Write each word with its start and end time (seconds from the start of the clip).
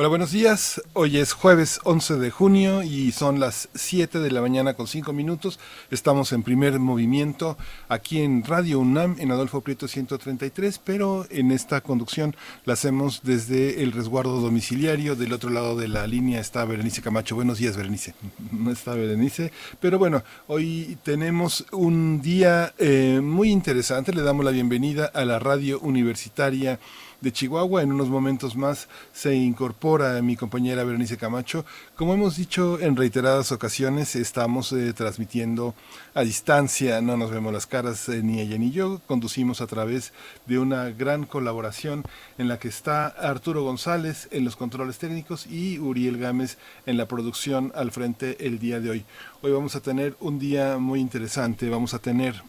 Hola, 0.00 0.06
buenos 0.06 0.30
días. 0.30 0.80
Hoy 0.92 1.16
es 1.16 1.32
jueves 1.32 1.80
11 1.82 2.18
de 2.18 2.30
junio 2.30 2.84
y 2.84 3.10
son 3.10 3.40
las 3.40 3.68
7 3.74 4.20
de 4.20 4.30
la 4.30 4.40
mañana 4.40 4.74
con 4.74 4.86
5 4.86 5.12
minutos. 5.12 5.58
Estamos 5.90 6.32
en 6.32 6.44
primer 6.44 6.78
movimiento 6.78 7.58
aquí 7.88 8.20
en 8.22 8.44
Radio 8.44 8.78
UNAM 8.78 9.16
en 9.18 9.32
Adolfo 9.32 9.60
Prieto 9.60 9.88
133, 9.88 10.78
pero 10.78 11.26
en 11.30 11.50
esta 11.50 11.80
conducción 11.80 12.36
la 12.64 12.74
hacemos 12.74 13.22
desde 13.24 13.82
el 13.82 13.90
resguardo 13.90 14.40
domiciliario. 14.40 15.16
Del 15.16 15.32
otro 15.32 15.50
lado 15.50 15.74
de 15.74 15.88
la 15.88 16.06
línea 16.06 16.40
está 16.40 16.64
Berenice 16.64 17.02
Camacho. 17.02 17.34
Buenos 17.34 17.58
días, 17.58 17.76
Berenice. 17.76 18.14
No 18.52 18.70
está 18.70 18.94
Berenice, 18.94 19.50
pero 19.80 19.98
bueno, 19.98 20.22
hoy 20.46 20.96
tenemos 21.02 21.66
un 21.72 22.22
día 22.22 22.72
eh, 22.78 23.18
muy 23.20 23.50
interesante. 23.50 24.12
Le 24.12 24.22
damos 24.22 24.44
la 24.44 24.52
bienvenida 24.52 25.06
a 25.06 25.24
la 25.24 25.40
radio 25.40 25.80
universitaria 25.80 26.78
de 27.20 27.32
Chihuahua. 27.32 27.82
En 27.82 27.92
unos 27.92 28.08
momentos 28.08 28.56
más 28.56 28.88
se 29.12 29.34
incorpora 29.34 30.20
mi 30.22 30.36
compañera 30.36 30.84
Berenice 30.84 31.16
Camacho. 31.16 31.64
Como 31.96 32.14
hemos 32.14 32.36
dicho 32.36 32.78
en 32.80 32.96
reiteradas 32.96 33.52
ocasiones, 33.52 34.16
estamos 34.16 34.72
eh, 34.72 34.92
transmitiendo 34.92 35.74
a 36.14 36.22
distancia, 36.22 37.00
no 37.00 37.16
nos 37.16 37.30
vemos 37.30 37.52
las 37.52 37.66
caras 37.66 38.08
eh, 38.08 38.22
ni 38.22 38.40
ella 38.40 38.58
ni 38.58 38.70
yo. 38.70 39.00
Conducimos 39.06 39.60
a 39.60 39.66
través 39.66 40.12
de 40.46 40.58
una 40.58 40.90
gran 40.90 41.24
colaboración 41.24 42.04
en 42.38 42.48
la 42.48 42.58
que 42.58 42.68
está 42.68 43.06
Arturo 43.06 43.62
González 43.62 44.28
en 44.30 44.44
los 44.44 44.56
controles 44.56 44.98
técnicos 44.98 45.46
y 45.46 45.78
Uriel 45.78 46.18
Gámez 46.18 46.58
en 46.86 46.96
la 46.96 47.06
producción 47.06 47.72
al 47.74 47.90
frente 47.90 48.46
el 48.46 48.58
día 48.58 48.80
de 48.80 48.90
hoy. 48.90 49.04
Hoy 49.42 49.52
vamos 49.52 49.76
a 49.76 49.80
tener 49.80 50.16
un 50.20 50.38
día 50.38 50.78
muy 50.78 51.00
interesante, 51.00 51.68
vamos 51.68 51.94
a 51.94 51.98
tener 51.98 52.42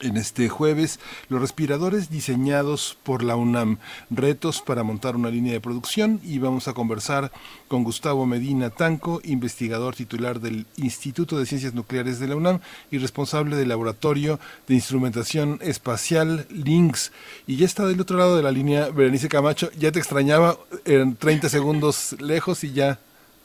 en 0.00 0.16
este 0.16 0.48
jueves, 0.48 1.00
los 1.28 1.40
respiradores 1.40 2.10
diseñados 2.10 2.96
por 3.02 3.22
la 3.22 3.36
UNAM, 3.36 3.78
retos 4.10 4.60
para 4.60 4.82
montar 4.82 5.16
una 5.16 5.30
línea 5.30 5.52
de 5.52 5.60
producción 5.60 6.20
y 6.22 6.38
vamos 6.38 6.68
a 6.68 6.72
conversar 6.72 7.32
con 7.68 7.84
Gustavo 7.84 8.26
Medina 8.26 8.70
Tanco, 8.70 9.20
investigador 9.24 9.94
titular 9.94 10.40
del 10.40 10.66
Instituto 10.76 11.38
de 11.38 11.46
Ciencias 11.46 11.74
Nucleares 11.74 12.18
de 12.18 12.28
la 12.28 12.36
UNAM 12.36 12.60
y 12.90 12.98
responsable 12.98 13.56
del 13.56 13.68
Laboratorio 13.68 14.40
de 14.66 14.74
Instrumentación 14.74 15.58
Espacial 15.62 16.46
LINX. 16.50 17.12
Y 17.46 17.56
ya 17.56 17.66
está 17.66 17.86
del 17.86 18.00
otro 18.00 18.18
lado 18.18 18.36
de 18.36 18.42
la 18.42 18.50
línea 18.50 18.88
Berenice 18.88 19.28
Camacho, 19.28 19.70
ya 19.78 19.92
te 19.92 19.98
extrañaba, 19.98 20.56
en 20.84 21.16
30 21.16 21.48
segundos 21.48 22.16
lejos 22.20 22.64
y 22.64 22.72
ya 22.72 22.98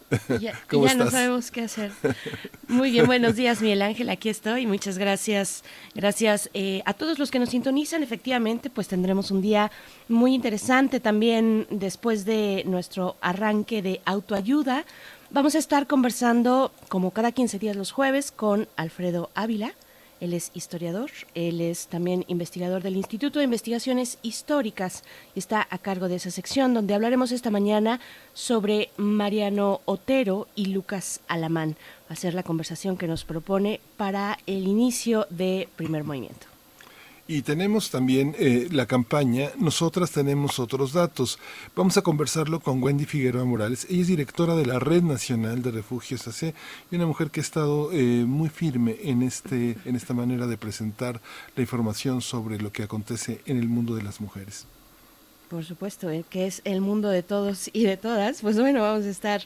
ya, 0.39 0.53
ya 0.71 0.93
no 0.95 1.09
sabemos 1.09 1.51
qué 1.51 1.61
hacer. 1.61 1.91
Muy 2.67 2.91
bien, 2.91 3.05
buenos 3.05 3.35
días, 3.35 3.61
Miguel 3.61 3.81
Ángel, 3.81 4.09
aquí 4.09 4.29
estoy. 4.29 4.65
Muchas 4.65 4.97
gracias, 4.97 5.63
gracias 5.93 6.49
eh, 6.53 6.81
a 6.85 6.93
todos 6.93 7.19
los 7.19 7.31
que 7.31 7.39
nos 7.39 7.49
sintonizan. 7.49 8.03
Efectivamente, 8.03 8.69
pues 8.69 8.87
tendremos 8.87 9.31
un 9.31 9.41
día 9.41 9.71
muy 10.07 10.33
interesante 10.33 10.99
también 10.99 11.67
después 11.69 12.25
de 12.25 12.63
nuestro 12.65 13.15
arranque 13.21 13.81
de 13.81 14.01
autoayuda. 14.05 14.85
Vamos 15.31 15.55
a 15.55 15.57
estar 15.57 15.87
conversando, 15.87 16.71
como 16.87 17.11
cada 17.11 17.31
15 17.31 17.59
días 17.59 17.75
los 17.75 17.91
jueves, 17.91 18.31
con 18.31 18.67
Alfredo 18.75 19.29
Ávila 19.33 19.73
él 20.19 20.33
es 20.33 20.51
historiador, 20.53 21.11
él 21.33 21.61
es 21.61 21.87
también 21.87 22.25
investigador 22.27 22.81
del 22.83 22.95
Instituto 22.95 23.39
de 23.39 23.45
Investigaciones 23.45 24.17
Históricas 24.21 25.03
y 25.35 25.39
está 25.39 25.67
a 25.69 25.77
cargo 25.77 26.07
de 26.07 26.15
esa 26.15 26.31
sección 26.31 26.73
donde 26.73 26.93
hablaremos 26.93 27.31
esta 27.31 27.51
mañana 27.51 27.99
sobre 28.33 28.89
Mariano 28.97 29.81
Otero 29.85 30.47
y 30.55 30.67
Lucas 30.67 31.21
Alamán. 31.27 31.75
Va 32.09 32.13
a 32.13 32.15
ser 32.15 32.33
la 32.33 32.43
conversación 32.43 32.97
que 32.97 33.07
nos 33.07 33.25
propone 33.25 33.81
para 33.97 34.37
el 34.45 34.67
inicio 34.67 35.27
de 35.29 35.67
primer 35.75 36.03
movimiento. 36.03 36.54
Y 37.27 37.41
tenemos 37.41 37.89
también 37.89 38.35
eh, 38.37 38.67
la 38.71 38.85
campaña 38.85 39.49
Nosotras 39.57 40.11
tenemos 40.11 40.59
otros 40.59 40.93
datos. 40.93 41.39
Vamos 41.75 41.97
a 41.97 42.03
conversarlo 42.03 42.59
con 42.59 42.83
Wendy 42.83 43.05
Figueroa 43.05 43.45
Morales. 43.45 43.87
Ella 43.89 44.01
es 44.01 44.07
directora 44.07 44.55
de 44.55 44.67
la 44.67 44.77
Red 44.77 45.01
Nacional 45.01 45.63
de 45.63 45.71
Refugios 45.71 46.27
AC 46.27 46.53
y 46.91 46.95
una 46.95 47.07
mujer 47.07 47.31
que 47.31 47.39
ha 47.39 47.43
estado 47.43 47.91
eh, 47.91 48.25
muy 48.27 48.49
firme 48.49 48.97
en, 49.01 49.23
este, 49.23 49.75
en 49.85 49.95
esta 49.95 50.13
manera 50.13 50.45
de 50.45 50.57
presentar 50.57 51.19
la 51.55 51.61
información 51.63 52.21
sobre 52.21 52.59
lo 52.59 52.71
que 52.71 52.83
acontece 52.83 53.41
en 53.47 53.57
el 53.57 53.69
mundo 53.69 53.95
de 53.95 54.03
las 54.03 54.21
mujeres. 54.21 54.67
Por 55.49 55.65
supuesto, 55.65 56.11
eh, 56.11 56.23
que 56.29 56.45
es 56.45 56.61
el 56.63 56.79
mundo 56.81 57.09
de 57.09 57.23
todos 57.23 57.71
y 57.73 57.85
de 57.85 57.97
todas. 57.97 58.41
Pues 58.41 58.59
bueno, 58.59 58.83
vamos 58.83 59.05
a 59.05 59.09
estar 59.09 59.41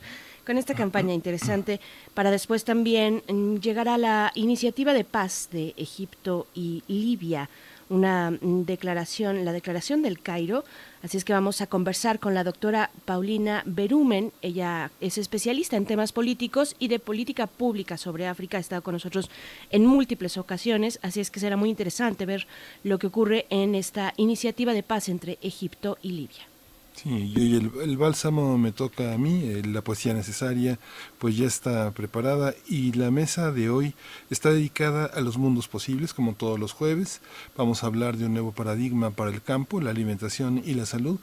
con 0.45 0.57
esta 0.57 0.73
campaña 0.73 1.13
interesante 1.13 1.79
para 2.13 2.29
después 2.29 2.65
también 2.65 3.23
mm, 3.29 3.57
llegar 3.57 3.87
a 3.87 3.97
la 3.97 4.33
iniciativa 4.35 4.93
de 4.93 5.05
paz 5.05 5.47
de 5.49 5.73
Egipto 5.77 6.45
y 6.53 6.83
Libia 6.89 7.49
una 7.89 8.31
mm, 8.31 8.63
declaración, 8.65 9.43
la 9.43 9.51
declaración 9.51 10.01
del 10.01 10.21
Cairo. 10.21 10.63
Así 11.03 11.17
es 11.17 11.25
que 11.25 11.33
vamos 11.33 11.61
a 11.61 11.67
conversar 11.67 12.19
con 12.19 12.33
la 12.33 12.43
doctora 12.43 12.91
Paulina 13.05 13.63
Berumen. 13.65 14.31
Ella 14.41 14.91
es 15.01 15.17
especialista 15.17 15.77
en 15.77 15.85
temas 15.85 16.11
políticos 16.11 16.75
y 16.79 16.87
de 16.87 16.99
política 16.99 17.47
pública 17.47 17.97
sobre 17.97 18.27
África. 18.27 18.57
Ha 18.57 18.61
estado 18.61 18.81
con 18.81 18.93
nosotros 18.93 19.29
en 19.71 19.85
múltiples 19.85 20.37
ocasiones. 20.37 20.99
Así 21.01 21.19
es 21.19 21.31
que 21.31 21.39
será 21.39 21.57
muy 21.57 21.69
interesante 21.69 22.25
ver 22.25 22.47
lo 22.83 22.99
que 22.99 23.07
ocurre 23.07 23.45
en 23.49 23.75
esta 23.75 24.13
iniciativa 24.17 24.73
de 24.73 24.83
paz 24.83 25.09
entre 25.09 25.37
Egipto 25.41 25.97
y 26.01 26.11
Libia. 26.11 26.58
Sí, 27.01 27.31
y 27.33 27.55
el, 27.55 27.97
bálsamo 27.97 28.57
me 28.57 28.73
toca 28.73 29.13
a 29.13 29.17
mí, 29.17 29.43
eh, 29.45 29.61
la 29.65 29.81
poesía 29.81 30.13
necesaria, 30.13 30.79
pues 31.17 31.37
ya 31.37 31.47
está 31.47 31.91
preparada 31.91 32.53
y 32.67 32.91
la 32.91 33.09
mesa 33.09 33.53
de 33.53 33.69
hoy 33.69 33.93
está 34.29 34.51
dedicada 34.51 35.05
a 35.05 35.21
los 35.21 35.37
mundos 35.37 35.69
posibles, 35.69 36.13
como 36.13 36.33
todos 36.33 36.59
los 36.59 36.73
jueves. 36.73 37.21
Vamos 37.55 37.83
a 37.83 37.87
hablar 37.87 38.17
de 38.17 38.25
un 38.25 38.33
nuevo 38.33 38.51
paradigma 38.51 39.11
para 39.11 39.31
el 39.31 39.41
campo, 39.41 39.79
la 39.79 39.91
alimentación 39.91 40.61
y 40.65 40.73
la 40.73 40.85
salud. 40.85 41.21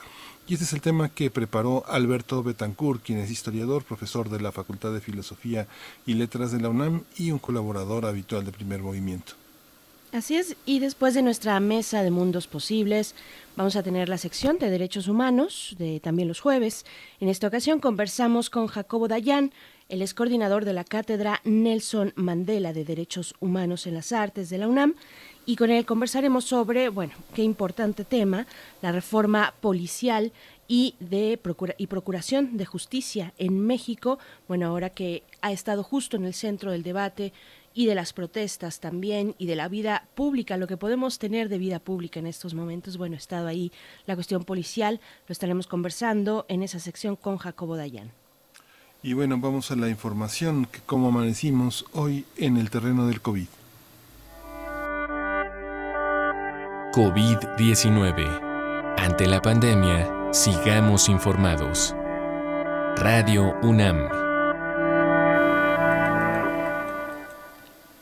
Y 0.48 0.54
este 0.54 0.64
es 0.64 0.72
el 0.72 0.80
tema 0.80 1.10
que 1.10 1.30
preparó 1.30 1.84
Alberto 1.88 2.42
Betancourt, 2.42 3.02
quien 3.02 3.18
es 3.18 3.30
historiador, 3.30 3.84
profesor 3.84 4.30
de 4.30 4.40
la 4.40 4.52
Facultad 4.52 4.94
de 4.94 5.02
Filosofía 5.02 5.68
y 6.06 6.14
Letras 6.14 6.52
de 6.52 6.60
la 6.60 6.70
UNAM 6.70 7.02
y 7.18 7.32
un 7.32 7.38
colaborador 7.38 8.06
habitual 8.06 8.46
de 8.46 8.52
Primer 8.52 8.80
Movimiento. 8.80 9.34
Así 10.16 10.34
es, 10.36 10.56
y 10.64 10.78
después 10.78 11.12
de 11.12 11.20
nuestra 11.20 11.60
mesa 11.60 12.02
de 12.02 12.10
mundos 12.10 12.46
posibles, 12.46 13.14
vamos 13.54 13.76
a 13.76 13.82
tener 13.82 14.08
la 14.08 14.16
sección 14.16 14.58
de 14.58 14.70
derechos 14.70 15.08
humanos, 15.08 15.76
de 15.78 16.00
también 16.00 16.26
los 16.26 16.40
jueves. 16.40 16.86
En 17.20 17.28
esta 17.28 17.48
ocasión 17.48 17.80
conversamos 17.80 18.48
con 18.48 18.66
Jacobo 18.66 19.08
Dayan, 19.08 19.52
el 19.90 20.00
es 20.00 20.14
coordinador 20.14 20.64
de 20.64 20.72
la 20.72 20.84
Cátedra 20.84 21.42
Nelson 21.44 22.14
Mandela 22.16 22.72
de 22.72 22.86
Derechos 22.86 23.34
Humanos 23.40 23.86
en 23.86 23.92
las 23.92 24.10
Artes 24.10 24.48
de 24.48 24.56
la 24.56 24.68
UNAM, 24.68 24.94
y 25.44 25.56
con 25.56 25.68
él 25.68 25.84
conversaremos 25.84 26.46
sobre, 26.46 26.88
bueno, 26.88 27.12
qué 27.34 27.42
importante 27.42 28.06
tema, 28.06 28.46
la 28.80 28.92
reforma 28.92 29.52
policial 29.60 30.32
y 30.66 30.94
de 30.98 31.38
y 31.76 31.86
procuración 31.88 32.56
de 32.56 32.64
justicia 32.64 33.34
en 33.36 33.60
México, 33.60 34.18
bueno, 34.48 34.68
ahora 34.68 34.88
que 34.88 35.24
ha 35.42 35.52
estado 35.52 35.82
justo 35.82 36.16
en 36.16 36.24
el 36.24 36.32
centro 36.32 36.72
del 36.72 36.82
debate 36.82 37.34
y 37.76 37.84
de 37.84 37.94
las 37.94 38.14
protestas 38.14 38.80
también 38.80 39.34
y 39.36 39.46
de 39.46 39.54
la 39.54 39.68
vida 39.68 40.08
pública, 40.14 40.56
lo 40.56 40.66
que 40.66 40.78
podemos 40.78 41.18
tener 41.18 41.50
de 41.50 41.58
vida 41.58 41.78
pública 41.78 42.18
en 42.18 42.26
estos 42.26 42.54
momentos. 42.54 42.96
Bueno, 42.96 43.16
ha 43.16 43.18
estado 43.18 43.48
ahí 43.48 43.70
la 44.06 44.14
cuestión 44.14 44.44
policial, 44.44 44.98
lo 45.28 45.34
estaremos 45.34 45.66
conversando 45.66 46.46
en 46.48 46.62
esa 46.62 46.80
sección 46.80 47.16
con 47.16 47.36
Jacobo 47.36 47.76
Dayan. 47.76 48.12
Y 49.02 49.12
bueno, 49.12 49.36
vamos 49.38 49.70
a 49.70 49.76
la 49.76 49.90
información 49.90 50.64
que 50.64 50.80
cómo 50.86 51.08
amanecimos 51.08 51.84
hoy 51.92 52.24
en 52.38 52.56
el 52.56 52.70
terreno 52.70 53.06
del 53.06 53.20
COVID. 53.20 53.46
COVID-19. 56.94 58.94
Ante 58.96 59.26
la 59.26 59.42
pandemia, 59.42 60.32
sigamos 60.32 61.10
informados. 61.10 61.94
Radio 62.96 63.54
UNAM. 63.62 64.25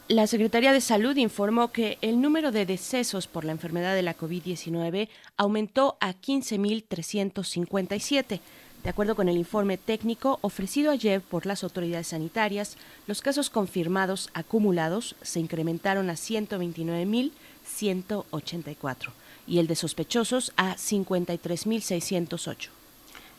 La 0.09 0.27
Secretaría 0.27 0.75
de 0.75 0.83
Salud 0.83 1.17
informó 1.17 1.73
que 1.73 1.97
el 2.03 2.21
número 2.21 2.53
de 2.53 2.67
decesos 2.67 3.27
por 3.27 3.47
la 3.47 3.53
enfermedad 3.53 3.95
de 3.95 4.03
la 4.03 4.15
COVID-19 4.15 5.09
aumentó 5.39 5.97
a 5.99 6.13
15.357. 6.13 8.41
De 8.83 8.91
acuerdo 8.91 9.17
con 9.17 9.31
el 9.31 9.39
informe 9.39 9.79
técnico 9.79 10.41
ofrecido 10.43 10.91
ayer 10.91 11.23
por 11.23 11.47
las 11.47 11.65
autoridades 11.65 12.09
sanitarias, 12.09 12.77
los 13.07 13.23
casos 13.23 13.49
confirmados 13.49 14.29
acumulados 14.35 15.17
se 15.23 15.41
incrementaron 15.41 16.11
a 16.11 16.17
129.184 16.17 19.11
y 19.47 19.59
el 19.59 19.67
de 19.67 19.75
sospechosos 19.75 20.53
a 20.59 20.77
53.608. 20.77 22.69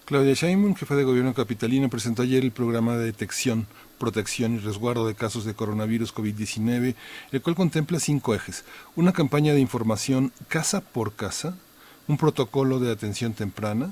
Claudia 0.06 0.34
Sheinbaum, 0.34 0.74
jefa 0.76 0.96
de 0.96 1.04
gobierno 1.04 1.36
capitalino, 1.36 1.90
presentó 1.90 2.24
ayer 2.24 2.44
el 2.44 2.52
programa 2.52 2.98
de 2.98 3.06
detección, 3.06 3.68
protección 4.00 4.56
y 4.56 4.60
resguardo 4.60 5.08
de 5.08 5.16
casos 5.16 5.46
de 5.46 5.54
coronavirus 5.54 6.14
COVID-19, 6.14 6.96
el 7.32 7.42
cual 7.42 7.56
contempla 7.56 8.00
cinco 8.00 8.34
ejes. 8.34 8.64
Una 8.96 9.14
campaña 9.14 9.54
de 9.54 9.60
información 9.60 10.32
casa 10.48 10.82
por 10.82 11.14
casa, 11.14 11.56
un 12.08 12.18
protocolo 12.18 12.80
de 12.80 12.92
atención 12.92 13.34
temprana, 13.34 13.92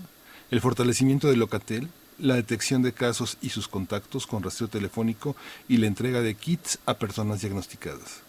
el 0.51 0.61
fortalecimiento 0.61 1.27
de 1.27 1.37
Locatel, 1.37 1.89
la 2.19 2.35
detección 2.35 2.81
de 2.81 2.93
casos 2.93 3.37
y 3.41 3.49
sus 3.49 3.67
contactos 3.67 4.27
con 4.27 4.43
rastreo 4.43 4.69
telefónico 4.69 5.35
y 5.67 5.77
la 5.77 5.87
entrega 5.87 6.21
de 6.21 6.35
kits 6.35 6.79
a 6.85 6.95
personas 6.95 7.41
diagnosticadas. 7.41 8.22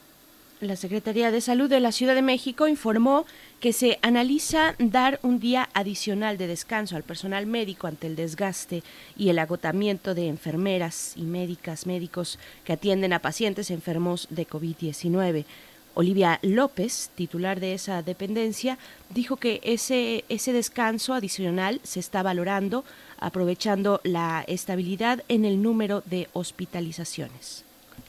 La 0.65 0.77
Secretaría 0.77 1.31
de 1.31 1.43
Salud 1.43 1.69
de 1.69 1.79
la 1.79 1.93
Ciudad 1.93 2.15
de 2.15 2.23
México 2.23 2.67
informó 2.69 3.27
que 3.61 3.75
se 3.75 3.99
analiza 4.01 4.75
dar 4.79 5.21
un 5.23 5.39
día 5.39 5.69
adicional 5.75 6.39
de 6.39 6.47
descanso 6.47 6.97
al 6.97 7.03
personal 7.03 7.45
médico 7.45 7.87
ante 7.87 8.07
el 8.07 8.17
desgaste 8.17 8.83
y 9.15 9.29
el 9.29 9.39
agotamiento 9.41 10.15
de 10.15 10.27
enfermeras 10.27 11.13
y 11.17 11.25
médicas, 11.25 11.87
médicos 11.87 12.39
que 12.65 12.73
atienden 12.73 13.13
a 13.13 13.19
pacientes 13.19 13.71
enfermos 13.71 14.27
de 14.31 14.49
COVID-19. 14.49 15.45
Olivia 15.93 16.39
López, 16.41 17.11
titular 17.15 17.61
de 17.61 17.75
esa 17.75 18.03
dependencia, 18.03 18.79
dijo 19.11 19.37
que 19.37 19.61
ese, 19.65 20.25
ese 20.31 20.55
descanso 20.55 21.13
adicional 21.13 21.79
se 21.83 22.01
está 22.01 22.23
valorando 22.23 22.87
aprovechando 23.19 24.01
la 24.03 24.43
estabilidad 24.49 25.25
en 25.29 25.45
el 25.45 25.61
número 25.61 26.03
de 26.07 26.29
hospitalizaciones. 26.33 27.65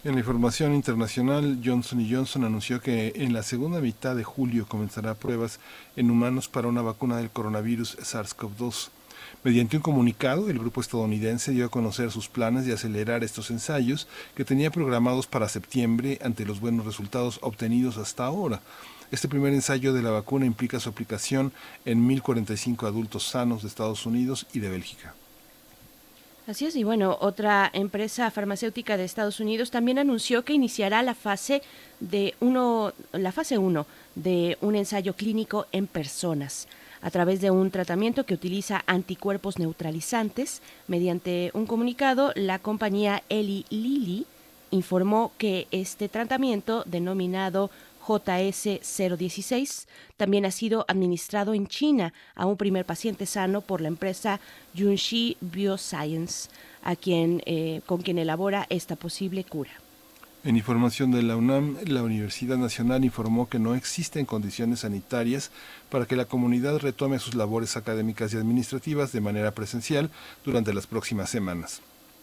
En 0.06 0.14
la 0.14 0.20
información 0.20 0.76
internacional, 0.76 1.62
Johnson 1.66 2.08
Johnson 2.08 2.44
anunció 2.44 2.80
que 2.80 3.12
en 3.16 3.34
la 3.34 3.42
segunda 3.42 3.82
mitad 3.82 4.16
de 4.16 4.24
julio 4.24 4.68
comenzará 4.68 5.16
pruebas 5.16 5.60
en 5.96 6.12
humanos 6.12 6.48
para 6.48 6.68
una 6.68 6.84
vacuna 6.84 7.18
del 7.18 7.32
coronavirus 7.32 7.98
SARS-CoV-2. 7.98 8.90
Mediante 9.44 9.78
un 9.78 9.82
comunicado, 9.82 10.48
el 10.48 10.60
grupo 10.60 10.80
estadounidense 10.80 11.54
dio 11.54 11.66
a 11.66 11.70
conocer 11.70 12.12
sus 12.12 12.30
planes 12.30 12.68
de 12.68 12.74
acelerar 12.74 13.24
estos 13.24 13.50
ensayos 13.50 14.08
que 14.36 14.46
tenía 14.46 14.70
programados 14.70 15.26
para 15.26 15.50
septiembre 15.50 16.20
ante 16.24 16.46
los 16.46 16.60
buenos 16.60 16.86
resultados 16.86 17.40
obtenidos 17.42 17.98
hasta 17.98 18.26
ahora. 18.26 18.62
Este 19.10 19.28
primer 19.28 19.56
ensayo 19.56 19.92
de 19.92 20.04
la 20.04 20.12
vacuna 20.12 20.46
implica 20.46 20.80
su 20.80 20.88
aplicación 20.88 21.52
en 21.84 22.08
1.045 22.08 22.86
adultos 22.86 23.24
sanos 23.24 23.64
de 23.64 23.70
Estados 23.70 24.06
Unidos 24.06 24.46
y 24.54 24.60
de 24.60 24.70
Bélgica. 24.70 25.16
Así 26.48 26.68
es, 26.68 26.76
y 26.76 26.84
bueno, 26.84 27.18
otra 27.22 27.72
empresa 27.74 28.30
farmacéutica 28.30 28.98
de 28.98 29.04
Estados 29.04 29.40
Unidos 29.40 29.72
también 29.72 29.98
anunció 29.98 30.46
que 30.46 30.54
iniciará 30.54 31.02
la 31.02 31.16
fase 31.16 31.64
de 32.00 32.36
uno, 32.40 32.94
la 33.14 33.32
fase 33.32 33.58
1 33.58 33.88
de 34.14 34.56
un 34.62 34.76
ensayo 34.76 35.16
clínico 35.16 35.66
en 35.72 35.88
personas 35.88 36.68
a 37.02 37.10
través 37.10 37.42
de 37.42 37.50
un 37.50 37.72
tratamiento 37.72 38.28
que 38.28 38.36
utiliza 38.36 38.84
anticuerpos 38.86 39.58
neutralizantes. 39.58 40.62
Mediante 40.88 41.50
un 41.56 41.66
comunicado, 41.66 42.32
la 42.36 42.60
compañía 42.60 43.24
Eli 43.28 43.66
Lilly 43.72 44.28
informó 44.70 45.32
que 45.40 45.68
este 45.72 46.10
tratamiento, 46.10 46.84
denominado 46.86 47.72
JS016, 48.06 49.88
también 50.18 50.46
ha 50.46 50.52
sido 50.52 50.86
administrado 50.88 51.54
en 51.54 51.68
China 51.68 52.14
a 52.36 52.46
un 52.46 52.58
primer 52.58 52.86
paciente 52.86 53.26
sano 53.26 53.62
por 53.62 53.82
la 53.82 53.88
empresa 53.88 54.40
Junshi 54.78 55.38
Bioscience, 55.42 56.50
a 56.84 56.96
quien, 56.96 57.42
eh, 57.46 57.82
con 57.86 58.02
quien 58.02 58.20
elabora 58.20 58.68
esta 58.70 58.96
posible 58.96 59.44
cura. 59.44 59.72
En 60.44 60.56
información 60.56 61.10
de 61.10 61.24
la 61.24 61.36
UNAM, 61.36 61.78
la 61.86 62.04
Universidad 62.04 62.58
Nacional 62.58 63.04
informó 63.04 63.50
que 63.50 63.58
no 63.58 63.74
existen 63.74 64.28
condiciones 64.28 64.82
sanitarias 64.82 65.50
para 65.90 66.06
que 66.06 66.16
la 66.16 66.26
comunidad 66.26 66.78
retome 66.78 67.18
sus 67.18 67.34
labores 67.34 67.76
académicas 67.78 68.32
y 68.32 68.38
administrativas 68.38 69.12
de 69.12 69.22
manera 69.22 69.56
presencial 69.56 70.12
durante 70.44 70.72
las 70.72 70.86
próximas 70.86 71.32
semanas. 71.32 71.82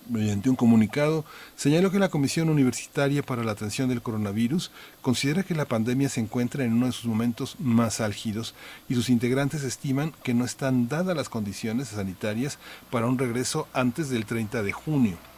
Mediante 0.08 0.50
un 0.50 0.56
comunicado, 0.56 1.25
señaló 1.54 1.90
que 1.90 2.00
la 2.00 2.08
Comisión 2.08 2.49
Universitaria 2.49 3.22
para 3.22 3.44
la 3.44 3.52
Atención 3.52 3.88
del 3.88 4.02
Coronavirus 4.02 4.72
considera 5.00 5.44
que 5.44 5.54
la 5.54 5.66
pandemia 5.66 6.08
se 6.08 6.20
encuentra 6.20 6.64
en 6.64 6.72
uno 6.72 6.87
de 6.87 6.93
sus 6.93 7.04
momentos 7.04 7.56
más 7.60 8.00
álgidos 8.00 8.54
y 8.88 8.94
sus 8.94 9.08
integrantes 9.08 9.62
estiman 9.62 10.12
que 10.25 10.34
no 10.34 10.44
están 10.44 10.88
dadas 10.88 11.16
las 11.16 11.28
condiciones 11.28 11.88
sanitarias 11.88 12.58
para 12.90 13.06
un 13.06 13.19
regreso 13.19 13.69
antes 13.72 14.10
del 14.10 14.26
30 14.26 14.62
de 14.62 14.72
junio. 14.72 15.31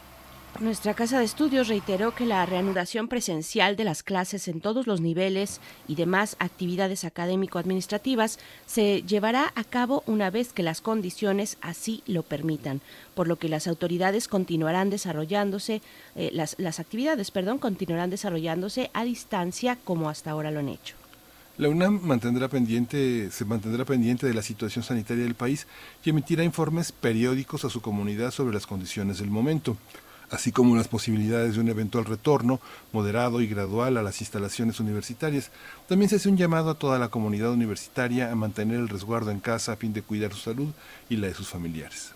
Nuestra 0.61 0.93
casa 0.93 1.19
de 1.19 1.25
estudios 1.25 1.67
reiteró 1.67 2.15
que 2.15 2.25
la 2.25 2.45
reanudación 2.45 3.09
presencial 3.09 3.75
de 3.75 3.83
las 3.83 4.03
clases 4.03 4.47
en 4.47 4.61
todos 4.61 4.87
los 4.87 5.01
niveles 5.01 5.59
y 5.85 5.95
demás 5.95 6.37
actividades 6.39 7.03
académico-administrativas 7.03 8.39
se 8.65 9.01
llevará 9.01 9.51
a 9.55 9.65
cabo 9.65 10.01
una 10.07 10.29
vez 10.29 10.53
que 10.53 10.63
las 10.63 10.79
condiciones 10.79 11.57
así 11.59 12.03
lo 12.07 12.23
permitan, 12.23 12.79
por 13.15 13.27
lo 13.27 13.35
que 13.35 13.49
las 13.49 13.67
autoridades 13.67 14.29
continuarán 14.29 14.89
desarrollándose, 14.89 15.81
eh, 16.15 16.29
las, 16.31 16.55
las 16.57 16.79
actividades, 16.79 17.31
perdón, 17.31 17.57
continuarán 17.57 18.09
desarrollándose 18.09 18.91
a 18.93 19.03
distancia 19.03 19.77
como 19.83 20.07
hasta 20.07 20.31
ahora 20.31 20.51
lo 20.51 20.61
han 20.61 20.69
hecho. 20.69 20.95
La 21.57 21.67
UNAM 21.67 21.99
mantendrá 22.01 22.47
pendiente, 22.47 23.29
se 23.29 23.43
mantendrá 23.43 23.83
pendiente 23.83 24.25
de 24.25 24.33
la 24.33 24.41
situación 24.41 24.83
sanitaria 24.83 25.23
del 25.23 25.35
país 25.35 25.67
y 26.03 26.11
emitirá 26.11 26.45
informes 26.45 26.93
periódicos 26.93 27.65
a 27.65 27.69
su 27.69 27.81
comunidad 27.81 28.31
sobre 28.31 28.53
las 28.53 28.67
condiciones 28.67 29.19
del 29.19 29.29
momento 29.29 29.77
así 30.29 30.51
como 30.51 30.75
las 30.75 30.87
posibilidades 30.87 31.55
de 31.55 31.61
un 31.61 31.69
eventual 31.69 32.05
retorno 32.05 32.59
moderado 32.91 33.41
y 33.41 33.47
gradual 33.47 33.97
a 33.97 34.03
las 34.03 34.21
instalaciones 34.21 34.79
universitarias. 34.79 35.51
También 35.87 36.09
se 36.09 36.17
hace 36.17 36.29
un 36.29 36.37
llamado 36.37 36.69
a 36.69 36.79
toda 36.79 36.99
la 36.99 37.09
comunidad 37.09 37.51
universitaria 37.51 38.31
a 38.31 38.35
mantener 38.35 38.79
el 38.79 38.89
resguardo 38.89 39.31
en 39.31 39.39
casa 39.39 39.73
a 39.73 39.77
fin 39.77 39.93
de 39.93 40.01
cuidar 40.01 40.33
su 40.33 40.39
salud 40.39 40.69
y 41.09 41.17
la 41.17 41.27
de 41.27 41.33
sus 41.33 41.47
familiares. 41.47 42.13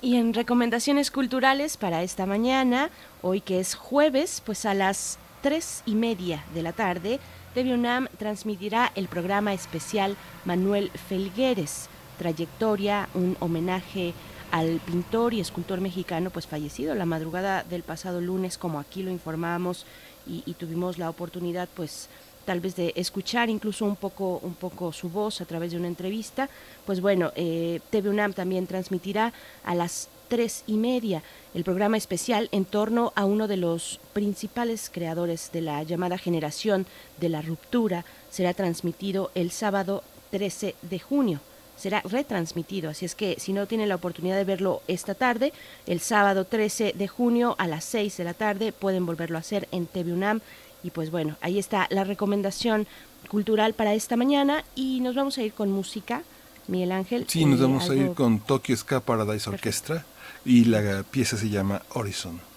Y 0.00 0.16
en 0.16 0.34
recomendaciones 0.34 1.12
culturales 1.12 1.76
para 1.76 2.02
esta 2.02 2.26
mañana, 2.26 2.90
hoy 3.22 3.40
que 3.40 3.60
es 3.60 3.76
jueves, 3.76 4.42
pues 4.44 4.66
a 4.66 4.74
las 4.74 5.18
tres 5.42 5.82
y 5.86 5.94
media 5.94 6.44
de 6.54 6.62
la 6.62 6.72
tarde, 6.72 7.20
TV 7.54 7.74
UNAM 7.74 8.08
transmitirá 8.16 8.90
el 8.94 9.08
programa 9.08 9.52
especial 9.52 10.16
Manuel 10.46 10.90
Felgueres, 10.90 11.90
trayectoria, 12.16 13.10
un 13.12 13.36
homenaje 13.40 14.14
al 14.50 14.80
pintor 14.80 15.34
y 15.34 15.40
escultor 15.40 15.80
mexicano 15.82 16.30
pues 16.30 16.46
fallecido 16.46 16.94
la 16.94 17.04
madrugada 17.04 17.62
del 17.62 17.82
pasado 17.82 18.22
lunes 18.22 18.56
como 18.56 18.80
aquí 18.80 19.02
lo 19.02 19.10
informamos 19.10 19.84
y, 20.26 20.40
tuvimos 20.54 20.98
la 20.98 21.10
oportunidad 21.10 21.68
pues 21.74 22.08
tal 22.46 22.60
vez 22.60 22.74
de 22.76 22.92
escuchar 22.96 23.50
incluso 23.50 23.84
un 23.84 23.96
poco 23.96 24.38
un 24.42 24.54
poco 24.54 24.92
su 24.92 25.10
voz 25.10 25.42
a 25.42 25.44
través 25.44 25.72
de 25.72 25.78
una 25.78 25.88
entrevista. 25.88 26.48
Pues 26.86 27.02
bueno 27.02 27.32
eh, 27.34 27.80
TV 27.90 28.08
UNAM 28.08 28.32
también 28.32 28.66
transmitirá 28.66 29.32
a 29.62 29.74
las 29.74 30.08
tres 30.28 30.64
y 30.66 30.74
media 30.74 31.22
el 31.54 31.64
programa 31.64 31.96
especial 31.96 32.48
en 32.52 32.64
torno 32.64 33.12
a 33.14 33.24
uno 33.24 33.46
de 33.46 33.58
los 33.58 34.00
principales 34.12 34.90
creadores 34.92 35.50
de 35.52 35.60
la 35.60 35.82
llamada 35.82 36.16
generación 36.16 36.86
de 37.20 37.28
la 37.28 37.42
ruptura. 37.42 38.04
Será 38.30 38.54
transmitido 38.54 39.30
el 39.34 39.50
sábado 39.50 40.02
13 40.30 40.74
de 40.82 40.98
junio. 40.98 41.40
Será 41.76 42.00
retransmitido, 42.02 42.90
así 42.90 43.04
es 43.04 43.14
que 43.14 43.36
si 43.38 43.52
no 43.52 43.66
tienen 43.66 43.88
la 43.88 43.96
oportunidad 43.96 44.36
de 44.36 44.44
verlo 44.44 44.82
esta 44.88 45.14
tarde, 45.14 45.52
el 45.86 46.00
sábado 46.00 46.44
13 46.44 46.94
de 46.96 47.08
junio 47.08 47.56
a 47.58 47.66
las 47.66 47.84
6 47.84 48.16
de 48.18 48.24
la 48.24 48.34
tarde 48.34 48.72
pueden 48.72 49.04
volverlo 49.04 49.36
a 49.36 49.40
hacer 49.40 49.68
en 49.72 49.86
TV 49.86 50.12
UNAM. 50.12 50.40
Y 50.84 50.90
pues 50.90 51.10
bueno, 51.10 51.36
ahí 51.40 51.58
está 51.58 51.86
la 51.90 52.04
recomendación 52.04 52.86
cultural 53.28 53.74
para 53.74 53.94
esta 53.94 54.16
mañana 54.16 54.64
y 54.74 55.00
nos 55.00 55.14
vamos 55.14 55.38
a 55.38 55.42
ir 55.42 55.52
con 55.52 55.70
música. 55.70 56.22
Miguel 56.68 56.92
Ángel. 56.92 57.24
Sí, 57.28 57.44
nos 57.44 57.58
eh, 57.58 57.62
vamos 57.62 57.90
a 57.90 57.94
ir 57.96 58.12
con 58.12 58.38
Tokyo 58.38 58.76
Ska 58.76 59.00
Paradise 59.00 59.50
Orchestra 59.50 60.06
y 60.44 60.64
la 60.64 61.02
pieza 61.02 61.36
se 61.36 61.48
llama 61.48 61.82
Horizon. 61.90 62.51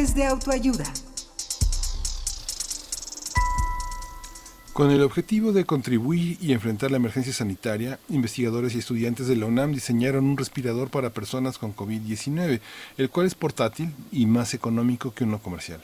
De 0.00 0.24
autoayuda. 0.24 0.84
Con 4.72 4.90
el 4.90 5.02
objetivo 5.02 5.52
de 5.52 5.66
contribuir 5.66 6.38
y 6.40 6.52
enfrentar 6.52 6.90
la 6.90 6.96
emergencia 6.96 7.34
sanitaria, 7.34 7.98
investigadores 8.08 8.74
y 8.74 8.78
estudiantes 8.78 9.26
de 9.26 9.36
la 9.36 9.44
UNAM 9.44 9.74
diseñaron 9.74 10.24
un 10.24 10.38
respirador 10.38 10.88
para 10.88 11.10
personas 11.10 11.58
con 11.58 11.76
COVID-19, 11.76 12.60
el 12.96 13.10
cual 13.10 13.26
es 13.26 13.34
portátil 13.34 13.92
y 14.10 14.24
más 14.24 14.54
económico 14.54 15.12
que 15.12 15.24
uno 15.24 15.38
comercial. 15.38 15.82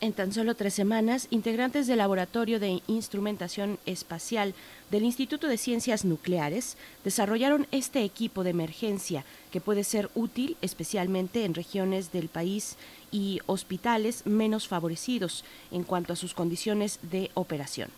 En 0.00 0.12
tan 0.12 0.32
solo 0.34 0.54
tres 0.54 0.74
semanas, 0.74 1.28
integrantes 1.30 1.86
del 1.86 1.98
Laboratorio 1.98 2.60
de 2.60 2.82
Instrumentación 2.88 3.78
Espacial 3.86 4.52
del 4.90 5.04
Instituto 5.04 5.46
de 5.48 5.56
Ciencias 5.56 6.04
Nucleares 6.04 6.76
desarrollaron 7.04 7.66
este 7.70 8.02
equipo 8.02 8.44
de 8.44 8.50
emergencia 8.50 9.24
que 9.50 9.62
puede 9.62 9.82
ser 9.82 10.10
útil 10.14 10.58
especialmente 10.60 11.44
en 11.44 11.54
regiones 11.54 12.12
del 12.12 12.28
país 12.28 12.76
y 13.14 13.40
hospitales 13.46 14.26
menos 14.26 14.66
favorecidos 14.66 15.44
en 15.70 15.84
cuanto 15.84 16.12
a 16.12 16.16
sus 16.16 16.34
condiciones 16.34 16.98
de 17.02 17.30
operación. 17.34 17.88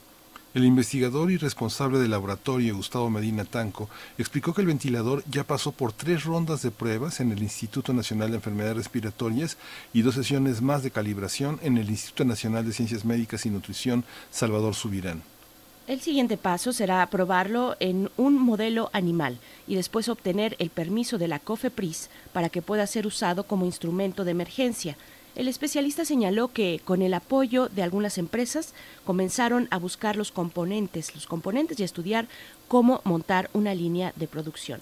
El 0.52 0.64
investigador 0.64 1.30
y 1.30 1.38
responsable 1.38 1.98
del 1.98 2.10
laboratorio, 2.10 2.76
Gustavo 2.76 3.08
Medina 3.08 3.46
Tanco, 3.46 3.88
explicó 4.18 4.52
que 4.52 4.60
el 4.60 4.66
ventilador 4.66 5.24
ya 5.30 5.44
pasó 5.44 5.72
por 5.72 5.92
tres 5.92 6.24
rondas 6.24 6.60
de 6.60 6.70
pruebas 6.70 7.20
en 7.20 7.32
el 7.32 7.42
Instituto 7.42 7.94
Nacional 7.94 8.30
de 8.30 8.36
Enfermedades 8.36 8.76
Respiratorias 8.76 9.56
y 9.94 10.02
dos 10.02 10.14
sesiones 10.14 10.60
más 10.60 10.82
de 10.82 10.90
calibración 10.90 11.58
en 11.62 11.78
el 11.78 11.88
Instituto 11.88 12.26
Nacional 12.26 12.66
de 12.66 12.74
Ciencias 12.74 13.06
Médicas 13.06 13.46
y 13.46 13.50
Nutrición 13.50 14.04
Salvador 14.30 14.74
Subirán. 14.74 15.22
El 15.86 16.00
siguiente 16.00 16.36
paso 16.36 16.72
será 16.72 17.06
probarlo 17.06 17.76
en 17.78 18.10
un 18.16 18.38
modelo 18.38 18.90
animal 18.92 19.38
y 19.68 19.76
después 19.76 20.08
obtener 20.08 20.56
el 20.58 20.70
permiso 20.70 21.16
de 21.16 21.28
la 21.28 21.38
COFEPRIS 21.38 22.10
para 22.32 22.48
que 22.48 22.62
pueda 22.62 22.86
ser 22.86 23.06
usado 23.06 23.44
como 23.44 23.66
instrumento 23.66 24.24
de 24.24 24.32
emergencia 24.32 24.96
el 25.36 25.48
especialista 25.48 26.06
señaló 26.06 26.48
que 26.48 26.80
con 26.82 27.02
el 27.02 27.12
apoyo 27.12 27.68
de 27.68 27.82
algunas 27.82 28.16
empresas 28.16 28.72
comenzaron 29.04 29.68
a 29.70 29.78
buscar 29.78 30.16
los 30.16 30.32
componentes, 30.32 31.14
los 31.14 31.26
componentes 31.26 31.78
y 31.78 31.84
estudiar 31.84 32.26
cómo 32.68 33.02
montar 33.04 33.50
una 33.52 33.74
línea 33.74 34.14
de 34.16 34.28
producción. 34.28 34.80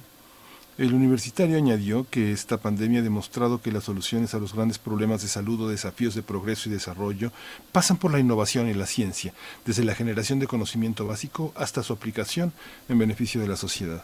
El 0.77 0.93
universitario 0.93 1.57
añadió 1.57 2.05
que 2.11 2.33
esta 2.33 2.57
pandemia 2.57 2.99
ha 2.99 3.05
demostrado 3.05 3.63
que 3.63 3.71
las 3.71 3.85
soluciones 3.85 4.35
a 4.35 4.41
los 4.41 4.55
grandes 4.55 4.79
problemas 4.79 5.23
de 5.23 5.29
salud 5.29 5.61
o 5.61 5.69
desafíos 5.69 6.17
de 6.17 6.23
progreso 6.23 6.69
y 6.69 6.73
desarrollo 6.73 7.31
pasan 7.71 7.97
por 7.97 8.11
la 8.11 8.19
innovación 8.19 8.69
y 8.69 8.75
la 8.75 8.87
ciencia, 8.87 9.33
desde 9.65 9.85
la 9.85 9.95
generación 9.95 10.41
de 10.41 10.49
conocimiento 10.49 11.07
básico 11.07 11.53
hasta 11.55 11.85
su 11.85 11.93
aplicación 11.93 12.53
en 12.89 12.99
beneficio 12.99 13.41
de 13.41 13.47
la 13.47 13.57
sociedad. 13.57 14.03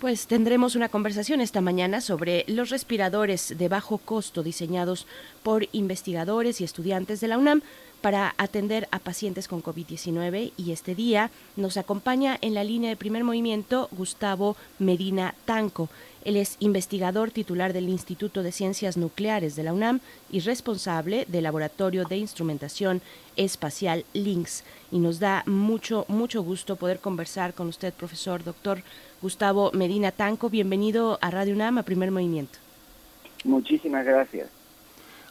Pues 0.00 0.26
tendremos 0.26 0.74
una 0.74 0.88
conversación 0.88 1.42
esta 1.42 1.60
mañana 1.60 2.00
sobre 2.00 2.44
los 2.46 2.70
respiradores 2.70 3.58
de 3.58 3.68
bajo 3.68 3.98
costo 3.98 4.42
diseñados 4.42 5.06
por 5.42 5.68
investigadores 5.72 6.62
y 6.62 6.64
estudiantes 6.64 7.20
de 7.20 7.28
la 7.28 7.36
UNAM 7.36 7.60
para 8.00 8.34
atender 8.38 8.88
a 8.90 8.98
pacientes 8.98 9.48
con 9.48 9.62
COVID-19 9.62 10.52
y 10.56 10.72
este 10.72 10.94
día 10.94 11.30
nos 11.56 11.76
acompaña 11.76 12.38
en 12.40 12.54
la 12.54 12.64
línea 12.64 12.90
de 12.90 12.96
primer 12.96 13.24
movimiento 13.24 13.88
Gustavo 13.92 14.56
Medina 14.78 15.34
Tanco. 15.44 15.88
Él 16.24 16.36
es 16.36 16.56
investigador 16.60 17.30
titular 17.30 17.72
del 17.72 17.88
Instituto 17.88 18.42
de 18.42 18.52
Ciencias 18.52 18.96
Nucleares 18.96 19.56
de 19.56 19.62
la 19.62 19.72
UNAM 19.72 20.00
y 20.30 20.40
responsable 20.40 21.24
del 21.28 21.44
Laboratorio 21.44 22.04
de 22.04 22.18
Instrumentación 22.18 23.00
Espacial 23.36 24.04
LINX. 24.12 24.64
Y 24.90 24.98
nos 24.98 25.20
da 25.20 25.42
mucho, 25.46 26.04
mucho 26.08 26.42
gusto 26.42 26.76
poder 26.76 26.98
conversar 26.98 27.54
con 27.54 27.68
usted, 27.68 27.94
profesor, 27.94 28.44
doctor 28.44 28.82
Gustavo 29.22 29.70
Medina 29.72 30.12
Tanco. 30.12 30.50
Bienvenido 30.50 31.18
a 31.22 31.30
Radio 31.30 31.54
UNAM, 31.54 31.78
a 31.78 31.82
Primer 31.82 32.10
Movimiento. 32.10 32.58
Muchísimas 33.44 34.04
gracias. 34.04 34.57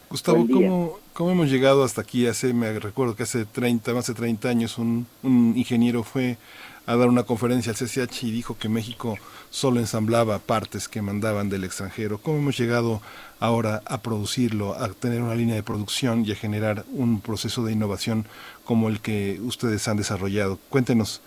Gustavo, 0.10 0.48
¿cómo, 0.52 1.00
¿cómo, 1.14 1.32
hemos 1.32 1.50
llegado 1.50 1.84
hasta 1.84 2.02
aquí? 2.02 2.28
Hace, 2.28 2.54
me 2.54 2.80
recuerdo 2.80 3.16
que 3.16 3.24
hace 3.24 3.46
30, 3.46 3.94
más 3.94 4.08
de 4.08 4.14
30 4.14 4.48
años 4.48 4.78
un, 4.78 5.06
un 5.22 5.54
ingeniero 5.58 6.04
fue 6.04 6.38
a 6.86 6.96
dar 6.96 7.10
una 7.10 7.24
conferencia 7.24 7.74
al 7.74 7.78
CCH 7.78 8.24
y 8.24 8.32
dijo 8.32 8.58
que 8.58 8.70
México 8.70 9.18
solo 9.50 9.82
ensamblaba 9.82 10.40
partes 10.40 10.88
que 10.88 11.02
mandaban 11.02 11.50
del 11.50 11.66
extranjero. 11.66 12.20
¿Cómo 12.20 12.38
hemos 12.38 12.58
llegado 12.58 13.02
ahora 13.42 13.82
a 13.86 14.02
producirlo, 14.02 14.74
a 14.74 14.88
tener 14.94 15.22
una 15.22 15.36
línea 15.36 15.56
de 15.56 15.64
producción 15.64 16.24
y 16.26 16.32
a 16.32 16.36
generar 16.36 16.86
un 16.94 17.20
proceso 17.20 17.66
de 17.66 17.74
innovación 17.74 18.26
como 18.64 18.88
el 18.88 19.02
que 19.02 19.38
ustedes 19.42 19.86
han 19.90 19.98
desarrollado? 19.98 20.58
Cuéntenos 20.70 21.22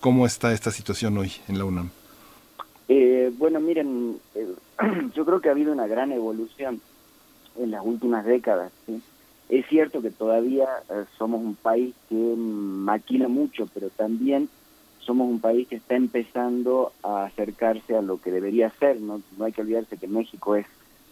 cómo 0.00 0.26
está 0.26 0.52
esta 0.52 0.72
situación 0.72 1.16
hoy 1.16 1.30
en 1.46 1.58
la 1.58 1.64
UNAM. 1.64 1.90
Eh, 2.88 3.32
bueno, 3.38 3.60
miren, 3.60 4.18
eh, 4.34 4.48
yo 5.14 5.24
creo 5.24 5.40
que 5.40 5.48
ha 5.48 5.52
habido 5.52 5.72
una 5.72 5.86
gran 5.86 6.10
evolución 6.10 6.80
en 7.58 7.70
las 7.70 7.84
últimas 7.84 8.24
décadas. 8.24 8.72
Es 9.48 9.66
cierto 9.66 10.00
que 10.00 10.10
todavía 10.10 10.66
eh, 10.90 11.04
somos 11.18 11.40
un 11.40 11.54
país 11.54 11.94
que 12.08 12.14
maquina 12.14 13.28
mucho, 13.28 13.68
pero 13.72 13.90
también 13.90 14.48
somos 15.00 15.28
un 15.28 15.40
país 15.40 15.68
que 15.68 15.76
está 15.76 15.96
empezando 15.96 16.92
a 17.02 17.24
acercarse 17.24 17.94
a 17.94 18.02
lo 18.02 18.20
que 18.20 18.30
debería 18.30 18.70
ser. 18.78 19.00
No, 19.00 19.20
no 19.36 19.44
hay 19.44 19.52
que 19.52 19.60
olvidarse 19.60 19.98
que 19.98 20.08
México 20.08 20.56
es, 20.56 20.66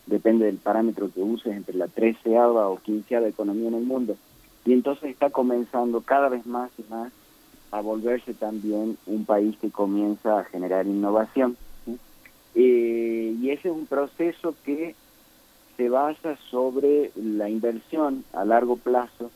depende 0.06 0.46
del 0.46 0.56
parámetro 0.56 1.11
que 1.12 1.20
uses, 1.20 1.54
entre 1.54 1.76
la 1.76 1.88
treceava 1.88 2.68
o 2.68 2.78
quinceava 2.78 3.28
economía 3.28 3.68
en 3.68 3.75
el 3.75 3.84
mundo. 3.84 4.16
Y 4.64 4.72
entonces 4.72 5.11
está 5.11 5.30
comenzando 5.30 6.00
cada 6.00 6.28
vez 6.28 6.46
más 6.46 6.70
y 6.78 6.90
más 6.90 7.12
a 7.70 7.80
volverse 7.80 8.34
también 8.34 8.96
un 9.06 9.25
país 9.25 9.56
que 9.61 9.70
comienza 9.70 10.38
a 10.38 10.44
generar 10.44 10.87
innovación. 10.87 11.56
Eh, 12.54 13.34
y 13.40 13.50
ese 13.50 13.68
es 13.68 13.75
un 13.75 13.87
proceso 13.87 14.54
que 14.64 14.94
se 15.83 15.89
basa 15.89 16.37
sobre 16.49 17.11
la 17.17 17.49
inversión 17.49 18.25
a 18.33 18.45
largo 18.45 18.77
plazo 18.77 19.33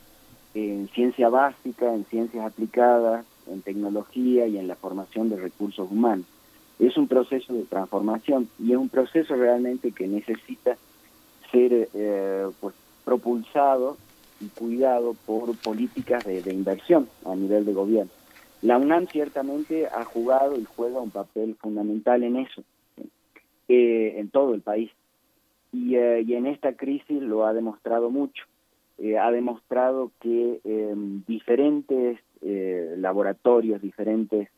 en 0.55 0.88
ciencia 0.95 1.29
básica, 1.29 1.93
en 1.93 2.05
ciencias 2.05 2.47
aplicadas, 2.47 3.26
en 3.50 3.62
tecnología 3.62 4.47
y 4.47 4.57
en 4.57 4.69
la 4.69 4.76
formación 4.76 5.29
de 5.29 5.38
recursos 5.38 5.91
humanos. 5.91 6.25
Es 6.79 6.97
un 6.97 7.09
proceso 7.09 7.53
de 7.53 7.65
transformación 7.65 8.49
y 8.61 8.71
es 8.71 8.79
un 8.79 8.88
proceso 8.88 9.35
realmente 9.35 9.91
que 9.91 10.07
necesita 10.07 10.76
ser 11.50 11.88
eh, 11.93 12.47
pues, 12.61 12.76
propulsado 13.05 13.97
y 14.41 14.47
cuidado 14.47 15.17
por 15.26 15.57
políticas 15.57 16.25
de, 16.25 16.53
inversión 16.53 17.09
a 17.25 17.35
nivel 17.35 17.65
de 17.65 17.73
gobierno. 17.73 18.12
La 18.62 18.79
UNAM 18.79 19.09
ciertamente 19.09 19.88
ha 19.88 20.05
jugado 20.05 20.57
y 20.57 20.65
juega 20.76 21.00
un 21.00 21.11
papel 21.11 21.57
fundamental 21.57 22.23
en 22.23 22.37
eso, 22.37 22.62
eh, 23.67 24.15
en 24.17 24.31
todo 24.31 24.55
el 24.55 24.61
país. 24.61 24.93
Y, 25.76 25.97
eh, 25.97 26.23
y, 26.26 26.35
en 26.35 26.47
esta 26.47 26.73
crisis 26.73 27.23
lo 27.23 27.45
ha 27.45 27.52
demostrado 27.52 28.11
mucho. 28.11 28.45
ha 29.21 29.30
demostrado 29.30 30.11
que 30.21 30.61
em, 30.64 31.23
diferentes 31.26 32.18
eh, 32.42 32.95
laboratorios, 32.99 33.80
diferentes 33.83 34.49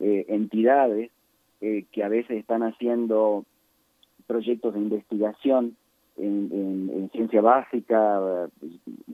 eh, 0.00 0.24
entidades 0.28 1.10
eh, 1.60 1.84
que 1.92 2.02
a 2.02 2.08
veces 2.08 2.38
están 2.38 2.62
haciendo 2.62 3.44
proyectos 4.26 4.74
de 4.74 4.80
investigación 4.80 5.76
en, 6.16 7.08
ciencia 7.12 7.40
básica 7.40 8.48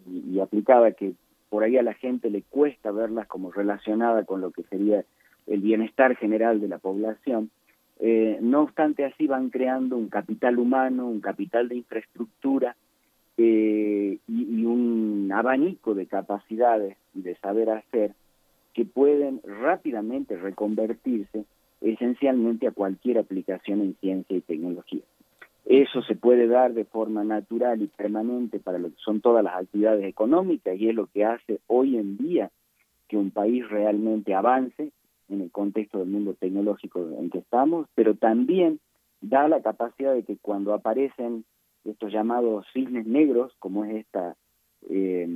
y, 0.09 0.40
aplicada 0.40 0.92
que 0.92 1.12
por 1.50 1.62
ahí 1.62 1.76
a 1.76 1.83
la 1.83 1.95
gente 1.95 2.31
le 2.31 2.42
cuesta 2.42 2.90
verlas 2.90 3.26
como 3.26 3.52
relacionada 3.52 4.25
con 4.25 4.40
lo 4.40 4.50
que 4.50 4.62
sería 4.64 5.04
el 5.47 5.61
bienestar 5.61 6.16
general 6.16 6.61
de 6.61 6.69
la 6.69 6.78
población. 6.78 7.50
No 8.40 8.62
obstante, 8.62 9.04
así 9.04 9.26
van 9.26 9.50
creando 9.50 9.97
un 9.97 10.09
capital 10.09 10.59
humano, 10.59 11.06
un 11.06 11.21
capital 11.21 11.68
de 11.68 11.76
infraestructura 11.76 12.76
y, 13.37 14.64
un 14.64 15.30
abanico 15.32 15.94
de 15.94 16.06
capacidades 16.06 16.97
de 17.14 17.37
saber 17.37 17.71
hacer 17.71 18.12
que 18.75 18.85
pueden 18.85 19.40
rápidamente 19.44 20.37
reconvertirse 20.37 21.44
esencialmente 21.80 22.66
a 22.66 22.73
cualquier 22.73 23.18
aplicación 23.18 23.80
en 23.80 23.94
ciencia 24.00 24.37
y 24.37 24.40
tecnología. 24.40 25.02
Eso 25.64 26.02
se 26.02 26.14
puede 26.14 26.47
dar 26.49 26.75
de 26.75 26.85
forma 26.85 27.25
natural 27.25 27.82
y 27.82 27.87
permanente 27.87 28.59
para 28.59 28.78
lo 28.78 28.88
que 28.88 28.97
son 28.99 29.21
todas 29.21 29.44
las 29.44 29.54
actividades 29.54 30.04
económicas 30.04 30.78
y 30.78 30.88
es 30.88 30.94
lo 30.94 31.06
que 31.06 31.25
hace 31.25 31.61
hoy 31.66 31.97
en 31.97 32.16
día 32.16 32.50
que 33.09 33.16
un 33.16 33.30
país 33.30 33.68
realmente 33.68 34.35
avance 34.35 34.90
en 35.33 35.41
el 35.43 35.51
contexto 35.51 35.99
del 35.99 36.09
mundo 36.09 36.35
tecnológico 36.35 37.01
en 37.19 37.31
que 37.31 37.39
estamos, 37.39 37.87
pero 37.95 38.15
también 38.15 38.81
da 39.21 39.49
la 39.49 39.62
capacidad 39.62 40.15
de 40.15 40.25
que 40.25 40.37
cuando 40.37 40.75
aparecen 40.75 41.45
estos 41.85 42.12
llamados 42.12 42.67
cisnes 42.73 43.07
negros, 43.07 43.53
como 43.59 43.85
es 43.85 43.97
esta, 43.97 44.37
eh, 44.89 45.29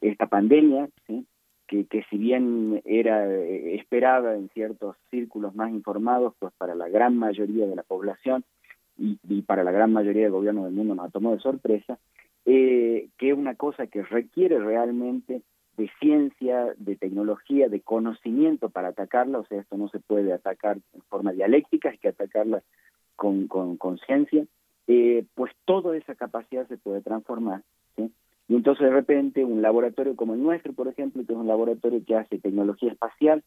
esta 0.00 0.26
pandemia, 0.26 0.88
¿sí? 1.06 1.26
que, 1.66 1.86
que 1.86 2.04
si 2.10 2.18
bien 2.18 2.82
era 2.84 3.28
eh, 3.28 3.76
esperada 3.76 4.36
en 4.36 4.48
ciertos 4.50 4.96
círculos 5.10 5.54
más 5.54 5.70
informados, 5.70 6.34
pues 6.38 6.52
para 6.58 6.74
la 6.74 6.88
gran 6.88 7.16
mayoría 7.16 7.66
de 7.66 7.76
la 7.76 7.82
población 7.82 8.44
y, 8.96 9.42
para 9.42 9.64
la 9.64 9.72
gran 9.72 9.92
mayoría 9.92 10.24
del 10.24 10.32
gobierno 10.32 10.64
del 10.64 10.74
mundo 10.74 10.94
nos 10.94 11.10
tomó 11.10 11.32
de 11.32 11.40
sorpresa, 11.40 11.98
eh, 12.44 13.08
que 13.18 13.30
es 13.30 13.36
una 13.36 13.54
cosa 13.54 13.86
que 13.86 14.02
requiere 14.02 14.58
realmente 14.58 15.42
de 15.76 15.90
ciencia, 16.00 16.74
de 16.76 16.96
tecnología, 16.96 17.68
de 17.68 17.80
conocimiento 17.80 18.70
para 18.70 18.88
atacarla, 18.88 19.40
o 19.40 19.46
sea, 19.46 19.60
esto 19.60 19.76
no 19.76 19.88
se 19.88 20.00
puede 20.00 20.32
atacar 20.32 20.78
en 20.94 21.02
forma 21.02 21.32
dialéctica, 21.32 21.90
hay 21.90 21.98
que 21.98 22.08
atacarla 22.08 22.62
con 23.16 23.46
conciencia, 23.46 24.44
eh, 24.86 25.24
pues 25.34 25.52
toda 25.64 25.96
esa 25.96 26.14
capacidad 26.14 26.66
se 26.68 26.76
puede 26.76 27.00
transformar. 27.00 27.62
Y 28.46 28.56
entonces 28.56 28.84
de 28.84 28.92
repente 28.92 29.44
un 29.44 29.62
laboratorio 29.62 30.16
como 30.16 30.34
el 30.34 30.42
nuestro, 30.42 30.74
por 30.74 30.88
ejemplo, 30.88 31.24
que 31.24 31.32
es 31.32 31.38
un 31.38 31.46
laboratorio 31.46 32.04
que 32.04 32.16
hace 32.16 32.38
tecnología 32.38 32.92
espacial, 32.92 33.42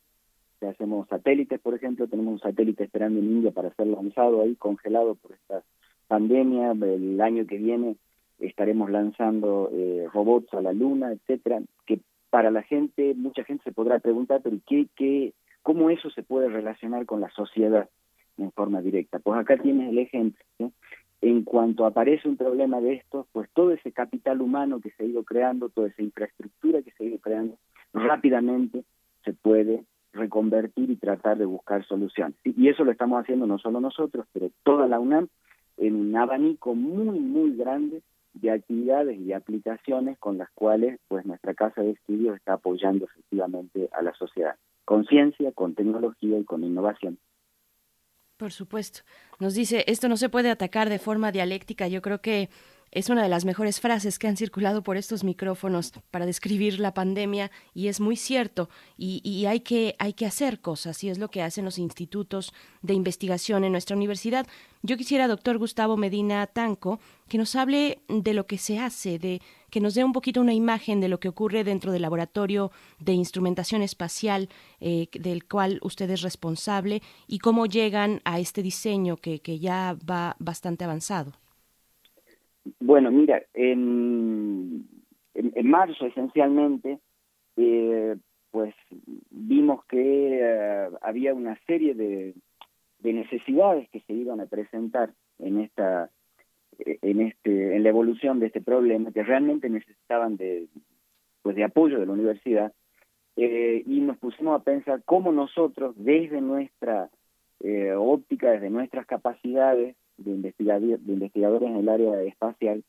que 0.60 0.68
hacemos 0.68 1.08
satélites, 1.08 1.60
por 1.60 1.76
ejemplo, 1.76 2.08
tenemos 2.08 2.34
un 2.34 2.40
satélite 2.40 2.86
esperando 2.86 3.20
en 3.20 3.26
India 3.26 3.52
para 3.52 3.72
ser 3.76 3.86
lanzado 3.86 4.42
ahí, 4.42 4.56
congelado 4.56 5.14
por 5.14 5.34
esta 5.34 5.62
pandemia, 6.08 6.72
el 6.72 7.22
año 7.22 7.46
que 7.46 7.58
viene 7.58 7.96
estaremos 8.40 8.90
lanzando 8.90 9.70
eh, 9.72 10.08
robots 10.14 10.54
a 10.54 10.62
la 10.62 10.74
luna, 10.74 11.12
etcétera, 11.12 11.62
que 11.86 12.00
para 12.30 12.52
la 12.52 12.64
gente, 12.64 13.14
mucha 13.16 13.44
gente 13.44 13.64
se 13.64 13.72
podrá 13.72 14.00
preguntar, 14.00 14.42
pero 14.44 14.58
¿qué, 14.68 14.88
qué, 14.96 15.34
¿cómo 15.62 15.90
eso 15.90 16.10
se 16.10 16.24
puede 16.24 16.50
relacionar 16.50 17.06
con 17.06 17.22
la 17.22 17.30
sociedad 17.32 17.90
en 18.38 18.52
forma 18.52 18.82
directa? 18.82 19.20
Pues 19.20 19.40
acá 19.40 19.58
tienes 19.58 19.90
el 19.90 20.00
ejemplo. 20.00 20.44
En 21.20 21.44
cuanto 21.44 21.86
aparece 21.86 22.30
un 22.30 22.38
problema 22.38 22.80
de 22.80 22.94
estos, 22.94 23.26
pues 23.32 23.50
todo 23.54 23.72
ese 23.72 23.92
capital 23.92 24.42
humano 24.42 24.80
que 24.80 24.92
se 24.92 25.04
ha 25.04 25.08
ido 25.08 25.24
creando, 25.24 25.70
toda 25.70 25.88
esa 25.88 26.04
infraestructura 26.04 26.82
que 26.84 26.92
se 26.92 27.04
ha 27.04 27.08
ido 27.08 27.18
creando, 27.20 27.58
rápidamente 27.94 28.84
se 29.24 29.34
puede 29.34 29.84
reconvertir 30.14 30.92
y 30.92 30.96
tratar 30.96 31.38
de 31.38 31.46
buscar 31.46 31.86
soluciones. 31.86 32.36
Y 32.44 32.70
eso 32.70 32.84
lo 32.84 32.92
estamos 32.92 33.20
haciendo 33.22 33.48
no 33.48 33.58
solo 33.58 33.80
nosotros, 33.80 34.28
pero 34.32 34.52
toda 34.64 34.88
la 34.88 35.00
UNAM 35.00 35.28
en 35.78 35.96
un 35.96 36.16
abanico 36.16 36.76
muy, 36.76 37.20
muy 37.20 37.56
grande 37.56 38.02
de 38.42 38.52
actividades 38.52 39.20
y 39.20 39.34
aplicaciones 39.34 40.18
con 40.20 40.38
las 40.38 40.50
cuales 40.52 41.00
pues 41.08 41.26
nuestra 41.26 41.54
casa 41.54 41.82
de 41.82 41.92
estudios 41.92 42.36
está 42.36 42.54
apoyando 42.54 43.06
efectivamente 43.06 43.90
a 43.92 44.02
la 44.02 44.14
sociedad, 44.14 44.56
con 44.86 45.06
ciencia, 45.06 45.52
con 45.52 45.76
tecnología 45.76 46.38
y 46.38 46.44
con 46.44 46.64
innovación. 46.64 47.18
Por 48.38 48.52
supuesto. 48.52 49.02
Nos 49.40 49.56
dice, 49.56 49.84
esto 49.88 50.08
no 50.08 50.16
se 50.16 50.30
puede 50.30 50.52
atacar 50.52 50.90
de 50.90 51.00
forma 51.00 51.32
dialéctica. 51.32 51.88
Yo 51.88 52.02
creo 52.04 52.22
que 52.22 52.50
es 52.92 53.10
una 53.10 53.24
de 53.24 53.30
las 53.30 53.46
mejores 53.46 53.80
frases 53.80 54.18
que 54.18 54.28
han 54.28 54.38
circulado 54.38 54.84
por 54.84 54.98
estos 54.98 55.24
micrófonos 55.24 55.92
para 56.12 56.26
describir 56.26 56.80
la 56.80 56.94
pandemia 56.94 57.52
y 57.74 57.88
es 57.88 58.00
muy 58.00 58.16
cierto 58.16 58.70
y, 58.98 59.46
hay, 59.46 59.60
que, 59.60 59.96
hay 60.00 60.14
que 60.14 60.26
hacer 60.26 60.62
cosas 60.62 61.04
y 61.04 61.10
es 61.10 61.18
lo 61.18 61.30
que 61.30 61.42
hacen 61.42 61.66
los 61.66 61.78
institutos 61.78 62.54
de 62.82 62.94
investigación 62.94 63.64
en 63.64 63.72
nuestra 63.72 63.96
universidad. 63.96 64.48
Yo 64.84 64.96
quisiera, 64.96 65.28
doctor 65.28 65.58
Gustavo 65.58 65.98
Medina 65.98 66.48
Tanco, 66.48 67.00
que 67.28 67.38
nos 67.38 67.56
hable 67.56 68.00
de 68.08 68.34
lo 68.34 68.48
que 68.48 68.58
se 68.58 68.80
hace, 68.80 69.20
de 69.20 69.42
que 69.70 69.82
nos 69.82 69.94
dé 69.96 70.04
un 70.04 70.14
poquito 70.14 70.40
una 70.40 70.54
imagen 70.54 71.02
de 71.02 71.10
lo 71.10 71.20
que 71.20 71.28
ocurre 71.28 71.64
dentro 71.64 71.92
del 71.92 72.04
laboratorio 72.04 72.72
de 73.00 73.14
instrumentación 73.14 73.82
espacial 73.82 74.50
eh, 74.80 75.08
del 75.12 75.46
cual 75.46 75.80
usted 75.82 76.10
es 76.10 76.22
responsable 76.22 77.02
y 77.28 77.40
cómo 77.40 77.66
llegan 77.66 78.22
a 78.24 78.40
este 78.40 78.64
diseño 78.64 79.18
que 79.18 79.60
ya 79.60 79.98
va 80.10 80.38
bastante 80.40 80.86
avanzado. 80.86 81.34
Bueno, 82.80 83.12
mira, 83.12 83.44
en, 83.54 84.86
en, 85.34 85.70
marzo 85.70 86.06
esencialmente, 86.06 87.00
eh, 87.56 88.16
pues 88.52 88.74
vimos 89.30 89.86
que 89.86 90.40
eh, 90.42 90.90
había 91.02 91.34
una 91.34 91.58
serie 91.66 91.94
de, 91.94 92.34
de 93.00 93.14
necesidades 93.14 93.90
que 93.90 94.02
se 94.02 94.14
iban 94.14 94.40
a 94.40 94.46
presentar 94.46 95.12
en 95.40 95.60
esta 95.60 96.10
en 96.80 97.22
este 97.22 97.76
en 97.76 97.82
la 97.82 97.90
evolución 97.90 98.40
de 98.40 98.48
este 98.48 98.62
problema 98.62 99.12
que 99.12 99.24
realmente 99.24 99.68
necesitaban 99.68 100.38
de 100.38 100.68
pues 101.42 101.56
de 101.56 101.64
apoyo 101.64 102.00
de 102.00 102.06
la 102.06 102.12
universidad 102.12 102.72
eh, 103.36 103.82
y 103.86 104.00
nos 104.02 104.18
pusimos 104.18 104.60
a 104.60 104.64
pensar 104.64 105.02
cómo 105.04 105.32
nosotros 105.32 105.96
desde 105.98 106.40
nuestra 106.40 107.10
óptica 107.98 108.52
desde 108.52 108.70
nuestras 108.70 109.08
capacidades 109.08 109.96
de, 110.18 110.32
investigadores, 110.32 111.06
de 111.06 111.14
investigadores 111.14 111.70
en 111.70 111.78
el 111.78 111.90
área 111.90 112.22
espacial, 112.24 112.84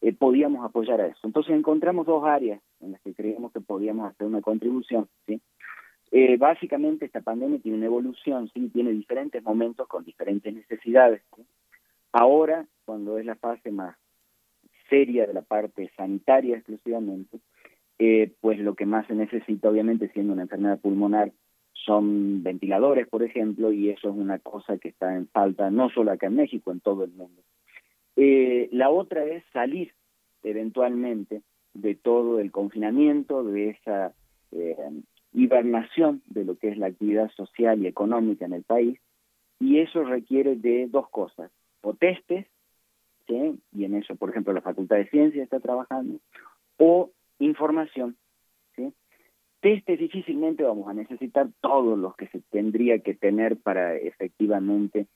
eh, 0.00 0.12
podíamos 0.12 0.64
apoyar 0.64 1.00
a 1.00 1.06
eso. 1.06 1.20
Entonces 1.24 1.54
encontramos 1.54 2.06
dos 2.06 2.24
áreas 2.24 2.60
en 2.80 2.92
las 2.92 3.00
que 3.02 3.14
creíamos 3.14 3.52
que 3.52 3.60
podíamos 3.60 4.10
hacer 4.10 4.26
una 4.26 4.40
contribución. 4.40 5.08
¿sí? 5.26 5.40
Eh, 6.10 6.36
básicamente 6.38 7.04
esta 7.04 7.20
pandemia 7.20 7.60
tiene 7.60 7.78
una 7.78 7.86
evolución, 7.86 8.50
sí, 8.52 8.68
tiene 8.70 8.90
diferentes 8.90 9.42
momentos 9.42 9.86
con 9.86 10.04
diferentes 10.04 10.52
necesidades. 10.52 11.22
Ahora, 12.12 12.66
cuando 12.84 13.18
es 13.18 13.26
la 13.26 13.36
fase 13.36 13.70
más 13.70 13.96
seria 14.88 15.26
de 15.26 15.34
la 15.34 15.42
parte 15.42 15.90
sanitaria 15.96 16.56
exclusivamente, 16.56 17.38
eh, 17.98 18.32
pues 18.40 18.58
lo 18.58 18.74
que 18.74 18.86
más 18.86 19.06
se 19.06 19.14
necesita, 19.14 19.68
obviamente, 19.68 20.08
siendo 20.08 20.32
una 20.32 20.42
enfermedad 20.42 20.80
pulmonar, 20.80 21.30
son 21.90 22.44
ventiladores, 22.44 23.08
por 23.08 23.24
ejemplo, 23.24 23.72
y 23.72 23.90
eso 23.90 24.10
es 24.10 24.14
una 24.14 24.38
cosa 24.38 24.78
que 24.78 24.90
está 24.90 25.16
en 25.16 25.26
falta 25.26 25.70
no 25.70 25.90
solo 25.90 26.12
acá 26.12 26.28
en 26.28 26.36
México, 26.36 26.70
en 26.70 26.78
todo 26.78 27.02
el 27.02 27.10
mundo. 27.10 27.42
Eh, 28.14 28.68
la 28.70 28.90
otra 28.90 29.24
es 29.24 29.42
salir 29.52 29.92
eventualmente 30.44 31.42
de 31.74 31.96
todo 31.96 32.38
el 32.38 32.52
confinamiento, 32.52 33.42
de 33.42 33.70
esa 33.70 34.12
eh, 34.52 34.76
hibernación 35.32 36.22
de 36.26 36.44
lo 36.44 36.56
que 36.56 36.68
es 36.68 36.78
la 36.78 36.86
actividad 36.86 37.28
social 37.32 37.82
y 37.82 37.88
económica 37.88 38.44
en 38.44 38.52
el 38.52 38.62
país, 38.62 39.00
y 39.58 39.80
eso 39.80 40.04
requiere 40.04 40.54
de 40.54 40.86
dos 40.86 41.08
cosas, 41.08 41.50
o 41.82 41.94
testes, 41.94 42.46
y 43.26 43.84
en 43.84 43.94
eso, 43.96 44.14
por 44.14 44.30
ejemplo, 44.30 44.52
la 44.52 44.60
Facultad 44.60 44.96
de 44.96 45.08
Ciencias 45.08 45.42
está 45.42 45.58
trabajando, 45.58 46.20
o 46.78 47.10
información, 47.40 48.16
testes 49.60 49.98
difícilmente 49.98 50.62
vamos 50.62 50.88
a 50.88 50.94
necesitar 50.94 51.48
todos 51.60 51.98
los 51.98 52.16
que 52.16 52.26
se 52.28 52.40
tendría 52.50 52.98
que 53.00 53.14
tener 53.14 53.56
para 53.56 53.96
efectivamente 53.96 55.06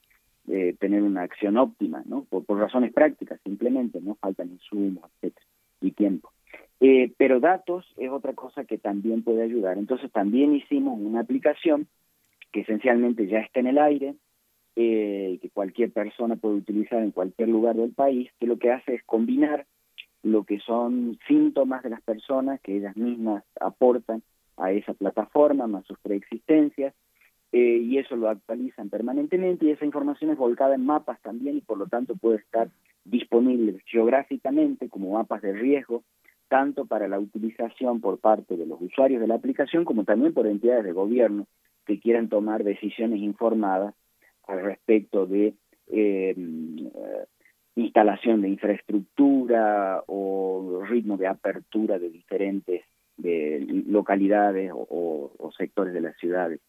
eh, 0.47 0.77
tener 0.79 1.03
una 1.03 1.23
acción 1.23 1.57
óptima, 1.57 2.03
¿no? 2.07 2.25
Por, 2.25 2.47
razones 2.59 2.93
prácticas, 2.93 3.41
simplemente, 3.43 4.01
¿no? 4.01 4.17
Faltan 4.17 4.51
insumos, 4.51 5.11
etcétera, 5.15 5.47
y 5.81 5.93
tiempo. 5.93 6.33
Eh, 6.81 7.13
pero 7.17 7.41
datos 7.41 7.87
es 7.97 8.11
otra 8.11 8.35
cosa 8.35 8.65
que 8.65 8.77
también 8.77 9.23
puede 9.23 9.43
ayudar. 9.43 9.79
Entonces 9.79 10.13
también 10.13 10.55
hicimos 10.55 11.01
una 11.01 11.21
aplicación 11.21 11.87
que 12.53 12.61
esencialmente 12.61 13.27
ya 13.27 13.41
está 13.41 13.61
en 13.61 13.69
el 13.69 13.79
aire, 13.79 14.15
eh, 14.77 15.39
que 15.41 15.51
cualquier 15.51 15.93
persona 15.93 16.37
puede 16.37 16.57
utilizar 16.57 17.03
en 17.03 17.11
cualquier 17.11 17.49
lugar 17.49 17.77
del 17.77 17.93
país, 17.93 18.31
que 18.39 18.47
lo 18.47 18.59
que 18.59 18.71
hace 18.71 18.97
es 18.97 19.05
combinar 19.05 19.67
lo 20.23 20.45
que 20.45 20.59
son 20.61 21.19
síntomas 21.27 21.83
de 21.83 21.91
las 21.91 22.03
personas 22.03 22.61
que 22.61 22.77
ellas 22.77 22.97
mismas 22.97 23.45
aportan 23.61 24.23
a 24.57 24.73
esa 24.73 24.95
plataforma, 24.95 25.67
más 25.67 25.85
sus 25.87 25.99
preexistencias, 26.01 26.95
eh, 27.53 27.79
y 27.79 27.99
eso 27.99 28.17
lo 28.17 28.29
actualizan 28.29 28.90
permanentemente 28.90 29.64
y 29.64 29.71
esa 29.71 29.85
información 29.85 30.33
es 30.33 30.37
volcada 30.37 30.75
en 30.75 30.85
mapas 30.85 31.21
también 31.23 31.57
y 31.57 31.61
por 31.61 31.79
lo 31.79 31.87
tanto 31.87 32.17
puede 32.17 32.38
estar 32.38 32.69
disponible 33.05 33.81
geográficamente 33.87 34.88
como 34.88 35.12
mapas 35.12 35.40
de 35.43 35.53
riesgo, 35.53 36.03
tanto 36.49 36.87
para 36.87 37.07
la 37.07 37.21
utilización 37.21 38.01
por 38.01 38.19
parte 38.19 38.57
de 38.57 38.67
los 38.67 38.81
usuarios 38.81 39.21
de 39.21 39.29
la 39.29 39.37
aplicación 39.37 39.85
como 39.85 40.03
también 40.03 40.35
por 40.35 40.49
entidades 40.49 40.85
de 40.85 40.90
gobierno 40.90 41.47
que 41.87 42.01
quieran 42.01 42.29
tomar 42.29 42.64
decisiones 42.64 43.21
informadas 43.21 43.95
al 44.49 44.62
respecto 44.62 45.27
de 45.27 45.55
eh, 45.87 46.35
instalación 47.77 48.43
de 48.43 48.49
infraestructura 48.49 50.03
o 50.09 50.83
ritmo 50.88 51.17
de 51.17 51.29
apertura 51.29 51.99
de 51.99 52.11
diferentes 52.11 52.83
de 53.16 53.64
localidades 53.87 54.72
o, 54.74 55.31
sectores 55.57 55.94
de 55.94 56.00
las 56.00 56.16
ciudades. 56.16 56.61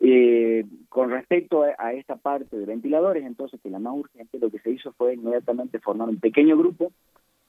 Eh, 0.00 0.64
con 0.88 1.10
respecto 1.10 1.64
a, 1.64 1.92
esta 1.92 2.16
parte 2.16 2.56
de 2.56 2.64
ventiladores, 2.64 3.24
entonces, 3.24 3.60
que 3.60 3.70
la 3.70 3.80
más 3.80 3.94
urgente, 3.94 4.38
lo 4.38 4.50
que 4.50 4.60
se 4.60 4.70
hizo 4.70 4.92
fue 4.92 5.14
inmediatamente 5.14 5.80
formar 5.80 6.08
un 6.08 6.20
pequeño 6.20 6.56
grupo 6.56 6.92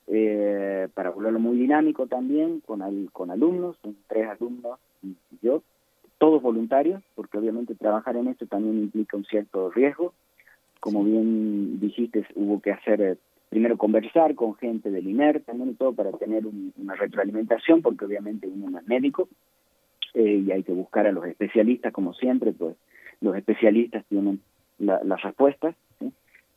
eh, 0.08 0.88
para 0.96 1.12
volverlo 1.12 1.40
muy 1.40 1.58
dinámico 1.58 2.08
también, 2.08 2.62
con, 2.62 2.82
con 3.14 3.30
alumnos, 3.30 3.78
tres 4.08 4.28
alumnos 4.28 4.80
y 5.04 5.16
yo, 5.44 5.62
todos 6.18 6.42
voluntarios, 6.42 7.04
porque 7.16 7.38
obviamente 7.38 7.76
trabajar 7.76 8.18
en 8.18 8.28
esto 8.28 8.48
también 8.48 8.80
implica 8.80 9.18
un 9.18 9.26
cierto 9.26 9.70
riesgo. 9.70 10.14
Como 10.80 11.04
bien 11.04 11.80
dijiste, 11.80 12.26
hubo 12.36 12.62
que 12.62 12.72
hacer 12.72 13.02
eh, 13.02 13.18
primero 13.50 13.78
conversar 13.78 14.36
con 14.36 14.56
gente 14.56 14.92
del 14.92 15.08
INER 15.08 15.42
también 15.42 15.72
y 15.72 15.74
todo 15.74 15.94
para 15.94 16.12
tener 16.12 16.44
una 16.46 16.96
retroalimentación, 16.96 17.82
porque 17.82 18.06
obviamente 18.06 18.48
uno 18.48 18.70
no 18.70 18.80
es 18.80 18.88
médico 18.88 19.28
eh, 20.14 20.44
y 20.46 20.52
hay 20.52 20.64
que 20.64 20.72
buscar 20.72 21.08
a 21.08 21.12
los 21.12 21.26
especialistas, 21.26 21.92
como 21.92 22.14
siempre, 22.14 22.52
pues 22.54 22.76
los 23.22 23.36
especialistas 23.36 24.06
tienen 24.06 24.40
las 24.78 25.22
respuestas. 25.22 25.76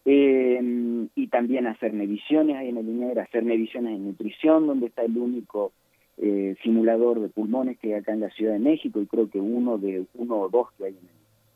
Eh, 0.04 1.08
y 1.14 1.28
también 1.28 1.68
hacer 1.68 1.92
mediciones 1.92 2.56
ahí 2.56 2.68
en 2.68 2.76
el 2.76 2.88
INER, 2.88 3.20
hacer 3.20 3.44
mediciones 3.44 3.94
en 3.94 4.06
nutrición, 4.06 4.66
donde 4.66 4.86
está 4.86 5.02
el 5.02 5.16
único 5.16 5.72
eh, 6.18 6.56
simulador 6.62 7.20
de 7.20 7.28
pulmones 7.28 7.78
que 7.78 7.94
hay 7.94 8.00
acá 8.00 8.12
en 8.12 8.20
la 8.20 8.30
Ciudad 8.30 8.52
de 8.52 8.58
México, 8.58 9.00
y 9.00 9.06
creo 9.06 9.30
que 9.30 9.40
uno 9.40 9.78
de 9.78 10.04
uno 10.14 10.40
o 10.40 10.48
dos 10.48 10.72
que 10.76 10.86
hay 10.86 10.96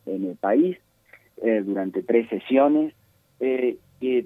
en 0.07 0.25
el 0.25 0.37
país, 0.37 0.79
durante 1.65 2.03
tres 2.03 2.29
sesiones. 2.31 2.95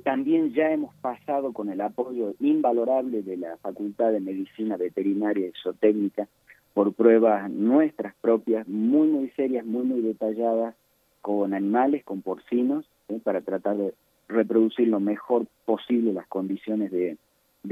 También 0.05 0.53
ya 0.53 0.71
hemos 0.71 0.95
pasado 0.97 1.53
con 1.53 1.71
el 1.71 1.81
apoyo 1.81 2.35
invalorable 2.41 3.23
de 3.23 3.37
la 3.37 3.57
Facultad 3.59 4.13
de 4.13 4.21
Medicina 4.21 4.77
Veterinaria 4.77 5.47
y 5.47 5.53
Zootécnica 5.63 6.27
por 6.75 6.93
pruebas 6.93 7.51
nuestras 7.51 8.15
propias, 8.21 8.67
muy, 8.69 9.09
muy 9.09 9.31
serias, 9.31 9.65
muy, 9.65 9.85
muy 9.85 10.01
detalladas, 10.01 10.75
con 11.21 11.53
animales, 11.53 12.05
con 12.05 12.23
porcinos, 12.23 12.85
para 13.25 13.41
tratar 13.41 13.77
de 13.77 13.95
reproducir 14.29 14.89
lo 14.89 15.01
mejor 15.01 15.47
posible 15.65 16.13
las 16.13 16.27
condiciones 16.29 16.91
de, 16.91 17.17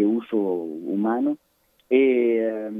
uso 0.04 0.36
humano. 0.36 1.36
Eh, 1.90 2.70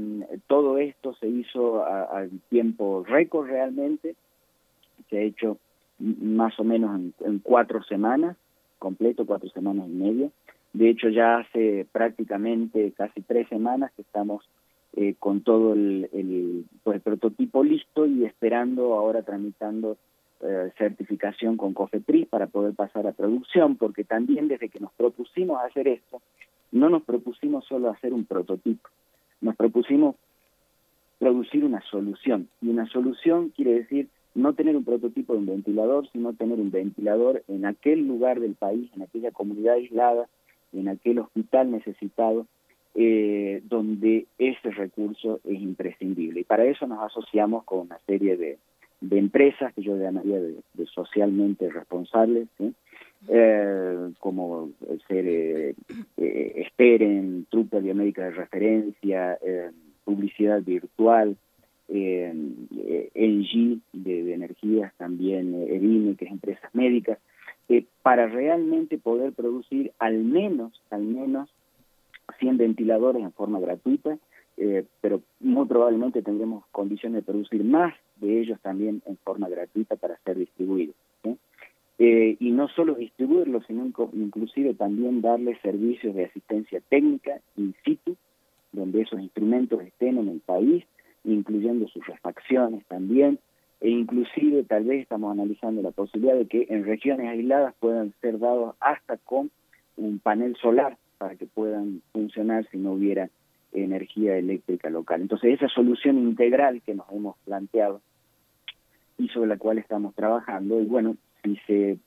todo 0.47 0.77
esto 0.77 1.15
se 1.15 1.27
hizo 1.27 1.83
al 1.85 2.29
tiempo 2.49 3.03
récord 3.07 3.47
realmente, 3.47 4.15
se 5.09 5.17
ha 5.17 5.21
hecho 5.21 5.57
más 5.99 6.59
o 6.59 6.63
menos 6.63 7.01
en, 7.21 7.39
cuatro 7.39 7.83
semanas, 7.83 8.37
completo 8.79 9.25
cuatro 9.25 9.49
semanas 9.49 9.87
y 9.87 9.93
media. 9.93 10.29
De 10.73 10.89
hecho, 10.89 11.09
ya 11.09 11.37
hace 11.37 11.85
prácticamente 11.91 12.91
casi 12.95 13.21
tres 13.21 13.47
semanas 13.49 13.91
que 13.95 14.01
estamos 14.03 14.47
eh, 14.95 15.15
con 15.19 15.41
todo 15.41 15.73
el, 15.73 16.65
pues, 16.83 16.95
el 16.95 17.01
prototipo 17.01 17.63
listo 17.63 18.05
y 18.05 18.25
esperando 18.25 18.93
ahora 18.93 19.21
tramitando 19.21 19.97
eh, 20.41 20.71
certificación 20.77 21.57
con 21.57 21.73
COFEPRIS 21.73 22.27
para 22.27 22.47
poder 22.47 22.73
pasar 22.73 23.05
a 23.07 23.11
producción, 23.11 23.75
porque 23.75 24.03
también 24.03 24.47
desde 24.47 24.69
que 24.69 24.79
nos 24.79 24.91
propusimos 24.93 25.61
hacer 25.63 25.87
esto, 25.87 26.21
no 26.71 26.89
nos 26.89 27.03
propusimos 27.03 27.65
solo 27.65 27.89
hacer 27.89 28.13
un 28.13 28.25
prototipo, 28.25 28.89
nos 29.41 29.55
propusimos 29.55 30.15
producir 31.19 31.65
una 31.65 31.81
solución. 31.81 32.47
Y 32.61 32.69
una 32.69 32.87
solución 32.87 33.49
quiere 33.49 33.73
decir 33.73 34.07
no 34.35 34.53
tener 34.53 34.75
un 34.75 34.83
prototipo 34.83 35.33
de 35.33 35.39
un 35.39 35.45
ventilador, 35.47 36.07
sino 36.11 36.33
tener 36.33 36.59
un 36.59 36.71
ventilador 36.71 37.43
en 37.47 37.65
aquel 37.65 38.07
lugar 38.07 38.39
del 38.39 38.55
país, 38.55 38.89
en 38.95 39.01
aquella 39.01 39.31
comunidad 39.31 39.75
aislada, 39.75 40.27
en 40.73 40.87
aquel 40.87 41.19
hospital 41.19 41.71
necesitado, 41.71 42.45
eh, 42.95 43.61
donde 43.65 44.25
ese 44.37 44.71
recurso 44.71 45.39
es 45.43 45.59
imprescindible. 45.59 46.41
Y 46.41 46.43
para 46.43 46.65
eso 46.65 46.87
nos 46.87 47.03
asociamos 47.03 47.63
con 47.63 47.79
una 47.79 47.97
serie 48.05 48.37
de, 48.37 48.57
empresas 49.01 49.73
que 49.73 49.81
yo 49.81 49.95
llamaría 49.95 50.39
de, 50.39 50.85
socialmente 50.93 51.69
responsables, 51.69 52.47
eh, 53.27 54.11
como 54.19 54.71
ser 55.07 55.27
eh, 55.27 55.75
eh, 56.17 56.53
Esperen, 56.55 57.45
Trupa 57.49 57.79
Biomédica 57.79 58.23
de 58.23 58.31
Referencia, 58.31 59.37
Publicidad 60.05 60.61
Virtual, 60.61 61.35
ENGIE 61.89 63.79
de, 63.93 64.23
de, 64.23 64.33
energías, 64.33 64.93
también 64.97 65.53
EVIME, 65.55 66.15
que 66.15 66.25
es 66.25 66.31
empresas 66.31 66.73
médicas, 66.73 67.19
para 68.01 68.27
realmente 68.27 68.97
poder 68.97 69.33
producir 69.33 69.91
al 69.99 70.17
menos, 70.17 70.81
al 70.89 71.03
menos 71.03 71.49
100 72.39 72.57
ventiladores 72.57 73.23
en 73.23 73.31
forma 73.31 73.59
gratuita, 73.59 74.17
eh, 74.57 74.85
pero 75.01 75.21
muy 75.39 75.65
probablemente 75.67 76.21
tendremos 76.21 76.65
condiciones 76.71 77.21
de 77.21 77.31
producir 77.31 77.63
más 77.63 77.93
de 78.17 78.41
ellos 78.41 78.59
también 78.61 79.01
en 79.05 79.17
forma 79.17 79.47
gratuita 79.47 79.95
para 79.95 80.17
ser 80.25 80.37
distribuidos. 80.37 80.95
Eh, 82.01 82.37
y 82.39 82.51
no 82.51 82.69
solo 82.69 82.95
distribuirlos, 82.95 83.65
sino 83.67 83.85
inclusive 84.13 84.73
también 84.73 85.21
darles 85.21 85.59
servicios 85.61 86.15
de 86.15 86.25
asistencia 86.25 86.81
técnica 86.87 87.41
in 87.57 87.75
situ, 87.83 88.15
donde 88.71 89.01
esos 89.01 89.19
instrumentos 89.19 89.81
estén 89.81 90.17
en 90.17 90.29
el 90.29 90.39
país, 90.39 90.85
incluyendo 91.23 91.87
sus 91.87 92.05
refacciones 92.05 92.85
también, 92.87 93.39
e 93.81 93.89
inclusive 93.89 94.63
tal 94.63 94.83
vez 94.85 95.01
estamos 95.01 95.31
analizando 95.31 95.81
la 95.81 95.91
posibilidad 95.91 96.35
de 96.35 96.47
que 96.47 96.67
en 96.69 96.85
regiones 96.85 97.27
aisladas 97.27 97.73
puedan 97.79 98.13
ser 98.21 98.39
dados 98.39 98.75
hasta 98.79 99.17
con 99.17 99.51
un 99.95 100.19
panel 100.19 100.55
solar 100.57 100.97
para 101.17 101.35
que 101.35 101.45
puedan 101.45 102.01
funcionar 102.11 102.67
si 102.71 102.77
no 102.77 102.93
hubiera 102.93 103.29
energía 103.71 104.37
eléctrica 104.37 104.89
local. 104.89 105.21
Entonces, 105.21 105.53
esa 105.53 105.67
solución 105.69 106.17
integral 106.17 106.81
que 106.81 106.95
nos 106.95 107.09
hemos 107.11 107.37
planteado 107.45 108.01
y 109.17 109.27
sobre 109.29 109.49
la 109.49 109.57
cual 109.57 109.77
estamos 109.77 110.15
trabajando, 110.15 110.81
y 110.81 110.85
bueno, 110.85 111.17
si 111.43 111.57
se, 111.67 111.97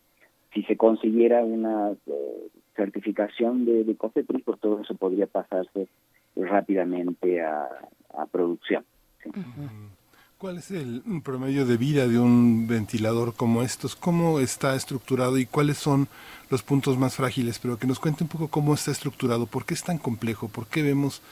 si 0.55 0.63
se 0.65 0.77
consiguiera 0.77 1.45
una 1.45 1.93
eh, 2.07 2.49
certificación 2.75 3.65
de, 3.65 3.85
de 3.85 3.97
COFEPRIS, 3.97 4.43
pues 4.45 4.61
todo 4.61 4.81
eso 4.81 4.95
podría 4.95 5.27
pasarse 5.27 5.89
rápidamente 6.37 7.43
a, 7.43 7.69
producción. 8.31 8.85
¿Cuál 10.39 10.59
es 10.59 10.73
el 10.73 11.03
promedio 11.23 11.65
de 11.67 11.77
vida 11.77 12.09
de 12.09 12.19
un 12.19 12.67
ventilador 12.67 13.35
como 13.35 13.63
estos? 13.63 13.95
¿Cómo 13.95 14.41
está 14.41 14.75
estructurado 14.75 15.39
y 15.39 15.47
cuáles 15.47 15.79
son 15.79 16.09
los 16.51 16.65
puntos 16.65 16.99
más 16.99 17.15
frágiles? 17.15 17.61
Pero 17.61 17.79
que 17.79 17.87
nos 17.87 18.01
cuente 18.01 18.25
un 18.25 18.29
poco 18.29 18.49
cómo 18.49 18.75
está 18.75 18.91
estructurado, 18.91 19.47
por 19.47 19.65
qué 19.65 19.75
es 19.75 19.85
tan 19.85 19.99
complejo, 19.99 20.49
por 20.49 20.67
qué 20.67 20.83
vemos 20.83 21.23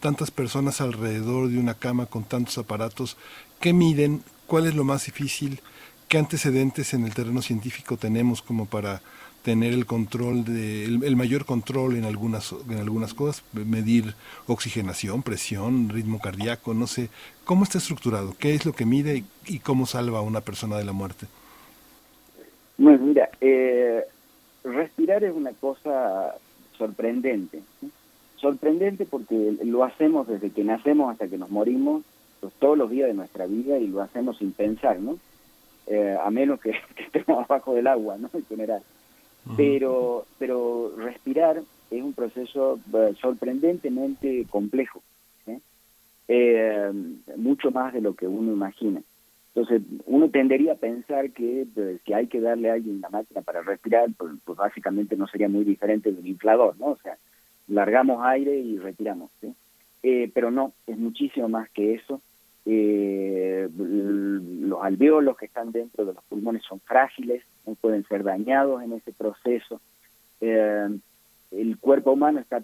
tantas 0.00 0.30
personas 0.30 0.82
alrededor 0.82 1.48
de 1.48 1.58
una 1.58 1.74
cama 1.74 2.04
con 2.06 2.24
tantos 2.24 2.58
aparatos, 2.58 3.16
qué 3.58 3.72
miden, 3.72 4.22
cuál 4.46 4.66
es 4.66 4.74
lo 4.74 4.84
más 4.84 5.06
difícil, 5.06 5.62
qué 6.08 6.18
antecedentes 6.18 6.92
en 6.92 7.04
el 7.04 7.14
terreno 7.14 7.40
científico 7.40 7.96
tenemos 7.96 8.42
como 8.42 8.66
para 8.66 9.00
tener 9.48 9.72
el 9.72 9.86
control 9.86 10.44
de 10.44 10.84
el, 10.84 11.16
mayor 11.16 11.46
control 11.46 11.96
en 11.96 12.04
algunas 12.04 12.54
en 12.68 12.76
algunas 12.76 13.14
cosas 13.14 13.42
medir 13.54 14.12
oxigenación 14.46 15.22
presión 15.22 15.88
ritmo 15.88 16.20
cardíaco 16.20 16.74
no 16.74 16.86
sé 16.86 17.08
cómo 17.46 17.64
está 17.64 17.78
estructurado 17.78 18.34
qué 18.38 18.52
es 18.54 18.66
lo 18.66 18.74
que 18.74 18.84
mide 18.84 19.24
y, 19.46 19.60
cómo 19.60 19.86
salva 19.86 20.18
a 20.18 20.20
una 20.20 20.42
persona 20.42 20.76
de 20.76 20.84
la 20.84 20.92
muerte 20.92 21.24
bueno 22.76 23.02
mira 23.06 23.30
eh, 23.40 24.04
respirar 24.64 25.24
es 25.24 25.34
una 25.34 25.52
cosa 25.52 26.34
sorprendente 26.76 27.62
sorprendente 28.36 29.06
porque 29.06 29.56
lo 29.64 29.82
hacemos 29.82 30.28
desde 30.28 30.50
que 30.50 30.62
nacemos 30.62 31.10
hasta 31.10 31.26
que 31.26 31.38
nos 31.38 31.48
morimos 31.48 32.02
pues, 32.40 32.52
todos 32.58 32.76
los 32.76 32.90
días 32.90 33.08
de 33.08 33.14
nuestra 33.14 33.46
vida 33.46 33.78
y 33.78 33.86
lo 33.86 34.02
hacemos 34.02 34.36
sin 34.36 34.52
pensar 34.52 34.98
no 35.00 35.16
eh, 35.86 36.18
a 36.22 36.30
menos 36.30 36.60
que, 36.60 36.72
que, 36.96 37.04
estemos 37.04 37.42
abajo 37.48 37.72
del 37.72 37.86
agua 37.86 38.18
no 38.18 38.28
en 38.34 38.44
general 38.44 38.82
pero, 39.56 40.26
pero 40.38 40.92
respirar 40.96 41.62
es 41.90 42.02
un 42.02 42.12
proceso 42.12 42.78
eh, 42.94 43.14
sorprendentemente 43.20 44.46
complejo, 44.50 45.02
eh, 46.30 46.92
mucho 47.36 47.70
más 47.70 47.94
de 47.94 48.02
lo 48.02 48.14
que 48.14 48.26
uno 48.26 48.52
imagina. 48.52 49.00
Entonces, 49.54 49.82
uno 50.04 50.28
tendería 50.28 50.72
a 50.72 50.76
pensar 50.76 51.30
que 51.30 51.66
eh, 51.74 51.98
si 52.04 52.12
hay 52.12 52.26
que 52.26 52.40
darle 52.40 52.70
a 52.70 52.74
alguien 52.74 53.00
la 53.00 53.08
máquina 53.08 53.40
para 53.40 53.62
respirar, 53.62 54.08
pues, 54.16 54.32
pues, 54.44 54.58
básicamente 54.58 55.16
no 55.16 55.26
sería 55.26 55.48
muy 55.48 55.64
diferente 55.64 56.12
de 56.12 56.20
un 56.20 56.26
inflador, 56.26 56.78
¿no? 56.78 56.88
O 56.88 56.98
sea, 56.98 57.16
largamos 57.66 58.22
aire 58.24 58.58
y 58.58 58.78
retiramos, 58.78 59.30
pero 60.34 60.50
no, 60.50 60.72
es 60.86 60.96
muchísimo 60.96 61.48
más 61.48 61.68
que 61.70 61.94
eso 61.94 62.20
eh, 62.70 63.66
los 63.78 64.82
alveolos 64.82 65.38
que 65.38 65.46
están 65.46 65.72
dentro 65.72 66.04
de 66.04 66.12
los 66.12 66.22
pulmones 66.24 66.62
son 66.64 66.80
frágiles, 66.80 67.42
pueden 67.76 68.04
ser 68.04 68.22
dañados 68.22 68.82
en 68.82 68.92
ese 68.92 69.12
proceso. 69.12 69.80
Eh, 70.40 70.88
el 71.52 71.78
cuerpo 71.78 72.12
humano 72.12 72.40
está 72.40 72.62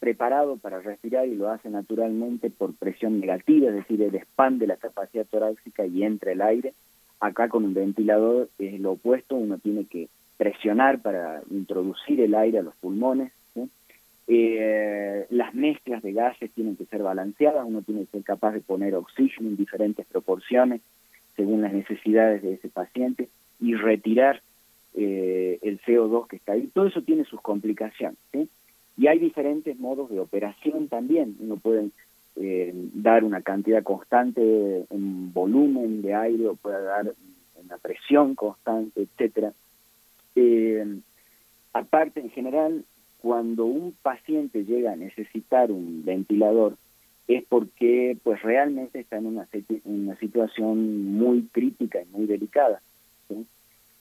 preparado 0.00 0.56
para 0.56 0.80
respirar 0.80 1.26
y 1.26 1.34
lo 1.34 1.50
hace 1.50 1.68
naturalmente 1.70 2.50
por 2.50 2.74
presión 2.74 3.20
negativa, 3.20 3.68
es 3.68 3.74
decir, 3.74 4.00
él 4.02 4.14
expande 4.14 4.66
la 4.66 4.76
capacidad 4.76 5.26
torácica 5.26 5.86
y 5.86 6.04
entra 6.04 6.32
el 6.32 6.40
aire. 6.40 6.74
Acá 7.20 7.48
con 7.48 7.64
un 7.64 7.74
ventilador 7.74 8.48
es 8.58 8.78
lo 8.80 8.92
opuesto, 8.92 9.34
uno 9.34 9.58
tiene 9.58 9.86
que 9.86 10.08
presionar 10.36 11.00
para 11.00 11.42
introducir 11.50 12.20
el 12.20 12.34
aire 12.36 12.60
a 12.60 12.62
los 12.62 12.76
pulmones 12.76 13.32
eh, 14.30 15.26
las 15.30 15.54
mezclas 15.54 16.02
de 16.02 16.12
gases 16.12 16.50
tienen 16.52 16.76
que 16.76 16.84
ser 16.84 17.02
balanceadas, 17.02 17.64
uno 17.66 17.80
tiene 17.80 18.04
que 18.04 18.10
ser 18.10 18.24
capaz 18.24 18.52
de 18.52 18.60
poner 18.60 18.94
oxígeno 18.94 19.48
en 19.48 19.56
diferentes 19.56 20.04
proporciones 20.04 20.82
según 21.34 21.62
las 21.62 21.72
necesidades 21.72 22.42
de 22.42 22.52
ese 22.52 22.68
paciente 22.68 23.30
y 23.60 23.74
retirar 23.74 24.42
eh, 24.94 25.58
el 25.62 25.80
CO2 25.80 26.26
que 26.28 26.36
está 26.36 26.52
ahí. 26.52 26.68
Todo 26.68 26.86
eso 26.86 27.02
tiene 27.02 27.24
sus 27.24 27.40
complicaciones. 27.40 28.18
Y 28.96 29.06
hay 29.06 29.18
diferentes 29.18 29.78
modos 29.78 30.10
de 30.10 30.18
operación 30.18 30.88
también. 30.88 31.36
Uno 31.38 31.56
puede 31.56 31.90
eh, 32.36 32.72
dar 32.94 33.24
una 33.24 33.42
cantidad 33.42 33.82
constante 33.82 34.86
en 34.90 35.32
volumen 35.32 36.02
de 36.02 36.14
aire 36.14 36.48
o 36.48 36.56
puede 36.56 36.82
dar 36.82 37.14
una 37.62 37.78
presión 37.78 38.34
constante, 38.34 39.02
etcétera. 39.02 39.52
aparte, 41.72 42.20
en 42.20 42.30
general, 42.30 42.84
cuando 43.20 43.66
un 43.66 43.94
paciente 44.02 44.64
llega 44.64 44.92
a 44.92 44.96
necesitar 44.96 45.70
un 45.70 46.04
ventilador 46.04 46.76
es 47.28 47.44
porque 47.44 48.16
pues 48.22 48.40
realmente 48.42 49.00
está 49.00 49.18
en 49.18 49.26
una 49.26 50.16
situación 50.16 51.04
muy 51.12 51.42
crítica 51.52 52.00
y 52.00 52.06
muy 52.06 52.26
delicada. 52.26 52.80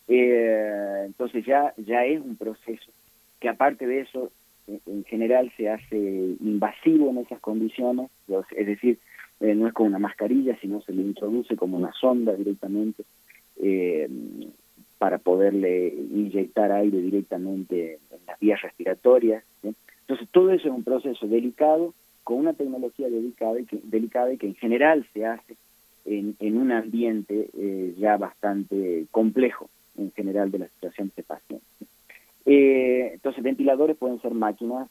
Eh, 0.07 1.03
entonces 1.05 1.45
ya, 1.45 1.73
ya 1.77 2.05
es 2.05 2.21
un 2.21 2.35
proceso 2.35 2.91
que 3.39 3.49
aparte 3.49 3.85
de 3.85 4.01
eso 4.01 4.31
en 4.67 5.03
general 5.05 5.51
se 5.55 5.69
hace 5.69 5.97
invasivo 6.39 7.09
en 7.09 7.19
esas 7.19 7.39
condiciones, 7.39 8.09
es 8.55 8.67
decir, 8.67 8.99
eh, 9.39 9.53
no 9.55 9.67
es 9.67 9.73
con 9.73 9.87
una 9.87 9.99
mascarilla, 9.99 10.57
sino 10.59 10.81
se 10.81 10.93
le 10.93 11.03
introduce 11.03 11.55
como 11.55 11.77
una 11.77 11.93
sonda 11.93 12.33
directamente. 12.33 13.03
Eh, 13.61 14.09
para 14.97 15.19
poderle 15.19 15.89
inyectar 15.89 16.71
aire 16.71 16.97
directamente 16.97 17.99
en 18.11 18.25
las 18.25 18.39
vías 18.39 18.61
respiratorias. 18.61 19.43
Entonces, 19.63 20.27
todo 20.31 20.51
eso 20.51 20.67
es 20.67 20.73
un 20.73 20.83
proceso 20.83 21.27
delicado, 21.27 21.93
con 22.23 22.39
una 22.39 22.53
tecnología 22.53 23.07
delicada 23.07 23.59
y 23.59 23.65
que, 23.65 23.79
delicada 23.83 24.33
y 24.33 24.37
que 24.37 24.47
en 24.47 24.55
general 24.55 25.07
se 25.13 25.25
hace 25.25 25.55
en, 26.07 26.35
en 26.39 26.57
un 26.57 26.71
ambiente 26.71 27.49
eh, 27.57 27.93
ya 27.97 28.17
bastante 28.17 29.05
complejo 29.11 29.69
en 29.97 30.11
general 30.11 30.49
de 30.51 30.59
la 30.59 30.67
situación 30.67 31.11
de 31.15 31.23
paciente. 31.23 31.65
Eh, 32.45 33.11
entonces, 33.13 33.43
ventiladores 33.43 33.97
pueden 33.97 34.21
ser 34.21 34.33
máquinas 34.33 34.89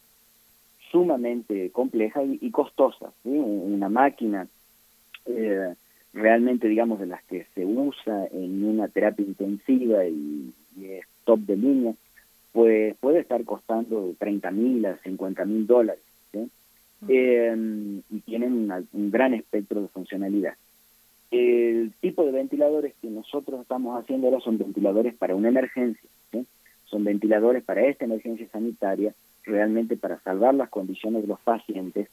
sumamente 0.90 1.70
complejas 1.70 2.24
y, 2.40 2.50
costosas. 2.50 3.12
Una 3.24 3.88
máquina 3.88 4.46
eh, 5.24 5.74
realmente, 6.12 6.68
digamos, 6.68 7.00
de 7.00 7.06
las 7.06 7.22
que 7.24 7.46
se 7.54 7.64
usa 7.64 8.26
en 8.26 8.64
una 8.64 8.88
terapia 8.88 9.24
intensiva 9.24 10.06
y, 10.06 10.52
es 10.80 11.06
top 11.24 11.40
de 11.40 11.56
línea, 11.56 11.94
pues 12.52 12.94
puede 13.00 13.20
estar 13.20 13.42
costando 13.44 14.14
30 14.18 14.50
mil 14.50 14.84
a 14.84 14.98
50 14.98 15.44
mil 15.46 15.66
dólares. 15.66 16.02
Eh, 17.08 17.54
y 18.10 18.20
tienen 18.20 18.70
un 18.92 19.10
gran 19.10 19.34
espectro 19.34 19.82
de 19.82 19.88
funcionalidad. 19.88 20.54
El 21.30 21.92
tipo 22.00 22.24
de 22.24 22.32
ventiladores 22.32 22.94
que 23.02 23.08
nosotros 23.08 23.60
estamos 23.60 24.00
haciendo 24.00 24.28
ahora 24.28 24.40
son 24.40 24.58
ventiladores 24.58 25.14
para 25.14 25.34
una 25.34 25.48
emergencia, 25.48 26.08
son 26.84 27.04
ventiladores 27.04 27.64
para 27.64 27.84
esta 27.84 28.04
emergencia 28.04 28.48
sanitaria, 28.48 29.12
realmente 29.44 29.96
para 29.96 30.20
salvar 30.20 30.54
las 30.54 30.68
condiciones 30.68 31.22
de 31.22 31.28
los 31.28 31.40
pacientes 31.40 32.08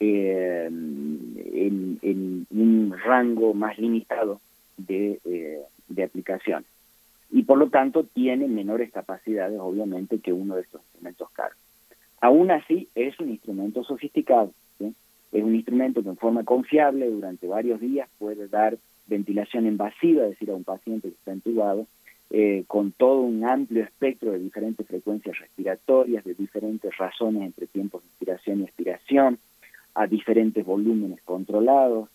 eh, 0.00 0.66
en, 0.68 2.46
un 2.50 2.94
rango 3.04 3.54
más 3.54 3.78
limitado 3.78 4.40
de, 4.76 5.20
eh, 5.24 5.60
de 5.88 6.02
aplicación. 6.02 6.64
Y 7.30 7.42
por 7.42 7.58
lo 7.58 7.68
tanto 7.70 8.04
tiene 8.04 8.46
menores 8.48 8.90
capacidades, 8.92 9.58
obviamente, 9.60 10.20
que 10.20 10.32
uno 10.32 10.56
de 10.56 10.62
estos 10.62 10.80
instrumentos 10.82 11.30
caros. 11.30 11.58
Aún 12.20 12.50
así, 12.50 12.88
es 12.94 13.18
un 13.20 13.30
instrumento 13.30 13.84
sofisticado. 13.84 14.52
Es 15.36 15.44
un 15.44 15.54
instrumento 15.54 16.02
que 16.02 16.08
en 16.08 16.16
forma 16.16 16.44
confiable 16.44 17.10
durante 17.10 17.46
varios 17.46 17.78
días 17.78 18.08
puede 18.18 18.48
dar 18.48 18.78
ventilación 19.06 19.66
invasiva, 19.66 20.24
es 20.24 20.30
decir, 20.30 20.50
a 20.50 20.54
un 20.54 20.64
paciente 20.64 21.08
que 21.08 21.14
está 21.14 21.32
entubado, 21.32 21.86
eh, 22.30 22.64
con 22.66 22.92
todo 22.92 23.20
un 23.20 23.44
amplio 23.44 23.84
espectro 23.84 24.32
de 24.32 24.38
diferentes 24.38 24.86
frecuencias 24.86 25.38
respiratorias, 25.38 26.24
de 26.24 26.32
diferentes 26.32 26.96
razones 26.96 27.42
entre 27.42 27.66
tiempos 27.66 28.02
de 28.02 28.08
inspiración 28.08 28.60
y 28.60 28.64
expiración, 28.64 29.38
a 29.94 30.06
diferentes 30.06 30.64
volúmenes 30.64 31.20
controlados, 31.22 32.08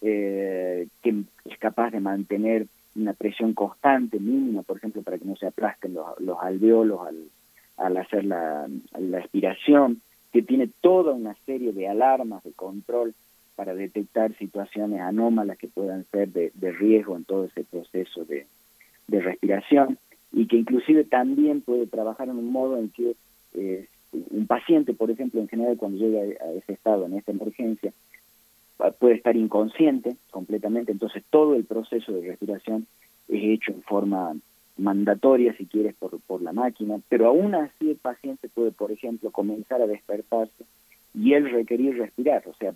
eh, 0.00 0.86
que 1.02 1.24
es 1.46 1.58
capaz 1.58 1.90
de 1.90 1.98
mantener 1.98 2.68
una 2.94 3.12
presión 3.12 3.54
constante, 3.54 4.20
mínima, 4.20 4.62
por 4.62 4.76
ejemplo, 4.76 5.02
para 5.02 5.18
que 5.18 5.24
no 5.24 5.34
se 5.34 5.48
aplasten 5.48 5.94
los, 5.94 6.38
alveolos 6.40 7.00
al, 7.76 7.96
hacer 7.96 8.24
la 8.24 8.68
expiración, 9.18 10.00
que 10.32 10.42
tiene 10.42 10.70
toda 10.80 11.12
una 11.12 11.34
serie 11.46 11.72
de 11.72 11.88
alarmas 11.88 12.42
de 12.44 12.52
control 12.52 13.14
para 13.56 13.74
detectar 13.74 14.36
situaciones 14.38 15.00
anómalas 15.00 15.58
que 15.58 15.68
puedan 15.68 16.04
ser 16.12 16.28
de, 16.28 16.72
riesgo 16.72 17.16
en 17.16 17.24
todo 17.24 17.44
ese 17.46 17.64
proceso 17.64 18.24
de, 18.24 18.46
respiración 19.08 19.98
y 20.32 20.46
que 20.46 20.56
inclusive 20.56 21.04
también 21.04 21.62
puede 21.62 21.86
trabajar 21.86 22.28
en 22.28 22.36
un 22.36 22.52
modo 22.52 22.76
en 22.76 22.90
que 22.90 23.16
eh, 23.54 23.86
un 24.12 24.46
paciente, 24.46 24.92
por 24.92 25.10
ejemplo, 25.10 25.40
en 25.40 25.48
general 25.48 25.76
cuando 25.76 25.98
llega 25.98 26.20
a 26.44 26.52
ese 26.52 26.74
estado, 26.74 27.06
en 27.06 27.14
esta 27.14 27.32
emergencia, 27.32 27.92
puede 28.98 29.14
estar 29.14 29.36
inconsciente 29.36 30.16
completamente, 30.30 30.92
entonces 30.92 31.24
todo 31.30 31.54
el 31.54 31.64
proceso 31.64 32.12
de 32.12 32.28
respiración 32.28 32.86
es 33.28 33.42
hecho 33.42 33.72
en 33.72 33.82
forma 33.82 34.36
mandatoria, 34.78 35.54
si 35.56 35.66
quieres, 35.66 35.94
por, 35.96 36.18
por 36.20 36.40
la 36.40 36.52
máquina, 36.52 37.00
pero 37.08 37.26
aún 37.26 37.54
así 37.54 37.90
el 37.90 37.96
paciente 37.96 38.48
puede, 38.48 38.70
por 38.70 38.92
ejemplo, 38.92 39.30
comenzar 39.30 39.82
a 39.82 39.86
despertarse 39.86 40.64
y 41.14 41.34
él 41.34 41.50
requerir 41.50 41.98
respirar, 41.98 42.44
o 42.46 42.54
sea, 42.54 42.74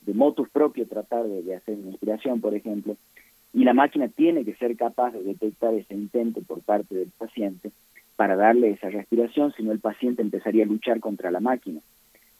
de 0.00 0.14
motus 0.14 0.48
propio 0.48 0.86
tratar 0.86 1.26
de, 1.26 1.54
hacer 1.54 1.78
una 1.78 1.90
inspiración, 1.90 2.40
por 2.40 2.54
ejemplo, 2.54 2.96
y 3.52 3.64
la 3.64 3.74
máquina 3.74 4.08
tiene 4.08 4.44
que 4.44 4.54
ser 4.54 4.76
capaz 4.76 5.12
de 5.12 5.22
detectar 5.22 5.74
ese 5.74 5.94
intento 5.94 6.40
por 6.40 6.62
parte 6.62 6.94
del 6.94 7.10
paciente 7.16 7.70
para 8.16 8.34
darle 8.34 8.70
esa 8.70 8.88
respiración, 8.88 9.52
si 9.52 9.62
no 9.62 9.72
el 9.72 9.80
paciente 9.80 10.22
empezaría 10.22 10.64
a 10.64 10.68
luchar 10.68 11.00
contra 11.00 11.30
la 11.30 11.40
máquina. 11.40 11.80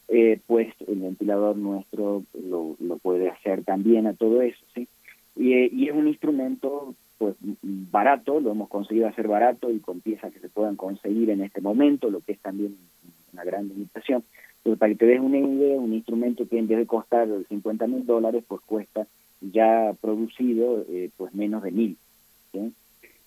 Eh, 0.09 0.39
pues 0.47 0.73
el 0.87 0.99
ventilador 0.99 1.55
nuestro 1.55 2.23
lo, 2.33 2.75
lo, 2.79 2.97
puede 2.97 3.29
hacer 3.29 3.63
también 3.63 4.05
a 4.05 4.13
todo 4.13 4.41
eso, 4.41 4.59
¿sí? 4.75 4.87
Y, 5.35 5.53
y 5.73 5.87
es 5.87 5.95
un 5.95 6.07
instrumento 6.07 6.93
pues 7.17 7.35
barato, 7.61 8.39
lo 8.39 8.51
hemos 8.51 8.69
conseguido 8.69 9.07
hacer 9.07 9.27
barato 9.27 9.71
y 9.71 9.79
con 9.79 10.01
piezas 10.01 10.33
que 10.33 10.39
se 10.39 10.49
puedan 10.49 10.75
conseguir 10.75 11.29
en 11.29 11.41
este 11.41 11.61
momento, 11.61 12.09
lo 12.09 12.21
que 12.21 12.33
es 12.33 12.39
también 12.39 12.77
una 13.31 13.43
gran 13.43 13.67
limitación. 13.67 14.23
Pero 14.63 14.77
para 14.77 14.91
que 14.91 14.99
te 14.99 15.05
des 15.05 15.19
una 15.19 15.37
idea, 15.37 15.77
un 15.77 15.93
instrumento 15.93 16.47
que 16.47 16.57
en 16.57 16.67
vez 16.67 16.77
de 16.77 16.85
costar 16.85 17.27
50 17.49 17.87
mil 17.87 18.05
dólares, 18.05 18.43
pues 18.47 18.61
cuesta 18.61 19.07
ya 19.41 19.93
producido 19.99 20.85
eh, 20.89 21.09
pues 21.17 21.33
menos 21.33 21.63
de 21.63 21.71
mil. 21.71 21.97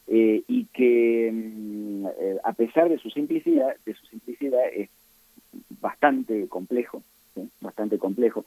Eh, 0.09 0.45
y 0.47 0.67
que 0.67 1.31
mm, 1.33 2.07
eh, 2.07 2.37
a 2.45 2.53
pesar 2.53 2.89
de 2.89 2.99
su 2.99 3.11
simplicidad, 3.11 3.75
de 3.85 3.95
su 3.95 4.07
simplicidad 4.07 4.61
es 4.73 4.89
bastante 5.81 6.47
complejo, 6.49 7.03
bastante 7.61 7.99
complejo. 7.99 8.45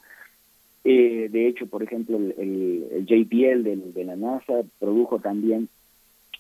Eh, 0.84 1.28
de 1.30 1.48
hecho, 1.48 1.68
por 1.68 1.84
ejemplo, 1.84 2.18
el, 2.18 3.06
JPL 3.06 3.94
de 3.94 4.04
la 4.06 4.16
NASA 4.16 4.64
produjo 4.80 5.20
también 5.20 5.70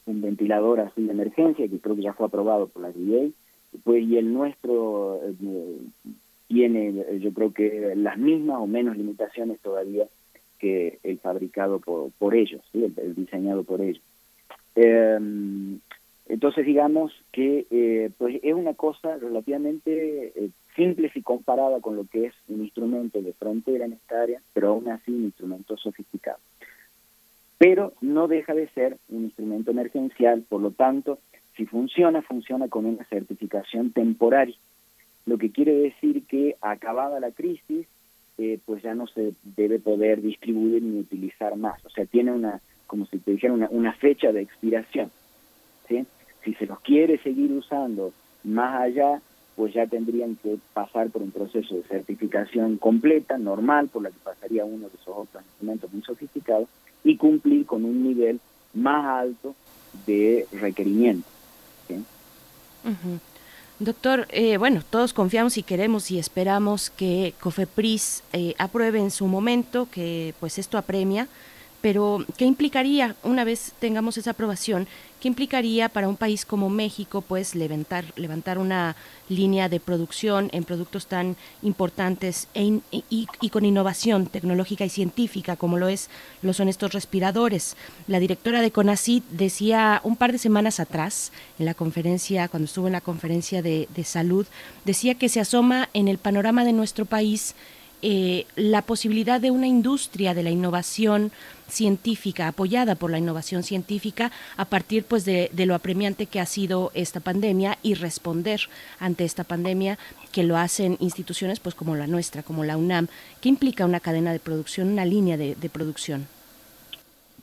un 0.05 0.21
ventilador 0.21 0.79
así 0.79 1.03
de 1.03 1.11
emergencia 1.11 1.67
que 1.67 1.79
creo 1.79 1.95
que 1.95 2.03
ya 2.03 2.13
fue 2.13 2.27
aprobado 2.27 2.67
por 2.67 2.81
la 2.81 2.91
FDA. 2.91 3.29
Pues, 3.83 4.03
y 4.03 4.17
el 4.17 4.33
nuestro 4.33 5.19
eh, 5.23 5.77
tiene, 6.47 7.19
yo 7.19 7.33
creo 7.33 7.53
que 7.53 7.93
las 7.95 8.17
mismas 8.17 8.57
o 8.59 8.67
menos 8.67 8.97
limitaciones 8.97 9.59
todavía 9.59 10.07
que 10.57 10.99
el 11.03 11.19
fabricado 11.19 11.79
por, 11.79 12.35
ellos, 12.35 12.61
el, 12.73 13.15
diseñado 13.15 13.63
por 13.63 13.81
ellos. 13.81 14.01
Em, 14.75 15.79
entonces 16.27 16.65
digamos 16.65 17.13
que 17.31 17.65
eh, 17.71 18.09
pues 18.17 18.39
es 18.43 18.53
una 18.53 18.73
cosa 18.73 19.17
relativamente 19.17 20.33
simple 20.75 21.09
si 21.11 21.21
comparada 21.21 21.79
con 21.81 21.95
lo 21.95 22.05
que 22.05 22.27
es 22.27 22.33
un 22.47 22.61
instrumento 22.61 23.21
de 23.21 23.33
frontera 23.33 23.85
en 23.85 23.93
esta 23.93 24.21
área, 24.21 24.41
pero 24.53 24.69
aún 24.69 24.89
así 24.89 25.11
un 25.11 25.25
instrumento 25.25 25.77
sofisticado. 25.77 26.39
Pero 27.57 27.93
no 28.01 28.27
deja 28.27 28.53
de 28.53 28.69
ser 28.69 28.97
un 29.09 29.25
instrumento 29.25 29.71
emergencial, 29.71 30.43
por 30.47 30.61
lo 30.61 30.71
tanto, 30.71 31.19
si 31.57 31.65
funciona, 31.65 32.21
funciona 32.21 32.69
con 32.69 32.85
una 32.85 33.03
certificación 33.05 33.91
temporaria, 33.91 34.55
lo 35.25 35.37
que 35.37 35.51
quiere 35.51 35.73
decir 35.73 36.25
que 36.25 36.55
acabada 36.61 37.19
la 37.19 37.31
crisis, 37.31 37.85
eh, 38.37 38.59
pues 38.65 38.81
ya 38.81 38.95
no 38.95 39.05
se 39.07 39.33
debe 39.43 39.79
poder 39.79 40.21
distribuir 40.21 40.81
ni 40.81 40.99
utilizar 40.99 41.57
más, 41.57 41.83
o 41.85 41.89
sea, 41.89 42.05
tiene 42.05 42.31
una, 42.31 42.61
como 42.87 43.05
si 43.05 43.19
te 43.19 43.31
dijera, 43.31 43.53
una, 43.53 43.93
fecha 43.93 44.31
de 44.31 44.41
expiración. 44.41 45.11
Si 45.87 46.53
se 46.53 46.65
los 46.65 46.79
quiere 46.79 47.17
seguir 47.17 47.51
usando 47.51 48.13
más 48.43 48.81
allá, 48.81 49.21
pues 49.59 49.73
ya 49.73 49.85
tendrían 49.87 50.37
que 50.37 50.57
pasar 50.71 51.09
por 51.09 51.21
un 51.21 51.31
proceso 51.31 51.75
de 51.75 51.83
certificación 51.83 52.77
completa, 52.77 53.37
normal, 53.37 53.89
por 53.89 54.03
la 54.03 54.09
que 54.09 54.15
pasaría 54.23 54.63
uno 54.63 54.87
de 54.87 54.95
esos 54.95 55.13
otros 55.17 55.43
instrumentos 55.43 55.91
muy 55.91 56.01
sofisticados, 56.01 56.69
y 57.03 57.17
cumplir 57.17 57.65
con 57.65 57.83
un 57.83 58.01
nivel 58.01 58.39
más 58.73 59.05
alto 59.05 59.55
de 60.07 60.47
requerimiento. 60.53 61.27
Doctor, 63.79 64.27
eh, 64.29 64.55
bueno, 64.55 64.81
todos 64.89 65.11
confiamos 65.11 65.57
y 65.57 65.63
queremos 65.63 66.09
y 66.09 66.19
esperamos 66.19 66.89
que 66.89 67.33
COFEPRIS 67.41 68.23
eh, 68.31 68.55
apruebe 68.59 68.99
en 68.99 69.11
su 69.11 69.27
momento, 69.27 69.89
que 69.91 70.33
pues 70.39 70.57
esto 70.57 70.77
apremia, 70.77 71.27
pero 71.81 72.25
¿qué 72.37 72.45
implicaría, 72.45 73.15
una 73.23 73.43
vez 73.43 73.73
tengamos 73.79 74.17
esa 74.17 74.31
aprobación, 74.31 74.87
qué 75.19 75.27
implicaría 75.27 75.89
para 75.89 76.07
un 76.07 76.17
país 76.17 76.45
como 76.45 76.69
México, 76.69 77.21
pues 77.21 77.55
levantar, 77.55 78.05
levantar 78.15 78.57
una 78.57 78.95
línea 79.27 79.69
de 79.69 79.79
producción 79.79 80.49
en 80.53 80.63
productos 80.63 81.07
tan 81.07 81.35
importantes 81.61 82.47
e 82.53 82.79
y, 82.91 83.49
con 83.49 83.65
innovación 83.65 84.27
tecnológica 84.27 84.85
y 84.85 84.89
científica 84.89 85.55
como 85.55 85.77
lo 85.77 85.87
es 85.87 86.09
lo 86.41 86.53
son 86.53 86.69
estos 86.69 86.93
respiradores. 86.93 87.75
La 88.07 88.19
directora 88.19 88.61
de 88.61 88.71
CONACYT 88.71 89.25
decía 89.29 90.01
un 90.03 90.15
par 90.15 90.31
de 90.31 90.37
semanas 90.37 90.79
atrás 90.79 91.31
en 91.57 91.65
la 91.65 91.73
conferencia, 91.73 92.47
cuando 92.47 92.65
estuvo 92.65 92.87
en 92.87 92.93
la 92.93 93.01
conferencia 93.01 93.61
de, 93.61 93.87
de 93.93 94.03
salud, 94.03 94.47
decía 94.85 95.15
que 95.15 95.29
se 95.29 95.39
asoma 95.39 95.89
en 95.93 96.07
el 96.07 96.17
panorama 96.17 96.63
de 96.63 96.73
nuestro 96.73 97.05
país 97.05 97.55
eh, 98.01 98.45
la 98.55 98.81
posibilidad 98.81 99.41
de 99.41 99.51
una 99.51 99.67
industria 99.67 100.33
de 100.33 100.43
la 100.43 100.51
innovación 100.51 101.31
científica, 101.67 102.47
apoyada 102.47 102.95
por 102.95 103.11
la 103.11 103.17
innovación 103.17 103.63
científica, 103.63 104.31
a 104.55 104.65
partir 104.65 105.03
pues 105.03 105.25
de, 105.25 105.49
lo 105.65 105.75
apremiante 105.75 106.25
que 106.25 106.39
ha 106.39 106.45
sido 106.45 106.91
esta 106.93 107.19
pandemia 107.19 107.77
y 107.83 107.95
responder 107.95 108.61
ante 108.99 109.25
esta 109.25 109.43
pandemia 109.43 109.97
que 110.31 110.43
lo 110.43 110.57
hacen 110.57 110.95
instituciones 110.99 111.59
pues 111.59 111.75
como 111.75 111.95
la 111.95 112.07
nuestra, 112.07 112.41
como 112.41 112.63
la 112.63 112.77
UNAM. 112.77 113.07
¿Qué 113.41 113.49
implica 113.49 113.85
una 113.85 113.99
cadena 113.99 114.31
de 114.31 114.39
producción, 114.39 114.89
una 114.89 115.05
línea 115.05 115.35
de, 115.37 115.55
producción? 115.69 116.27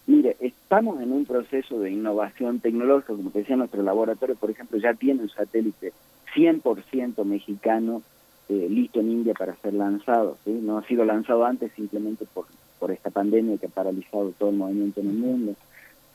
Mire, 0.07 0.37
estamos 0.41 1.01
en 1.03 1.13
un 1.13 1.27
proceso 1.27 1.79
de 1.81 1.91
innovación 1.91 2.61
tecnológica, 2.61 3.15
como 3.15 3.31
te 3.31 3.41
decía, 3.41 3.57
nuestro 3.57 3.83
laboratorio, 3.83 4.37
por 4.37 4.51
ejemplo, 4.51 4.79
ya 4.79 4.95
tiene 4.95 5.23
un 5.23 5.29
satélite 5.29 5.93
100% 6.35 7.25
mexicano 7.25 8.03
eh, 8.49 8.69
listo 8.71 9.01
en 9.01 9.11
India 9.11 9.35
para 9.35 9.57
ser 9.57 9.75
lanzado. 9.75 10.39
¿sí? 10.45 10.51
No 10.51 10.79
ha 10.79 10.87
sido 10.87 11.05
lanzado 11.05 11.45
antes 11.45 11.73
simplemente 11.73 12.27
por, 12.33 12.47
por 12.79 12.93
esta 12.93 13.11
pandemia 13.11 13.59
que 13.59 13.67
ha 13.67 13.71
paralizado 13.71 14.33
todo 14.39 14.51
el 14.51 14.57
movimiento 14.57 15.01
en 15.01 15.11
el 15.11 15.17
mundo. 15.17 15.55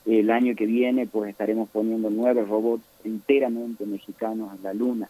El 0.06 0.30
año 0.30 0.54
que 0.56 0.66
viene 0.66 1.06
pues 1.06 1.30
estaremos 1.30 1.68
poniendo 1.68 2.10
nueve 2.10 2.44
robots 2.44 2.84
enteramente 3.04 3.86
mexicanos 3.86 4.50
en 4.56 4.62
la 4.62 4.74
Luna. 4.74 5.08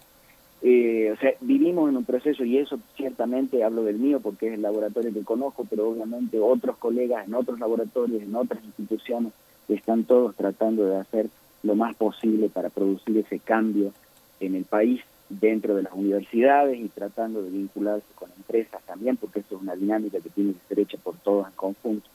Eh, 0.65 1.11
o 1.13 1.17
sea, 1.17 1.33
vivimos 1.41 1.89
en 1.89 1.97
un 1.97 2.05
proceso 2.05 2.45
y 2.45 2.59
eso 2.59 2.79
ciertamente 2.97 3.65
hablo 3.65 3.83
del 3.83 3.99
mío 3.99 4.21
porque 4.21 4.49
es 4.49 4.55
el 4.55 4.63
laboratorio 4.63 5.13
que 5.13 5.25
conozco, 5.25 5.67
pero 5.69 5.89
obviamente 5.89 6.39
otros 6.39 6.77
colegas 6.77 7.27
en 7.27 7.35
otros 7.35 7.59
laboratorios, 7.59 8.23
en 8.23 8.35
otras 8.37 8.63
instituciones, 8.65 9.33
están 9.69 10.05
todos 10.05 10.37
tratando 10.37 10.85
de 10.87 10.97
hacer 10.97 11.29
lo 11.63 11.75
más 11.75 11.97
posible 11.97 12.49
para 12.49 12.69
producir 12.69 13.17
ese 13.19 13.39
cambio 13.39 13.93
en 14.41 14.55
el 14.55 14.65
país 14.65 15.01
dentro 15.41 15.75
de 15.75 15.83
las 15.83 15.93
universidades 15.93 16.79
y 16.79 16.89
tratando 16.89 17.43
de 17.43 17.51
vincularse 17.51 18.07
con 18.15 18.31
empresas 18.37 18.83
también, 18.85 19.17
porque 19.17 19.41
eso 19.41 19.57
es 19.57 19.63
una 19.63 19.75
dinámica 19.75 20.21
que 20.21 20.31
tiene 20.31 20.53
que 20.53 20.69
ser 20.69 20.81
hecha 20.81 20.99
por 20.99 21.17
todos 21.17 21.47
en 21.47 21.55
conjunto. 21.55 22.09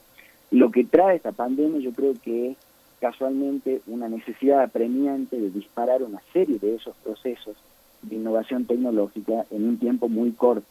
Lo 0.51 0.71
que 0.71 0.84
trae 0.84 1.15
esta 1.15 1.32
pandemia 1.32 1.80
yo 1.80 1.91
creo 1.91 2.13
que 2.23 2.51
es 2.51 2.58
casualmente 2.99 3.82
una 3.88 4.08
necesidad 4.08 4.62
apremiante 4.62 5.39
de 5.39 5.49
disparar 5.49 6.03
una 6.03 6.21
serie 6.34 6.58
de 6.60 6.75
esos 6.75 6.95
procesos 6.97 7.56
de 8.01 8.15
innovación 8.15 8.65
tecnológica 8.65 9.45
en 9.51 9.67
un 9.67 9.77
tiempo 9.77 10.10
muy 10.10 10.32
corto. 10.32 10.67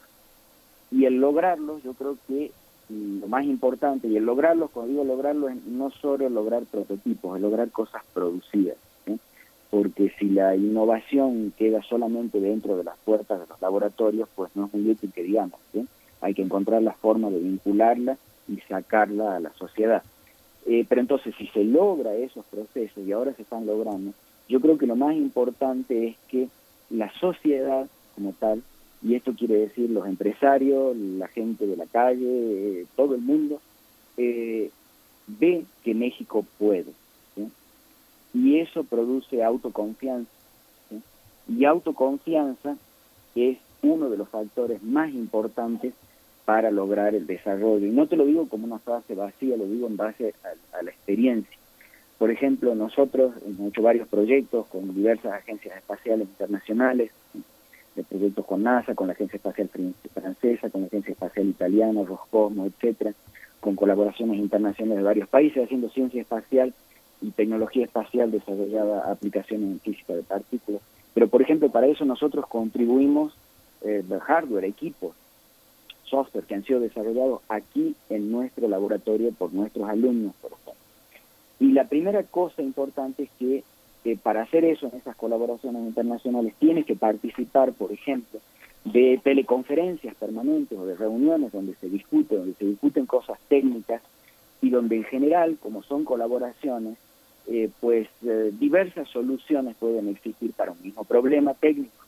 Y 0.90 1.04
el 1.04 1.16
lograrlo, 1.16 1.80
yo 1.80 1.94
creo 1.94 2.16
que 2.28 2.52
lo 2.88 3.26
más 3.26 3.44
importante, 3.44 4.06
y 4.06 4.16
el 4.16 4.24
lograrlo, 4.24 4.68
cuando 4.68 4.92
digo 4.92 5.04
lograrlo, 5.04 5.48
es 5.48 5.56
no 5.66 5.90
solo 5.90 6.28
lograr 6.28 6.62
prototipos, 6.64 7.36
es 7.36 7.42
lograr 7.42 7.70
cosas 7.70 8.02
producidas. 8.14 8.76
Porque 9.70 10.12
si 10.18 10.26
la 10.26 10.54
innovación 10.56 11.52
queda 11.58 11.82
solamente 11.82 12.40
dentro 12.40 12.76
de 12.76 12.84
las 12.84 12.96
puertas 13.04 13.40
de 13.40 13.46
los 13.46 13.60
laboratorios, 13.60 14.28
pues 14.34 14.50
no 14.54 14.66
es 14.66 14.74
muy 14.74 14.90
útil 14.90 15.12
que 15.12 15.22
digamos. 15.22 15.58
Hay 16.20 16.34
que 16.34 16.42
encontrar 16.42 16.82
la 16.82 16.92
forma 16.92 17.30
de 17.30 17.38
vincularla 17.38 18.16
y 18.48 18.56
sacarla 18.68 19.36
a 19.36 19.40
la 19.40 19.52
sociedad. 19.54 20.02
Eh, 20.66 20.84
pero 20.88 21.00
entonces, 21.00 21.34
si 21.36 21.46
se 21.48 21.64
logra 21.64 22.14
esos 22.14 22.44
procesos, 22.46 23.06
y 23.06 23.12
ahora 23.12 23.32
se 23.34 23.42
están 23.42 23.66
logrando, 23.66 24.12
yo 24.48 24.60
creo 24.60 24.78
que 24.78 24.86
lo 24.86 24.96
más 24.96 25.14
importante 25.14 26.08
es 26.08 26.16
que 26.28 26.48
la 26.90 27.12
sociedad 27.20 27.86
como 28.14 28.32
tal, 28.32 28.62
y 29.02 29.14
esto 29.14 29.34
quiere 29.34 29.56
decir 29.58 29.90
los 29.90 30.06
empresarios, 30.06 30.96
la 30.96 31.28
gente 31.28 31.66
de 31.66 31.76
la 31.76 31.86
calle, 31.86 32.24
eh, 32.24 32.86
todo 32.96 33.14
el 33.14 33.20
mundo, 33.20 33.60
eh, 34.16 34.70
ve 35.26 35.64
que 35.84 35.94
México 35.94 36.44
puede. 36.58 36.92
Y 38.36 38.58
eso 38.60 38.84
produce 38.84 39.42
autoconfianza. 39.42 40.30
Y 41.48 41.64
autoconfianza 41.64 42.76
es 43.34 43.56
uno 43.82 44.10
de 44.10 44.18
los 44.18 44.28
factores 44.28 44.82
más 44.82 45.10
importantes 45.14 45.94
para 46.44 46.70
lograr 46.70 47.14
el 47.14 47.26
desarrollo. 47.26 47.86
Y 47.86 47.90
no 47.90 48.06
te 48.06 48.16
lo 48.16 48.26
digo 48.26 48.46
como 48.46 48.66
una 48.66 48.78
frase 48.78 49.14
vacía, 49.14 49.56
lo 49.56 49.64
digo 49.64 49.86
en 49.86 49.96
base 49.96 50.34
a 50.78 50.82
la 50.82 50.90
experiencia. 50.90 51.56
Por 52.18 52.30
ejemplo, 52.30 52.74
nosotros 52.74 53.32
hemos 53.46 53.70
hecho 53.70 53.80
varios 53.80 54.06
proyectos 54.06 54.66
con 54.66 54.94
diversas 54.94 55.32
agencias 55.32 55.78
espaciales 55.78 56.28
internacionales, 56.28 57.10
de 57.94 58.04
proyectos 58.04 58.44
con 58.44 58.62
NASA, 58.62 58.94
con 58.94 59.06
la 59.06 59.14
Agencia 59.14 59.36
Espacial 59.36 59.70
Francesa, 60.12 60.68
con 60.68 60.82
la 60.82 60.88
Agencia 60.88 61.12
Espacial 61.12 61.46
Italiana, 61.46 62.02
Roscosmo, 62.04 62.66
etcétera, 62.66 63.14
con 63.60 63.76
colaboraciones 63.76 64.36
internacionales 64.36 64.98
de 64.98 65.02
varios 65.02 65.28
países 65.28 65.64
haciendo 65.64 65.88
ciencia 65.88 66.20
espacial 66.20 66.74
y 67.20 67.30
tecnología 67.30 67.84
espacial 67.84 68.30
desarrollada 68.30 69.10
aplicaciones 69.10 69.70
en 69.70 69.80
física 69.80 70.14
de 70.14 70.22
partículas. 70.22 70.82
Pero, 71.14 71.28
por 71.28 71.42
ejemplo, 71.42 71.70
para 71.70 71.86
eso 71.86 72.04
nosotros 72.04 72.46
contribuimos 72.46 73.34
eh, 73.82 74.02
hardware, 74.20 74.64
equipos, 74.64 75.14
software 76.04 76.44
que 76.44 76.54
han 76.54 76.64
sido 76.64 76.80
desarrollados 76.80 77.40
aquí 77.48 77.94
en 78.10 78.30
nuestro 78.30 78.68
laboratorio 78.68 79.32
por 79.32 79.52
nuestros 79.52 79.88
alumnos, 79.88 80.34
por 80.40 80.52
ejemplo. 80.52 80.74
Y 81.58 81.72
la 81.72 81.84
primera 81.84 82.22
cosa 82.22 82.62
importante 82.62 83.24
es 83.24 83.30
que 83.38 83.64
para 84.22 84.42
hacer 84.42 84.64
eso 84.64 84.86
en 84.86 84.98
esas 84.98 85.16
colaboraciones 85.16 85.82
internacionales 85.82 86.54
tienes 86.60 86.86
que 86.86 86.94
participar, 86.94 87.72
por 87.72 87.90
ejemplo, 87.90 88.38
de 88.84 89.20
teleconferencias 89.24 90.14
permanentes 90.14 90.78
o 90.78 90.86
de 90.86 90.94
reuniones 90.94 91.50
donde 91.50 91.74
se 91.74 91.88
discute, 91.88 92.36
donde 92.36 92.54
se 92.54 92.66
discuten 92.66 93.06
cosas 93.06 93.38
técnicas 93.48 94.00
y 94.62 94.70
donde 94.70 94.96
en 94.96 95.04
general, 95.04 95.56
como 95.60 95.82
son 95.82 96.04
colaboraciones, 96.04 96.96
eh, 97.48 97.70
pues 97.80 98.08
eh, 98.24 98.52
diversas 98.58 99.08
soluciones 99.08 99.76
pueden 99.76 100.08
existir 100.08 100.52
para 100.52 100.72
un 100.72 100.82
mismo 100.82 101.04
problema 101.04 101.54
técnico. 101.54 102.04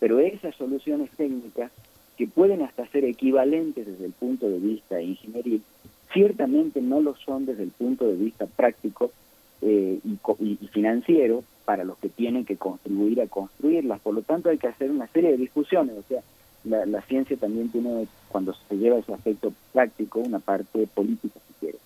Pero 0.00 0.18
esas 0.18 0.54
soluciones 0.56 1.10
técnicas, 1.10 1.70
que 2.16 2.26
pueden 2.26 2.62
hasta 2.62 2.86
ser 2.88 3.04
equivalentes 3.04 3.86
desde 3.86 4.04
el 4.04 4.12
punto 4.12 4.48
de 4.48 4.58
vista 4.58 5.00
ingenieril, 5.00 5.62
ciertamente 6.12 6.80
no 6.80 7.00
lo 7.00 7.14
son 7.16 7.46
desde 7.46 7.62
el 7.62 7.70
punto 7.70 8.06
de 8.06 8.16
vista 8.16 8.46
práctico 8.46 9.12
eh, 9.60 10.00
y, 10.40 10.56
financiero 10.72 11.44
para 11.64 11.84
los 11.84 11.96
que 11.98 12.08
tienen 12.08 12.44
que 12.44 12.56
contribuir 12.56 13.20
a 13.20 13.28
construirlas. 13.28 14.00
Por 14.00 14.14
lo 14.14 14.22
tanto, 14.22 14.50
hay 14.50 14.58
que 14.58 14.66
hacer 14.66 14.90
una 14.90 15.06
serie 15.06 15.30
de 15.30 15.36
discusiones. 15.36 15.96
O 15.96 16.02
sea, 16.02 16.22
la, 16.64 17.02
ciencia 17.02 17.36
también 17.36 17.68
tiene, 17.70 18.08
cuando 18.28 18.54
se 18.54 18.76
lleva 18.76 18.98
ese 18.98 19.14
aspecto 19.14 19.52
práctico, 19.72 20.18
una 20.18 20.40
parte 20.40 20.86
política, 20.88 21.38
si 21.46 21.54
quiere. 21.60 21.78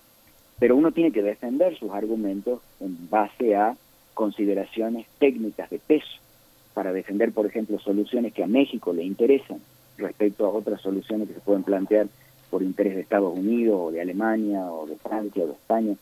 Pero 0.59 0.75
uno 0.75 0.91
tiene 0.91 1.11
que 1.11 1.21
defender 1.21 1.77
sus 1.77 1.91
argumentos 1.91 2.61
en 2.79 3.09
base 3.09 3.55
a 3.55 3.75
consideraciones 4.13 5.05
técnicas 5.19 5.69
de 5.69 5.79
peso, 5.79 6.19
para 6.73 6.91
defender, 6.91 7.31
por 7.31 7.45
ejemplo, 7.45 7.79
soluciones 7.79 8.33
que 8.33 8.43
a 8.43 8.47
México 8.47 8.93
le 8.93 9.03
interesan 9.03 9.59
respecto 9.97 10.45
a 10.45 10.49
otras 10.49 10.81
soluciones 10.81 11.27
que 11.27 11.35
se 11.35 11.39
pueden 11.39 11.63
plantear 11.63 12.07
por 12.49 12.63
interés 12.63 12.95
de 12.95 13.01
Estados 13.01 13.37
Unidos 13.37 13.79
o 13.79 13.91
de 13.91 14.01
Alemania 14.01 14.71
o 14.71 14.85
de 14.87 14.95
Francia 14.95 15.43
o 15.43 15.47
de 15.47 15.53
España, 15.53 15.95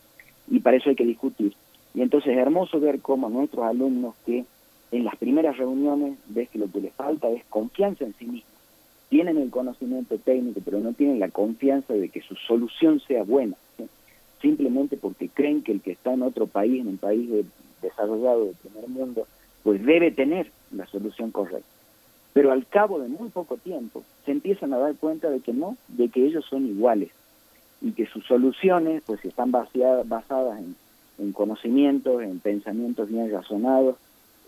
y 0.48 0.60
para 0.60 0.76
eso 0.76 0.90
hay 0.90 0.96
que 0.96 1.04
discutir. 1.04 1.54
Y 1.94 2.02
entonces 2.02 2.32
es 2.32 2.38
hermoso 2.38 2.78
ver 2.78 3.00
cómo 3.00 3.28
nuestros 3.28 3.64
alumnos 3.64 4.14
que 4.24 4.44
en 4.92 5.04
las 5.04 5.16
primeras 5.16 5.56
reuniones 5.56 6.18
ves 6.28 6.48
que 6.50 6.58
lo 6.58 6.70
que 6.70 6.80
les 6.80 6.92
falta 6.92 7.28
es 7.30 7.42
confianza 7.46 8.04
en 8.04 8.14
sí 8.14 8.26
mismos. 8.26 8.52
Tienen 9.08 9.38
el 9.38 9.50
conocimiento 9.50 10.18
técnico, 10.18 10.60
pero 10.64 10.80
no 10.80 10.92
tienen 10.92 11.20
la 11.20 11.28
confianza 11.28 11.94
de 11.94 12.08
que 12.08 12.20
su 12.20 12.34
solución 12.36 13.00
sea 13.00 13.22
buena, 13.22 13.56
simplemente 14.40 14.96
porque 14.96 15.28
creen 15.28 15.62
que 15.62 15.72
el 15.72 15.80
que 15.80 15.92
está 15.92 16.12
en 16.12 16.22
otro 16.22 16.46
país, 16.46 16.80
en 16.80 16.88
un 16.88 16.98
país 16.98 17.28
desarrollado 17.82 18.46
del 18.46 18.54
primer 18.54 18.88
mundo, 18.88 19.26
pues 19.62 19.84
debe 19.84 20.10
tener 20.10 20.50
la 20.70 20.86
solución 20.86 21.30
correcta 21.30 21.76
pero 22.36 22.52
al 22.52 22.66
cabo 22.66 22.98
de 22.98 23.08
muy 23.08 23.30
poco 23.30 23.56
tiempo 23.56 24.02
se 24.26 24.32
empiezan 24.32 24.74
a 24.74 24.78
dar 24.78 24.94
cuenta 24.96 25.30
de 25.30 25.40
que 25.40 25.54
no, 25.54 25.78
de 25.88 26.10
que 26.10 26.26
ellos 26.26 26.44
son 26.44 26.66
iguales 26.66 27.08
y 27.80 27.92
que 27.92 28.04
sus 28.04 28.26
soluciones, 28.26 29.02
pues 29.06 29.24
están 29.24 29.50
basadas 29.50 30.60
en, 31.18 31.32
conocimientos, 31.32 32.22
en 32.22 32.38
pensamientos 32.40 33.08
bien 33.08 33.32
razonados, 33.32 33.96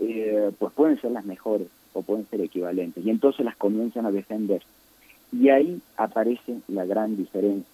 eh, 0.00 0.50
pues 0.58 0.70
pueden 0.74 1.00
ser 1.00 1.12
las 1.12 1.24
mejores 1.24 1.68
o 1.94 2.02
pueden 2.02 2.28
ser 2.28 2.42
equivalentes 2.42 3.06
y 3.06 3.08
entonces 3.08 3.42
las 3.46 3.56
comienzan 3.56 4.04
a 4.04 4.10
defender. 4.10 4.60
Y 5.32 5.48
ahí 5.48 5.80
aparece 5.96 6.58
la 6.68 6.84
gran 6.84 7.16
diferencia, 7.16 7.72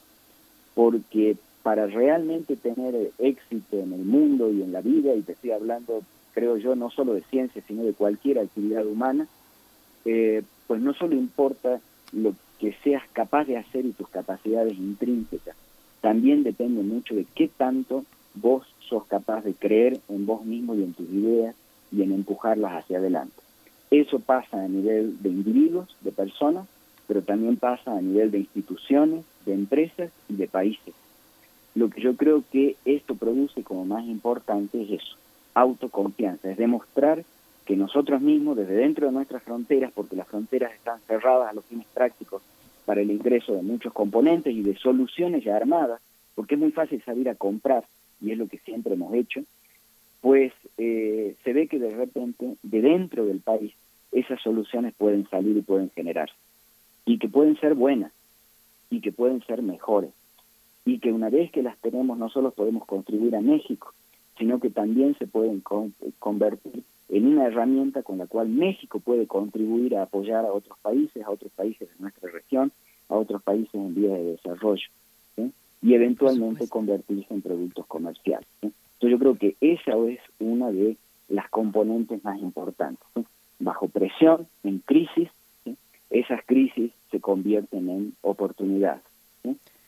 porque 0.77 1.37
para 1.65 1.87
realmente 1.87 2.57
tener 2.57 3.11
éxito 3.19 3.79
en 3.79 3.95
el 3.95 4.05
mundo 4.05 4.53
y 4.53 4.61
en 4.61 4.71
la 4.71 4.83
vida, 4.83 5.15
y 5.15 5.23
te 5.23 5.33
estoy 5.33 5.53
hablando, 5.53 6.03
creo 6.35 6.59
yo, 6.59 6.77
no 6.77 6.91
solo 6.91 7.15
de 7.15 7.23
ciencia, 7.23 7.63
sino 7.67 7.85
de 7.85 7.95
cualquier 7.95 8.39
actividad 8.39 8.87
humana, 8.87 9.27
eh, 10.05 10.43
pues 10.67 10.83
no 10.83 10.93
solo 10.93 11.15
importa 11.15 11.81
lo 12.13 12.35
que 12.61 12.75
seas 12.85 13.03
capaz 13.15 13.47
de 13.47 13.57
hacer 13.57 13.87
y 13.87 13.93
tus 13.93 14.11
capacidades 14.11 14.75
intrínsecas, 14.75 15.57
también 16.03 16.43
depende 16.43 16.83
mucho 16.83 17.15
de 17.15 17.25
qué 17.35 17.49
tanto 17.49 18.05
vos 18.35 18.67
sos 18.87 19.07
capaz 19.07 19.43
de 19.43 19.55
creer 19.55 20.01
en 20.11 20.27
vos 20.27 20.45
mismo 20.45 20.75
y 20.75 20.83
en 20.83 20.93
tus 20.93 21.09
ideas 21.09 21.55
y 21.91 22.03
en 22.03 22.13
empujarlas 22.13 22.73
hacia 22.73 22.99
adelante. 22.99 23.41
Eso 23.91 24.19
pasa 24.19 24.63
a 24.63 24.69
nivel 24.69 25.23
de 25.23 25.31
individuos, 25.31 25.97
de 26.03 26.13
personas, 26.13 26.67
pero 27.07 27.23
también 27.23 27.57
pasa 27.57 27.97
a 27.97 28.03
nivel 28.03 28.31
de 28.31 28.41
instituciones, 28.41 29.25
de 29.47 29.55
empresas 29.55 30.11
y 30.29 30.35
de 30.35 30.47
países. 30.47 30.95
Lo 31.75 31.91
que 31.91 32.01
yo 32.01 32.17
creo 32.17 32.43
que 32.53 32.77
esto 32.85 33.15
produce 33.17 33.63
como 33.63 33.85
más 33.85 34.05
importante 34.05 34.83
es 34.83 35.03
eso, 35.03 35.17
autoconfianza, 35.55 36.51
es 36.51 36.57
demostrar 36.57 37.25
que 37.65 37.77
nosotros 37.77 38.21
mismos, 38.21 38.57
desde 38.57 38.75
dentro 38.75 39.07
de 39.07 39.13
nuestras 39.13 39.43
fronteras, 39.43 39.91
porque 39.93 40.17
las 40.17 40.29
fronteras 40.29 40.73
están 40.75 41.01
cerradas 41.07 41.51
a 41.51 41.55
los 41.55 41.65
fines 41.65 41.87
prácticos 41.93 42.43
para 42.85 43.01
el 43.01 43.11
ingreso 43.11 43.55
de 43.55 43.63
muchos 43.63 43.93
componentes 43.93 44.55
y 44.55 44.63
de 44.63 44.77
soluciones 44.77 45.43
ya 45.43 45.57
armadas, 45.57 46.01
porque 46.35 46.55
es 46.55 46.61
muy 46.61 46.73
fácil 46.73 47.03
salir 47.05 47.29
a 47.29 47.35
comprar, 47.35 47.85
y 48.21 48.31
es 48.31 48.39
lo 48.39 48.47
que 48.47 48.59
siempre 48.59 48.95
hemos 48.95 49.15
hecho, 49.15 49.43
pues 50.21 50.53
eh, 50.79 51.35
se 51.43 51.53
ve 51.53 51.67
que 51.67 51.79
de 51.79 51.91
repente, 51.91 52.57
de 52.63 52.81
dentro 52.83 53.25
del 53.25 53.41
país, 53.41 53.73
esas 54.13 54.41
soluciones 54.43 54.95
pueden 54.95 55.29
salir 55.29 55.57
y 55.57 55.63
pueden 55.63 55.91
generarse, 55.91 56.37
y 57.05 57.19
que 57.19 57.29
pueden 57.29 57.59
ser 57.59 57.75
buenas, 57.75 58.13
y 58.91 59.01
que 59.01 59.13
pueden 59.13 59.43
ser 59.47 59.63
mejores. 59.63 60.11
Y 60.85 60.99
que 60.99 61.13
una 61.13 61.31
vez 61.31 61.51
que 61.51 61.63
las 61.63 61.79
tenemos 61.79 62.19
no 62.19 62.29
solo 62.29 62.51
podemos 62.51 62.87
contribuir 62.87 63.37
a 63.37 63.41
México, 63.41 63.93
sino 64.39 64.61
que 64.61 64.71
también 64.71 65.17
se 65.19 65.27
pueden 65.27 65.63
convertir 66.19 66.83
en 67.09 67.27
una 67.27 67.47
herramienta 67.47 68.03
con 68.03 68.19
la 68.19 68.27
cual 68.27 68.49
México 68.49 69.01
puede 69.01 69.27
contribuir 69.27 69.97
a 69.97 70.03
apoyar 70.03 70.45
a 70.45 70.53
otros 70.53 70.79
países, 70.81 71.25
a 71.25 71.31
otros 71.31 71.53
países 71.53 71.89
de 71.89 71.95
nuestra 71.99 72.31
región, 72.31 72.73
a 73.09 73.15
otros 73.15 73.43
países 73.43 73.75
en 73.75 73.95
vías 73.95 74.13
de 74.13 74.33
desarrollo, 74.33 74.89
y 75.83 75.95
eventualmente 75.95 76.69
convertirse 76.69 77.33
en 77.33 77.43
productos 77.43 77.87
comerciales. 77.87 78.49
Entonces 78.63 79.11
yo 79.11 79.19
creo 79.19 79.37
que 79.37 79.57
esa 79.61 79.97
es 80.09 80.21
una 80.39 80.71
de 80.71 80.97
las 81.29 81.49
componentes 81.51 82.25
más 82.25 82.41
importantes. 82.41 83.07
Bajo 83.59 83.89
presión, 83.89 84.47
en 84.63 84.79
crisis, 84.79 85.29
esas 86.11 86.45
crisis 86.47 86.91
se 87.11 87.21
convierten 87.21 87.89
en 87.89 88.15
oportunidades. 88.23 89.03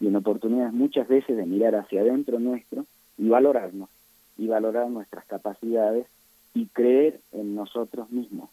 Y 0.01 0.09
en 0.09 0.17
oportunidades 0.17 0.73
muchas 0.73 1.09
veces 1.09 1.37
de 1.37 1.47
mirar 1.47 1.75
hacia 1.75 2.03
adentro 2.03 2.39
nuestro 2.39 2.85
y 3.17 3.29
valorarnos, 3.29 3.89
y 4.37 4.47
valorar 4.47 4.91
nuestras 4.91 5.25
capacidades 5.27 6.07
y 6.55 6.67
creer 6.67 7.21
en 7.33 7.55
nosotros 7.55 8.11
mismos. 8.11 8.51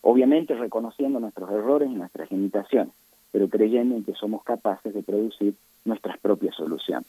Obviamente 0.00 0.54
reconociendo 0.54 1.18
nuestros 1.18 1.50
errores 1.50 1.90
y 1.90 1.94
nuestras 1.94 2.30
limitaciones, 2.30 2.94
pero 3.32 3.48
creyendo 3.48 3.96
en 3.96 4.04
que 4.04 4.14
somos 4.14 4.44
capaces 4.44 4.94
de 4.94 5.02
producir 5.02 5.54
nuestras 5.84 6.18
propias 6.18 6.54
soluciones. 6.54 7.06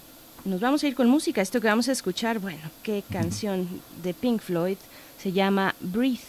Nos 0.44 0.60
vamos 0.60 0.82
a 0.82 0.88
ir 0.88 0.94
con 0.94 1.08
música. 1.08 1.42
Esto 1.42 1.60
que 1.60 1.68
vamos 1.68 1.88
a 1.88 1.92
escuchar, 1.92 2.38
bueno, 2.38 2.70
qué 2.82 3.02
canción 3.10 3.68
de 4.02 4.14
Pink 4.14 4.40
Floyd 4.40 4.78
se 5.18 5.32
llama 5.32 5.74
Breathe, 5.80 6.20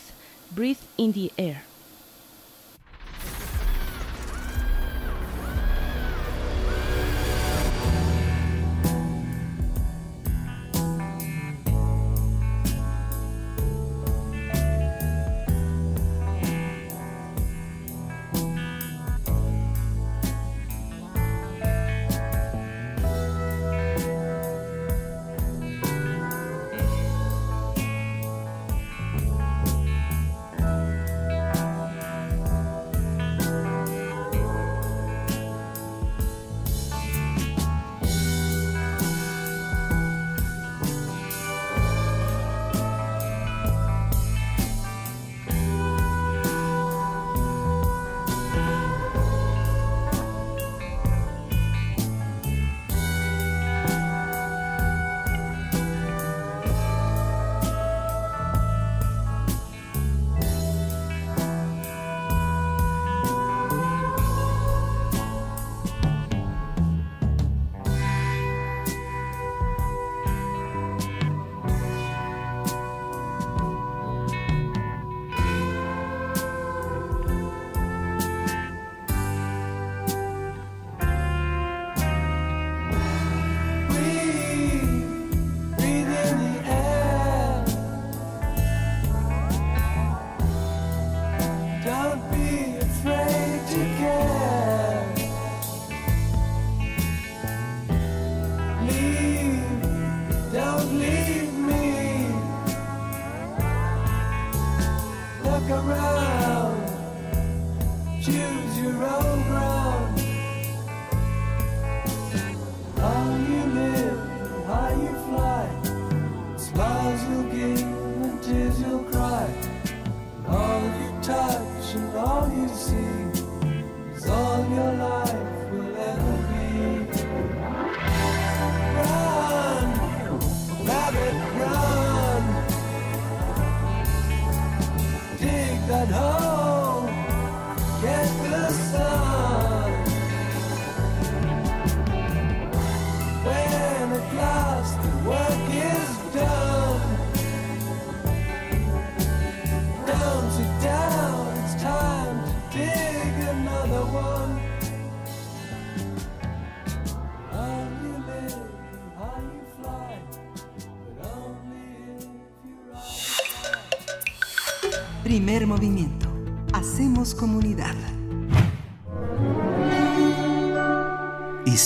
Breathe 0.53 0.79
in 0.97 1.13
the 1.13 1.31
Air. 1.37 1.70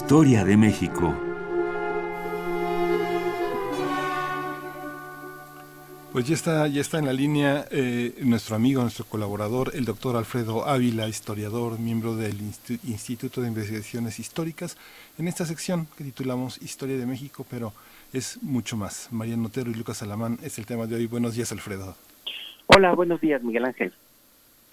Historia 0.05 0.45
de 0.45 0.55
México. 0.55 1.15
Pues 6.13 6.27
ya 6.27 6.35
está, 6.35 6.67
ya 6.67 6.81
está 6.81 6.99
en 6.99 7.07
la 7.07 7.11
línea 7.11 7.65
eh, 7.71 8.13
nuestro 8.23 8.55
amigo, 8.55 8.83
nuestro 8.83 9.05
colaborador, 9.05 9.71
el 9.73 9.83
doctor 9.83 10.15
Alfredo 10.15 10.67
Ávila, 10.67 11.07
historiador, 11.07 11.79
miembro 11.79 12.15
del 12.15 12.39
Instituto 12.39 13.41
de 13.41 13.47
Investigaciones 13.47 14.19
Históricas, 14.19 14.77
en 15.17 15.27
esta 15.27 15.43
sección 15.43 15.87
que 15.97 16.03
titulamos 16.03 16.61
Historia 16.61 16.99
de 16.99 17.07
México, 17.07 17.43
pero 17.49 17.73
es 18.13 18.37
mucho 18.43 18.77
más. 18.77 19.11
Mariano 19.11 19.47
Otero 19.47 19.71
y 19.71 19.73
Lucas 19.73 20.03
Alamán 20.03 20.37
es 20.43 20.59
el 20.59 20.67
tema 20.67 20.85
de 20.85 20.97
hoy. 20.97 21.07
Buenos 21.07 21.33
días, 21.33 21.51
Alfredo. 21.51 21.95
Hola, 22.67 22.93
buenos 22.93 23.19
días, 23.21 23.41
Miguel 23.41 23.65
Ángel. 23.65 23.91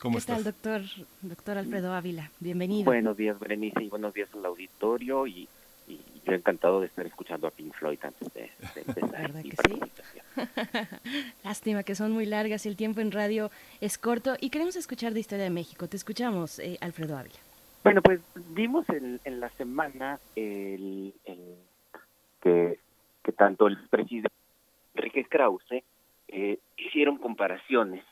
¿Cómo 0.03 0.19
¿Qué 0.19 0.25
tal, 0.25 0.43
doctor, 0.43 0.81
doctor 1.21 1.59
Alfredo 1.59 1.95
Ávila? 1.95 2.29
Bienvenido. 2.41 2.87
Buenos 2.87 3.17
días, 3.17 3.39
Berenice, 3.39 3.85
y 3.85 3.89
buenos 3.89 4.13
días 4.13 4.29
al 4.35 4.45
auditorio. 4.45 5.29
Y, 5.29 5.49
yo 6.25 6.33
encantado 6.33 6.81
de 6.81 6.87
estar 6.87 7.07
escuchando 7.07 7.47
a 7.47 7.53
Pink 7.53 7.73
Floyd 7.75 8.01
antes 8.03 8.35
de, 8.35 8.51
empezar. 8.75 9.33
¿Verdad 9.33 9.43
que 9.43 9.57
sí? 9.57 9.81
Lástima 11.45 11.85
que 11.85 11.95
son 11.95 12.11
muy 12.11 12.27
largas 12.27 12.67
y 12.67 12.69
el 12.69 12.77
tiempo 12.77 13.01
en 13.01 13.13
radio 13.13 13.53
es 13.81 13.97
corto. 13.97 14.35
Y 14.41 14.51
queremos 14.51 14.75
escuchar 14.75 15.15
de 15.15 15.21
Historia 15.21 15.45
de 15.45 15.51
México. 15.51 15.87
Te 15.87 15.97
escuchamos, 15.97 16.59
eh, 16.59 16.79
Alfredo 16.81 17.17
Ávila. 17.17 17.39
Bueno, 17.85 18.03
pues 18.03 18.21
vimos 18.49 18.89
en, 18.89 19.21
en 19.25 19.39
la 19.39 19.51
semana 19.51 20.19
el, 20.35 21.15
que, 22.41 22.81
que 23.23 23.33
tanto 23.33 23.69
el 23.69 23.79
presidente 23.89 24.35
Enrique 24.97 25.27
Krause 25.27 25.85
eh, 26.27 26.59
hicieron 26.77 27.19
comparaciones 27.19 28.05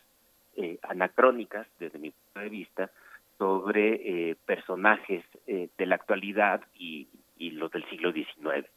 eh, 0.62 0.78
anacrónicas 0.82 1.66
desde 1.78 1.98
mi 1.98 2.10
punto 2.10 2.40
de 2.40 2.48
vista 2.48 2.90
sobre 3.38 4.30
eh, 4.30 4.36
personajes 4.44 5.24
de 5.46 5.86
la 5.86 5.94
actualidad 5.94 6.62
y, 6.74 7.08
los 7.38 7.70
del 7.72 7.88
siglo 7.88 8.12
XIX. 8.12 8.68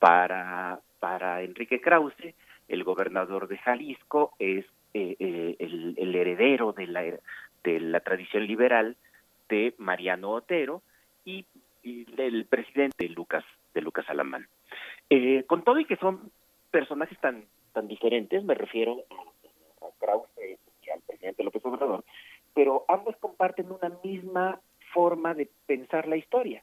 Para, 0.00 0.80
para 0.98 1.42
Enrique 1.42 1.80
Krause, 1.80 2.34
el 2.68 2.82
gobernador 2.82 3.46
de 3.46 3.56
Jalisco 3.58 4.34
es 4.40 4.66
el, 4.92 5.56
el, 5.96 6.14
heredero 6.14 6.72
de 6.72 6.86
la, 6.88 7.02
de 7.02 7.80
la 7.80 8.00
tradición 8.00 8.46
liberal 8.46 8.96
de 9.48 9.74
Mariano 9.78 10.30
Otero 10.30 10.82
y, 11.24 11.46
y 11.82 12.06
el 12.20 12.46
presidente 12.46 13.08
Lucas 13.08 13.44
de 13.74 13.82
Lucas 13.82 14.08
Alamán. 14.08 14.48
Eh, 15.10 15.44
con 15.46 15.62
todo 15.62 15.78
y 15.78 15.84
que 15.84 15.96
son 15.96 16.30
personajes 16.70 17.18
tan 17.20 17.44
tan 17.72 17.88
diferentes, 17.88 18.42
me 18.44 18.54
refiero 18.54 19.04
a, 19.10 19.86
Krause 19.98 20.28
y 20.86 20.90
al 20.90 21.00
presidente 21.00 21.44
López 21.44 21.64
Obrador, 21.64 22.04
pero 22.54 22.84
ambos 22.88 23.16
comparten 23.16 23.70
una 23.70 23.92
misma 24.02 24.60
forma 24.92 25.34
de 25.34 25.48
pensar 25.66 26.06
la 26.06 26.16
historia. 26.16 26.62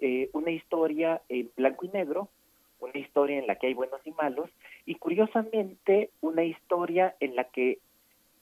Eh, 0.00 0.30
una 0.32 0.50
historia 0.50 1.22
en 1.28 1.50
blanco 1.56 1.86
y 1.86 1.88
negro, 1.88 2.28
una 2.80 2.98
historia 2.98 3.38
en 3.38 3.46
la 3.46 3.56
que 3.56 3.68
hay 3.68 3.74
buenos 3.74 4.00
y 4.04 4.12
malos, 4.12 4.50
y 4.86 4.94
curiosamente 4.96 6.10
una 6.20 6.44
historia 6.44 7.16
en 7.20 7.34
la 7.34 7.44
que 7.44 7.78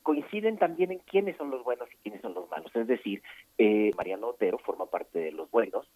coinciden 0.03 0.57
también 0.57 0.93
en 0.93 0.99
quiénes 1.01 1.37
son 1.37 1.51
los 1.51 1.65
buenos 1.65 1.89
y 1.93 1.97
quiénes 1.97 2.21
son 2.23 2.35
los 2.35 2.49
malos. 2.49 2.71
Es 2.77 2.87
decir, 2.87 3.23
eh, 3.59 3.91
Mariano 3.97 4.29
Otero 4.29 4.59
forma 4.59 4.87
parte 4.87 5.19
de 5.19 5.33
los 5.33 5.51
buenos 5.51 5.87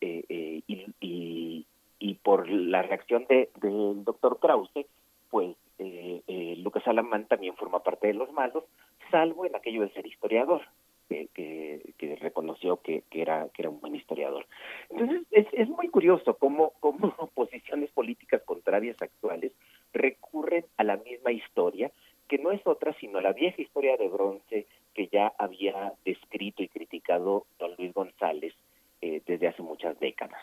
eh, 0.00 0.24
eh 0.28 0.62
y, 0.66 0.86
y, 1.00 1.66
y, 1.98 2.14
por 2.14 2.48
la 2.48 2.80
reacción 2.82 3.26
del 3.28 3.50
de, 3.60 4.02
doctor 4.02 4.38
Krause, 4.40 4.86
pues 5.28 5.56
eh, 5.80 6.22
eh, 6.26 6.56
Lucas 6.58 6.86
Alamán 6.86 7.26
también 7.26 7.56
forma 7.56 7.82
parte 7.82 8.08
de 8.08 8.14
los 8.14 8.30
malos, 8.32 8.64
salvo 9.10 9.46
en 9.46 9.56
aquello 9.56 9.80
de 9.80 9.90
ser 9.92 10.06
historiador, 10.06 10.60
que, 11.08 12.18
reconoció 12.20 12.76
que, 12.82 13.02
era, 13.10 13.48
un 13.64 13.80
buen 13.80 13.96
historiador. 13.96 14.46
Entonces, 14.90 15.26
es, 15.52 15.68
muy 15.70 15.88
curioso 15.88 16.34
cómo, 16.34 16.74
cómo 16.80 17.12
posiciones 17.34 17.90
políticas 17.92 18.42
contrarias 18.42 19.00
actuales 19.00 19.52
recurren 19.94 20.66
a 20.76 20.84
la 20.84 20.98
misma 20.98 21.32
historia, 21.32 21.90
que 22.28 22.38
no 22.38 22.52
es 22.52 22.60
otra 22.66 22.94
sino 23.00 23.20
la 23.20 23.32
vieja 23.32 23.60
historia 23.60 23.96
de 23.96 24.08
bronce 24.08 24.66
que 24.94 25.08
ya 25.08 25.32
había 25.38 25.94
descrito 26.04 26.62
y 26.62 26.68
criticado 26.68 27.46
don 27.58 27.74
Luis 27.78 27.94
González 27.94 28.54
eh, 29.00 29.22
desde 29.26 29.48
hace 29.48 29.62
muchas 29.62 29.98
décadas. 29.98 30.42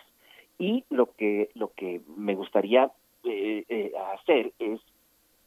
Y 0.57 0.83
lo 0.89 1.11
que, 1.13 1.51
lo 1.53 1.71
que 1.73 2.01
me 2.07 2.33
gustaría 2.33 2.91
eh, 3.23 3.63
eh, 3.69 3.91
hacer 4.13 4.51
es 4.57 4.81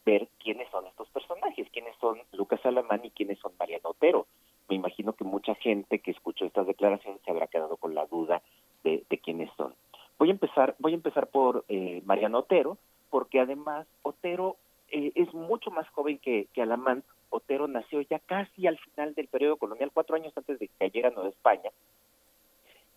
ver 0.05 0.27
quiénes 0.39 0.69
son 0.69 0.87
estos 0.87 1.09
personajes, 1.09 1.67
quiénes 1.71 1.95
son 1.97 2.19
Lucas 2.31 2.65
Alamán 2.65 3.01
y 3.03 3.11
quiénes 3.11 3.39
son 3.39 3.53
Mariano 3.59 3.89
Otero. 3.89 4.27
Me 4.69 4.75
imagino 4.75 5.13
que 5.13 5.23
mucha 5.23 5.55
gente 5.55 5.99
que 5.99 6.11
escuchó 6.11 6.45
estas 6.45 6.67
declaraciones 6.67 7.21
se 7.23 7.31
habrá 7.31 7.47
quedado 7.47 7.77
con 7.77 7.93
la 7.93 8.05
duda 8.05 8.41
de, 8.83 9.03
quiénes 9.23 9.49
son. 9.57 9.75
Voy 10.17 10.29
a 10.29 10.31
empezar, 10.31 10.75
voy 10.79 10.93
a 10.93 10.95
empezar 10.95 11.27
eh, 11.69 12.01
Mariano 12.05 12.39
Otero, 12.39 12.77
porque 13.09 13.39
además 13.39 13.87
Otero 14.03 14.57
eh, 14.89 15.11
es 15.15 15.33
mucho 15.33 15.71
más 15.71 15.87
joven 15.89 16.17
que, 16.19 16.47
que 16.53 16.61
Alamán. 16.61 17.03
Otero 17.29 17.67
nació 17.67 18.01
ya 18.01 18.19
casi 18.19 18.67
al 18.67 18.77
final 18.79 19.15
del 19.15 19.27
periodo 19.27 19.57
colonial, 19.57 19.91
cuatro 19.93 20.15
años 20.15 20.33
antes 20.35 20.59
de 20.59 20.67
que 20.67 20.73
cayera 20.77 21.11
Nueva 21.11 21.29
España, 21.29 21.71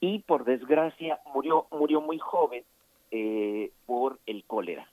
y 0.00 0.18
por 0.18 0.44
desgracia 0.44 1.20
murió, 1.32 1.66
murió 1.70 2.00
muy 2.00 2.18
joven 2.18 2.62
eh, 3.10 3.70
por 3.86 4.18
el 4.26 4.44
cólera. 4.44 4.88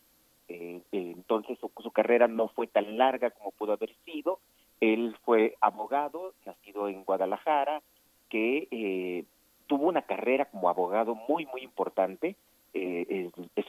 Eh, 0.48 0.82
eh, 0.92 1.14
entonces 1.16 1.58
su, 1.60 1.92
carrera 1.92 2.28
no 2.28 2.50
fue 2.50 2.68
tan 2.68 2.98
larga 2.98 3.32
como 3.32 3.52
pudo 3.52 3.74
haber 3.74 3.94
sido. 4.06 4.40
Él 4.80 5.18
fue 5.26 5.56
abogado, 5.60 6.34
nacido 6.46 6.88
en 6.88 7.04
Guadalajara, 7.04 7.82
que 8.30 9.26
tuvo 9.68 9.88
una 9.88 10.04
carrera 10.04 10.46
como 10.46 10.70
abogado 10.70 11.16
muy, 11.16 11.46
muy 11.48 11.62
importante. 11.62 12.36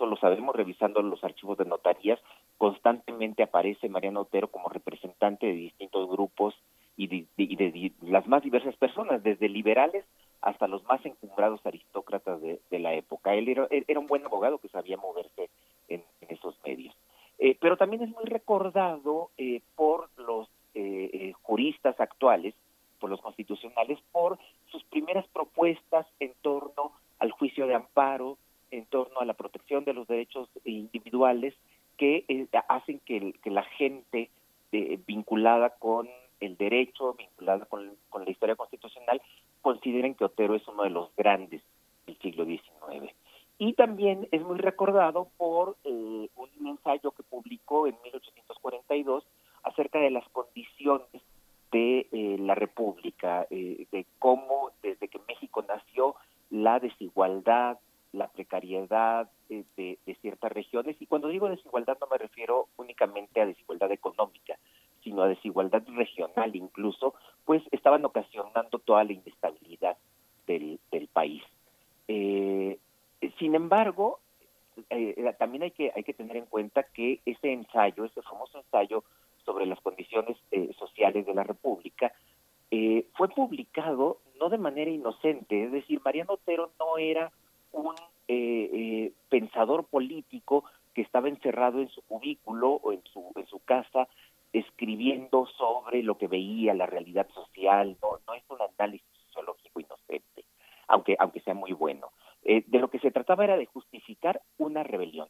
Lo 0.06 0.16
sabemos 0.16 0.54
revisando 0.54 1.02
los 1.02 1.22
archivos 1.24 1.58
de 1.58 1.64
notarías. 1.64 2.20
Constantemente 2.58 3.42
aparece 3.42 3.88
Mariano 3.88 4.22
Otero 4.22 4.48
como 4.48 4.68
representante 4.68 5.46
de 5.46 5.52
distintos 5.52 6.08
grupos 6.08 6.54
y 6.96 7.06
de 7.06 7.92
las 8.02 8.26
más 8.26 8.42
diversas 8.42 8.76
personas, 8.76 9.22
desde 9.22 9.48
liberales 9.48 10.04
hasta 10.42 10.66
los 10.66 10.82
más 10.84 11.04
encumbrados 11.06 11.64
aristócratas 11.64 12.40
de, 12.42 12.78
la 12.78 12.94
época. 12.94 13.34
Él 13.34 13.48
era, 13.48 14.00
un 14.00 14.06
buen 14.06 14.24
abogado 14.26 14.58
que 14.58 14.68
sabía 14.68 14.96
moverse 14.96 15.48
en, 15.88 16.02
esos 16.28 16.56
medios. 16.64 16.94
Eh, 17.38 17.56
pero 17.60 17.76
también 17.76 18.02
es 18.02 18.10
muy 18.10 18.24
recordado 18.24 19.30
eh, 19.38 19.60
por 19.76 20.08
los 20.16 20.48
eh, 20.74 21.32
juristas 21.42 21.98
actuales, 22.00 22.54
por 22.98 23.08
los 23.08 23.20
constitucionales, 23.20 23.98
por 24.10 24.38
sus 24.66 24.82
primeras 24.84 25.26
propuestas 25.28 26.06
en 26.18 26.32
torno 26.42 26.92
al 27.20 27.30
juicio 27.30 27.66
de 27.66 27.74
amparo, 27.74 28.36
en 28.72 28.86
torno 28.86 29.20
a 29.20 29.24
la 29.24 29.34
protección 29.34 29.81
de 29.92 29.98
los 30.00 30.08
derechos 30.08 30.48
individuales 30.64 31.54
que 31.96 32.48
hacen 32.68 33.00
que, 33.00 33.34
la 33.44 33.62
gente 33.62 34.30
vinculada 35.06 35.70
con 35.70 36.08
el 36.40 36.56
derecho, 36.56 37.14
vinculada 37.14 37.64
con, 37.66 37.92
con 38.08 38.24
la 38.24 38.30
historia 38.30 38.56
constitucional, 38.56 39.20
consideren 39.60 40.14
que 40.14 40.24
Otero 40.24 40.54
es 40.54 40.66
uno 40.66 40.82
de 40.82 40.90
los 40.90 41.14
grandes 41.16 41.62
del 42.06 42.18
siglo 42.18 42.44
XIX. 42.44 43.12
Y 43.58 43.74
también 43.74 44.26
es 44.32 44.42
muy 44.42 44.58
recordado 44.58 45.28
por 45.36 45.76
eh, 45.84 46.28
un 46.34 46.66
ensayo 46.66 47.12
que 47.12 47.22
publicó 47.22 47.86
en 47.86 47.94
1842 48.02 49.24
acerca 49.62 50.00
de 50.00 50.10
las 50.10 50.28
condiciones 50.30 51.22
de 51.70 52.08
eh, 52.10 52.36
la 52.40 52.54
República, 52.54 53.46
eh, 53.50 53.86
de 53.92 54.04
cómo 54.18 54.72
desde 54.82 55.08
que 55.08 55.20
México 55.28 55.64
nació 55.66 56.16
la 56.50 56.80
desigualdad, 56.80 57.78
la 58.12 58.28
precariedad 58.28 59.30
regiones. 60.50 60.96
Y 61.00 61.06
cuando 61.06 61.28
digo 61.28 61.48
desigualdad 61.48 61.98
no 62.00 62.06
me 62.10 62.18
refiero 62.18 62.68
únicamente 62.76 63.40
a 63.40 63.46
desigualdad 63.46 63.92
económica, 63.92 64.58
sino 65.02 65.22
a 65.22 65.28
desigualdad 65.28 65.82
regional 65.94 66.54
incluso, 66.56 67.14
pues 67.44 67.62
estaban 67.70 68.04
ocasionando 68.04 68.78
toda 68.78 69.04
la 69.04 69.12
inestabilidad 69.12 69.96
del, 70.46 70.78
del 70.90 71.08
país. 71.08 71.42
Eh, 72.08 72.78
sin 73.38 73.54
embargo, 73.54 74.18
eh, 74.90 75.34
también 75.38 75.64
hay 75.64 75.70
que, 75.70 75.92
hay 75.94 76.02
que 76.02 76.14
tener 76.14 76.36
en 76.36 76.46
cuenta 76.46 76.82
que 76.82 77.20
ese 77.24 77.52
ensayo, 77.52 78.04
ese 78.04 78.22
famoso 78.22 78.58
ensayo 78.58 79.04
sobre 79.44 79.66
las 79.66 79.80
condiciones 79.80 80.36
eh, 80.50 80.72
sociales 80.78 81.26
de 81.26 81.34
la 81.34 81.44
República, 81.44 82.12
fue 83.18 83.28
publicado 83.28 84.16
no 84.40 84.48
de 84.48 84.56
manera 84.56 84.90
inocente, 84.90 85.64
es 85.64 85.72
decir, 85.72 86.00
Mariano 86.02 86.32
Otero 86.32 86.70
no 86.78 86.96
era 86.96 87.30
político 89.92 90.64
que 90.94 91.02
estaba 91.02 91.28
encerrado 91.28 91.80
en 91.80 91.90
su 91.90 92.00
cubículo 92.02 92.80
o 92.82 92.92
en 92.92 93.02
su, 93.12 93.30
en 93.36 93.46
su 93.46 93.60
casa 93.60 94.08
escribiendo 94.52 95.46
sobre 95.58 96.02
lo 96.02 96.16
que 96.16 96.28
veía, 96.28 96.74
la 96.74 96.86
realidad 96.86 97.28
social, 97.30 97.96
no, 98.02 98.34
es 98.34 98.44
un 98.48 98.58
análisis 98.60 99.06
sociológico 99.26 99.80
inocente, 99.80 100.44
aunque, 100.88 101.16
aunque 101.18 101.40
sea 101.40 101.54
muy 101.54 101.72
bueno. 101.72 102.08
Eh, 102.44 102.64
de 102.66 102.78
lo 102.78 102.88
que 102.88 102.98
se 102.98 103.10
trataba 103.10 103.44
era 103.44 103.56
de 103.56 103.66
justificar 103.66 104.42
una 104.58 104.82
rebelión, 104.82 105.28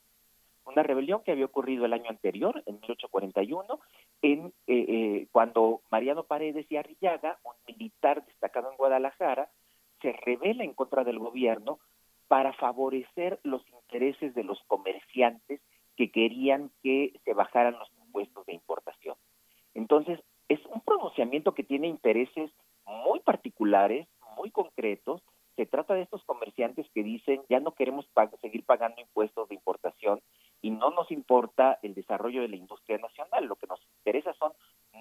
una 0.65 0.83
rebelión 0.83 1.23
que 1.23 1.33
había 1.33 1.45
ocurrido 1.45 1.85
el 1.85 1.93
año 1.93 2.09
anterior, 2.09 2.63
en 2.67 2.75
1841, 2.77 3.81
en 4.23 4.53
cuando 5.33 5.83
Mariano 5.91 6.25
Paredes 6.25 6.67
y 6.71 6.77
Arrillaga, 6.77 7.39
un 7.45 7.55
militar 7.67 8.25
destacado 8.25 8.71
en 8.71 8.77
Guadalajara, 8.77 9.51
se 10.01 10.13
revela 10.13 10.65
en 10.65 10.75
contra 10.75 11.05
del 11.05 11.19
gobierno 11.19 11.79
para 12.29 12.53
favorecer 12.55 13.41
los 13.43 13.63
intereses 13.93 14.35
de 14.35 14.45
los 14.45 14.59
comerciantes 14.67 15.61
que 15.97 16.11
querían 16.11 16.71
que 16.83 17.13
se 17.25 17.35
bajaran 17.35 17.79
los 17.79 17.91
impuestos 18.05 18.47
de 18.47 18.55
importación. 18.55 19.17
Entonces, 19.75 20.19
es 20.49 20.61
un 20.67 20.81
pronunciamiento 20.81 21.53
que 21.53 21.63
tiene 21.63 21.89
intereses 21.89 22.51
muy 22.87 23.21
particulares, 23.21 24.09
muy 24.37 24.51
concretos. 24.51 25.23
Se 25.57 25.67
trata 25.67 25.95
de 25.95 26.03
estos 26.03 26.25
comerciantes 26.25 26.87
que 26.95 27.03
dicen, 27.03 27.43
ya 27.51 27.61
no 27.61 27.73
queremos 27.73 28.09
seguir 28.41 28.65
pagando 28.65 29.01
impuestos 29.01 29.49
de 29.49 29.55
importación 29.55 30.21
y 30.63 30.71
no 30.71 30.91
nos 30.91 31.11
importa 31.11 31.79
el 31.83 31.95
desarrollo 31.95 32.41
de 32.41 32.49
la 32.49 32.57
industria 32.57 32.97
nacional, 32.97 33.45
lo 33.45 33.57
que 33.57 33.67
nos 33.67 33.81
interesa 33.99 34.33
son 34.35 34.53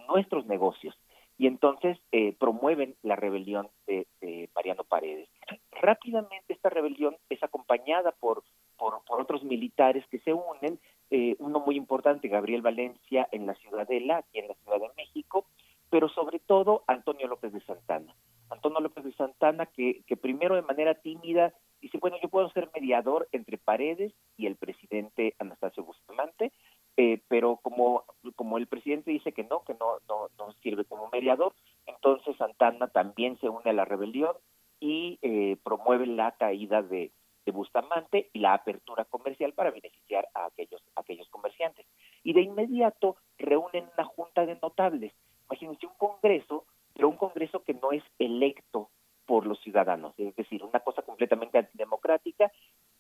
nuestros 0.10 0.46
negocios. 0.48 0.98
Y 1.38 1.48
entonces 1.48 1.98
eh, 2.12 2.36
promueven 2.38 2.96
la 3.02 3.16
rebelión 3.16 3.70
de, 3.88 4.06
Mariano 4.54 4.84
Paredes. 4.84 5.30
Rápidamente 5.72 6.54
esta 6.54 6.70
rebelión 6.70 7.16
es 7.30 7.42
acompañada 7.42 8.12
por, 8.12 8.44
por, 8.78 9.02
otros 9.08 9.44
militares 9.44 10.06
que 10.12 10.20
se 10.20 10.34
unen, 10.34 10.80
eh, 11.10 11.36
uno 11.40 11.60
muy 11.60 11.76
importante, 11.76 12.21
Gabriel 12.32 12.62
Valencia 12.62 13.28
en 13.32 13.46
la 13.46 13.56
Ciudadela, 13.56 14.18
aquí 14.18 14.40
en 14.40 14.48
la 14.48 14.56
Ciudad 14.56 14.80
de 14.80 14.92
México, 14.98 15.46
pero 15.90 16.10
sobre 16.10 16.40
todo 16.40 16.84
Antonio 16.88 17.28
López 17.28 17.54
de 17.54 17.62
Santana. 17.62 18.16
Antonio 18.50 18.80
López 18.80 19.04
de 19.04 19.14
Santana 19.14 19.66
que, 19.68 20.04
que 20.08 20.18
primero 20.18 20.56
de 20.56 20.62
manera 20.62 20.96
tímida 20.96 21.54
dice, 21.82 21.98
bueno, 22.00 22.18
yo 22.22 22.30
puedo 22.30 22.50
ser 22.52 22.70
mediador 22.74 23.28
entre 23.32 23.58
Paredes 23.58 24.14
y 24.38 24.46
el 24.46 24.56
presidente 24.56 25.36
Anastasio 25.40 25.84
Bustamante, 25.84 26.52
eh, 26.98 27.22
pero 27.28 27.58
como, 27.58 28.04
como 28.36 28.58
el 28.58 28.68
presidente 28.68 29.12
dice 29.12 29.32
que 29.32 29.44
no, 29.44 29.64
que 29.64 29.74
no, 29.74 30.00
no, 30.08 30.52
sirve 30.62 30.86
como 30.86 31.10
mediador, 31.10 31.54
entonces 31.86 32.36
Santana 32.38 32.88
también 32.88 33.40
se 33.40 33.50
une 33.50 33.70
a 33.70 33.74
la 33.74 33.86
rebelión 33.86 34.36
y 34.80 35.18
eh, 35.22 35.58
promueve 35.64 36.06
la 36.06 36.32
caída 36.34 36.82
de, 36.82 37.12
de 37.46 37.52
Bustamante 37.52 38.30
y 38.34 38.40
la 38.40 38.54
apertura 38.54 39.06
comercial 39.06 39.54
para 39.54 39.72
beneficiar 39.72 40.28
a 40.34 40.46
aquellos, 40.46 40.82
aquellos 40.96 41.28
comerciantes. 41.30 41.86
Y 42.24 42.34
de 42.34 42.42
inmediato 42.72 43.18
reúnen 43.38 43.90
una 43.98 44.06
junta 44.06 44.46
de 44.46 44.58
notables. 44.62 45.14
Imagínense 45.50 45.86
un 45.86 45.94
congreso, 45.98 46.66
pero 46.94 47.10
un 47.10 47.18
congreso 47.18 47.64
que 47.64 47.74
no 47.74 47.92
es 47.92 48.04
electo 48.20 48.90
por 49.26 49.46
los 49.46 49.60
ciudadanos, 49.62 50.14
es 50.18 50.36
decir, 50.36 50.64
una 50.64 50.80
cosa 50.82 51.04
completamente 51.04 51.58
antidemocrática 51.58 52.52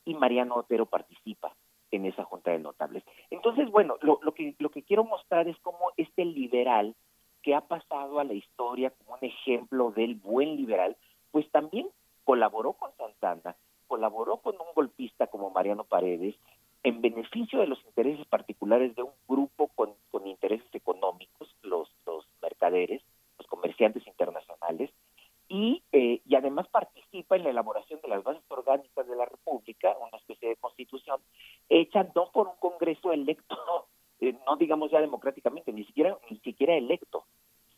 y 0.06 0.14
Mariano 0.14 0.56
Otero 0.56 0.86
participa 0.86 1.54
en 1.92 2.06
esa 2.06 2.24
junta 2.24 2.52
de 2.52 2.60
notables. 2.60 3.04
Entonces, 3.30 3.70
bueno, 3.70 3.98
lo, 4.02 4.20
que, 4.34 4.56
lo 4.60 4.70
que 4.70 4.84
quiero 4.84 5.04
mostrar 5.04 5.48
es 5.48 5.58
cómo 5.60 5.92
este 5.98 6.24
liberal 6.24 6.96
que 7.44 7.54
ha 7.54 7.62
pasado 7.62 8.20
a 8.20 8.24
la 8.24 8.34
historia 8.34 8.92
como 8.92 9.16
un 9.16 9.28
ejemplo 9.28 9.92
del 9.92 10.16
buen 10.16 10.56
liberal, 10.56 10.96
pues 11.32 11.50
también 11.52 11.90
colaboró 12.24 12.74
con 12.74 12.92
Santana, 12.96 13.56
colaboró 13.88 14.38
con 14.38 14.56
un 14.56 14.74
golpista 14.74 15.28
como 15.28 15.50
Mariano 15.50 15.84
Paredes 15.84 16.36
en 16.84 17.02
beneficio 17.02 17.60
de 17.60 17.68
los 17.68 17.84
intereses 17.86 18.26
particulares 18.28 18.96
de 18.96 19.04
un 19.04 19.12
grupo 19.28 19.68
con, 19.76 19.94
con 20.12 20.28
intereses 20.28 20.74
económicos, 20.74 21.54
los, 21.62 21.92
los 22.06 22.26
mercaderes, 22.42 23.02
los 23.38 23.48
comerciantes 23.48 24.06
internacionales, 24.08 24.92
y, 25.52 25.84
eh, 25.92 26.22
y 26.26 26.36
además 26.36 26.70
participa 26.70 27.36
en 27.36 27.44
la 27.44 27.50
elaboración 27.50 28.00
de 28.02 28.08
las 28.08 28.24
bases 28.24 28.42
orgánicas 28.48 29.06
de 29.06 29.18
la 29.18 29.26
República, 29.26 29.94
una 30.00 30.18
especie 30.18 30.48
de 30.48 30.56
constitución, 30.56 31.20
hecha 31.68 32.08
no 32.16 32.32
por 32.32 32.48
un 32.48 32.56
Congreso 32.58 33.12
electo, 33.12 33.58
eh, 34.22 34.34
no 34.48 34.56
digamos 34.56 34.92
ya 34.92 35.02
democráticamente, 35.02 35.74
ni 35.74 35.84
siquiera, 35.84 36.18
ni 36.30 36.38
siquiera 36.38 36.76
electo, 36.76 37.26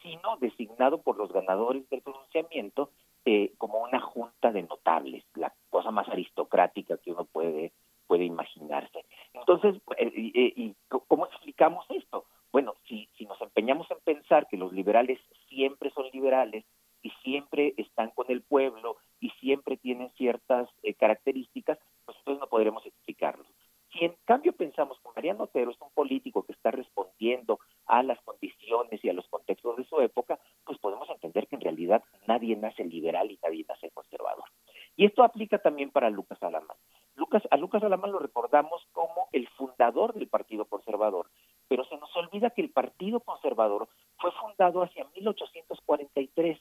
sino 0.04 0.38
designado 0.38 1.02
por 1.02 1.18
los 1.18 1.32
ganadores 1.34 1.89
del 1.89 2.04
pronunciamiento 2.04 2.91
eh, 3.26 3.54
como 3.58 3.82
una 3.82 4.02
junta 4.02 4.52
de 4.52 4.62
notables, 4.62 5.24
la 5.34 5.52
cosa 5.72 5.89
más 5.89 6.08
aristocrática 6.10 6.98
que 6.98 7.12
uno 7.12 7.26
puede, 7.26 7.72
puede 8.06 8.26
imaginarse. 8.26 9.04
Entonces, 9.34 9.82
¿y 9.98 10.76
cómo 11.08 11.26
explicamos 11.26 11.88
esto? 11.89 12.26
Bueno, 12.52 12.76
si, 12.88 13.10
si 13.18 13.26
nos 13.26 13.41
empeñamos 13.41 13.89
en 13.89 13.98
pensar 14.04 14.48
que 14.48 14.58
los 14.58 14.72
liberales 14.74 15.20
siempre 15.50 15.89
son 15.89 16.06
liberales, 16.14 16.66
y 17.04 17.12
siempre 17.22 17.74
están 17.78 18.10
con 18.12 18.26
el 18.30 18.41
pueblo 18.41 18.96
y 19.20 19.30
siempre 19.41 19.78
tienen 19.78 20.10
ciertas 20.12 20.70
eh, 20.82 20.96
características, 20.96 21.78
pues 22.06 22.18
entonces 22.20 22.39
no 22.39 22.48
podremos 22.48 22.84
explicarlo. 22.86 23.46
Si 23.91 24.06
en 24.06 24.16
cambio 24.26 24.54
pensamos 24.54 24.98
que 25.00 25.10
Mariano 25.16 25.44
Otero 25.44 25.70
es 25.70 25.80
un 25.80 25.91
político 25.94 26.44
que 26.44 26.54
está 26.54 26.72
respondiendo 26.72 27.60
a 27.86 28.02
las 28.02 28.20
condiciones 28.22 29.04
y 29.04 29.10
a 29.10 29.14
los 29.14 29.28
contextos 29.28 29.78
de 29.78 29.84
su 29.84 30.02
época, 30.02 30.39
pues 30.66 30.80
podemos 30.80 31.08
entender 31.10 31.46
que 31.48 31.56
en 31.56 31.62
realidad 31.62 32.04
nadie 32.44 32.56
nace 32.58 32.84
liberal 32.84 33.32
y 33.32 33.39
nadie 33.41 33.66
nace 33.68 33.89
conservador. 33.91 34.46
Y 34.96 35.06
esto 35.06 35.24
aplica 35.24 35.58
también 35.60 35.91
para 35.91 36.10
Lucas 36.10 36.41
Alamán. 36.44 36.78
Lucas, 37.16 37.44
a 37.50 37.58
Lucas 37.58 37.84
Alamán 37.84 38.12
lo 38.12 38.20
recordamos 38.20 38.82
como 38.91 39.28
el 39.32 39.48
fundador 39.50 40.14
del 40.14 40.28
Partido 40.28 40.66
Conservador, 40.66 41.28
pero 41.68 41.86
se 41.86 41.98
nos 41.98 42.16
olvida 42.16 42.50
que 42.50 42.62
el 42.62 42.70
Partido 42.70 43.20
Conservador 43.22 43.88
fue 44.18 44.32
fundado 44.32 44.84
hacia 44.84 45.06
1843 45.16 46.60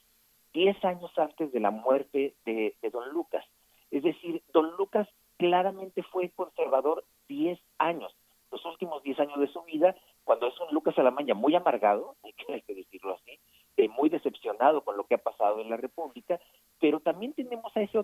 10 0.52 0.84
años 0.84 1.10
antes 1.16 1.50
de 1.52 1.60
la 1.60 1.70
muerte 1.70 2.34
de, 2.44 2.74
don 2.92 3.08
Lucas. 3.10 3.44
Es 3.90 4.02
decir, 4.02 4.42
don 4.52 4.76
Lucas 4.76 5.08
claramente 5.38 6.02
fue 6.02 6.30
conservador 6.30 7.04
10 7.28 7.58
años, 7.78 8.14
los 8.50 8.64
últimos 8.66 9.02
10 9.02 9.20
años 9.20 9.40
de 9.40 9.48
su 9.48 9.62
vida, 9.62 9.96
cuando 10.24 10.46
es 10.46 10.60
un 10.60 10.72
Lucas 10.72 10.98
Alamanya 10.98 11.34
muy 11.34 11.54
amargado, 11.54 12.16
hay 12.22 12.32
que, 12.34 12.74
decirlo 12.74 13.14
así, 13.14 13.38
eh, 13.76 13.88
muy 13.88 14.10
decepcionado 14.10 14.82
con 14.82 14.96
lo 14.96 15.04
que 15.04 15.14
ha 15.14 15.18
pasado 15.18 15.60
en 15.60 15.70
la 15.70 15.76
República, 15.76 16.38
pero 16.80 17.00
también 17.00 17.32
tenemos 17.32 17.74
a 17.76 17.80
ese 17.80 17.98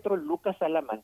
otro 0.61 1.03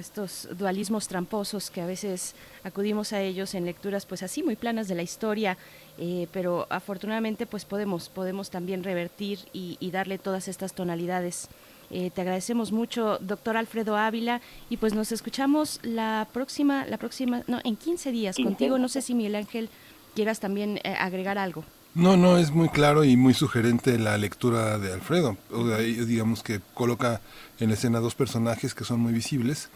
estos 0.00 0.48
dualismos 0.58 1.06
tramposos 1.06 1.70
que 1.70 1.80
a 1.80 1.86
veces 1.86 2.34
acudimos 2.64 3.12
a 3.12 3.22
ellos 3.22 3.54
en 3.54 3.64
lecturas 3.64 4.06
pues 4.06 4.22
así 4.22 4.42
muy 4.42 4.56
planas 4.56 4.88
de 4.88 4.94
la 4.94 5.02
historia, 5.02 5.56
eh, 5.98 6.26
pero 6.32 6.66
afortunadamente 6.70 7.46
pues 7.46 7.64
podemos, 7.64 8.08
podemos 8.08 8.50
también 8.50 8.82
revertir 8.82 9.38
y, 9.52 9.90
darle 9.90 10.18
todas 10.18 10.48
estas 10.48 10.72
tonalidades. 10.72 11.48
Eh, 11.90 12.10
te 12.14 12.20
agradecemos 12.20 12.70
mucho, 12.70 13.18
doctor 13.20 13.56
Alfredo 13.56 13.96
Ávila, 13.96 14.40
y 14.68 14.76
pues 14.76 14.94
nos 14.94 15.10
escuchamos 15.10 15.80
la 15.82 16.28
próxima, 16.32 16.86
la 16.86 16.96
próxima, 16.96 17.42
no, 17.48 17.60
en 17.64 17.76
15 17.76 18.12
días 18.12 18.36
contigo. 18.36 18.78
No 18.78 18.88
sé 18.88 19.02
si 19.02 19.14
Miguel 19.14 19.34
Ángel 19.34 19.68
quieras 20.14 20.38
también 20.38 20.78
eh, 20.84 20.94
agregar 20.98 21.38
algo. 21.38 21.64
No, 21.94 22.16
no, 22.16 22.38
es 22.38 22.52
muy 22.52 22.68
claro 22.68 23.02
y 23.02 23.16
muy 23.16 23.34
sugerente 23.34 23.98
la 23.98 24.16
lectura 24.16 24.78
de 24.78 24.92
Alfredo. 24.92 25.36
O 25.50 25.64
digamos 25.64 26.44
que 26.44 26.60
coloca 26.72 27.20
en 27.58 27.70
escena 27.70 27.98
dos 27.98 28.14
personajes 28.14 28.74
que 28.74 28.84
son 28.84 29.00
muy 29.00 29.12
visibles, 29.12 29.70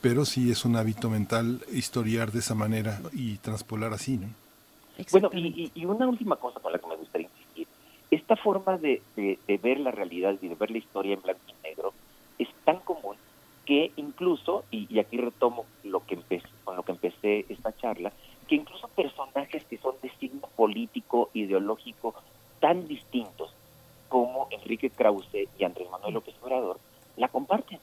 pero 0.00 0.24
sí 0.24 0.50
es 0.50 0.64
un 0.64 0.76
hábito 0.76 1.10
mental 1.10 1.60
historiar 1.72 2.32
de 2.32 2.38
esa 2.38 2.54
manera 2.54 3.00
y 3.12 3.36
transpolar 3.38 3.92
así, 3.92 4.16
¿no? 4.16 4.28
Bueno, 5.12 5.30
y, 5.32 5.84
una 5.84 6.08
última 6.08 6.36
cosa 6.36 6.58
con 6.60 6.72
la 6.72 6.78
que 6.78 6.86
me 6.86 6.96
gustaría 6.96 7.28
insistir. 7.28 7.68
Esta 8.10 8.36
forma 8.36 8.78
de, 8.78 9.00
ver 9.62 9.80
la 9.80 9.90
realidad 9.90 10.36
y 10.40 10.48
de 10.48 10.54
ver 10.54 10.70
la 10.70 10.78
historia 10.78 11.14
en 11.14 11.22
blanco 11.22 11.40
y 11.46 11.68
negro 11.68 11.92
es 12.38 12.48
tan 12.64 12.78
común 12.80 13.16
que 13.64 13.92
incluso, 13.96 14.64
y, 14.70 14.98
aquí 14.98 15.18
retomo 15.18 15.66
lo 15.84 16.04
que 16.04 16.14
empecé, 16.14 16.48
con 16.64 16.76
lo 16.76 16.82
que 16.82 16.92
empecé 16.92 17.46
esta 17.48 17.76
charla, 17.76 18.12
que 18.48 18.56
incluso 18.56 18.88
personajes 18.88 19.64
que 19.64 19.78
son 19.78 19.94
de 20.02 20.10
signo 20.18 20.48
político, 20.56 21.30
ideológico, 21.34 22.14
tan 22.60 22.88
distintos 22.88 23.52
como 24.08 24.48
Enrique 24.50 24.90
Krause 24.90 25.48
y 25.58 25.64
Andrés 25.64 25.88
Manuel 25.90 26.14
López 26.14 26.34
Obrador, 26.42 26.78
la 27.16 27.28
comparten. 27.28 27.78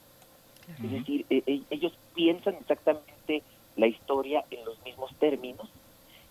Es 0.82 0.90
decir, 0.90 1.24
e, 1.30 1.42
e, 1.46 1.62
ellos 1.70 1.92
piensan 2.14 2.54
exactamente 2.54 3.42
la 3.76 3.86
historia 3.86 4.44
en 4.50 4.64
los 4.64 4.82
mismos 4.84 5.14
términos 5.18 5.68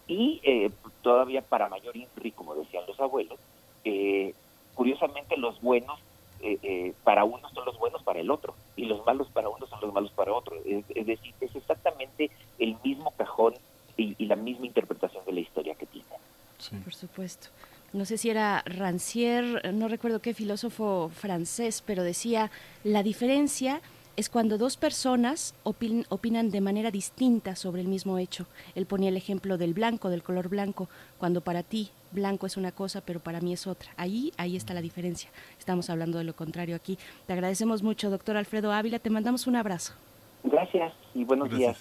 y 0.08 0.42
eh, 0.44 0.72
todavía 1.02 1.42
para 1.42 1.70
mayor 1.70 1.96
INRI, 1.96 2.32
como 2.32 2.56
decían 2.56 2.84
los 2.88 3.00
abuelos, 3.00 3.40
eh, 3.84 4.34
curiosamente 4.74 5.38
los 5.38 5.62
buenos 5.62 6.00
eh, 6.42 6.94
para 7.04 7.24
uno 7.24 7.50
son 7.54 7.66
los 7.66 7.80
buenos 7.80 8.04
para 8.04 8.20
el 8.20 8.30
otro 8.30 8.54
y 8.76 8.86
los 8.86 9.04
malos 9.06 9.28
para 9.30 9.50
uno 9.50 9.66
son 9.68 9.80
los 9.82 9.94
malos 9.94 10.12
para 10.12 10.34
otro. 10.34 10.56
Es, 10.66 11.06
decir, 11.06 11.34
es 11.42 11.56
exactamente 11.56 12.30
el 12.60 12.78
mismo 12.84 13.12
cajón 13.18 13.56
y, 13.98 14.26
la 14.26 14.36
misma 14.36 14.68
interpretación 14.68 15.24
de 15.26 15.34
la 15.34 15.40
historia 15.40 15.76
que 15.76 15.86
tienen. 15.86 16.84
Por 16.84 16.94
supuesto. 16.94 17.48
No 17.94 18.06
sé 18.06 18.18
si 18.18 18.30
era 18.30 18.64
Rancière, 18.66 19.72
no 19.72 19.88
recuerdo 19.88 20.20
qué 20.20 20.34
filósofo 20.34 21.10
francés, 21.14 21.82
pero 21.86 22.04
decía, 22.04 22.52
la 22.84 23.04
diferencia 23.04 23.82
es 24.18 24.30
cuando 24.30 24.58
dos 24.58 24.78
personas 24.78 25.54
opinan 25.64 26.50
de 26.50 26.62
manera 26.62 26.92
distinta 26.92 27.56
sobre 27.56 27.82
el 27.82 27.88
mismo 27.88 28.18
hecho. 28.18 28.46
Él 28.74 28.86
ponía 28.86 29.10
el 29.10 29.18
ejemplo 29.18 29.58
del 29.58 29.74
blanco, 29.74 30.10
del 30.10 30.24
color 30.24 30.48
blanco, 30.48 30.88
cuando 31.18 31.42
para 31.42 31.64
ti 31.64 31.90
blanco 32.12 32.48
es 32.48 32.56
una 32.56 32.72
cosa, 32.72 33.02
pero 33.02 33.20
para 33.20 33.42
mí 33.42 33.54
es 33.54 33.68
otra. 33.68 33.92
Ahí, 33.98 34.32
ahí 34.38 34.56
está 34.56 34.74
la 34.74 34.82
diferencia. 34.82 35.30
Estamos 35.60 35.90
hablando 35.90 36.18
de 36.18 36.24
lo 36.24 36.34
contrario 36.34 36.76
aquí. 36.76 36.98
Te 37.28 37.34
agradecemos 37.34 37.84
mucho, 37.84 38.10
doctor 38.10 38.38
Alfredo 38.38 38.72
Ávila. 38.72 39.00
Te 39.00 39.10
mandamos 39.10 39.48
un 39.48 39.58
abrazo. 39.58 39.94
Gracias 40.44 40.94
y 41.14 41.24
buenos 41.24 41.50
días. 41.50 41.78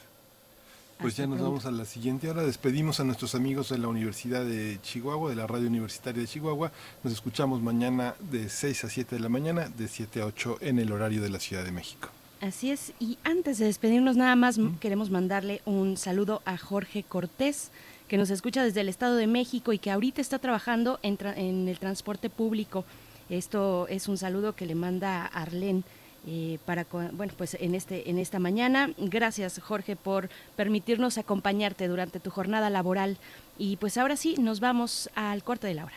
Pues 0.98 1.16
ya 1.16 1.26
nos 1.26 1.40
vamos 1.40 1.66
a 1.66 1.70
la 1.70 1.84
siguiente 1.84 2.30
hora. 2.30 2.42
Despedimos 2.42 2.98
a 3.00 3.04
nuestros 3.04 3.34
amigos 3.34 3.68
de 3.68 3.78
la 3.78 3.88
Universidad 3.88 4.44
de 4.44 4.78
Chihuahua, 4.80 5.30
de 5.30 5.36
la 5.36 5.46
Radio 5.46 5.68
Universitaria 5.68 6.22
de 6.22 6.28
Chihuahua. 6.28 6.70
Nos 7.02 7.12
escuchamos 7.12 7.60
mañana 7.60 8.14
de 8.20 8.48
6 8.48 8.84
a 8.84 8.88
7 8.88 9.16
de 9.16 9.20
la 9.20 9.28
mañana, 9.28 9.68
de 9.68 9.88
7 9.88 10.22
a 10.22 10.26
8 10.26 10.58
en 10.60 10.78
el 10.78 10.92
horario 10.92 11.20
de 11.20 11.30
la 11.30 11.40
Ciudad 11.40 11.64
de 11.64 11.72
México. 11.72 12.08
Así 12.40 12.70
es, 12.70 12.92
y 13.00 13.16
antes 13.24 13.58
de 13.58 13.64
despedirnos 13.66 14.16
nada 14.16 14.36
más 14.36 14.58
queremos 14.80 15.10
mandarle 15.10 15.62
un 15.64 15.96
saludo 15.96 16.42
a 16.44 16.58
Jorge 16.58 17.02
Cortés, 17.02 17.70
que 18.08 18.18
nos 18.18 18.30
escucha 18.30 18.62
desde 18.62 18.82
el 18.82 18.88
Estado 18.88 19.16
de 19.16 19.26
México 19.26 19.72
y 19.72 19.78
que 19.78 19.90
ahorita 19.90 20.20
está 20.20 20.38
trabajando 20.38 20.98
en, 21.02 21.16
en 21.36 21.68
el 21.68 21.78
transporte 21.78 22.28
público. 22.28 22.84
Esto 23.30 23.88
es 23.88 24.08
un 24.08 24.18
saludo 24.18 24.54
que 24.54 24.66
le 24.66 24.74
manda 24.74 25.24
Arlén. 25.26 25.84
Eh, 26.26 26.58
para 26.64 26.86
bueno 26.90 27.34
pues 27.36 27.52
en 27.60 27.74
este 27.74 28.08
en 28.08 28.18
esta 28.18 28.38
mañana 28.38 28.88
gracias 28.96 29.60
Jorge 29.60 29.94
por 29.94 30.30
permitirnos 30.56 31.18
acompañarte 31.18 31.86
durante 31.86 32.18
tu 32.18 32.30
jornada 32.30 32.70
laboral 32.70 33.18
y 33.58 33.76
pues 33.76 33.98
ahora 33.98 34.16
sí 34.16 34.36
nos 34.38 34.58
vamos 34.58 35.10
al 35.16 35.44
corte 35.44 35.66
de 35.66 35.74
la 35.74 35.84
hora. 35.84 35.96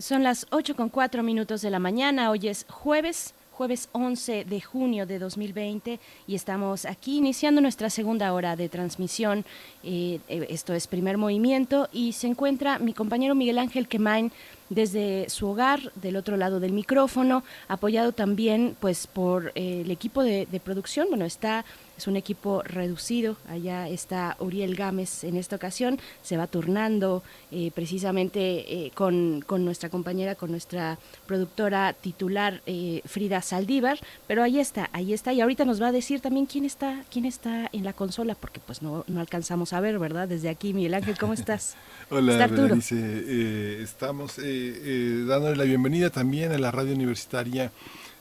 Son 0.00 0.24
las 0.24 0.48
8 0.50 0.74
con 0.74 0.88
4 0.88 1.22
minutos 1.22 1.62
de 1.62 1.70
la 1.70 1.78
mañana, 1.78 2.30
hoy 2.30 2.48
es 2.48 2.66
jueves 2.68 3.32
jueves 3.52 3.88
11 3.92 4.44
de 4.46 4.60
junio 4.60 5.06
de 5.06 5.18
2020 5.18 6.00
y 6.26 6.34
estamos 6.34 6.84
aquí 6.84 7.18
iniciando 7.18 7.60
nuestra 7.60 7.90
segunda 7.90 8.32
hora 8.32 8.56
de 8.56 8.68
transmisión. 8.68 9.44
Eh, 9.84 10.18
eh, 10.28 10.46
esto 10.48 10.72
es 10.72 10.86
primer 10.86 11.18
movimiento 11.18 11.88
y 11.92 12.12
se 12.12 12.26
encuentra 12.26 12.78
mi 12.78 12.92
compañero 12.92 13.34
Miguel 13.34 13.58
Ángel 13.58 13.86
Quemain 13.86 14.32
desde 14.74 15.28
su 15.28 15.48
hogar, 15.48 15.92
del 15.94 16.16
otro 16.16 16.36
lado 16.36 16.60
del 16.60 16.72
micrófono, 16.72 17.44
apoyado 17.68 18.12
también 18.12 18.76
pues 18.80 19.06
por 19.06 19.52
eh, 19.54 19.82
el 19.84 19.90
equipo 19.90 20.22
de, 20.22 20.46
de 20.50 20.60
producción. 20.60 21.08
Bueno, 21.08 21.24
está 21.24 21.64
es 22.02 22.08
un 22.08 22.16
equipo 22.16 22.62
reducido. 22.64 23.36
Allá 23.48 23.88
está 23.88 24.36
Uriel 24.40 24.74
Gámez 24.74 25.22
en 25.22 25.36
esta 25.36 25.54
ocasión. 25.54 26.00
Se 26.22 26.36
va 26.36 26.48
turnando 26.48 27.22
eh, 27.52 27.70
precisamente 27.72 28.86
eh, 28.86 28.90
con, 28.92 29.44
nuestra 29.64 29.88
compañera, 29.88 30.34
con 30.34 30.50
nuestra 30.50 30.98
productora 31.28 31.92
titular 31.92 32.60
eh, 32.66 33.02
Frida 33.04 33.40
Saldívar. 33.40 34.00
Pero 34.26 34.42
ahí 34.42 34.58
está, 34.58 34.90
ahí 34.92 35.12
está. 35.12 35.32
Y 35.32 35.40
ahorita 35.40 35.64
nos 35.64 35.80
va 35.80 35.88
a 35.88 35.92
decir 35.92 36.20
también 36.20 36.46
quién 36.46 36.64
está, 36.64 37.04
quién 37.08 37.24
está 37.24 37.70
en 37.72 37.84
la 37.84 37.92
consola, 37.92 38.34
porque 38.34 38.58
pues 38.58 38.82
no, 38.82 39.04
no 39.06 39.20
alcanzamos 39.20 39.72
a 39.72 39.78
ver, 39.78 40.00
¿verdad? 40.00 40.26
Desde 40.26 40.48
aquí, 40.48 40.74
Miguel 40.74 40.94
Ángel, 40.94 41.16
¿cómo 41.16 41.34
estás? 41.34 41.76
Hola, 42.10 42.48
Berenice. 42.48 43.80
estamos 43.80 44.38
dándole 44.38 45.54
la 45.54 45.64
bienvenida 45.64 46.10
también 46.10 46.50
a 46.50 46.58
la 46.58 46.72
radio 46.72 46.94
universitaria 46.94 47.70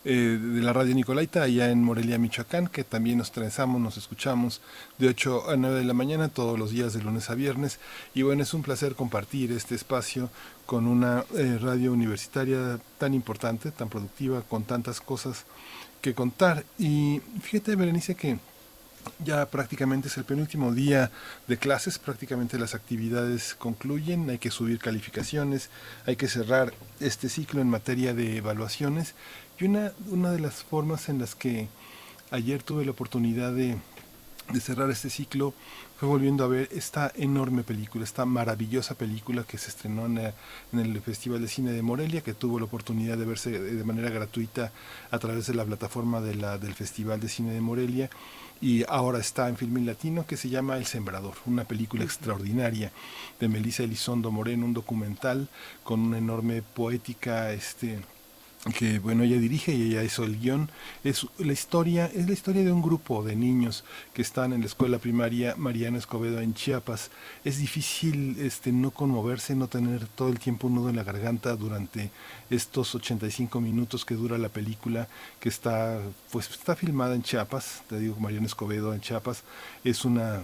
eh, 0.04 0.39
de 0.41 0.62
la 0.62 0.74
radio 0.74 0.95
Nicolaita, 0.95 1.43
allá 1.43 1.70
en 1.70 1.84
Morelia, 1.84 2.18
Michoacán, 2.18 2.68
que 2.68 2.84
también 2.84 3.20
nos 3.20 3.32
trenzamos, 3.32 3.80
nos 3.80 3.97
escuchamos 3.97 4.62
de 4.97 5.10
8 5.10 5.52
a 5.52 5.56
9 5.56 5.80
de 5.80 5.86
la 5.86 5.93
mañana 5.93 6.30
todos 6.30 6.58
los 6.58 6.72
días 6.72 6.93
de 6.93 7.04
lunes 7.04 7.30
a 7.30 7.36
viernes. 7.36 7.80
Y 8.16 8.24
bueno, 8.24 8.41
es 8.41 8.54
un 8.56 8.64
placer 8.64 8.95
compartir 8.95 9.52
este 9.52 9.76
espacio 9.76 10.32
con 10.66 10.88
una 10.88 11.24
eh, 11.36 11.60
radio 11.62 11.93
universitaria 11.93 12.80
tan 12.97 13.14
importante, 13.14 13.70
tan 13.70 13.89
productiva, 13.89 14.41
con 14.41 14.64
tantas 14.64 15.02
cosas 15.02 15.45
que 16.02 16.16
contar. 16.16 16.66
Y 16.80 17.22
fíjate, 17.41 17.76
Berenice, 17.76 18.16
que 18.16 18.39
ya 19.24 19.45
prácticamente 19.47 20.08
es 20.08 20.18
el 20.18 20.24
penúltimo 20.24 20.74
día 20.74 21.12
de 21.47 21.58
clases, 21.58 21.99
prácticamente 21.99 22.58
las 22.58 22.76
actividades 22.76 23.56
concluyen, 23.56 24.30
hay 24.30 24.38
que 24.38 24.52
subir 24.52 24.80
calificaciones, 24.80 25.70
hay 26.06 26.16
que 26.16 26.28
cerrar 26.28 26.74
este 26.99 27.30
ciclo 27.30 27.62
en 27.62 27.70
materia 27.70 28.14
de 28.14 28.38
evaluaciones 28.38 29.16
y 29.62 29.66
una, 29.66 29.91
una 30.09 30.32
de 30.32 30.39
las 30.39 30.64
formas 30.64 31.07
en 31.07 31.20
las 31.20 31.36
que 31.36 31.68
ayer 32.32 32.64
tuve 32.64 32.84
la 32.84 32.91
oportunidad 32.91 33.53
de, 33.53 33.78
cerrar 34.59 34.89
este 34.89 35.09
ciclo 35.09 35.53
fue 35.97 36.09
volviendo 36.09 36.43
a 36.43 36.47
ver 36.47 36.68
esta 36.72 37.12
enorme 37.16 37.64
película, 37.64 38.03
esta 38.03 38.26
maravillosa 38.26 38.95
película 38.95 39.43
que 39.43 39.59
se 39.59 39.70
estrenó 39.70 40.07
en, 40.07 40.18
en, 40.18 40.80
el 40.80 40.99
Festival 41.01 41.41
de 41.41 41.47
Cine 41.47 41.72
de 41.72 41.84
Morelia, 41.84 42.22
que 42.22 42.34
tuvo 42.34 42.57
la 42.57 42.66
oportunidad 42.66 43.18
de 43.18 43.26
verse 43.26 43.51
de 43.51 43.84
manera 43.84 44.09
gratuita 44.09 44.72
a 45.12 45.20
través 45.20 45.45
de 45.45 45.53
la 45.53 45.64
plataforma 45.64 46.20
de 46.22 46.36
la, 46.36 46.57
del 46.57 46.74
Festival 46.74 47.20
de 47.20 47.30
Cine 47.30 47.53
de 47.53 47.62
Morelia 47.62 48.09
y 48.62 48.84
ahora 48.89 49.20
está 49.20 49.47
en 49.47 49.57
Filmin 49.57 49.86
Latino 49.86 50.26
que 50.26 50.38
se 50.38 50.49
llama 50.49 50.78
El 50.78 50.88
Sembrador, 50.88 51.36
una 51.45 51.66
película 51.66 52.03
extraordinaria 52.03 52.91
de 53.39 53.47
Melissa 53.47 53.84
Elizondo 53.84 54.32
Moreno, 54.32 54.66
un 54.66 54.74
documental 54.74 55.49
con 55.84 55.99
una 55.99 56.18
enorme 56.18 56.64
poética 56.64 57.53
este 57.53 58.01
que 58.76 58.99
bueno 58.99 59.24
ella 59.24 59.39
dirige 59.39 59.74
y 59.74 59.89
ella 59.89 60.03
hizo 60.03 60.24
el 60.24 60.39
guion. 60.39 60.70
Es 61.03 61.26
la 61.39 61.51
historia 61.51 62.05
es 62.05 62.28
la 62.28 62.34
historia 62.34 62.64
de 62.64 62.72
un 62.72 62.82
grupo 62.82 63.24
de 63.24 63.36
niños 63.36 63.84
que 64.14 64.22
están 64.22 64.53
en 64.53 64.62
la 64.62 64.68
escuela 64.68 64.99
primaria 64.99 65.55
Mariano 65.57 65.97
Escobedo 65.97 66.39
en 66.41 66.53
Chiapas. 66.53 67.09
Es 67.43 67.57
difícil 67.57 68.38
este 68.39 68.72
no 68.72 68.91
conmoverse 68.91 69.55
no 69.55 69.68
tener 69.68 70.07
todo 70.07 70.30
el 70.30 70.39
tiempo 70.39 70.68
un 70.68 70.76
nudo 70.76 70.89
en 70.89 70.95
la 70.95 71.03
garganta 71.03 71.55
durante 71.55 72.12
estos 72.51 72.93
85 72.93 73.59
minutos 73.62 74.05
que 74.05 74.14
dura 74.14 74.38
la 74.38 74.49
película 74.49 75.07
que 75.39 75.49
está 75.49 75.99
pues 76.32 76.49
está 76.51 76.76
filmada 76.76 77.16
en 77.16 77.24
Chiapas 77.24 77.82
te 77.89 77.97
digo 77.97 78.18
Mariano 78.20 78.45
Escobedo 78.45 78.93
en 78.93 79.01
Chiapas. 79.01 79.43
Es 79.84 80.05
una 80.05 80.43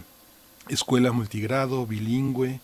escuela 0.69 1.11
multigrado 1.11 1.85
bilingüe 1.85 2.59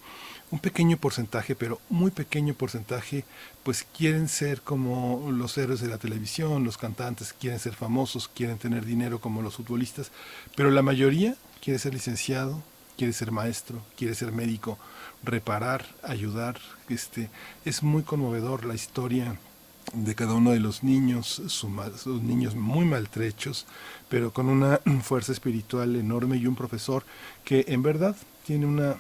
un 0.54 0.60
pequeño 0.60 0.98
porcentaje, 0.98 1.56
pero 1.56 1.82
muy 1.90 2.12
pequeño 2.12 2.54
porcentaje, 2.54 3.26
pues 3.64 3.88
quieren 3.98 4.30
ser 4.30 4.62
como 4.62 5.32
los 5.32 5.58
héroes 5.58 5.82
de 5.82 5.88
la 5.88 5.98
televisión, 5.98 6.64
los 6.64 6.78
cantantes 6.78 7.34
quieren 7.34 7.60
ser 7.60 7.74
famosos, 7.74 8.28
quieren 8.28 8.60
tener 8.60 8.86
dinero 8.86 9.20
como 9.20 9.42
los 9.42 9.56
futbolistas, 9.56 10.12
pero 10.56 10.70
la 10.70 10.84
mayoría 10.84 11.36
quiere 11.60 11.80
ser 11.80 11.96
licenciado, 11.96 12.62
quiere 13.00 13.14
ser 13.14 13.32
maestro, 13.32 13.82
quiere 13.98 14.14
ser 14.14 14.32
médico, 14.32 14.78
reparar, 15.24 15.88
ayudar, 16.04 16.60
este 16.88 17.32
es 17.66 17.82
muy 17.82 18.04
conmovedor 18.04 18.64
la 18.64 18.76
historia 18.76 19.40
de 19.94 20.14
cada 20.14 20.36
uno 20.36 20.52
de 20.52 20.60
los 20.60 20.84
niños, 20.84 21.42
sus 21.48 22.22
niños 22.22 22.54
muy 22.54 22.86
maltrechos, 22.86 23.66
pero 24.08 24.32
con 24.32 24.50
una 24.50 24.82
fuerza 25.02 25.32
espiritual 25.32 25.96
enorme 25.96 26.38
y 26.38 26.46
un 26.46 26.56
profesor 26.56 27.04
que 27.44 27.66
en 27.70 27.82
verdad 27.82 28.16
tiene 28.46 28.68
una, 28.68 28.98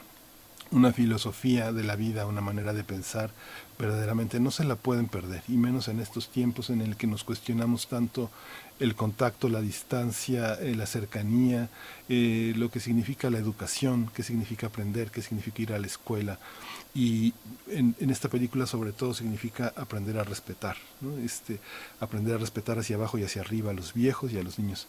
una 0.73 0.91
filosofía 0.91 1.71
de 1.71 1.83
la 1.83 1.95
vida, 1.95 2.25
una 2.25 2.41
manera 2.41 2.73
de 2.73 2.83
pensar 2.83 3.31
verdaderamente 3.77 4.39
no 4.39 4.51
se 4.51 4.63
la 4.63 4.75
pueden 4.75 5.07
perder, 5.07 5.43
y 5.47 5.53
menos 5.53 5.87
en 5.87 5.99
estos 5.99 6.29
tiempos 6.29 6.69
en 6.69 6.81
el 6.81 6.95
que 6.95 7.07
nos 7.07 7.23
cuestionamos 7.23 7.87
tanto 7.87 8.29
el 8.79 8.95
contacto, 8.95 9.49
la 9.49 9.61
distancia, 9.61 10.55
eh, 10.55 10.75
la 10.75 10.85
cercanía, 10.85 11.69
eh, 12.09 12.53
lo 12.55 12.69
que 12.69 12.79
significa 12.79 13.29
la 13.29 13.37
educación, 13.37 14.09
qué 14.13 14.23
significa 14.23 14.67
aprender, 14.67 15.11
qué 15.11 15.21
significa 15.21 15.61
ir 15.61 15.73
a 15.73 15.79
la 15.79 15.87
escuela. 15.87 16.39
Y 16.93 17.33
en, 17.67 17.95
esta 17.99 18.29
película 18.29 18.65
sobre 18.65 18.91
todo 18.91 19.13
significa 19.13 19.73
aprender 19.75 20.17
a 20.17 20.23
respetar, 20.23 20.77
este, 21.23 21.59
aprender 21.99 22.35
a 22.35 22.39
respetar 22.39 22.77
hacia 22.77 22.95
abajo 22.95 23.17
y 23.17 23.23
hacia 23.23 23.41
arriba 23.41 23.71
a 23.71 23.73
los 23.73 23.93
viejos 23.93 24.31
y 24.31 24.37
a 24.37 24.43
los 24.43 24.59
niños. 24.59 24.87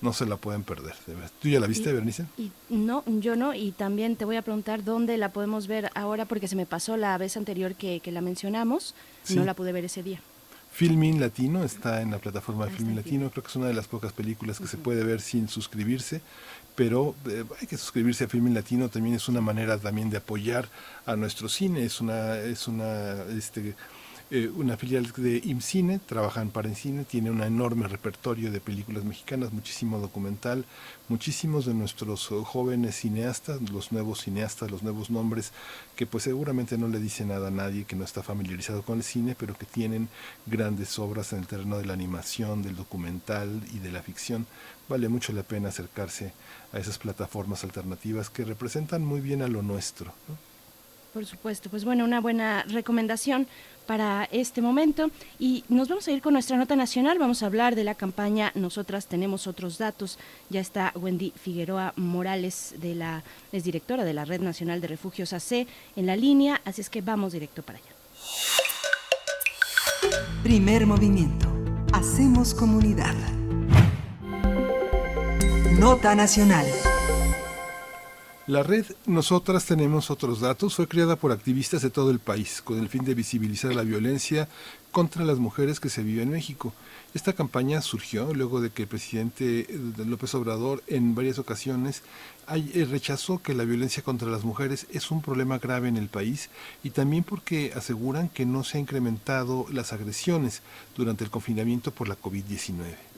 No 0.00 0.12
se 0.12 0.26
la 0.26 0.36
pueden 0.36 0.62
perder. 0.62 0.94
¿Tú 1.40 1.48
ya 1.48 1.60
la 1.60 1.66
viste, 1.66 1.92
Bernice? 1.92 2.26
Y, 2.36 2.50
no, 2.68 3.02
yo 3.06 3.36
no. 3.36 3.54
Y 3.54 3.72
también 3.72 4.16
te 4.16 4.24
voy 4.24 4.36
a 4.36 4.42
preguntar 4.42 4.84
dónde 4.84 5.16
la 5.16 5.30
podemos 5.30 5.66
ver 5.66 5.90
ahora, 5.94 6.26
porque 6.26 6.48
se 6.48 6.56
me 6.56 6.66
pasó 6.66 6.96
la 6.96 7.16
vez 7.18 7.36
anterior 7.36 7.74
que, 7.74 8.00
la 8.06 8.20
mencionamos. 8.20 8.94
No 9.30 9.44
la 9.44 9.54
pude 9.54 9.72
ver 9.72 9.84
ese 9.84 10.02
día. 10.02 10.20
Filmin 10.76 11.20
Latino 11.20 11.64
está 11.64 12.02
en 12.02 12.10
la 12.10 12.18
plataforma 12.18 12.66
de 12.66 12.72
Filmin 12.72 12.96
Latino. 12.96 13.30
Creo 13.30 13.42
que 13.42 13.48
es 13.48 13.56
una 13.56 13.66
de 13.66 13.72
las 13.72 13.88
pocas 13.88 14.12
películas 14.12 14.58
que 14.58 14.66
se 14.66 14.76
puede 14.76 15.02
ver 15.04 15.22
sin 15.22 15.48
suscribirse. 15.48 16.20
Pero 16.74 17.14
eh, 17.26 17.44
hay 17.58 17.66
que 17.66 17.78
suscribirse 17.78 18.24
a 18.24 18.28
Filmin 18.28 18.52
Latino. 18.52 18.90
También 18.90 19.14
es 19.14 19.26
una 19.28 19.40
manera 19.40 19.78
también 19.78 20.10
de 20.10 20.18
apoyar 20.18 20.68
a 21.06 21.16
nuestro 21.16 21.48
cine. 21.48 21.82
Es 21.82 22.02
una, 22.02 22.36
es 22.36 22.68
una, 22.68 23.22
este, 23.34 23.74
eh, 24.28 24.50
una 24.56 24.76
filial 24.76 25.12
de 25.16 25.40
IMCINE, 25.44 26.00
trabaja 26.00 26.42
en 26.42 26.50
Parencine, 26.50 27.04
tiene 27.04 27.30
un 27.30 27.42
enorme 27.42 27.86
repertorio 27.86 28.50
de 28.50 28.58
películas 28.58 29.04
mexicanas, 29.04 29.52
muchísimo 29.52 30.00
documental, 30.00 30.64
muchísimos 31.08 31.64
de 31.64 31.74
nuestros 31.74 32.26
jóvenes 32.26 32.96
cineastas, 32.96 33.60
los 33.70 33.92
nuevos 33.92 34.22
cineastas, 34.22 34.68
los 34.68 34.82
nuevos 34.82 35.10
nombres, 35.10 35.52
que 35.94 36.06
pues 36.06 36.24
seguramente 36.24 36.76
no 36.76 36.88
le 36.88 36.98
dicen 36.98 37.28
nada 37.28 37.48
a 37.48 37.52
nadie 37.52 37.84
que 37.84 37.94
no 37.94 38.02
está 38.02 38.24
familiarizado 38.24 38.82
con 38.82 38.98
el 38.98 39.04
cine, 39.04 39.36
pero 39.38 39.56
que 39.56 39.64
tienen 39.64 40.08
grandes 40.46 40.98
obras 40.98 41.32
en 41.32 41.38
el 41.38 41.46
terreno 41.46 41.78
de 41.78 41.86
la 41.86 41.92
animación, 41.92 42.64
del 42.64 42.74
documental 42.74 43.62
y 43.72 43.78
de 43.78 43.92
la 43.92 44.02
ficción. 44.02 44.46
Vale 44.88 45.08
mucho 45.08 45.32
la 45.32 45.44
pena 45.44 45.68
acercarse 45.68 46.32
a 46.72 46.78
esas 46.78 46.98
plataformas 46.98 47.62
alternativas 47.62 48.28
que 48.28 48.44
representan 48.44 49.04
muy 49.04 49.20
bien 49.20 49.42
a 49.42 49.48
lo 49.48 49.62
nuestro. 49.62 50.12
Por 51.16 51.24
supuesto, 51.24 51.70
pues 51.70 51.86
bueno, 51.86 52.04
una 52.04 52.20
buena 52.20 52.62
recomendación 52.64 53.46
para 53.86 54.28
este 54.32 54.60
momento 54.60 55.10
y 55.38 55.64
nos 55.68 55.88
vamos 55.88 56.06
a 56.08 56.12
ir 56.12 56.20
con 56.20 56.32
nuestra 56.32 56.56
nota 56.56 56.76
nacional, 56.76 57.18
vamos 57.18 57.42
a 57.42 57.46
hablar 57.46 57.74
de 57.74 57.84
la 57.84 57.94
campaña 57.94 58.52
Nosotras 58.54 59.06
tenemos 59.06 59.46
otros 59.46 59.78
datos. 59.78 60.18
Ya 60.50 60.60
está 60.60 60.92
Wendy 60.94 61.32
Figueroa 61.36 61.92
Morales 61.96 62.74
de 62.78 62.94
la 62.94 63.22
es 63.52 63.64
directora 63.64 64.04
de 64.04 64.12
la 64.12 64.24
Red 64.24 64.40
Nacional 64.40 64.80
de 64.80 64.88
Refugios 64.88 65.32
AC 65.32 65.66
en 65.96 66.06
la 66.06 66.16
línea, 66.16 66.60
así 66.64 66.80
es 66.80 66.90
que 66.90 67.00
vamos 67.00 67.32
directo 67.32 67.62
para 67.62 67.78
allá. 67.78 67.88
Primer 70.42 70.86
movimiento. 70.86 71.48
Hacemos 71.92 72.54
comunidad. 72.54 73.14
Nota 75.78 76.14
nacional. 76.14 76.66
La 78.46 78.62
red 78.62 78.86
Nosotras 79.06 79.64
tenemos 79.64 80.08
otros 80.08 80.38
datos 80.38 80.76
fue 80.76 80.86
creada 80.86 81.16
por 81.16 81.32
activistas 81.32 81.82
de 81.82 81.90
todo 81.90 82.12
el 82.12 82.20
país 82.20 82.62
con 82.62 82.78
el 82.78 82.88
fin 82.88 83.04
de 83.04 83.16
visibilizar 83.16 83.74
la 83.74 83.82
violencia 83.82 84.48
contra 84.92 85.24
las 85.24 85.40
mujeres 85.40 85.80
que 85.80 85.88
se 85.88 86.04
vive 86.04 86.22
en 86.22 86.30
México. 86.30 86.72
Esta 87.12 87.32
campaña 87.32 87.82
surgió 87.82 88.32
luego 88.32 88.60
de 88.60 88.70
que 88.70 88.82
el 88.82 88.88
presidente 88.88 89.66
López 89.96 90.32
Obrador 90.36 90.84
en 90.86 91.16
varias 91.16 91.40
ocasiones 91.40 92.04
eh, 92.54 92.86
rechazó 92.88 93.42
que 93.42 93.52
la 93.52 93.64
violencia 93.64 94.04
contra 94.04 94.30
las 94.30 94.44
mujeres 94.44 94.86
es 94.90 95.10
un 95.10 95.22
problema 95.22 95.58
grave 95.58 95.88
en 95.88 95.96
el 95.96 96.06
país 96.06 96.48
y 96.84 96.90
también 96.90 97.24
porque 97.24 97.72
aseguran 97.74 98.28
que 98.28 98.46
no 98.46 98.62
se 98.62 98.78
han 98.78 98.82
incrementado 98.82 99.66
las 99.72 99.92
agresiones 99.92 100.62
durante 100.96 101.24
el 101.24 101.30
confinamiento 101.30 101.90
por 101.90 102.06
la 102.06 102.16
COVID-19. 102.16 103.15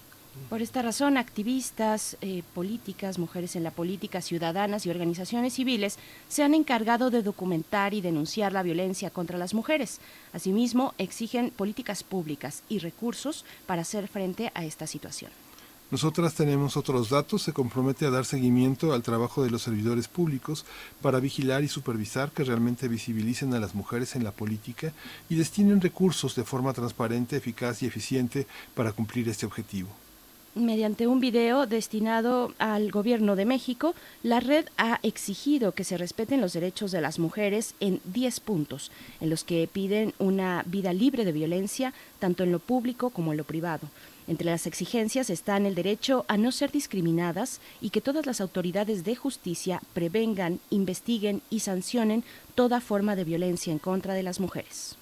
Por 0.49 0.63
esta 0.63 0.81
razón, 0.81 1.19
activistas, 1.19 2.17
eh, 2.21 2.43
políticas, 2.55 3.19
mujeres 3.19 3.55
en 3.55 3.65
la 3.65 3.71
política, 3.71 4.23
ciudadanas 4.23 4.87
y 4.87 4.91
organizaciones 4.91 5.53
civiles 5.53 5.99
se 6.29 6.43
han 6.43 6.55
encargado 6.55 7.11
de 7.11 7.23
documentar 7.23 7.93
y 7.93 8.01
denunciar 8.01 8.53
la 8.53 8.63
violencia 8.63 9.11
contra 9.11 9.37
las 9.37 9.53
mujeres. 9.53 10.01
Asimismo, 10.33 10.95
exigen 10.97 11.51
políticas 11.51 12.03
públicas 12.03 12.63
y 12.69 12.79
recursos 12.79 13.45
para 13.67 13.83
hacer 13.83 14.09
frente 14.09 14.51
a 14.55 14.65
esta 14.65 14.87
situación. 14.87 15.31
Nosotras 15.91 16.35
tenemos 16.35 16.77
otros 16.77 17.09
datos, 17.09 17.43
se 17.43 17.55
compromete 17.55 18.05
a 18.05 18.11
dar 18.11 18.27
seguimiento 18.27 18.93
al 18.93 19.03
trabajo 19.03 19.43
de 19.43 19.51
los 19.51 19.63
servidores 19.63 20.07
públicos 20.07 20.67
para 21.01 21.19
vigilar 21.19 21.65
y 21.65 21.69
supervisar 21.69 22.31
que 22.31 22.45
realmente 22.45 22.89
visibilicen 22.89 23.55
a 23.55 23.61
las 23.61 23.75
mujeres 23.75 24.15
en 24.15 24.23
la 24.23 24.33
política 24.33 24.93
y 25.31 25.37
destinen 25.37 25.81
recursos 25.81 26.35
de 26.35 26.45
forma 26.45 26.75
transparente, 26.75 27.37
eficaz 27.37 27.83
y 27.83 27.87
eficiente 27.87 28.47
para 28.75 28.93
cumplir 28.93 29.31
este 29.31 29.47
objetivo. 29.47 29.89
Mediante 30.59 31.07
un 31.07 31.21
video 31.21 31.67
destinado 31.67 32.53
al 32.59 32.91
Gobierno 32.91 33.37
de 33.37 33.45
México, 33.45 33.95
la 34.25 34.41
red 34.41 34.67
ha 34.77 34.99
exigido 35.05 35.71
que 35.71 35.85
se 35.85 35.97
respeten 35.97 36.41
los 36.41 36.53
derechos 36.53 36.91
de 36.91 37.01
las 37.01 37.21
mujeres 37.21 37.77
en 37.79 38.01
10 38.07 38.41
puntos, 38.41 38.91
en 39.21 39.31
los 39.31 39.45
que 39.45 39.69
piden 39.73 40.15
una 40.19 40.65
vida 40.67 40.93
libre 40.93 41.25
de 41.25 41.31
violencia, 41.31 41.95
tanto 42.19 42.43
en 42.43 42.51
lo 42.51 42.59
público 42.59 43.11
como 43.11 43.31
en 43.31 43.37
lo 43.37 43.45
privado. 43.45 43.89
Entre 44.27 44.51
las 44.51 44.67
exigencias 44.67 45.31
están 45.31 45.65
el 45.65 45.77
derecho 45.77 46.25
a 46.27 46.37
no 46.37 46.51
ser 46.51 46.73
discriminadas 46.73 47.61
y 47.81 47.91
que 47.91 48.01
todas 48.01 48.27
las 48.27 48.41
autoridades 48.41 49.05
de 49.05 49.15
justicia 49.15 49.81
prevengan, 49.93 50.59
investiguen 50.71 51.41
y 51.51 51.61
sancionen 51.61 52.25
toda 52.57 52.81
forma 52.81 53.15
de 53.15 53.23
violencia 53.23 53.73
en 53.73 53.79
contra 53.79 54.15
de 54.15 54.25
las 54.25 54.41
mujeres. 54.41 54.99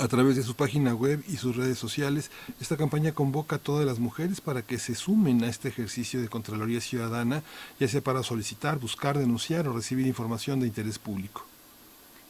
A 0.00 0.06
través 0.06 0.36
de 0.36 0.44
su 0.44 0.54
página 0.54 0.94
web 0.94 1.24
y 1.26 1.38
sus 1.38 1.56
redes 1.56 1.76
sociales, 1.76 2.30
esta 2.60 2.76
campaña 2.76 3.10
convoca 3.10 3.56
a 3.56 3.58
todas 3.58 3.84
las 3.84 3.98
mujeres 3.98 4.40
para 4.40 4.62
que 4.62 4.78
se 4.78 4.94
sumen 4.94 5.42
a 5.42 5.48
este 5.48 5.66
ejercicio 5.68 6.22
de 6.22 6.28
Contraloría 6.28 6.80
Ciudadana, 6.80 7.42
ya 7.80 7.88
sea 7.88 8.00
para 8.00 8.22
solicitar, 8.22 8.78
buscar, 8.78 9.18
denunciar 9.18 9.66
o 9.66 9.72
recibir 9.72 10.06
información 10.06 10.60
de 10.60 10.68
interés 10.68 11.00
público. 11.00 11.44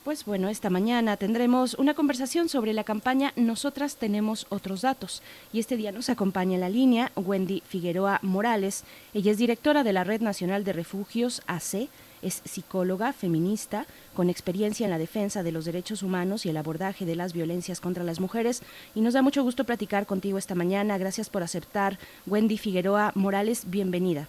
Pues 0.02 0.24
bueno, 0.24 0.48
esta 0.48 0.70
mañana 0.70 1.18
tendremos 1.18 1.74
una 1.74 1.92
conversación 1.92 2.48
sobre 2.48 2.72
la 2.72 2.84
campaña 2.84 3.34
Nosotras 3.36 3.96
tenemos 3.96 4.46
otros 4.48 4.80
datos. 4.80 5.22
Y 5.52 5.60
este 5.60 5.76
día 5.76 5.92
nos 5.92 6.08
acompaña 6.08 6.54
en 6.54 6.62
la 6.62 6.70
línea 6.70 7.12
Wendy 7.16 7.62
Figueroa 7.68 8.18
Morales. 8.22 8.84
Ella 9.12 9.32
es 9.32 9.36
directora 9.36 9.84
de 9.84 9.92
la 9.92 10.04
Red 10.04 10.22
Nacional 10.22 10.64
de 10.64 10.72
Refugios 10.72 11.42
AC 11.46 11.90
es 12.22 12.42
psicóloga 12.44 13.12
feminista 13.12 13.86
con 14.14 14.30
experiencia 14.30 14.84
en 14.84 14.90
la 14.90 14.98
defensa 14.98 15.42
de 15.42 15.52
los 15.52 15.64
derechos 15.64 16.02
humanos 16.02 16.46
y 16.46 16.48
el 16.48 16.56
abordaje 16.56 17.04
de 17.04 17.16
las 17.16 17.32
violencias 17.32 17.80
contra 17.80 18.04
las 18.04 18.20
mujeres 18.20 18.62
y 18.94 19.00
nos 19.00 19.14
da 19.14 19.22
mucho 19.22 19.42
gusto 19.42 19.64
platicar 19.64 20.06
contigo 20.06 20.38
esta 20.38 20.54
mañana. 20.54 20.98
Gracias 20.98 21.30
por 21.30 21.42
aceptar. 21.42 21.98
Wendy 22.26 22.58
Figueroa 22.58 23.12
Morales, 23.14 23.64
bienvenida. 23.68 24.28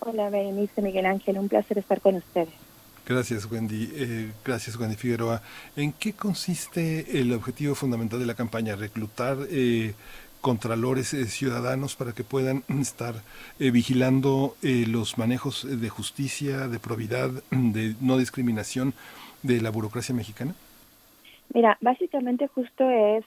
Hola, 0.00 0.28
Berenice 0.30 0.82
Miguel 0.82 1.06
Ángel, 1.06 1.38
un 1.38 1.48
placer 1.48 1.78
estar 1.78 2.00
con 2.00 2.16
ustedes. 2.16 2.54
Gracias, 3.06 3.50
Wendy. 3.50 3.90
Eh, 3.94 4.32
gracias, 4.42 4.76
Wendy 4.76 4.96
Figueroa. 4.96 5.42
¿En 5.76 5.92
qué 5.92 6.14
consiste 6.14 7.20
el 7.20 7.32
objetivo 7.34 7.74
fundamental 7.74 8.18
de 8.18 8.24
la 8.24 8.34
campaña? 8.34 8.76
¿Reclutar 8.76 9.36
eh, 9.50 9.94
contralores 10.44 11.14
eh, 11.14 11.24
ciudadanos 11.24 11.96
para 11.96 12.12
que 12.12 12.22
puedan 12.22 12.64
estar 12.78 13.14
eh, 13.58 13.70
vigilando 13.70 14.56
eh, 14.62 14.84
los 14.86 15.16
manejos 15.16 15.66
de 15.66 15.88
justicia, 15.88 16.68
de 16.68 16.78
probidad, 16.78 17.30
de 17.50 17.94
no 18.02 18.18
discriminación 18.18 18.92
de 19.42 19.62
la 19.62 19.70
burocracia 19.70 20.14
mexicana? 20.14 20.54
Mira, 21.54 21.78
básicamente 21.80 22.46
justo 22.48 22.88
es, 22.90 23.24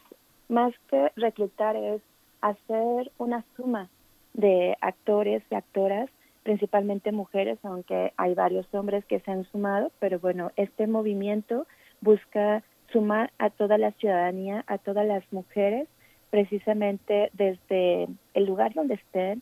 más 0.47 0.73
que 0.89 1.11
reclutar, 1.15 1.75
es 1.75 2.01
hacer 2.41 3.11
una 3.17 3.43
suma 3.55 3.89
de 4.35 4.77
actores 4.79 5.41
y 5.49 5.55
actoras, 5.55 6.11
principalmente 6.43 7.11
mujeres, 7.11 7.57
aunque 7.63 8.13
hay 8.15 8.35
varios 8.35 8.67
hombres 8.75 9.03
que 9.05 9.21
se 9.21 9.31
han 9.31 9.43
sumado, 9.51 9.91
pero 9.99 10.19
bueno, 10.19 10.51
este 10.55 10.85
movimiento 10.85 11.65
busca 11.99 12.61
sumar 12.91 13.31
a 13.39 13.49
toda 13.49 13.79
la 13.79 13.91
ciudadanía, 13.93 14.63
a 14.67 14.77
todas 14.77 15.05
las 15.07 15.23
mujeres 15.31 15.87
precisamente 16.29 17.29
desde 17.33 18.07
el 18.33 18.45
lugar 18.45 18.73
donde 18.73 18.95
estén, 18.95 19.41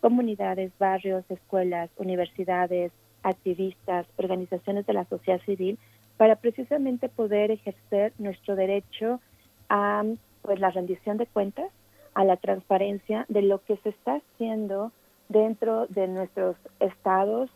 comunidades, 0.00 0.72
barrios, 0.78 1.24
escuelas, 1.30 1.90
universidades, 1.96 2.92
activistas, 3.22 4.06
organizaciones 4.16 4.86
de 4.86 4.92
la 4.92 5.04
sociedad 5.06 5.40
civil, 5.42 5.78
para 6.16 6.36
precisamente 6.36 7.08
poder 7.08 7.50
ejercer 7.50 8.12
nuestro 8.18 8.56
derecho 8.56 9.20
a 9.68 10.04
pues 10.42 10.60
la 10.60 10.70
rendición 10.70 11.16
de 11.16 11.26
cuentas, 11.26 11.70
a 12.14 12.24
la 12.24 12.36
transparencia 12.36 13.26
de 13.28 13.42
lo 13.42 13.62
que 13.64 13.76
se 13.78 13.90
está 13.90 14.16
haciendo 14.16 14.92
dentro 15.28 15.86
de 15.88 16.06
nuestros 16.06 16.56
estados, 16.80 17.50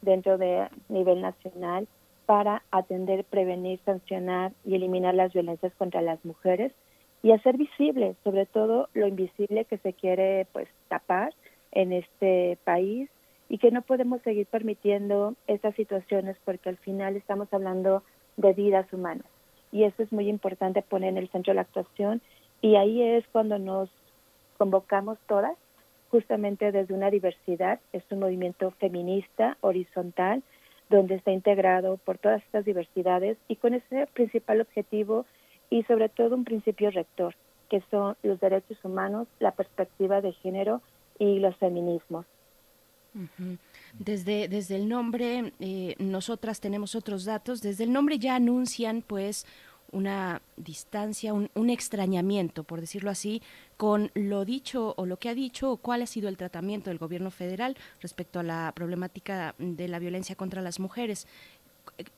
dentro 0.00 0.38
de 0.38 0.68
nivel 0.88 1.20
nacional, 1.20 1.88
para 2.24 2.62
atender, 2.70 3.24
prevenir, 3.24 3.80
sancionar 3.84 4.52
y 4.64 4.74
eliminar 4.74 5.14
las 5.14 5.32
violencias 5.32 5.72
contra 5.74 6.02
las 6.02 6.24
mujeres 6.24 6.72
y 7.26 7.32
hacer 7.32 7.56
visible, 7.56 8.14
sobre 8.22 8.46
todo 8.46 8.88
lo 8.94 9.08
invisible 9.08 9.64
que 9.64 9.78
se 9.78 9.94
quiere 9.94 10.46
pues 10.52 10.68
tapar 10.86 11.34
en 11.72 11.92
este 11.92 12.56
país 12.62 13.10
y 13.48 13.58
que 13.58 13.72
no 13.72 13.82
podemos 13.82 14.22
seguir 14.22 14.46
permitiendo 14.46 15.34
estas 15.48 15.74
situaciones 15.74 16.36
porque 16.44 16.68
al 16.68 16.76
final 16.76 17.16
estamos 17.16 17.52
hablando 17.52 18.04
de 18.36 18.52
vidas 18.52 18.86
humanas. 18.92 19.26
Y 19.72 19.82
eso 19.82 20.04
es 20.04 20.12
muy 20.12 20.28
importante 20.28 20.82
poner 20.82 21.08
en 21.08 21.16
el 21.16 21.28
centro 21.30 21.50
de 21.50 21.56
la 21.56 21.62
actuación 21.62 22.22
y 22.62 22.76
ahí 22.76 23.02
es 23.02 23.26
cuando 23.32 23.58
nos 23.58 23.90
convocamos 24.56 25.18
todas 25.26 25.56
justamente 26.12 26.70
desde 26.70 26.94
una 26.94 27.10
diversidad, 27.10 27.80
es 27.92 28.04
un 28.10 28.20
movimiento 28.20 28.70
feminista, 28.78 29.56
horizontal, 29.62 30.44
donde 30.90 31.16
está 31.16 31.32
integrado 31.32 31.96
por 31.96 32.18
todas 32.18 32.40
estas 32.44 32.64
diversidades 32.64 33.36
y 33.48 33.56
con 33.56 33.74
ese 33.74 34.06
principal 34.14 34.60
objetivo 34.60 35.26
y 35.70 35.82
sobre 35.84 36.08
todo 36.08 36.34
un 36.34 36.44
principio 36.44 36.90
rector, 36.90 37.34
que 37.68 37.82
son 37.90 38.16
los 38.22 38.40
derechos 38.40 38.78
humanos, 38.84 39.26
la 39.40 39.52
perspectiva 39.52 40.20
de 40.20 40.32
género 40.32 40.80
y 41.18 41.38
los 41.38 41.56
feminismos. 41.56 42.26
Desde, 43.98 44.46
desde 44.48 44.76
el 44.76 44.88
nombre, 44.88 45.52
eh, 45.58 45.94
nosotras 45.98 46.60
tenemos 46.60 46.94
otros 46.94 47.24
datos, 47.24 47.62
desde 47.62 47.84
el 47.84 47.92
nombre 47.92 48.18
ya 48.18 48.34
anuncian 48.34 49.02
pues 49.06 49.46
una 49.92 50.42
distancia, 50.56 51.32
un, 51.32 51.48
un, 51.54 51.70
extrañamiento, 51.70 52.64
por 52.64 52.80
decirlo 52.80 53.10
así, 53.10 53.40
con 53.78 54.10
lo 54.14 54.44
dicho 54.44 54.94
o 54.98 55.06
lo 55.06 55.18
que 55.18 55.30
ha 55.30 55.34
dicho 55.34 55.70
o 55.70 55.76
cuál 55.78 56.02
ha 56.02 56.06
sido 56.06 56.28
el 56.28 56.36
tratamiento 56.36 56.90
del 56.90 56.98
gobierno 56.98 57.30
federal 57.30 57.76
respecto 58.00 58.40
a 58.40 58.42
la 58.42 58.72
problemática 58.74 59.54
de 59.58 59.88
la 59.88 59.98
violencia 59.98 60.34
contra 60.34 60.60
las 60.60 60.80
mujeres 60.80 61.26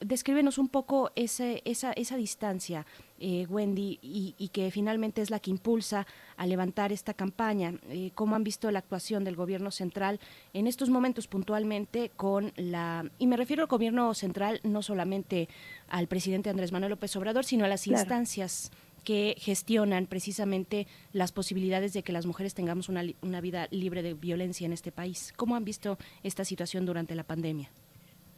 descríbenos 0.01 0.59
un 0.59 0.69
poco 0.69 1.11
ese, 1.15 1.63
esa, 1.65 1.93
esa 1.93 2.17
distancia, 2.17 2.87
eh, 3.19 3.47
Wendy, 3.49 3.99
y, 4.03 4.49
que 4.53 4.71
finalmente 4.71 5.23
es 5.23 5.31
la 5.31 5.41
que 5.41 5.51
impulsa 5.51 6.07
a 6.37 6.47
levantar 6.47 6.93
esta 6.93 7.15
campaña. 7.15 7.75
Eh, 7.89 8.11
¿Cómo 8.15 8.37
han 8.37 8.45
visto 8.45 8.71
la 8.71 8.79
actuación 8.79 9.25
del 9.25 9.37
gobierno 9.37 9.71
central 9.71 10.21
en 10.53 10.67
estos 10.67 10.91
momentos 10.91 11.29
puntualmente 11.29 12.11
con 12.17 12.53
la... 12.57 13.11
Y 13.19 13.27
me 13.27 13.37
refiero 13.37 13.63
al 13.63 13.69
gobierno 13.69 14.15
central 14.15 14.61
no 14.63 14.83
solamente 14.83 15.49
al 15.89 16.07
presidente 16.09 16.51
Andrés 16.51 16.73
Manuel 16.73 16.91
López 16.91 17.15
Obrador, 17.17 17.45
sino 17.45 17.65
a 17.65 17.69
las 17.69 17.87
instancias 17.87 18.71
que 19.05 19.37
gestionan 19.39 20.07
precisamente 20.07 20.87
las 21.13 21.33
posibilidades 21.33 21.93
de 21.93 22.03
que 22.03 22.13
las 22.13 22.27
mujeres 22.27 22.55
tengamos 22.55 22.89
una, 22.89 23.03
una 23.23 23.41
vida 23.41 23.69
libre 23.71 24.03
de 24.03 24.15
violencia 24.15 24.67
en 24.67 24.73
este 24.73 24.93
país. 24.93 25.33
¿Cómo 25.37 25.57
han 25.57 25.65
visto 25.65 25.99
esta 26.23 26.45
situación 26.45 26.85
durante 26.85 27.15
la 27.15 27.25
pandemia? 27.25 27.71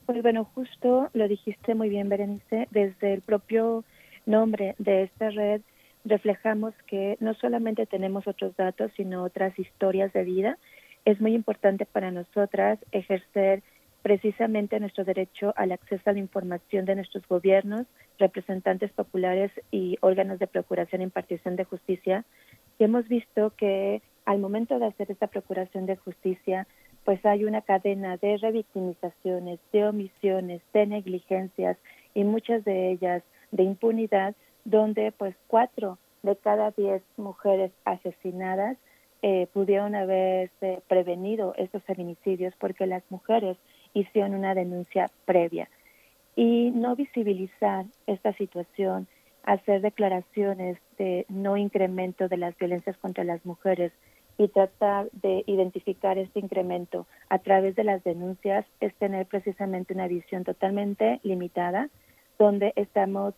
Pues 0.06 0.22
bueno, 0.22 0.44
justo 0.44 1.10
lo 1.12 1.28
dijiste 1.28 1.74
muy 1.74 1.88
bien, 1.88 2.08
Berenice, 2.08 2.68
desde 2.70 3.14
el 3.14 3.20
propio 3.22 3.84
nombre 4.26 4.74
de 4.78 5.04
esta 5.04 5.30
red 5.30 5.62
reflejamos 6.04 6.74
que 6.86 7.16
no 7.20 7.34
solamente 7.34 7.86
tenemos 7.86 8.26
otros 8.26 8.56
datos, 8.56 8.90
sino 8.96 9.22
otras 9.22 9.58
historias 9.58 10.12
de 10.12 10.24
vida. 10.24 10.58
Es 11.04 11.20
muy 11.20 11.34
importante 11.34 11.86
para 11.86 12.10
nosotras 12.10 12.78
ejercer 12.92 13.62
precisamente 14.02 14.80
nuestro 14.80 15.04
derecho 15.04 15.52
al 15.56 15.72
acceso 15.72 16.08
a 16.08 16.12
la 16.12 16.18
información 16.18 16.86
de 16.86 16.94
nuestros 16.94 17.26
gobiernos, 17.28 17.86
representantes 18.18 18.90
populares 18.92 19.50
y 19.70 19.98
órganos 20.00 20.38
de 20.38 20.46
procuración 20.46 21.02
e 21.02 21.04
impartición 21.04 21.56
de 21.56 21.64
justicia. 21.64 22.24
Y 22.78 22.84
hemos 22.84 23.06
visto 23.08 23.52
que 23.56 24.02
al 24.24 24.38
momento 24.38 24.78
de 24.78 24.86
hacer 24.86 25.10
esta 25.10 25.26
procuración 25.26 25.86
de 25.86 25.96
justicia, 25.96 26.66
pues 27.04 27.24
hay 27.24 27.44
una 27.44 27.62
cadena 27.62 28.16
de 28.16 28.36
revictimizaciones, 28.36 29.58
de 29.72 29.84
omisiones, 29.86 30.62
de 30.72 30.86
negligencias 30.86 31.76
y 32.14 32.24
muchas 32.24 32.64
de 32.64 32.90
ellas 32.90 33.22
de 33.50 33.64
impunidad, 33.64 34.34
donde 34.64 35.12
pues 35.12 35.34
cuatro 35.46 35.98
de 36.22 36.36
cada 36.36 36.70
diez 36.72 37.02
mujeres 37.16 37.72
asesinadas 37.84 38.76
eh, 39.22 39.48
pudieron 39.52 39.94
haberse 39.94 40.82
prevenido 40.88 41.54
estos 41.56 41.82
feminicidios 41.84 42.54
porque 42.58 42.86
las 42.86 43.02
mujeres 43.10 43.56
hicieron 43.92 44.34
una 44.34 44.54
denuncia 44.54 45.10
previa. 45.24 45.68
Y 46.36 46.70
no 46.70 46.96
visibilizar 46.96 47.84
esta 48.06 48.32
situación, 48.34 49.08
hacer 49.44 49.82
declaraciones 49.82 50.78
de 50.96 51.26
no 51.28 51.56
incremento 51.56 52.28
de 52.28 52.36
las 52.36 52.56
violencias 52.56 52.96
contra 52.98 53.24
las 53.24 53.44
mujeres, 53.44 53.92
y 54.40 54.48
tratar 54.48 55.10
de 55.12 55.44
identificar 55.46 56.16
este 56.16 56.40
incremento 56.40 57.06
a 57.28 57.40
través 57.40 57.76
de 57.76 57.84
las 57.84 58.02
denuncias 58.04 58.64
es 58.80 58.94
tener 58.94 59.26
precisamente 59.26 59.92
una 59.92 60.08
visión 60.08 60.44
totalmente 60.44 61.20
limitada, 61.22 61.90
donde 62.38 62.72
estamos 62.74 63.34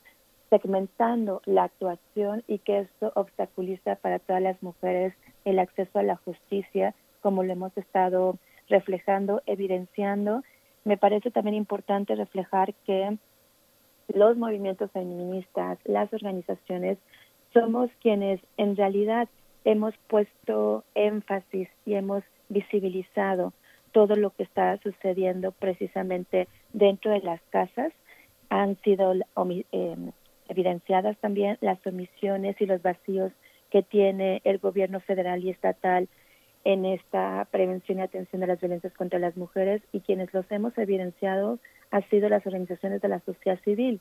segmentando 0.49 1.43
la 1.45 1.65
actuación 1.65 2.45
y 2.47 2.61
que 2.61 2.79
esto 2.79 3.11
obstaculiza 3.17 3.97
para 3.97 4.21
todas 4.21 4.43
las 4.43 4.63
mujeres 4.63 5.13
el 5.45 5.59
acceso 5.59 5.99
a 5.99 6.05
la 6.05 6.15
justicia, 6.15 6.95
como 7.21 7.43
lo 7.43 7.53
hemos 7.53 7.77
estado 7.77 8.39
reflejando, 8.69 9.43
evidenciando. 9.47 10.45
Me 10.85 10.99
parece 10.99 11.33
también 11.33 11.57
importante 11.57 12.15
reflejar 12.15 12.75
que 12.87 13.19
los 14.07 14.37
movimientos 14.37 14.89
feministas, 14.93 15.79
las 15.83 16.13
organizaciones, 16.13 16.97
somos 17.53 17.91
quienes 18.01 18.41
en 18.57 18.77
realidad 18.77 19.29
hemos 19.65 19.95
puesto 20.09 20.85
énfasis 20.95 21.69
y 21.87 21.95
hemos 21.95 22.23
visibilizado 22.49 23.53
todo 23.93 24.17
lo 24.17 24.31
que 24.31 24.43
está 24.43 24.79
sucediendo 24.79 25.53
precisamente 25.53 26.49
dentro 26.73 27.13
de 27.13 27.21
las 27.21 27.41
casas. 27.51 27.93
Han 28.49 28.77
sido 28.83 29.15
eh, 29.15 29.97
evidenciadas 30.49 31.17
también 31.19 31.59
las 31.61 31.85
omisiones 31.87 32.61
y 32.61 32.67
los 32.67 32.83
vacíos 32.83 33.33
que 33.71 33.83
tiene 33.83 34.41
el 34.45 34.59
gobierno 34.59 35.01
federal 35.01 35.43
y 35.43 35.51
estatal 35.51 36.09
en 36.65 36.85
esta 36.85 37.47
prevención 37.51 37.99
y 37.99 38.03
atención 38.03 38.41
de 38.41 38.47
las 38.47 38.61
violencias 38.61 38.93
contra 38.95 39.19
las 39.19 39.37
mujeres 39.37 39.83
y 39.93 40.01
quienes 40.01 40.33
los 40.33 40.51
hemos 40.51 40.77
evidenciado 40.79 41.59
han 41.91 42.09
sido 42.09 42.29
las 42.29 42.47
organizaciones 42.47 43.01
de 43.01 43.09
la 43.09 43.21
sociedad 43.21 43.59
civil. 43.65 44.01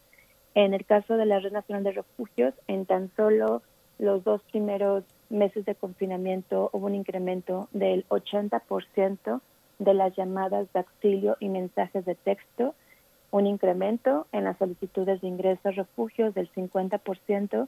En 0.53 0.73
el 0.73 0.85
caso 0.85 1.15
de 1.15 1.25
la 1.25 1.39
Red 1.39 1.53
Nacional 1.53 1.83
de 1.83 1.91
Refugios, 1.93 2.53
en 2.67 2.85
tan 2.85 3.09
solo 3.15 3.61
los 3.97 4.23
dos 4.23 4.41
primeros 4.51 5.05
meses 5.32 5.66
de 5.66 5.76
confinamiento 5.76 6.70
hubo 6.74 6.88
un 6.88 6.95
incremento 6.95 7.70
del 7.72 8.06
80% 8.10 9.40
de 9.80 9.94
las 9.94 10.14
llamadas 10.16 10.68
de 10.74 10.80
auxilio 10.80 11.38
y 11.40 11.48
mensajes 11.49 12.06
de 12.06 12.16
texto, 12.16 12.76
un 13.32 13.48
incremento 13.48 14.28
en 14.32 14.44
las 14.44 14.58
solicitudes 14.58 15.22
de 15.22 15.28
ingreso 15.28 15.70
a 15.70 15.72
refugios 15.72 16.36
del 16.36 16.52
50%, 16.52 17.68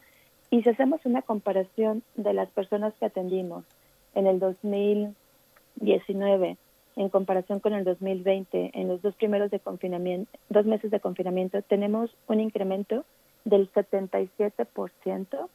y 0.51 0.61
si 0.61 0.69
hacemos 0.69 1.03
una 1.05 1.23
comparación 1.23 2.03
de 2.15 2.33
las 2.33 2.49
personas 2.49 2.93
que 2.99 3.05
atendimos 3.05 3.63
en 4.13 4.27
el 4.27 4.39
2019 4.39 6.57
en 6.95 7.09
comparación 7.09 7.59
con 7.59 7.73
el 7.73 7.83
2020, 7.83 8.71
en 8.73 8.87
los 8.87 9.01
dos 9.01 9.15
primeros 9.15 9.49
de 9.49 9.59
confinamiento, 9.59 10.29
dos 10.49 10.65
meses 10.65 10.91
de 10.91 10.99
confinamiento, 10.99 11.61
tenemos 11.63 12.15
un 12.27 12.39
incremento 12.39 13.03
del 13.45 13.71
77% 13.71 15.47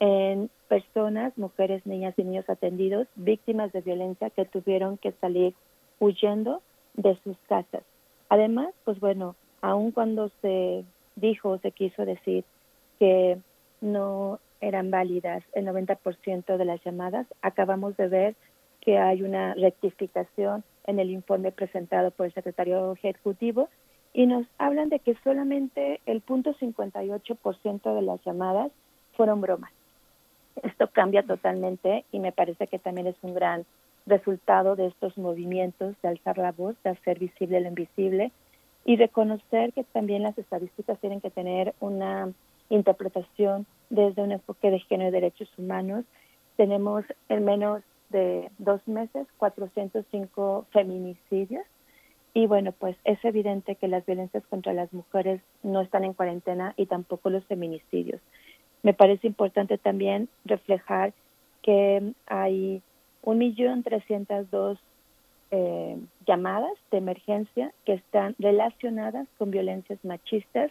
en 0.00 0.50
personas, 0.68 1.36
mujeres, 1.36 1.84
niñas 1.86 2.14
y 2.16 2.24
niños 2.24 2.48
atendidos, 2.48 3.06
víctimas 3.16 3.70
de 3.72 3.82
violencia 3.82 4.30
que 4.30 4.46
tuvieron 4.46 4.96
que 4.96 5.12
salir 5.12 5.54
huyendo 5.98 6.62
de 6.94 7.16
sus 7.22 7.36
casas. 7.48 7.82
Además, 8.30 8.72
pues 8.84 8.98
bueno, 8.98 9.36
aun 9.60 9.92
cuando 9.92 10.30
se 10.40 10.84
dijo, 11.16 11.58
se 11.58 11.70
quiso 11.72 12.04
decir 12.06 12.44
que 12.98 13.38
no 13.80 14.40
eran 14.60 14.90
válidas 14.90 15.42
el 15.52 15.66
90% 15.66 16.56
de 16.56 16.64
las 16.64 16.82
llamadas, 16.82 17.26
acabamos 17.42 17.96
de 17.96 18.08
ver 18.08 18.34
que 18.80 18.98
hay 18.98 19.22
una 19.22 19.54
rectificación 19.54 20.64
en 20.84 20.98
el 20.98 21.10
informe 21.10 21.52
presentado 21.52 22.10
por 22.10 22.26
el 22.26 22.34
secretario 22.34 22.92
ejecutivo 22.92 23.68
y 24.14 24.26
nos 24.26 24.46
hablan 24.58 24.88
de 24.88 24.98
que 25.00 25.14
solamente 25.22 26.00
el 26.06 26.20
punto 26.22 26.54
58% 26.54 27.94
de 27.94 28.02
las 28.02 28.24
llamadas 28.24 28.72
fueron 29.12 29.40
bromas. 29.40 29.72
Esto 30.62 30.88
cambia 30.88 31.22
totalmente 31.22 32.04
y 32.12 32.20
me 32.20 32.32
parece 32.32 32.66
que 32.66 32.78
también 32.78 33.06
es 33.06 33.16
un 33.22 33.34
gran 33.34 33.64
resultado 34.06 34.76
de 34.76 34.86
estos 34.86 35.16
movimientos 35.16 35.94
de 36.02 36.08
alzar 36.08 36.38
la 36.38 36.52
voz, 36.52 36.76
de 36.82 36.90
hacer 36.90 37.18
visible 37.18 37.60
lo 37.60 37.68
invisible 37.68 38.32
y 38.84 38.96
reconocer 38.96 39.72
que 39.72 39.84
también 39.84 40.22
las 40.22 40.36
estadísticas 40.38 40.98
tienen 41.00 41.20
que 41.20 41.30
tener 41.30 41.74
una 41.80 42.32
interpretación 42.70 43.66
desde 43.90 44.22
un 44.22 44.32
enfoque 44.32 44.70
de 44.70 44.80
género 44.80 45.10
y 45.10 45.12
derechos 45.12 45.50
humanos. 45.58 46.04
Tenemos 46.56 47.04
en 47.28 47.44
menos 47.44 47.82
de 48.10 48.50
dos 48.58 48.86
meses 48.86 49.26
405 49.38 50.66
feminicidios 50.72 51.64
y 52.32 52.46
bueno, 52.46 52.72
pues 52.72 52.96
es 53.04 53.22
evidente 53.24 53.74
que 53.74 53.88
las 53.88 54.06
violencias 54.06 54.46
contra 54.46 54.72
las 54.72 54.92
mujeres 54.92 55.40
no 55.62 55.80
están 55.80 56.04
en 56.04 56.14
cuarentena 56.14 56.74
y 56.76 56.86
tampoco 56.86 57.28
los 57.28 57.44
feminicidios. 57.46 58.20
Me 58.82 58.94
parece 58.94 59.26
importante 59.26 59.78
también 59.78 60.28
reflejar 60.44 61.12
que 61.62 62.12
hay 62.26 62.82
un 63.22 63.38
millón 63.38 63.82
trescientas 63.82 64.50
dos 64.50 64.78
eh, 65.50 65.98
llamadas 66.26 66.72
de 66.90 66.98
emergencia 66.98 67.72
que 67.84 67.94
están 67.94 68.34
relacionadas 68.38 69.26
con 69.36 69.50
violencias 69.50 69.98
machistas 70.04 70.70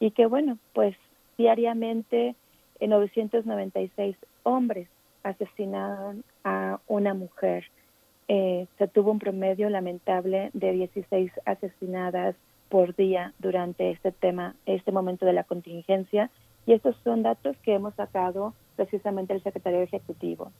y 0.00 0.10
que 0.10 0.26
bueno 0.26 0.58
pues 0.72 0.96
diariamente 1.36 2.34
en 2.80 2.90
996 2.90 4.16
hombres 4.42 4.88
asesinaron 5.22 6.24
a 6.44 6.80
una 6.86 7.14
mujer. 7.14 7.64
Eh, 8.28 8.66
se 8.76 8.88
tuvo 8.88 9.10
un 9.10 9.18
promedio 9.18 9.70
lamentable 9.70 10.50
de 10.52 10.72
16 10.72 11.32
asesinadas 11.44 12.36
por 12.68 12.94
día 12.94 13.32
durante 13.38 13.90
este 13.90 14.12
tema, 14.12 14.54
este 14.66 14.92
momento 14.92 15.24
de 15.26 15.32
la 15.32 15.44
contingencia. 15.44 16.30
Y 16.68 16.74
estos 16.74 16.96
son 17.02 17.22
datos 17.22 17.56
que 17.62 17.72
hemos 17.72 17.94
sacado 17.94 18.52
precisamente 18.76 19.32
el 19.32 19.42
secretario 19.42 19.80
ejecutivo. 19.80 20.52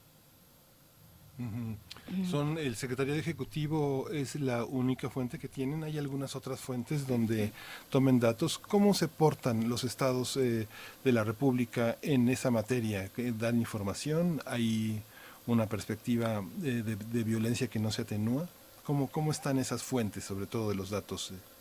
Son 2.31 2.57
el 2.57 2.77
secretario 2.77 3.15
ejecutivo 3.15 4.09
es 4.09 4.35
la 4.37 4.65
única 4.65 5.11
fuente 5.11 5.39
que 5.39 5.49
tienen. 5.49 5.85
Hay 5.85 5.99
algunas 5.99 6.35
otras 6.35 6.61
fuentes 6.61 7.07
donde 7.07 7.53
tomen 7.91 8.21
datos. 8.21 8.59
¿Cómo 8.59 8.95
se 8.95 9.07
portan 9.07 9.69
los 9.69 9.85
estados 9.85 10.39
eh, 10.39 10.67
de 11.05 11.13
la 11.13 11.25
República 11.25 11.99
en 12.01 12.31
esa 12.31 12.51
materia? 12.51 13.11
¿Dan 13.39 13.59
información? 13.59 14.41
¿Hay 14.47 15.03
una 15.47 15.67
perspectiva 15.67 16.43
de, 16.57 16.83
de, 16.83 17.23
violencia 17.23 17.69
que 17.69 17.81
no 17.81 17.93
se 17.93 18.01
atenúa? 18.01 18.49
¿Cómo, 18.83 19.09
¿Cómo 19.09 19.31
están 19.31 19.59
esas 19.59 19.83
fuentes, 19.83 20.25
sobre 20.25 20.47
todo 20.47 20.71
de 20.71 20.75
los 20.75 20.89
datos? 20.89 21.33
Eh? 21.33 21.58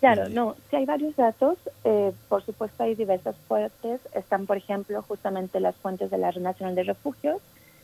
Claro, 0.00 0.28
no, 0.28 0.54
si 0.70 0.76
hay 0.76 0.84
varios 0.84 1.16
datos, 1.16 1.58
eh, 1.84 2.12
por 2.28 2.44
supuesto 2.44 2.84
hay 2.84 2.94
diversas 2.94 3.34
fuentes. 3.48 4.00
Están, 4.14 4.46
por 4.46 4.56
ejemplo, 4.56 5.02
justamente 5.02 5.58
las 5.58 5.74
fuentes 5.76 6.10
de 6.10 6.18
la 6.18 6.30
Red 6.30 6.42
Nacional 6.42 6.74
de 6.76 6.84
Refugios, 6.84 7.40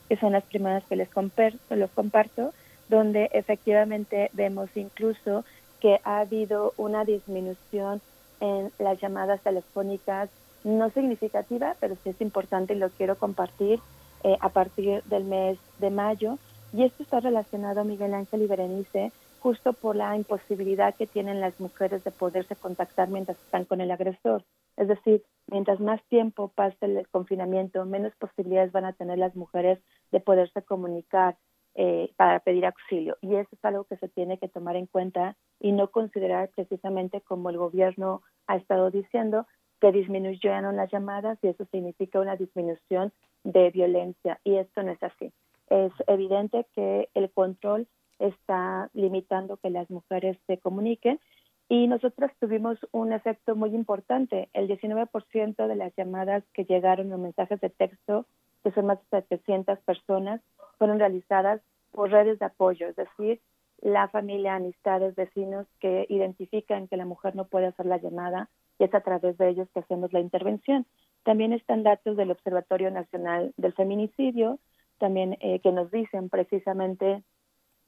que 0.08 0.16
son 0.16 0.32
las 0.32 0.44
primeras 0.44 0.84
que 0.84 0.96
les 0.96 1.08
comparto, 1.08 1.74
los 1.74 1.90
comparto, 1.90 2.52
donde 2.88 3.30
efectivamente 3.32 4.30
vemos 4.32 4.68
incluso 4.76 5.44
que 5.80 6.00
ha 6.04 6.20
habido 6.20 6.72
una 6.76 7.04
disminución 7.04 8.00
en 8.40 8.70
las 8.78 9.00
llamadas 9.00 9.40
telefónicas 9.40 10.28
no 10.62 10.90
significativa, 10.90 11.76
pero 11.80 11.96
sí 12.02 12.10
es 12.10 12.20
importante 12.20 12.74
y 12.74 12.78
lo 12.78 12.90
quiero 12.90 13.16
compartir 13.16 13.80
eh, 14.22 14.36
a 14.40 14.48
partir 14.48 15.02
del 15.04 15.24
mes 15.24 15.58
de 15.78 15.90
mayo. 15.90 16.38
Y 16.72 16.84
esto 16.84 17.02
está 17.02 17.20
relacionado, 17.20 17.84
Miguel 17.84 18.14
Ángel 18.14 18.42
y 18.42 18.46
Berenice, 18.46 19.12
justo 19.44 19.74
por 19.74 19.94
la 19.94 20.16
imposibilidad 20.16 20.94
que 20.94 21.06
tienen 21.06 21.38
las 21.38 21.60
mujeres 21.60 22.02
de 22.02 22.10
poderse 22.10 22.56
contactar 22.56 23.10
mientras 23.10 23.36
están 23.36 23.66
con 23.66 23.82
el 23.82 23.90
agresor. 23.90 24.42
Es 24.78 24.88
decir, 24.88 25.22
mientras 25.48 25.80
más 25.80 26.02
tiempo 26.04 26.48
pase 26.48 26.86
el 26.86 27.06
confinamiento, 27.08 27.84
menos 27.84 28.14
posibilidades 28.16 28.72
van 28.72 28.86
a 28.86 28.94
tener 28.94 29.18
las 29.18 29.36
mujeres 29.36 29.78
de 30.12 30.20
poderse 30.20 30.62
comunicar 30.62 31.36
eh, 31.74 32.10
para 32.16 32.40
pedir 32.40 32.64
auxilio. 32.64 33.18
Y 33.20 33.34
eso 33.34 33.50
es 33.52 33.62
algo 33.66 33.84
que 33.84 33.98
se 33.98 34.08
tiene 34.08 34.38
que 34.38 34.48
tomar 34.48 34.76
en 34.76 34.86
cuenta 34.86 35.36
y 35.60 35.72
no 35.72 35.90
considerar 35.90 36.48
precisamente 36.56 37.20
como 37.20 37.50
el 37.50 37.58
gobierno 37.58 38.22
ha 38.46 38.56
estado 38.56 38.90
diciendo 38.90 39.46
que 39.78 39.92
disminuyeron 39.92 40.74
las 40.74 40.90
llamadas 40.90 41.38
y 41.42 41.48
eso 41.48 41.66
significa 41.66 42.18
una 42.18 42.36
disminución 42.36 43.12
de 43.42 43.70
violencia. 43.70 44.40
Y 44.42 44.56
esto 44.56 44.82
no 44.82 44.92
es 44.92 45.02
así. 45.02 45.34
Es 45.68 45.92
evidente 46.06 46.64
que 46.74 47.10
el 47.12 47.30
control 47.30 47.86
está 48.18 48.90
limitando 48.94 49.56
que 49.56 49.70
las 49.70 49.90
mujeres 49.90 50.38
se 50.46 50.58
comuniquen 50.58 51.20
y 51.68 51.86
nosotros 51.86 52.30
tuvimos 52.40 52.78
un 52.92 53.12
efecto 53.12 53.56
muy 53.56 53.74
importante. 53.74 54.48
El 54.52 54.68
19% 54.68 55.66
de 55.66 55.76
las 55.76 55.94
llamadas 55.96 56.44
que 56.52 56.64
llegaron 56.64 57.12
en 57.12 57.22
mensajes 57.22 57.60
de 57.60 57.70
texto, 57.70 58.26
que 58.62 58.70
son 58.72 58.86
más 58.86 58.98
de 59.10 59.22
700 59.22 59.78
personas, 59.80 60.40
fueron 60.78 60.98
realizadas 60.98 61.62
por 61.92 62.10
redes 62.10 62.38
de 62.38 62.46
apoyo, 62.46 62.88
es 62.88 62.96
decir, 62.96 63.40
la 63.80 64.08
familia, 64.08 64.56
amistades, 64.56 65.14
vecinos 65.14 65.66
que 65.80 66.06
identifican 66.08 66.88
que 66.88 66.96
la 66.96 67.04
mujer 67.04 67.36
no 67.36 67.46
puede 67.46 67.66
hacer 67.66 67.86
la 67.86 67.98
llamada 67.98 68.48
y 68.78 68.84
es 68.84 68.94
a 68.94 69.00
través 69.00 69.36
de 69.38 69.48
ellos 69.48 69.68
que 69.72 69.80
hacemos 69.80 70.12
la 70.12 70.20
intervención. 70.20 70.86
También 71.22 71.52
están 71.52 71.82
datos 71.82 72.16
del 72.16 72.30
Observatorio 72.30 72.90
Nacional 72.90 73.52
del 73.56 73.72
Feminicidio, 73.74 74.58
también 74.98 75.36
eh, 75.40 75.60
que 75.60 75.72
nos 75.72 75.90
dicen 75.90 76.28
precisamente 76.28 77.22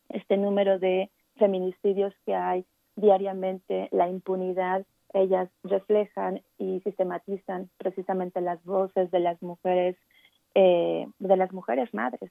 este 0.09 0.37
número 0.37 0.79
de 0.79 1.11
feminicidios 1.37 2.15
que 2.25 2.35
hay 2.35 2.65
diariamente, 2.97 3.89
la 3.93 4.09
impunidad, 4.09 4.85
ellas 5.13 5.49
reflejan 5.63 6.43
y 6.59 6.81
sistematizan 6.81 7.71
precisamente 7.79 8.41
las 8.41 8.63
voces 8.65 9.11
de 9.11 9.21
las 9.21 9.41
mujeres, 9.43 9.97
eh, 10.55 11.07
de 11.19 11.37
las 11.37 11.53
mujeres 11.53 11.93
madres, 11.95 12.31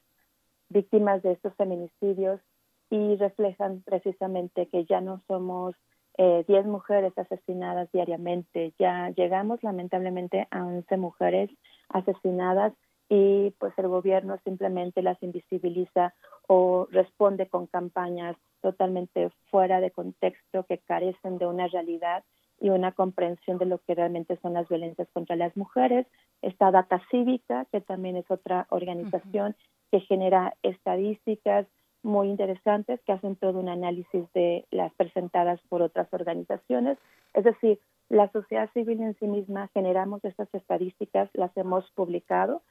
víctimas 0.69 1.21
de 1.23 1.33
estos 1.33 1.55
feminicidios 1.55 2.41
y 2.89 3.15
reflejan 3.15 3.81
precisamente 3.83 4.67
que 4.67 4.85
ya 4.85 5.01
no 5.01 5.21
somos 5.27 5.75
10 6.17 6.47
eh, 6.47 6.63
mujeres 6.63 7.17
asesinadas 7.17 7.91
diariamente, 7.91 8.73
ya 8.79 9.09
llegamos 9.09 9.61
lamentablemente 9.63 10.47
a 10.49 10.65
11 10.65 10.97
mujeres 10.97 11.49
asesinadas 11.89 12.73
y 13.09 13.51
pues 13.59 13.73
el 13.77 13.87
gobierno 13.87 14.37
simplemente 14.43 15.01
las 15.01 15.21
invisibiliza 15.21 16.13
o 16.47 16.87
responde 16.91 17.47
con 17.47 17.67
campañas 17.67 18.35
totalmente 18.61 19.29
fuera 19.51 19.79
de 19.79 19.91
contexto 19.91 20.63
que 20.63 20.79
carecen 20.79 21.37
de 21.37 21.45
una 21.45 21.67
realidad 21.67 22.23
y 22.59 22.69
una 22.69 22.93
comprensión 22.93 23.57
de 23.57 23.65
lo 23.65 23.79
que 23.79 23.95
realmente 23.95 24.37
son 24.41 24.53
las 24.53 24.67
violencias 24.67 25.07
contra 25.13 25.35
las 25.35 25.55
mujeres. 25.57 26.07
Está 26.41 26.71
Data 26.71 27.01
Cívica, 27.11 27.65
que 27.71 27.81
también 27.81 28.15
es 28.15 28.29
otra 28.31 28.65
organización 28.69 29.55
que 29.91 29.99
genera 29.99 30.55
estadísticas 30.63 31.67
muy 32.01 32.29
interesantes 32.29 33.01
que 33.05 33.11
hacen 33.11 33.35
todo 33.35 33.59
un 33.59 33.67
análisis 33.67 34.31
de 34.33 34.65
las 34.71 34.93
presentadas 34.93 35.59
por 35.69 35.81
otras 35.81 36.07
organizaciones. 36.13 36.97
Es 37.33 37.43
decir, 37.43 37.79
la 38.09 38.31
sociedad 38.31 38.69
civil 38.73 39.01
en 39.01 39.15
sí 39.15 39.27
misma 39.27 39.69
generamos 39.73 40.23
estas 40.23 40.53
estadísticas, 40.53 41.29
las 41.33 41.55
hemos 41.57 41.89
publicado 41.91 42.61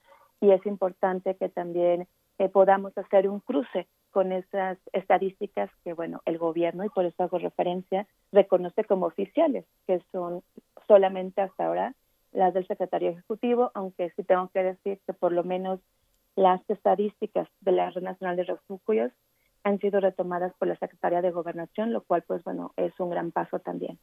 y 0.44 0.52
es 0.52 0.66
importante 0.66 1.36
que 1.36 1.48
también 1.48 2.06
eh, 2.38 2.50
podamos 2.50 2.96
hacer 2.98 3.28
un 3.30 3.40
cruce 3.40 3.86
con 4.10 4.30
esas 4.30 4.76
estadísticas 4.92 5.70
que, 5.82 5.94
bueno, 5.94 6.20
el 6.26 6.36
gobierno, 6.36 6.84
y 6.84 6.90
por 6.90 7.06
eso 7.06 7.22
hago 7.22 7.38
referencia, 7.38 8.06
reconoce 8.30 8.84
como 8.84 9.06
oficiales, 9.06 9.64
que 9.86 10.02
son 10.12 10.42
solamente 10.86 11.40
hasta 11.40 11.66
ahora 11.66 11.94
las 12.32 12.52
del 12.52 12.66
secretario 12.66 13.10
ejecutivo, 13.10 13.70
aunque 13.74 14.10
sí 14.16 14.22
tengo 14.22 14.48
que 14.48 14.62
decir 14.62 15.00
que 15.06 15.14
por 15.14 15.32
lo 15.32 15.44
menos 15.44 15.80
las 16.36 16.60
estadísticas 16.68 17.48
de 17.62 17.72
la 17.72 17.90
Red 17.90 18.02
Nacional 18.02 18.36
de 18.36 18.44
Refugios 18.44 19.12
han 19.62 19.78
sido 19.78 20.00
retomadas 20.00 20.52
por 20.58 20.68
la 20.68 20.76
Secretaría 20.76 21.22
de 21.22 21.30
Gobernación, 21.30 21.92
lo 21.92 22.02
cual, 22.02 22.22
pues 22.26 22.44
bueno, 22.44 22.74
es 22.76 22.92
un 22.98 23.08
gran 23.08 23.32
paso 23.32 23.60
también. 23.60 23.98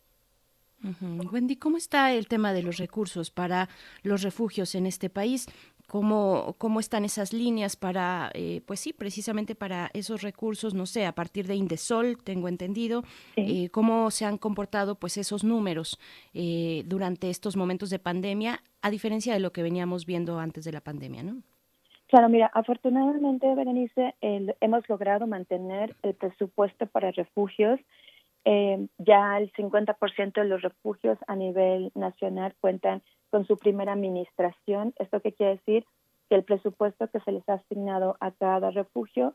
Wendy, 1.32 1.58
¿cómo 1.58 1.78
está 1.78 2.12
el 2.12 2.28
tema 2.28 2.54
de 2.54 2.64
los 2.64 2.78
recursos 2.78 3.30
para 3.30 3.70
los 4.02 4.24
refugios 4.24 4.74
en 4.74 4.88
este 4.88 5.10
país? 5.10 5.48
Cómo, 5.92 6.56
cómo 6.58 6.80
están 6.80 7.04
esas 7.04 7.34
líneas 7.34 7.76
para, 7.76 8.32
eh, 8.34 8.62
pues 8.66 8.80
sí, 8.80 8.94
precisamente 8.94 9.56
para 9.56 9.90
esos 9.94 10.22
recursos, 10.22 10.74
no 10.74 10.86
sé, 10.86 11.06
a 11.06 11.12
partir 11.12 11.48
de 11.48 11.56
Indesol, 11.56 12.16
tengo 12.24 12.48
entendido, 12.48 13.04
eh, 13.36 13.68
cómo 13.72 14.10
se 14.10 14.24
han 14.24 14.38
comportado 14.38 14.96
pues 14.96 15.18
esos 15.18 15.44
números 15.44 16.00
eh, 16.34 16.84
durante 16.86 17.30
estos 17.30 17.58
momentos 17.58 17.90
de 17.90 18.00
pandemia, 18.00 18.62
a 18.82 18.90
diferencia 18.90 19.34
de 19.34 19.42
lo 19.42 19.52
que 19.52 19.64
veníamos 19.64 20.06
viendo 20.06 20.40
antes 20.40 20.64
de 20.64 20.72
la 20.72 20.80
pandemia, 20.80 21.24
¿no? 21.24 21.42
Claro, 22.08 22.30
mira, 22.30 22.50
afortunadamente, 22.54 23.54
Berenice, 23.54 24.16
hemos 24.22 24.88
logrado 24.88 25.28
mantener 25.28 25.98
el 26.04 26.14
presupuesto 26.14 26.86
para 26.86 27.12
refugios. 27.12 27.82
ya 28.46 29.38
el 29.38 29.52
50% 29.52 30.42
de 30.42 30.46
los 30.46 30.62
refugios 30.62 31.18
a 31.28 31.36
nivel 31.36 31.92
nacional 31.96 32.56
cuentan 32.62 33.04
con 33.32 33.48
su 33.48 33.58
primera 33.58 33.94
administración. 33.94 34.94
¿Esto 35.00 35.22
qué 35.22 35.32
quiere 35.32 35.54
decir? 35.54 35.86
Que 36.30 36.36
el 36.36 36.44
presupuesto 36.44 37.08
que 37.08 37.22
se 37.22 37.32
les 37.32 37.48
ha 37.50 37.54
asignado 37.54 38.18
a 38.20 38.32
cada 38.32 38.70
refugio 38.70 39.34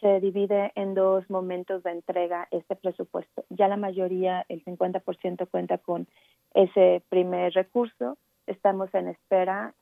se 0.00 0.20
divide 0.20 0.70
en 0.76 0.94
dos 0.94 1.28
momentos 1.28 1.82
de 1.82 1.90
entrega 1.90 2.46
este 2.52 2.76
presupuesto. 2.76 3.44
Ya 3.50 3.66
la 3.66 3.76
mayoría, 3.76 4.44
el 4.48 4.64
50% 4.64 5.48
cuenta 5.50 5.78
con 5.78 6.06
ese 6.54 7.02
primer 7.08 7.52
recurso. 7.54 8.16
Estamos 8.46 8.94
en 8.94 9.08
espera. 9.08 9.74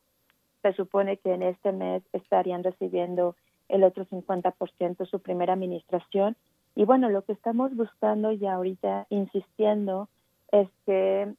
Se 0.63 0.73
supone 0.73 1.19
que 1.19 1.35
en 1.35 1.43
este 1.43 1.73
mes 1.73 2.03
estarían 2.13 2.65
recibiendo 2.65 3.37
el 3.69 3.85
otro 3.85 4.07
50% 4.07 5.07
su 5.07 5.21
primera 5.21 5.53
administración. 5.53 6.37
Y 6.75 6.85
bueno, 6.85 7.11
lo 7.11 7.23
que 7.23 7.33
estamos 7.33 7.75
buscando 7.77 8.33
y 8.33 8.47
ahorita 8.47 9.07
insistiendo 9.11 10.09
es 10.51 10.69
que 10.87 11.35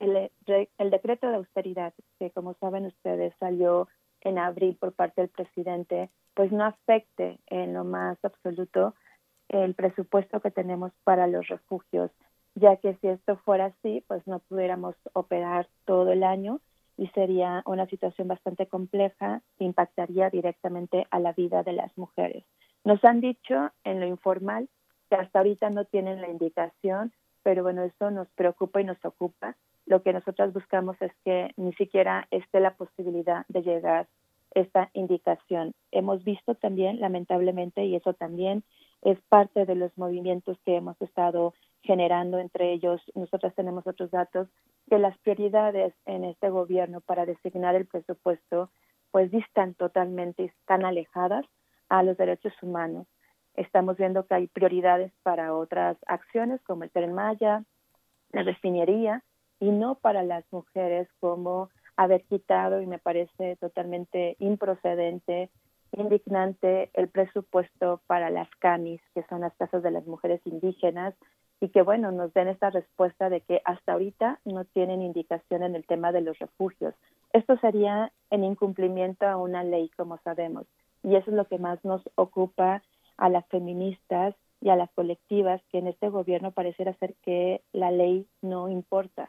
el, 0.00 0.30
el 0.78 0.90
decreto 0.90 1.28
de 1.28 1.36
austeridad, 1.36 1.94
que 2.18 2.30
como 2.30 2.54
saben 2.54 2.86
ustedes 2.86 3.34
salió 3.38 3.88
en 4.22 4.38
abril 4.38 4.76
por 4.76 4.92
parte 4.92 5.20
del 5.20 5.30
presidente, 5.30 6.10
pues 6.34 6.52
no 6.52 6.64
afecte 6.64 7.38
en 7.46 7.74
lo 7.74 7.84
más 7.84 8.18
absoluto 8.24 8.94
el 9.48 9.74
presupuesto 9.74 10.40
que 10.40 10.50
tenemos 10.50 10.92
para 11.04 11.26
los 11.26 11.48
refugios, 11.48 12.10
ya 12.54 12.76
que 12.76 12.94
si 12.96 13.08
esto 13.08 13.36
fuera 13.38 13.66
así, 13.66 14.04
pues 14.06 14.26
no 14.26 14.40
pudiéramos 14.40 14.94
operar 15.12 15.68
todo 15.84 16.12
el 16.12 16.22
año 16.22 16.60
y 16.96 17.08
sería 17.08 17.62
una 17.66 17.86
situación 17.86 18.28
bastante 18.28 18.66
compleja 18.66 19.42
que 19.58 19.64
impactaría 19.64 20.30
directamente 20.30 21.06
a 21.10 21.18
la 21.18 21.32
vida 21.32 21.62
de 21.62 21.72
las 21.72 21.96
mujeres. 21.96 22.44
Nos 22.84 23.02
han 23.04 23.20
dicho 23.20 23.70
en 23.84 24.00
lo 24.00 24.06
informal 24.06 24.68
que 25.08 25.16
hasta 25.16 25.40
ahorita 25.40 25.70
no 25.70 25.84
tienen 25.86 26.20
la 26.20 26.28
indicación 26.28 27.12
pero 27.42 27.62
bueno, 27.62 27.82
eso 27.82 28.10
nos 28.10 28.28
preocupa 28.30 28.80
y 28.80 28.84
nos 28.84 29.02
ocupa. 29.04 29.56
Lo 29.86 30.02
que 30.02 30.12
nosotros 30.12 30.52
buscamos 30.52 30.96
es 31.00 31.12
que 31.24 31.52
ni 31.56 31.72
siquiera 31.74 32.26
esté 32.30 32.60
la 32.60 32.74
posibilidad 32.74 33.44
de 33.48 33.62
llegar 33.62 34.06
esta 34.52 34.90
indicación. 34.94 35.74
Hemos 35.92 36.24
visto 36.24 36.54
también, 36.54 37.00
lamentablemente, 37.00 37.84
y 37.84 37.96
eso 37.96 38.14
también 38.14 38.64
es 39.02 39.20
parte 39.28 39.64
de 39.64 39.74
los 39.74 39.96
movimientos 39.96 40.58
que 40.64 40.76
hemos 40.76 41.00
estado 41.00 41.54
generando, 41.82 42.38
entre 42.38 42.72
ellos, 42.72 43.00
nosotros 43.14 43.54
tenemos 43.54 43.86
otros 43.86 44.10
datos, 44.10 44.48
que 44.88 44.98
las 44.98 45.16
prioridades 45.18 45.94
en 46.04 46.24
este 46.24 46.50
gobierno 46.50 47.00
para 47.00 47.26
designar 47.26 47.74
el 47.74 47.86
presupuesto 47.86 48.70
pues 49.10 49.30
distan 49.30 49.74
totalmente, 49.74 50.44
están 50.44 50.84
alejadas 50.84 51.44
a 51.88 52.02
los 52.02 52.16
derechos 52.16 52.52
humanos. 52.62 53.06
Estamos 53.54 53.96
viendo 53.96 54.24
que 54.26 54.34
hay 54.34 54.46
prioridades 54.46 55.12
para 55.22 55.54
otras 55.54 55.96
acciones 56.06 56.60
como 56.62 56.84
el 56.84 56.90
Tren 56.90 57.12
Maya, 57.12 57.64
la 58.30 58.42
refinería, 58.42 59.24
y 59.60 59.70
no 59.70 59.94
para 59.96 60.22
las 60.22 60.44
mujeres 60.50 61.06
como 61.20 61.68
haber 61.96 62.24
quitado, 62.24 62.80
y 62.80 62.86
me 62.86 62.98
parece 62.98 63.56
totalmente 63.56 64.36
improcedente, 64.38 65.50
indignante, 65.92 66.90
el 66.94 67.08
presupuesto 67.08 68.00
para 68.06 68.30
las 68.30 68.48
CAMIS, 68.58 69.02
que 69.14 69.22
son 69.24 69.42
las 69.42 69.54
casas 69.56 69.82
de 69.82 69.90
las 69.90 70.06
mujeres 70.06 70.40
indígenas, 70.46 71.14
y 71.60 71.68
que, 71.68 71.82
bueno, 71.82 72.10
nos 72.10 72.32
den 72.32 72.48
esta 72.48 72.70
respuesta 72.70 73.28
de 73.28 73.42
que 73.42 73.60
hasta 73.66 73.92
ahorita 73.92 74.40
no 74.46 74.64
tienen 74.64 75.02
indicación 75.02 75.62
en 75.62 75.74
el 75.74 75.86
tema 75.86 76.10
de 76.10 76.22
los 76.22 76.38
refugios. 76.38 76.94
Esto 77.34 77.58
sería 77.58 78.12
en 78.30 78.44
incumplimiento 78.44 79.26
a 79.26 79.36
una 79.36 79.62
ley, 79.62 79.90
como 79.90 80.16
sabemos, 80.24 80.64
y 81.02 81.16
eso 81.16 81.30
es 81.30 81.36
lo 81.36 81.44
que 81.44 81.58
más 81.58 81.84
nos 81.84 82.02
ocupa 82.14 82.82
a 83.18 83.28
las 83.28 83.46
feministas 83.48 84.34
y 84.62 84.70
a 84.70 84.76
las 84.76 84.90
colectivas, 84.92 85.60
que 85.70 85.78
en 85.78 85.88
este 85.88 86.08
gobierno 86.08 86.50
pareciera 86.52 86.94
ser 86.94 87.14
que 87.22 87.60
la 87.72 87.90
ley 87.90 88.26
no 88.40 88.70
importa 88.70 89.28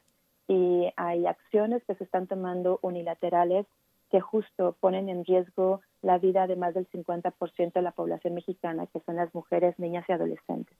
y 0.51 0.91
hay 0.97 1.27
acciones 1.27 1.81
que 1.85 1.95
se 1.95 2.03
están 2.03 2.27
tomando 2.27 2.77
unilaterales 2.81 3.65
que 4.09 4.19
justo 4.19 4.75
ponen 4.81 5.07
en 5.07 5.23
riesgo 5.23 5.79
la 6.01 6.17
vida 6.17 6.45
de 6.45 6.57
más 6.57 6.73
del 6.73 6.89
50% 6.89 7.71
de 7.71 7.81
la 7.81 7.93
población 7.93 8.33
mexicana, 8.33 8.85
que 8.87 8.99
son 9.05 9.15
las 9.15 9.33
mujeres, 9.33 9.79
niñas 9.79 10.03
y 10.09 10.11
adolescentes 10.11 10.77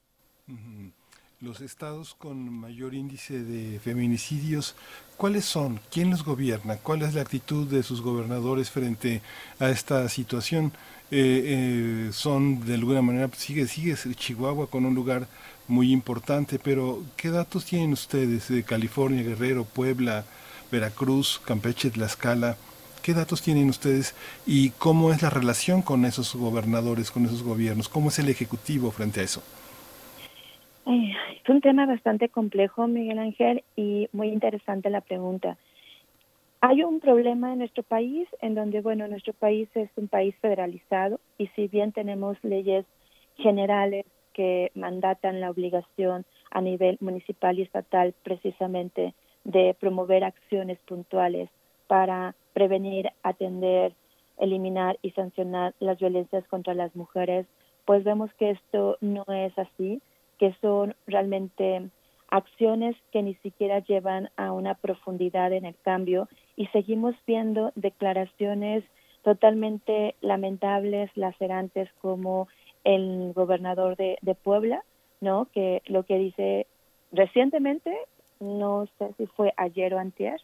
los 1.42 1.60
estados 1.62 2.14
con 2.14 2.54
mayor 2.54 2.94
índice 2.94 3.44
de 3.44 3.80
feminicidios, 3.80 4.76
¿cuáles 5.18 5.44
son? 5.44 5.80
¿Quién 5.92 6.12
los 6.12 6.24
gobierna? 6.24 6.78
¿Cuál 6.78 7.02
es 7.02 7.16
la 7.16 7.22
actitud 7.22 7.68
de 7.68 7.82
sus 7.82 8.02
gobernadores 8.02 8.70
frente 8.70 9.22
a 9.60 9.70
esta 9.70 10.08
situación? 10.08 10.72
Eh, 11.10 12.08
eh, 12.08 12.10
son 12.14 12.64
de 12.64 12.76
alguna 12.76 13.02
manera, 13.02 13.28
sigue, 13.36 13.66
sigue 13.66 13.96
Chihuahua 14.16 14.68
con 14.68 14.86
un 14.86 14.94
lugar 14.94 15.28
muy 15.72 15.92
importante, 15.92 16.60
pero 16.64 17.00
¿qué 17.18 17.30
datos 17.30 17.66
tienen 17.66 17.94
ustedes 17.94 18.50
de 18.50 18.64
California, 18.64 19.24
Guerrero, 19.24 19.64
Puebla, 19.64 20.26
Veracruz, 20.72 21.40
Campeche, 21.40 21.90
Tlaxcala? 21.90 22.58
¿Qué 23.02 23.14
datos 23.14 23.42
tienen 23.42 23.70
ustedes 23.70 24.14
y 24.46 24.72
cómo 24.72 25.12
es 25.12 25.22
la 25.24 25.30
relación 25.30 25.82
con 25.82 26.06
esos 26.06 26.36
gobernadores, 26.36 27.10
con 27.10 27.26
esos 27.26 27.42
gobiernos? 27.42 27.90
¿Cómo 27.90 28.10
es 28.10 28.20
el 28.20 28.30
Ejecutivo 28.30 28.92
frente 28.92 29.22
a 29.22 29.24
eso? 29.24 29.42
es 30.86 31.50
un 31.50 31.62
tema 31.62 31.86
bastante 31.86 32.28
complejo, 32.30 32.88
Miguel 32.88 33.20
Ángel, 33.20 33.64
y 33.76 34.10
muy 34.12 34.28
interesante 34.28 34.90
la 34.90 35.02
pregunta. 35.02 35.58
Hay 36.60 36.84
un 36.84 37.00
problema 37.00 37.54
en 37.54 37.60
nuestro 37.60 37.82
país 37.82 38.28
en 38.42 38.56
donde, 38.56 38.82
bueno, 38.82 39.08
nuestro 39.08 39.34
país 39.34 39.70
es 39.74 39.90
un 39.96 40.08
país 40.08 40.36
federalizado 40.42 41.20
y 41.38 41.48
si 41.56 41.68
bien 41.68 41.92
tenemos 41.92 42.38
leyes 42.44 42.86
generales 43.38 44.06
que 44.34 44.72
mandatan 44.76 45.40
la 45.40 45.50
obligación 45.50 46.26
a 46.52 46.62
nivel 46.62 46.98
municipal 47.02 47.58
y 47.58 47.64
estatal 47.64 48.14
precisamente 48.24 49.14
de 49.44 49.76
promover 49.80 50.24
acciones 50.24 50.78
puntuales 50.80 51.50
para 51.88 52.36
prevenir, 52.54 53.10
atender, 53.24 53.94
eliminar 54.38 54.98
y 55.02 55.12
sancionar 55.12 55.74
las 55.80 56.00
violencias 56.00 56.48
contra 56.48 56.74
las 56.74 56.96
mujeres, 56.96 57.46
pues 57.86 58.04
vemos 58.04 58.32
que 58.36 58.52
esto 58.52 58.98
no 59.02 59.26
es 59.28 59.58
así 59.58 60.02
que 60.38 60.56
son 60.60 60.96
realmente 61.06 61.90
acciones 62.30 62.96
que 63.12 63.22
ni 63.22 63.36
siquiera 63.36 63.80
llevan 63.80 64.32
a 64.38 64.54
una 64.54 64.74
profundidad 64.74 65.54
en 65.54 65.66
el 65.66 65.76
cambio 65.84 66.28
y 66.56 66.66
seguimos 66.68 67.14
viendo 67.28 67.72
declaraciones 67.76 68.84
totalmente 69.24 70.16
lamentables, 70.22 71.12
lacerantes 71.16 71.90
como 72.02 72.48
el 72.84 73.34
gobernador 73.34 73.96
de, 73.96 74.36
Puebla, 74.44 74.84
¿no? 75.20 75.48
Que 75.54 75.82
lo 75.86 76.04
que 76.04 76.18
dice 76.18 76.68
recientemente, 77.12 77.96
no 78.40 78.88
sé 78.98 79.14
si 79.18 79.28
fue 79.28 79.54
ayer 79.58 79.94
o 79.94 80.00
antier, 80.00 80.42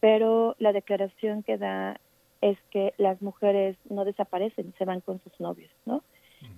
pero 0.00 0.56
la 0.58 0.72
declaración 0.72 1.42
que 1.42 1.58
da 1.58 2.00
es 2.40 2.58
que 2.70 2.92
las 2.98 3.22
mujeres 3.22 3.76
no 3.88 4.04
desaparecen, 4.04 4.74
se 4.78 4.84
van 4.84 5.00
con 5.00 5.20
sus 5.22 5.38
novios, 5.40 5.70
¿no? 5.84 6.02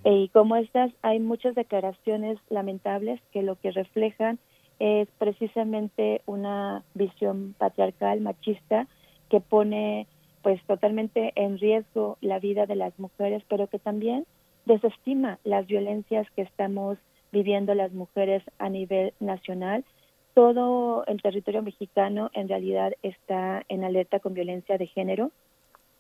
Y 0.05 0.29
como 0.29 0.57
estas, 0.57 0.91
hay 1.03 1.21
muchas 1.21 1.55
declaraciones 1.55 2.39
lamentables 2.51 3.21
que 3.33 3.43
lo 3.43 3.57
que 3.57 3.71
reflejan 3.71 4.39
es 4.79 5.09
precisamente 5.19 6.23
una 6.27 6.85
visión 6.95 7.55
patriarcal, 7.59 8.21
machista, 8.21 8.87
que 9.29 9.41
pone 9.41 10.07
pues 10.43 10.63
totalmente 10.65 11.33
en 11.35 11.59
riesgo 11.59 12.17
la 12.21 12.39
vida 12.39 12.67
de 12.67 12.77
las 12.77 12.97
mujeres, 12.99 13.43
pero 13.49 13.67
que 13.67 13.79
también 13.79 14.25
desestima 14.69 15.41
las 15.43 15.67
violencias 15.67 16.31
que 16.37 16.43
estamos 16.43 16.99
viviendo 17.33 17.75
las 17.75 17.93
mujeres 17.93 18.43
a 18.59 18.69
nivel 18.69 19.13
nacional. 19.19 19.85
Todo 20.35 21.05
el 21.07 21.21
territorio 21.21 21.63
mexicano 21.63 22.31
en 22.35 22.49
realidad 22.49 22.93
está 23.03 23.65
en 23.69 23.83
alerta 23.83 24.21
con 24.21 24.35
violencia 24.35 24.79
de 24.79 24.87
género. 24.87 25.33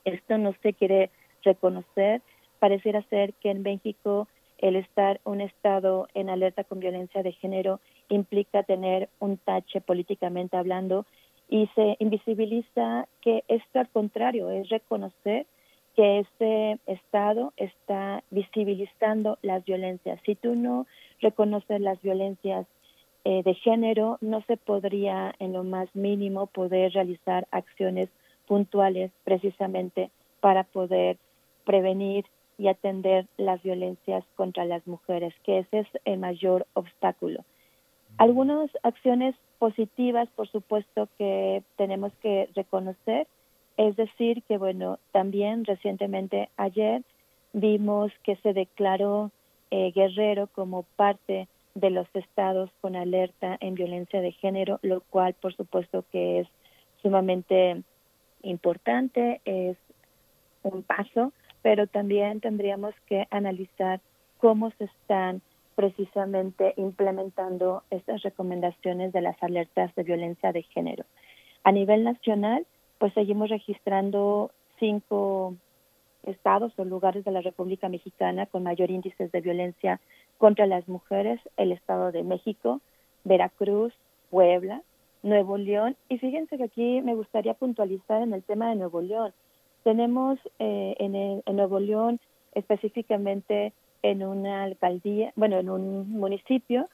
Esto 0.04 0.38
no 0.38 0.54
se 0.62 0.72
quiere 0.74 1.10
reconocer 1.42 2.22
pareciera 2.58 3.02
ser 3.08 3.34
que 3.34 3.50
en 3.50 3.62
México 3.62 4.28
el 4.58 4.76
estar 4.76 5.20
un 5.24 5.40
Estado 5.40 6.08
en 6.14 6.30
alerta 6.30 6.64
con 6.64 6.80
violencia 6.80 7.22
de 7.22 7.32
género 7.32 7.80
implica 8.08 8.64
tener 8.64 9.08
un 9.20 9.36
tache 9.38 9.80
políticamente 9.80 10.56
hablando 10.56 11.06
y 11.48 11.68
se 11.74 11.96
invisibiliza 12.00 13.06
que 13.22 13.44
esto 13.48 13.78
al 13.78 13.88
contrario 13.88 14.50
es 14.50 14.68
reconocer 14.68 15.46
que 15.98 16.20
este 16.20 16.78
Estado 16.86 17.52
está 17.56 18.22
visibilizando 18.30 19.36
las 19.42 19.64
violencias. 19.64 20.20
Si 20.24 20.36
tú 20.36 20.54
no 20.54 20.86
reconoces 21.20 21.80
las 21.80 22.00
violencias 22.02 22.68
eh, 23.24 23.42
de 23.42 23.54
género, 23.54 24.16
no 24.20 24.40
se 24.42 24.56
podría 24.56 25.34
en 25.40 25.54
lo 25.54 25.64
más 25.64 25.88
mínimo 25.96 26.46
poder 26.46 26.92
realizar 26.92 27.48
acciones 27.50 28.08
puntuales 28.46 29.10
precisamente 29.24 30.12
para 30.38 30.62
poder 30.62 31.16
prevenir 31.64 32.26
y 32.58 32.68
atender 32.68 33.26
las 33.36 33.60
violencias 33.64 34.22
contra 34.36 34.64
las 34.66 34.86
mujeres, 34.86 35.34
que 35.42 35.58
ese 35.58 35.80
es 35.80 35.88
el 36.04 36.20
mayor 36.20 36.68
obstáculo. 36.74 37.44
Algunas 38.18 38.70
acciones 38.84 39.34
positivas, 39.58 40.28
por 40.36 40.46
supuesto, 40.46 41.08
que 41.18 41.64
tenemos 41.76 42.12
que 42.22 42.48
reconocer, 42.54 43.26
es 43.78 43.96
decir, 43.96 44.42
que 44.42 44.58
bueno, 44.58 44.98
también 45.12 45.64
recientemente 45.64 46.50
ayer 46.58 47.02
vimos 47.54 48.12
que 48.24 48.36
se 48.36 48.52
declaró 48.52 49.30
eh, 49.70 49.92
Guerrero 49.94 50.48
como 50.48 50.82
parte 50.96 51.48
de 51.74 51.90
los 51.90 52.06
estados 52.12 52.68
con 52.82 52.94
alerta 52.94 53.56
en 53.60 53.74
violencia 53.74 54.20
de 54.20 54.32
género, 54.32 54.78
lo 54.82 55.00
cual 55.00 55.32
por 55.32 55.54
supuesto 55.56 56.04
que 56.12 56.40
es 56.40 56.48
sumamente 57.00 57.82
importante, 58.42 59.40
es 59.46 59.78
un 60.62 60.82
paso 60.82 61.32
pero 61.62 61.86
también 61.86 62.40
tendríamos 62.40 62.94
que 63.06 63.26
analizar 63.30 64.00
cómo 64.38 64.70
se 64.78 64.84
están 64.84 65.42
precisamente 65.74 66.74
implementando 66.76 67.82
estas 67.90 68.22
recomendaciones 68.22 69.12
de 69.12 69.20
las 69.20 69.40
alertas 69.42 69.94
de 69.94 70.02
violencia 70.02 70.52
de 70.52 70.62
género. 70.62 71.04
A 71.64 71.72
nivel 71.72 72.04
nacional, 72.04 72.66
pues 72.98 73.12
seguimos 73.14 73.48
registrando 73.48 74.50
cinco 74.78 75.54
estados 76.24 76.72
o 76.76 76.84
lugares 76.84 77.24
de 77.24 77.30
la 77.30 77.40
República 77.40 77.88
Mexicana 77.88 78.46
con 78.46 78.62
mayor 78.62 78.90
índice 78.90 79.28
de 79.28 79.40
violencia 79.40 80.00
contra 80.36 80.66
las 80.66 80.88
mujeres, 80.88 81.40
el 81.56 81.72
Estado 81.72 82.12
de 82.12 82.22
México, 82.22 82.80
Veracruz, 83.24 83.92
Puebla, 84.30 84.82
Nuevo 85.22 85.58
León. 85.58 85.96
Y 86.08 86.18
fíjense 86.18 86.56
que 86.56 86.64
aquí 86.64 87.00
me 87.02 87.14
gustaría 87.14 87.54
puntualizar 87.54 88.22
en 88.22 88.32
el 88.32 88.42
tema 88.42 88.68
de 88.70 88.76
Nuevo 88.76 89.00
León. 89.00 89.32
Tenemos 89.84 90.38
eh, 90.58 90.96
en, 90.98 91.56
Nuevo 91.56 91.80
León, 91.80 92.20
específicamente 92.54 93.72
en 94.02 94.22
una 94.22 94.64
alcaldía, 94.64 95.32
bueno, 95.34 95.58
en 95.58 95.70
un 95.70 96.10
municipio, 96.10 96.88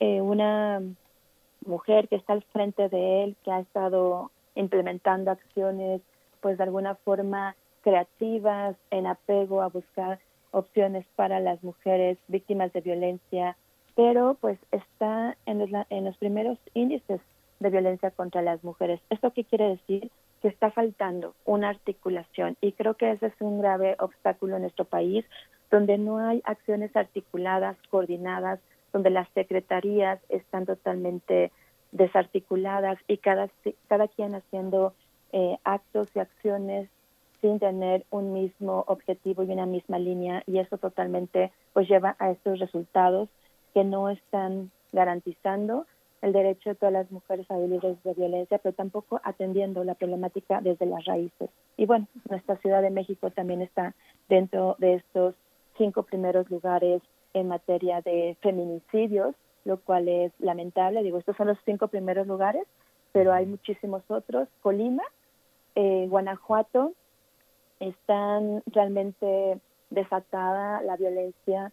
eh, 0.00 0.20
una 0.20 0.82
mujer 1.66 2.08
que 2.08 2.16
está 2.16 2.32
al 2.32 2.42
frente 2.44 2.88
de 2.88 3.24
él, 3.24 3.36
que 3.44 3.50
ha 3.50 3.60
estado 3.60 4.30
implementando 4.56 5.30
acciones, 5.30 6.02
pues 6.40 6.58
de 6.58 6.64
alguna 6.64 6.96
forma 6.96 7.54
creativas, 7.82 8.74
en 8.90 9.06
apego 9.06 9.62
a 9.62 9.68
buscar 9.68 10.18
opciones 10.50 11.06
para 11.14 11.38
las 11.38 11.62
mujeres 11.62 12.18
víctimas 12.26 12.72
de 12.72 12.80
violencia 12.80 13.56
pero 13.96 14.36
pues 14.40 14.58
está 14.70 15.36
en 15.46 15.58
los, 15.58 15.70
en 15.90 16.04
los 16.04 16.16
primeros 16.18 16.58
índices 16.74 17.20
de 17.58 17.70
violencia 17.70 18.10
contra 18.10 18.42
las 18.42 18.62
mujeres. 18.62 19.00
¿Esto 19.10 19.32
qué 19.32 19.42
quiere 19.42 19.70
decir? 19.70 20.10
Que 20.42 20.48
está 20.48 20.70
faltando 20.70 21.34
una 21.46 21.70
articulación 21.70 22.56
y 22.60 22.72
creo 22.72 22.94
que 22.94 23.10
ese 23.10 23.26
es 23.26 23.34
un 23.40 23.58
grave 23.58 23.96
obstáculo 23.98 24.56
en 24.56 24.62
nuestro 24.62 24.84
país, 24.84 25.24
donde 25.70 25.96
no 25.96 26.18
hay 26.18 26.42
acciones 26.44 26.94
articuladas, 26.94 27.76
coordinadas, 27.90 28.60
donde 28.92 29.08
las 29.08 29.28
secretarías 29.30 30.20
están 30.28 30.66
totalmente 30.66 31.50
desarticuladas 31.96 32.98
y 33.08 33.18
cada, 33.18 33.48
cada 33.88 34.08
quien 34.08 34.34
haciendo 34.34 34.94
eh, 35.32 35.58
actos 35.64 36.08
y 36.14 36.18
acciones 36.20 36.88
sin 37.40 37.58
tener 37.58 38.04
un 38.10 38.32
mismo 38.32 38.84
objetivo 38.86 39.42
y 39.42 39.50
una 39.50 39.66
misma 39.66 39.98
línea 39.98 40.42
y 40.46 40.58
eso 40.58 40.78
totalmente 40.78 41.52
pues 41.72 41.88
lleva 41.88 42.16
a 42.18 42.30
estos 42.30 42.58
resultados 42.58 43.28
que 43.74 43.84
no 43.84 44.08
están 44.08 44.70
garantizando 44.92 45.86
el 46.22 46.32
derecho 46.32 46.70
de 46.70 46.74
todas 46.76 46.92
las 46.92 47.10
mujeres 47.10 47.48
a 47.50 47.58
vivir 47.58 47.80
de 47.80 48.14
violencia, 48.14 48.58
pero 48.58 48.74
tampoco 48.74 49.20
atendiendo 49.22 49.84
la 49.84 49.94
problemática 49.94 50.60
desde 50.60 50.86
las 50.86 51.04
raíces. 51.04 51.50
Y 51.76 51.86
bueno, 51.86 52.06
nuestra 52.28 52.56
Ciudad 52.56 52.82
de 52.82 52.90
México 52.90 53.30
también 53.30 53.62
está 53.62 53.94
dentro 54.28 54.76
de 54.78 54.94
estos 54.94 55.34
cinco 55.76 56.04
primeros 56.04 56.50
lugares 56.50 57.02
en 57.34 57.48
materia 57.48 58.00
de 58.00 58.36
feminicidios, 58.40 59.34
lo 59.66 59.78
cual 59.80 60.08
es 60.08 60.32
lamentable. 60.38 61.02
Digo, 61.02 61.18
estos 61.18 61.36
son 61.36 61.48
los 61.48 61.58
cinco 61.64 61.88
primeros 61.88 62.26
lugares, 62.26 62.62
pero 63.12 63.32
hay 63.32 63.46
muchísimos 63.46 64.02
otros. 64.08 64.48
Colima, 64.62 65.02
eh, 65.74 66.06
Guanajuato, 66.08 66.92
están 67.80 68.62
realmente 68.66 69.58
desatada 69.90 70.80
la 70.82 70.96
violencia. 70.96 71.72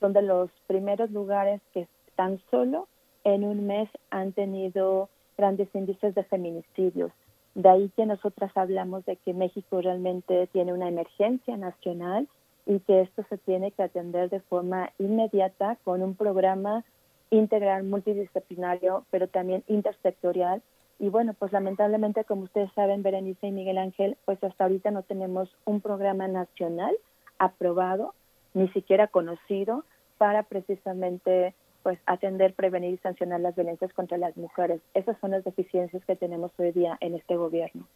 Son 0.00 0.12
de 0.12 0.22
los 0.22 0.50
primeros 0.66 1.10
lugares 1.12 1.60
que 1.72 1.86
tan 2.16 2.40
solo 2.50 2.88
en 3.22 3.44
un 3.44 3.66
mes 3.66 3.88
han 4.10 4.32
tenido 4.32 5.08
grandes 5.36 5.68
índices 5.74 6.14
de 6.16 6.24
feminicidios. 6.24 7.12
De 7.54 7.68
ahí 7.68 7.90
que 7.96 8.04
nosotras 8.04 8.50
hablamos 8.56 9.04
de 9.06 9.16
que 9.16 9.32
México 9.32 9.80
realmente 9.80 10.48
tiene 10.48 10.72
una 10.72 10.88
emergencia 10.88 11.56
nacional 11.56 12.26
y 12.66 12.80
que 12.80 13.02
esto 13.02 13.24
se 13.28 13.38
tiene 13.38 13.70
que 13.70 13.82
atender 13.82 14.28
de 14.28 14.40
forma 14.40 14.90
inmediata 14.98 15.76
con 15.84 16.02
un 16.02 16.14
programa 16.14 16.84
integral 17.30 17.84
multidisciplinario, 17.84 19.04
pero 19.10 19.28
también 19.28 19.64
intersectorial. 19.66 20.62
Y 20.98 21.08
bueno, 21.08 21.34
pues 21.34 21.52
lamentablemente, 21.52 22.24
como 22.24 22.42
ustedes 22.42 22.72
saben, 22.74 23.02
Berenice 23.02 23.46
y 23.46 23.52
Miguel 23.52 23.78
Ángel, 23.78 24.16
pues 24.24 24.42
hasta 24.42 24.64
ahorita 24.64 24.90
no 24.90 25.02
tenemos 25.02 25.48
un 25.64 25.80
programa 25.80 26.26
nacional 26.26 26.94
aprobado, 27.38 28.14
ni 28.54 28.68
siquiera 28.70 29.06
conocido, 29.06 29.84
para 30.18 30.42
precisamente 30.42 31.54
pues 31.82 31.98
atender, 32.06 32.54
prevenir 32.54 32.94
y 32.94 32.98
sancionar 32.98 33.40
las 33.40 33.54
violencias 33.54 33.92
contra 33.94 34.18
las 34.18 34.36
mujeres. 34.36 34.80
Esas 34.94 35.16
son 35.20 35.30
las 35.30 35.44
deficiencias 35.44 36.04
que 36.04 36.16
tenemos 36.16 36.50
hoy 36.58 36.72
día 36.72 36.98
en 37.00 37.14
este 37.14 37.36
gobierno. 37.36 37.86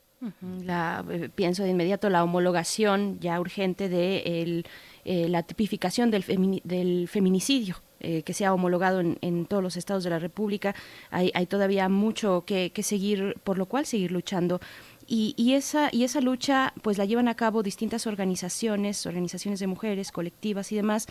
La, 0.65 1.05
eh, 1.11 1.29
pienso 1.35 1.65
de 1.65 1.71
inmediato 1.71 2.09
la 2.09 2.23
homologación 2.23 3.19
ya 3.19 3.41
urgente 3.41 3.89
de 3.89 4.43
el, 4.43 4.67
eh, 5.05 5.29
la 5.29 5.43
tipificación 5.43 6.11
del, 6.11 6.25
del 6.65 7.09
feminicidio. 7.09 7.77
Eh, 8.05 8.25
que 8.25 8.35
se 8.35 8.45
ha 8.45 8.53
homologado 8.53 8.99
en, 8.99 9.47
todos 9.47 9.63
los 9.63 9.77
estados 9.77 10.03
de 10.03 10.11
la 10.11 10.19
República. 10.19 10.75
Hay, 11.13 11.31
hay 11.35 11.47
todavía 11.47 11.89
mucho 11.89 12.43
que, 12.45 12.73
seguir, 12.83 13.37
por 13.45 13.59
lo 13.59 13.67
cual 13.67 13.87
seguir 13.87 14.11
luchando. 14.11 14.61
Y, 15.07 15.53
esa, 15.53 15.89
y 15.93 16.03
esa 16.03 16.21
lucha 16.21 16.73
pues 16.83 16.99
la 16.99 17.05
llevan 17.05 17.29
a 17.29 17.37
cabo 17.37 17.63
distintas 17.63 18.09
organizaciones, 18.09 19.07
organizaciones 19.07 19.61
de 19.61 19.69
mujeres, 19.69 20.11
colectivas 20.11 20.73
y 20.73 20.77
demás. 20.77 21.07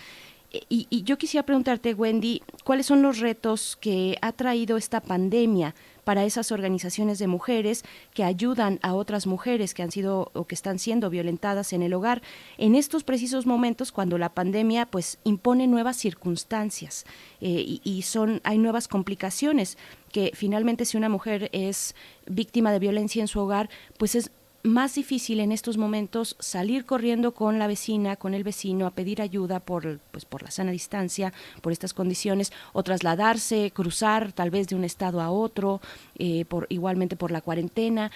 Y, 0.67 1.03
yo 1.03 1.17
quisiera 1.17 1.45
preguntarte, 1.45 1.93
Wendy, 1.93 2.41
¿cuáles 2.65 2.87
son 2.87 3.01
los 3.01 3.19
retos 3.19 3.77
que 3.79 4.17
ha 4.21 4.33
traído 4.33 4.75
esta 4.75 4.99
pandemia 4.99 5.73
para 6.03 6.25
esas 6.25 6.51
organizaciones 6.51 7.19
de 7.19 7.27
mujeres 7.27 7.83
que 8.13 8.23
ayudan 8.23 8.79
a 8.81 8.93
otras 8.93 9.27
mujeres 9.27 9.73
que 9.73 9.83
han 9.83 9.91
sido 9.91 10.31
o 10.33 10.45
que 10.45 10.55
están 10.55 10.79
siendo 10.79 11.09
violentadas 11.09 11.73
en 11.73 11.81
el 11.81 11.93
hogar. 11.93 12.21
En 12.57 12.75
estos 12.75 13.03
precisos 13.03 13.45
momentos 13.45 13.91
cuando 13.91 14.17
la 14.17 14.33
pandemia 14.33 14.85
pues 14.85 15.19
impone 15.23 15.67
nuevas 15.67 15.97
circunstancias 15.97 17.05
eh, 17.39 17.49
y, 17.49 17.81
y 17.83 18.01
son 18.03 18.41
hay 18.43 18.57
nuevas 18.57 18.87
complicaciones 18.87 19.77
que 20.11 20.31
finalmente 20.33 20.85
si 20.85 20.97
una 20.97 21.09
mujer 21.09 21.49
es 21.53 21.95
víctima 22.25 22.71
de 22.71 22.79
violencia 22.79 23.21
en 23.21 23.27
su 23.27 23.39
hogar 23.39 23.69
pues 23.97 24.15
es 24.15 24.31
más 24.63 24.95
difícil 24.95 25.39
en 25.39 25.51
estos 25.51 25.77
momentos 25.77 26.35
salir 26.39 26.85
corriendo 26.85 27.33
con 27.33 27.59
la 27.59 27.67
vecina, 27.67 28.15
con 28.15 28.33
el 28.33 28.43
vecino, 28.43 28.85
a 28.85 28.91
pedir 28.91 29.21
ayuda 29.21 29.59
por, 29.59 29.99
pues, 30.11 30.25
por 30.25 30.43
la 30.43 30.51
sana 30.51 30.71
distancia, 30.71 31.33
por 31.61 31.71
estas 31.71 31.93
condiciones, 31.93 32.51
o 32.73 32.83
trasladarse, 32.83 33.71
cruzar 33.71 34.31
tal 34.33 34.49
vez 34.49 34.67
de 34.67 34.75
un 34.75 34.83
estado 34.83 35.21
a 35.21 35.31
otro, 35.31 35.81
eh, 36.17 36.45
por, 36.45 36.67
igualmente 36.69 37.15
por 37.15 37.31
la 37.31 37.41
cuarentena. 37.41 38.11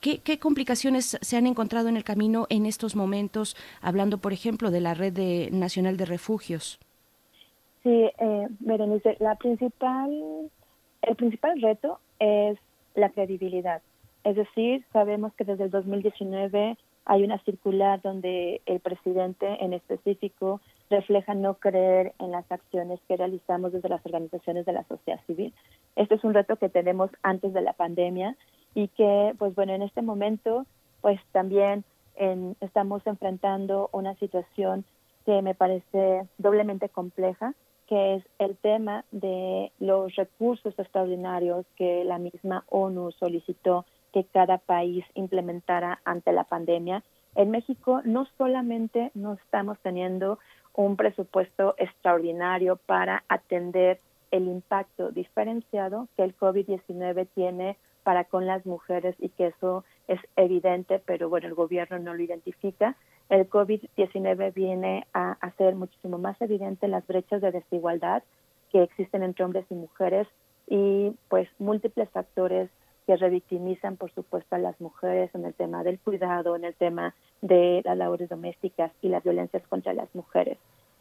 ¿Qué, 0.00 0.18
¿Qué, 0.18 0.38
complicaciones 0.38 1.18
se 1.20 1.36
han 1.36 1.46
encontrado 1.46 1.88
en 1.88 1.96
el 1.96 2.04
camino 2.04 2.46
en 2.50 2.66
estos 2.66 2.94
momentos, 2.94 3.56
hablando, 3.80 4.18
por 4.18 4.32
ejemplo, 4.32 4.70
de 4.70 4.80
la 4.80 4.94
Red 4.94 5.14
de, 5.14 5.48
Nacional 5.50 5.96
de 5.96 6.04
Refugios? 6.04 6.78
Sí, 7.82 8.10
eh, 8.18 8.46
Berenice, 8.60 9.16
la 9.20 9.36
principal, 9.36 10.50
el 11.02 11.16
principal 11.16 11.60
reto 11.60 12.00
es 12.18 12.58
la 12.94 13.10
credibilidad 13.10 13.80
es 14.24 14.36
decir, 14.36 14.84
sabemos 14.92 15.32
que 15.34 15.44
desde 15.44 15.64
el 15.64 15.70
2019 15.70 16.76
hay 17.06 17.22
una 17.22 17.38
circular 17.40 18.00
donde 18.00 18.62
el 18.64 18.80
presidente 18.80 19.62
en 19.62 19.74
específico 19.74 20.62
refleja 20.88 21.34
no 21.34 21.54
creer 21.54 22.14
en 22.18 22.30
las 22.30 22.50
acciones 22.50 23.00
que 23.06 23.16
realizamos 23.16 23.72
desde 23.72 23.90
las 23.90 24.04
organizaciones 24.06 24.64
de 24.64 24.72
la 24.72 24.84
sociedad 24.84 25.20
civil. 25.26 25.52
Este 25.96 26.14
es 26.14 26.24
un 26.24 26.32
reto 26.32 26.56
que 26.56 26.70
tenemos 26.70 27.10
antes 27.22 27.52
de 27.52 27.60
la 27.60 27.74
pandemia 27.74 28.36
y 28.74 28.88
que, 28.88 29.34
pues 29.38 29.54
bueno, 29.54 29.74
en 29.74 29.82
este 29.82 30.02
momento, 30.02 30.66
pues 31.02 31.20
también 31.32 31.84
estamos 32.60 33.06
enfrentando 33.06 33.90
una 33.92 34.14
situación 34.16 34.84
que 35.26 35.42
me 35.42 35.54
parece 35.54 36.26
doblemente 36.38 36.88
compleja, 36.88 37.54
que 37.86 38.14
es 38.14 38.24
el 38.38 38.56
tema 38.56 39.04
de 39.10 39.72
los 39.78 40.14
recursos 40.16 40.78
extraordinarios 40.78 41.66
que 41.76 42.04
la 42.04 42.18
misma 42.18 42.64
ONU 42.70 43.10
solicitó 43.12 43.84
que 44.14 44.24
cada 44.24 44.58
país 44.58 45.04
implementara 45.14 46.00
ante 46.04 46.32
la 46.32 46.44
pandemia. 46.44 47.02
En 47.34 47.50
México 47.50 48.00
no 48.04 48.28
solamente 48.38 49.10
no 49.14 49.32
estamos 49.34 49.76
teniendo 49.80 50.38
un 50.72 50.96
presupuesto 50.96 51.74
extraordinario 51.78 52.76
para 52.76 53.24
atender 53.28 53.98
el 54.30 54.46
impacto 54.46 55.10
diferenciado 55.10 56.06
que 56.16 56.22
el 56.22 56.36
COVID-19 56.36 57.26
tiene 57.34 57.76
para 58.04 58.22
con 58.22 58.46
las 58.46 58.64
mujeres 58.66 59.16
y 59.18 59.30
que 59.30 59.48
eso 59.48 59.84
es 60.06 60.20
evidente, 60.36 61.02
pero 61.04 61.28
bueno, 61.28 61.48
el 61.48 61.54
gobierno 61.54 61.98
no 61.98 62.14
lo 62.14 62.22
identifica. 62.22 62.96
El 63.28 63.50
COVID-19 63.50 64.54
viene 64.54 65.08
a 65.12 65.32
hacer 65.40 65.74
muchísimo 65.74 66.18
más 66.18 66.40
evidente 66.40 66.86
las 66.86 67.04
brechas 67.04 67.42
de 67.42 67.50
desigualdad 67.50 68.22
que 68.70 68.84
existen 68.84 69.24
entre 69.24 69.44
hombres 69.44 69.66
y 69.70 69.74
mujeres 69.74 70.28
y 70.68 71.16
pues 71.28 71.48
múltiples 71.58 72.08
factores 72.10 72.70
que 73.06 73.16
revictimizan, 73.16 73.96
por 73.96 74.10
supuesto, 74.12 74.56
a 74.56 74.58
las 74.58 74.80
mujeres 74.80 75.34
en 75.34 75.44
el 75.44 75.54
tema 75.54 75.82
del 75.84 75.98
cuidado, 75.98 76.56
en 76.56 76.64
el 76.64 76.74
tema 76.74 77.14
de 77.42 77.82
las 77.84 77.96
labores 77.96 78.28
domésticas 78.28 78.92
y 79.02 79.08
las 79.08 79.22
violencias 79.22 79.66
contra 79.68 79.92
las 79.92 80.12
mujeres. 80.14 80.58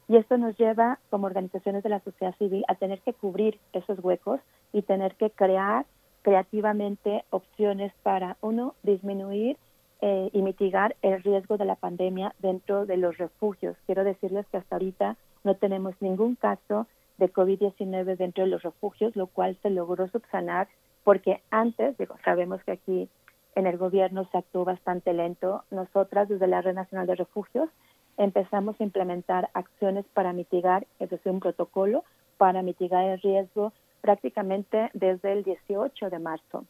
Y 0.07 0.17
esto 0.17 0.37
nos 0.37 0.57
lleva, 0.57 0.99
como 1.09 1.27
organizaciones 1.27 1.83
de 1.83 1.89
la 1.89 2.01
sociedad 2.01 2.35
civil, 2.37 2.65
a 2.67 2.75
tener 2.75 2.99
que 3.01 3.13
cubrir 3.13 3.59
esos 3.71 4.03
huecos 4.03 4.41
y 4.73 4.81
tener 4.81 5.15
que 5.15 5.29
crear 5.29 5.85
creativamente 6.23 7.23
opciones 7.29 7.93
para, 8.03 8.37
uno, 8.41 8.75
disminuir 8.83 9.57
eh, 10.01 10.29
y 10.33 10.41
mitigar 10.41 10.95
el 11.01 11.23
riesgo 11.23 11.57
de 11.57 11.65
la 11.65 11.75
pandemia 11.75 12.35
dentro 12.39 12.85
de 12.85 12.97
los 12.97 13.17
refugios. 13.17 13.77
Quiero 13.85 14.03
decirles 14.03 14.45
que 14.47 14.57
hasta 14.57 14.75
ahorita 14.75 15.15
no 15.43 15.55
tenemos 15.55 15.95
ningún 16.01 16.35
caso 16.35 16.87
de 17.17 17.31
COVID-19 17.31 18.17
dentro 18.17 18.43
de 18.43 18.49
los 18.49 18.63
refugios, 18.63 19.15
lo 19.15 19.27
cual 19.27 19.57
se 19.61 19.69
logró 19.69 20.07
subsanar 20.09 20.67
porque 21.03 21.41
antes, 21.51 21.97
digo, 21.97 22.15
sabemos 22.23 22.63
que 22.63 22.71
aquí 22.71 23.09
en 23.55 23.67
el 23.67 23.77
gobierno 23.77 24.27
se 24.31 24.37
actuó 24.37 24.65
bastante 24.65 25.13
lento. 25.13 25.63
Nosotras, 25.69 26.29
desde 26.29 26.47
la 26.47 26.61
Red 26.61 26.75
Nacional 26.75 27.07
de 27.07 27.15
Refugios, 27.15 27.69
empezamos 28.17 28.79
a 28.79 28.83
implementar 28.83 29.49
acciones 29.53 30.05
para 30.13 30.33
mitigar, 30.33 30.87
es 30.99 31.09
decir, 31.09 31.31
un 31.31 31.39
protocolo 31.39 32.03
para 32.37 32.61
mitigar 32.61 33.05
el 33.05 33.19
riesgo 33.21 33.73
prácticamente 34.01 34.89
desde 34.93 35.31
el 35.31 35.43
18 35.43 36.09
de 36.09 36.19
marzo. 36.19 36.65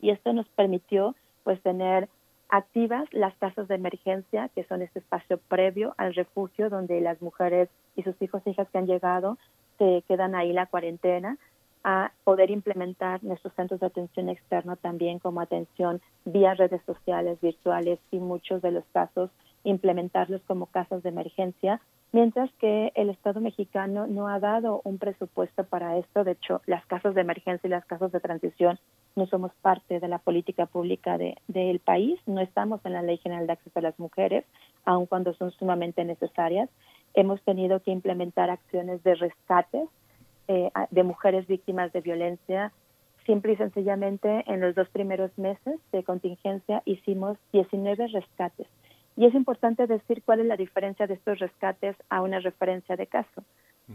Y 0.00 0.10
esto 0.10 0.32
nos 0.32 0.48
permitió 0.48 1.14
pues 1.44 1.60
tener 1.62 2.08
activas 2.48 3.08
las 3.12 3.34
casas 3.36 3.68
de 3.68 3.74
emergencia, 3.74 4.48
que 4.54 4.64
son 4.64 4.82
este 4.82 4.98
espacio 4.98 5.38
previo 5.48 5.94
al 5.96 6.14
refugio 6.14 6.70
donde 6.70 7.00
las 7.00 7.20
mujeres 7.22 7.68
y 7.96 8.02
sus 8.02 8.20
hijos 8.20 8.42
e 8.44 8.50
hijas 8.50 8.68
que 8.70 8.78
han 8.78 8.86
llegado 8.86 9.38
se 9.78 10.02
quedan 10.06 10.34
ahí 10.34 10.52
la 10.52 10.66
cuarentena 10.66 11.38
a 11.84 12.12
poder 12.24 12.50
implementar 12.50 13.22
nuestros 13.24 13.54
centros 13.54 13.80
de 13.80 13.86
atención 13.86 14.28
externa 14.28 14.76
también 14.76 15.18
como 15.18 15.40
atención 15.40 16.00
vía 16.24 16.54
redes 16.54 16.82
sociales, 16.86 17.40
virtuales 17.40 17.98
y 18.10 18.18
muchos 18.18 18.62
de 18.62 18.70
los 18.70 18.84
casos 18.92 19.30
implementarlos 19.64 20.42
como 20.46 20.66
casas 20.66 21.02
de 21.02 21.10
emergencia 21.10 21.80
mientras 22.12 22.50
que 22.58 22.92
el 22.94 23.10
Estado 23.10 23.40
mexicano 23.40 24.06
no 24.06 24.28
ha 24.28 24.38
dado 24.38 24.82
un 24.84 24.98
presupuesto 24.98 25.64
para 25.64 25.96
esto. 25.98 26.24
De 26.24 26.32
hecho, 26.32 26.60
las 26.66 26.84
casas 26.86 27.14
de 27.14 27.22
emergencia 27.22 27.66
y 27.66 27.70
las 27.70 27.84
casas 27.86 28.12
de 28.12 28.20
transición 28.20 28.78
no 29.16 29.26
somos 29.26 29.52
parte 29.62 29.98
de 29.98 30.08
la 30.08 30.18
política 30.18 30.66
pública 30.66 31.18
de, 31.18 31.36
del 31.48 31.80
país, 31.80 32.20
no 32.26 32.40
estamos 32.40 32.80
en 32.84 32.92
la 32.92 33.02
Ley 33.02 33.18
General 33.18 33.46
de 33.46 33.54
Acceso 33.54 33.78
a 33.78 33.82
las 33.82 33.98
Mujeres, 33.98 34.44
aun 34.84 35.06
cuando 35.06 35.34
son 35.34 35.50
sumamente 35.52 36.04
necesarias. 36.04 36.68
Hemos 37.14 37.42
tenido 37.42 37.80
que 37.80 37.90
implementar 37.90 38.50
acciones 38.50 39.02
de 39.02 39.14
rescate 39.14 39.86
eh, 40.52 40.70
de 40.90 41.02
mujeres 41.02 41.46
víctimas 41.46 41.92
de 41.92 42.00
violencia. 42.00 42.72
Simple 43.26 43.52
y 43.52 43.56
sencillamente, 43.56 44.44
en 44.46 44.60
los 44.60 44.74
dos 44.74 44.88
primeros 44.88 45.36
meses 45.38 45.78
de 45.92 46.02
contingencia 46.02 46.82
hicimos 46.84 47.38
19 47.52 48.08
rescates 48.08 48.66
y 49.16 49.26
es 49.26 49.34
importante 49.34 49.86
decir 49.86 50.22
cuál 50.24 50.40
es 50.40 50.46
la 50.46 50.56
diferencia 50.56 51.06
de 51.06 51.14
estos 51.14 51.38
rescates 51.38 51.96
a 52.08 52.22
una 52.22 52.40
referencia 52.40 52.96
de 52.96 53.06
caso. 53.06 53.44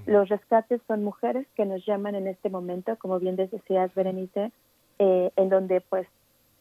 Los 0.06 0.30
rescates 0.30 0.82
son 0.88 1.04
mujeres 1.04 1.48
que 1.56 1.66
nos 1.66 1.84
llaman 1.86 2.14
en 2.14 2.28
este 2.28 2.50
momento, 2.50 2.96
como 2.98 3.20
bien 3.20 3.36
decías, 3.36 3.94
Berenice, 3.96 4.52
eh, 5.00 5.32
en 5.36 5.50
donde 5.50 5.82
pues 5.82 6.08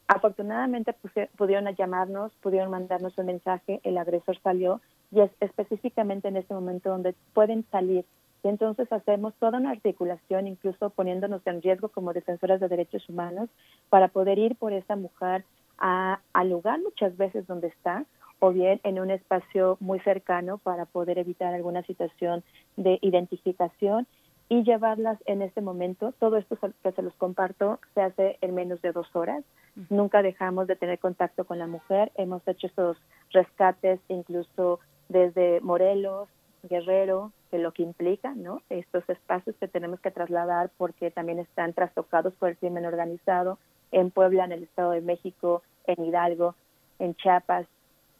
afortunadamente 0.08 0.94
pudieron 1.36 1.66
llamarnos, 1.74 2.32
pudieron 2.40 2.70
mandarnos 2.70 3.18
un 3.18 3.26
mensaje, 3.26 3.80
el 3.82 3.98
agresor 3.98 4.38
salió 4.40 4.80
y 5.10 5.20
es 5.20 5.30
específicamente 5.40 6.28
en 6.28 6.36
este 6.36 6.54
momento 6.54 6.88
donde 6.90 7.14
pueden 7.34 7.64
salir. 7.70 8.04
Y 8.46 8.48
entonces 8.48 8.92
hacemos 8.92 9.34
toda 9.40 9.58
una 9.58 9.72
articulación, 9.72 10.46
incluso 10.46 10.90
poniéndonos 10.90 11.44
en 11.48 11.60
riesgo 11.60 11.88
como 11.88 12.12
defensoras 12.12 12.60
de 12.60 12.68
derechos 12.68 13.08
humanos, 13.08 13.50
para 13.88 14.06
poder 14.06 14.38
ir 14.38 14.54
por 14.54 14.72
esa 14.72 14.94
mujer 14.94 15.44
a, 15.78 16.20
al 16.32 16.50
lugar 16.50 16.78
muchas 16.80 17.16
veces 17.16 17.44
donde 17.48 17.66
está 17.66 18.04
o 18.38 18.52
bien 18.52 18.80
en 18.84 19.00
un 19.00 19.10
espacio 19.10 19.78
muy 19.80 19.98
cercano 19.98 20.58
para 20.58 20.84
poder 20.84 21.18
evitar 21.18 21.54
alguna 21.54 21.82
situación 21.82 22.44
de 22.76 23.00
identificación 23.02 24.06
y 24.48 24.62
llevarlas 24.62 25.18
en 25.26 25.42
este 25.42 25.60
momento. 25.60 26.12
Todo 26.20 26.36
esto 26.36 26.56
que 26.84 26.92
se 26.92 27.02
los 27.02 27.14
comparto 27.14 27.80
se 27.94 28.02
hace 28.02 28.38
en 28.42 28.54
menos 28.54 28.80
de 28.80 28.92
dos 28.92 29.08
horas. 29.16 29.42
Nunca 29.90 30.22
dejamos 30.22 30.68
de 30.68 30.76
tener 30.76 31.00
contacto 31.00 31.46
con 31.46 31.58
la 31.58 31.66
mujer. 31.66 32.12
Hemos 32.14 32.46
hecho 32.46 32.68
estos 32.68 32.96
rescates 33.32 33.98
incluso 34.08 34.78
desde 35.08 35.60
Morelos, 35.62 36.28
Guerrero, 36.68 37.32
que 37.50 37.58
lo 37.58 37.72
que 37.72 37.82
implica, 37.82 38.34
¿no? 38.34 38.62
Estos 38.70 39.08
espacios 39.08 39.56
que 39.56 39.68
tenemos 39.68 40.00
que 40.00 40.10
trasladar 40.10 40.70
porque 40.76 41.10
también 41.10 41.38
están 41.38 41.72
trastocados 41.72 42.34
por 42.34 42.50
el 42.50 42.56
crimen 42.56 42.86
organizado 42.86 43.58
en 43.92 44.10
Puebla, 44.10 44.44
en 44.44 44.52
el 44.52 44.62
Estado 44.64 44.92
de 44.92 45.00
México, 45.00 45.62
en 45.86 46.04
Hidalgo, 46.04 46.54
en 46.98 47.14
Chiapas, 47.14 47.66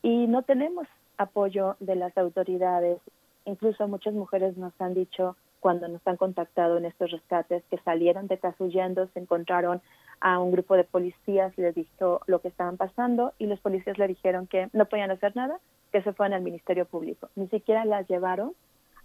y 0.03 0.27
no 0.27 0.43
tenemos 0.43 0.87
apoyo 1.19 1.77
de 1.81 1.97
las 1.97 2.17
autoridades. 2.17 3.01
Incluso 3.45 3.89
muchas 3.89 4.15
mujeres 4.15 4.57
nos 4.57 4.73
han 4.81 4.95
dicho 4.95 5.37
cuando 5.61 5.89
nos 5.89 6.07
han 6.07 6.17
contactado 6.17 6.79
en 6.79 6.85
estos 6.85 7.11
rescates 7.11 7.65
que 7.71 7.79
salieron 7.79 8.29
de 8.29 8.39
casa 8.39 8.63
huyendo, 8.63 9.09
se 9.09 9.21
encontraron 9.21 9.81
a 10.21 10.39
un 10.39 10.53
grupo 10.53 10.77
de 10.77 10.85
policías, 10.85 11.57
les 11.59 11.75
dijo 11.75 12.21
lo 12.27 12.41
que 12.41 12.49
estaban 12.49 12.77
pasando 12.77 13.33
y 13.39 13.47
los 13.47 13.61
policías 13.61 13.99
le 13.99 14.09
dijeron 14.09 14.47
que 14.47 14.69
no 14.73 14.87
podían 14.87 15.11
hacer 15.11 15.37
nada, 15.37 15.59
que 15.93 16.03
se 16.03 16.13
fueran 16.13 16.35
al 16.35 16.43
Ministerio 16.43 16.85
Público. 16.87 17.29
Ni 17.37 17.49
siquiera 17.49 17.85
las 17.85 18.09
llevaron 18.09 18.53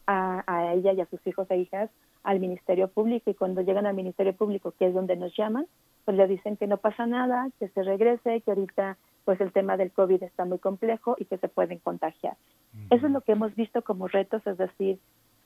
a, 0.08 0.44
a 0.48 0.74
ella 0.74 0.94
y 0.94 1.02
a 1.02 1.06
sus 1.08 1.26
hijos 1.28 1.50
e 1.52 1.58
hijas 1.58 1.90
al 2.24 2.40
Ministerio 2.40 2.88
Público 2.88 3.30
y 3.30 3.34
cuando 3.34 3.62
llegan 3.62 3.86
al 3.86 3.96
Ministerio 3.96 4.34
Público, 4.34 4.74
que 4.78 4.88
es 4.88 4.94
donde 4.94 5.16
nos 5.16 5.36
llaman, 5.36 5.68
pues 6.06 6.18
le 6.18 6.28
dicen 6.28 6.58
que 6.58 6.68
no 6.68 6.78
pasa 6.78 7.06
nada, 7.06 7.50
que 7.60 7.68
se 7.70 7.84
regrese, 7.84 8.42
que 8.42 8.52
ahorita 8.52 8.98
pues 9.26 9.40
el 9.42 9.52
tema 9.52 9.78
del 9.78 9.92
COVID 9.92 10.24
está 10.24 10.46
muy 10.46 10.60
complejo 10.60 11.16
y 11.20 11.26
que 11.26 11.38
se 11.38 11.48
pueden 11.48 11.80
contagiar. 11.80 12.36
Eso 12.90 13.06
es 13.06 13.12
lo 13.12 13.22
que 13.22 13.34
hemos 13.34 13.56
visto 13.56 13.84
como 13.84 14.08
retos, 14.08 14.46
es 14.48 14.58
decir, 14.58 15.00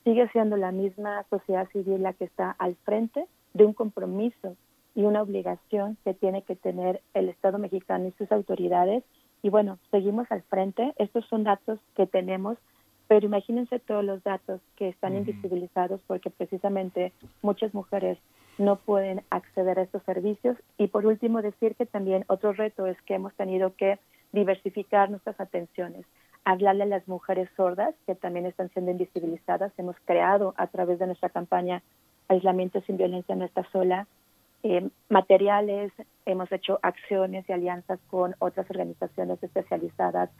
sigue 0.03 0.29
siendo 0.29 0.55
la 0.55 0.71
misma 0.71 1.25
sociedad 1.29 1.67
civil 1.69 2.03
la 2.03 2.13
que 2.13 2.25
está 2.25 2.51
al 2.51 2.75
frente 2.85 3.25
de 3.53 3.65
un 3.65 3.73
compromiso 3.73 4.55
y 4.95 5.03
una 5.03 5.21
obligación 5.21 5.97
que 6.03 6.13
tiene 6.13 6.41
que 6.43 6.55
tener 6.55 7.01
el 7.13 7.29
Estado 7.29 7.59
mexicano 7.59 8.07
y 8.07 8.11
sus 8.13 8.31
autoridades. 8.31 9.03
Y 9.43 9.49
bueno, 9.49 9.77
seguimos 9.91 10.31
al 10.31 10.41
frente. 10.43 10.93
Estos 10.97 11.25
son 11.25 11.43
datos 11.43 11.79
que 11.95 12.07
tenemos, 12.07 12.57
pero 13.07 13.25
imagínense 13.25 13.79
todos 13.79 14.03
los 14.03 14.23
datos 14.23 14.61
que 14.77 14.87
están 14.87 15.15
invisibilizados 15.15 15.99
porque 16.07 16.29
precisamente 16.29 17.11
muchas 17.41 17.73
mujeres 17.73 18.17
no 18.57 18.77
pueden 18.77 19.21
acceder 19.29 19.77
a 19.77 19.83
estos 19.83 20.01
servicios. 20.03 20.57
Y 20.77 20.87
por 20.87 21.05
último, 21.05 21.41
decir 21.41 21.75
que 21.75 21.85
también 21.85 22.23
otro 22.27 22.53
reto 22.53 22.87
es 22.87 22.99
que 23.01 23.15
hemos 23.15 23.33
tenido 23.35 23.75
que 23.75 23.99
diversificar 24.31 25.09
nuestras 25.09 25.39
atenciones, 25.41 26.05
hablarle 26.45 26.83
a 26.83 26.87
las 26.87 27.07
mujeres 27.07 27.49
sordas 27.57 27.93
que 28.05 28.15
también 28.15 28.45
están 28.45 28.69
siendo 28.69 28.91
invisibilizadas. 28.91 29.73
Hemos 29.77 29.97
creado 30.05 30.53
a 30.55 30.67
través 30.67 30.99
de 30.99 31.07
nuestra 31.07 31.29
campaña 31.29 31.83
Aislamiento 32.29 32.81
sin 32.81 32.97
Violencia 32.97 33.35
No 33.35 33.45
Está 33.45 33.69
Sola 33.71 34.07
eh, 34.67 34.89
materiales, 35.09 35.91
hemos 36.25 36.51
hecho 36.51 36.79
acciones 36.81 37.47
y 37.47 37.53
alianzas 37.53 37.99
con 38.09 38.33
otras 38.39 38.67
organizaciones 38.71 39.37
especializadas 39.43 40.31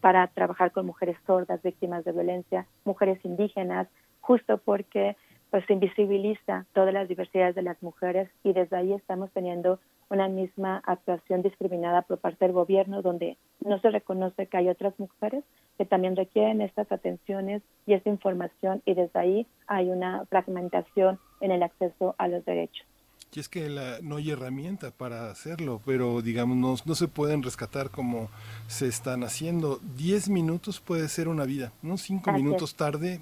para 0.00 0.26
trabajar 0.26 0.72
con 0.72 0.86
mujeres 0.86 1.16
sordas, 1.24 1.62
víctimas 1.62 2.04
de 2.04 2.10
violencia, 2.10 2.66
mujeres 2.84 3.24
indígenas, 3.24 3.86
justo 4.20 4.58
porque 4.58 5.16
pues 5.50 5.64
se 5.66 5.74
invisibiliza 5.74 6.66
todas 6.72 6.92
las 6.92 7.06
diversidades 7.06 7.54
de 7.54 7.62
las 7.62 7.80
mujeres 7.80 8.28
y 8.42 8.54
desde 8.54 8.76
ahí 8.76 8.92
estamos 8.92 9.30
teniendo 9.30 9.78
una 10.08 10.26
misma 10.26 10.82
actuación 10.84 11.42
discriminada 11.42 12.02
por 12.02 12.18
parte 12.18 12.46
del 12.46 12.52
gobierno 12.52 13.02
donde 13.02 13.36
no 13.60 13.78
se 13.78 13.90
reconoce 13.90 14.48
que 14.48 14.56
hay 14.56 14.68
otras 14.68 14.98
mujeres 14.98 15.44
que 15.78 15.84
también 15.84 16.16
requieren 16.16 16.60
estas 16.60 16.90
atenciones 16.90 17.62
y 17.86 17.94
esta 17.94 18.10
información 18.10 18.82
y 18.84 18.94
desde 18.94 19.20
ahí 19.20 19.46
hay 19.68 19.90
una 19.90 20.24
fragmentación 20.26 21.20
en 21.40 21.52
el 21.52 21.62
acceso 21.62 22.16
a 22.18 22.26
los 22.26 22.44
derechos. 22.44 22.89
Y 23.32 23.38
es 23.38 23.48
que 23.48 23.68
no 24.02 24.16
hay 24.16 24.30
herramienta 24.30 24.90
para 24.90 25.30
hacerlo, 25.30 25.80
pero 25.84 26.20
digamos, 26.20 26.56
no, 26.56 26.74
no, 26.84 26.94
se 26.96 27.06
pueden 27.06 27.44
rescatar 27.44 27.90
como 27.90 28.28
se 28.66 28.88
están 28.88 29.22
haciendo. 29.22 29.78
Diez 29.96 30.28
minutos 30.28 30.80
puede 30.80 31.08
ser 31.08 31.28
una 31.28 31.44
vida, 31.44 31.72
¿no? 31.80 31.96
Cinco 31.96 32.32
minutos 32.32 32.74
tarde 32.74 33.20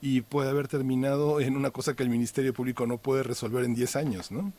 y 0.00 0.22
puede 0.22 0.50
haber 0.50 0.68
terminado 0.68 1.40
en 1.40 1.56
una 1.56 1.70
cosa 1.70 1.94
que 1.94 2.02
el 2.02 2.08
Ministerio 2.08 2.52
Público 2.52 2.86
no 2.86 2.98
puede 2.98 3.22
resolver 3.22 3.64
en 3.64 3.74
10 3.74 3.96
años, 3.96 4.32
¿no? 4.32 4.52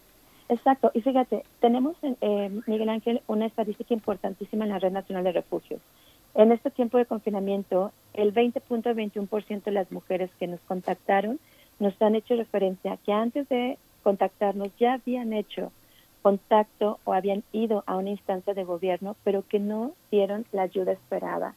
Exacto, 0.47 0.91
y 0.93 1.01
fíjate, 1.01 1.43
tenemos, 1.59 1.95
eh, 2.03 2.61
Miguel 2.67 2.89
Ángel, 2.89 3.21
una 3.27 3.45
estadística 3.45 3.93
importantísima 3.93 4.65
en 4.65 4.71
la 4.71 4.79
Red 4.79 4.91
Nacional 4.91 5.23
de 5.23 5.31
Refugios. 5.33 5.81
En 6.35 6.51
este 6.51 6.71
tiempo 6.71 6.97
de 6.97 7.05
confinamiento, 7.05 7.91
el 8.13 8.33
20.21% 8.33 9.63
de 9.63 9.71
las 9.71 9.91
mujeres 9.91 10.31
que 10.39 10.47
nos 10.47 10.59
contactaron 10.61 11.39
nos 11.79 11.99
han 12.01 12.15
hecho 12.15 12.35
referencia 12.35 12.97
que 13.05 13.11
antes 13.11 13.47
de 13.49 13.77
contactarnos 14.03 14.69
ya 14.77 14.93
habían 14.93 15.33
hecho 15.33 15.71
contacto 16.21 16.99
o 17.03 17.13
habían 17.13 17.43
ido 17.51 17.83
a 17.85 17.97
una 17.97 18.11
instancia 18.11 18.53
de 18.53 18.63
gobierno, 18.63 19.15
pero 19.23 19.43
que 19.47 19.59
no 19.59 19.93
dieron 20.11 20.45
la 20.51 20.61
ayuda 20.63 20.91
esperada 20.91 21.55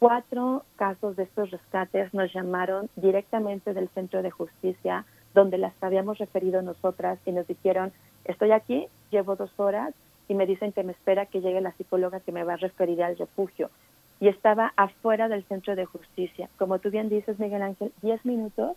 cuatro 0.00 0.64
casos 0.76 1.14
de 1.14 1.24
estos 1.24 1.50
rescates 1.50 2.12
nos 2.14 2.32
llamaron 2.32 2.88
directamente 2.96 3.74
del 3.74 3.90
centro 3.90 4.22
de 4.22 4.30
justicia, 4.30 5.04
donde 5.34 5.58
las 5.58 5.74
habíamos 5.82 6.18
referido 6.18 6.62
nosotras 6.62 7.18
y 7.26 7.32
nos 7.32 7.46
dijeron, 7.46 7.92
estoy 8.24 8.50
aquí, 8.50 8.88
llevo 9.10 9.36
dos 9.36 9.52
horas 9.58 9.94
y 10.26 10.34
me 10.34 10.46
dicen 10.46 10.72
que 10.72 10.82
me 10.82 10.92
espera 10.92 11.26
que 11.26 11.42
llegue 11.42 11.60
la 11.60 11.72
psicóloga 11.72 12.20
que 12.20 12.32
me 12.32 12.44
va 12.44 12.54
a 12.54 12.56
referir 12.56 13.02
al 13.02 13.18
refugio. 13.18 13.70
Y 14.20 14.28
estaba 14.28 14.72
afuera 14.76 15.28
del 15.28 15.44
centro 15.44 15.76
de 15.76 15.84
justicia. 15.84 16.48
Como 16.58 16.78
tú 16.78 16.90
bien 16.90 17.08
dices, 17.10 17.38
Miguel 17.38 17.62
Ángel, 17.62 17.92
diez 18.00 18.24
minutos, 18.24 18.76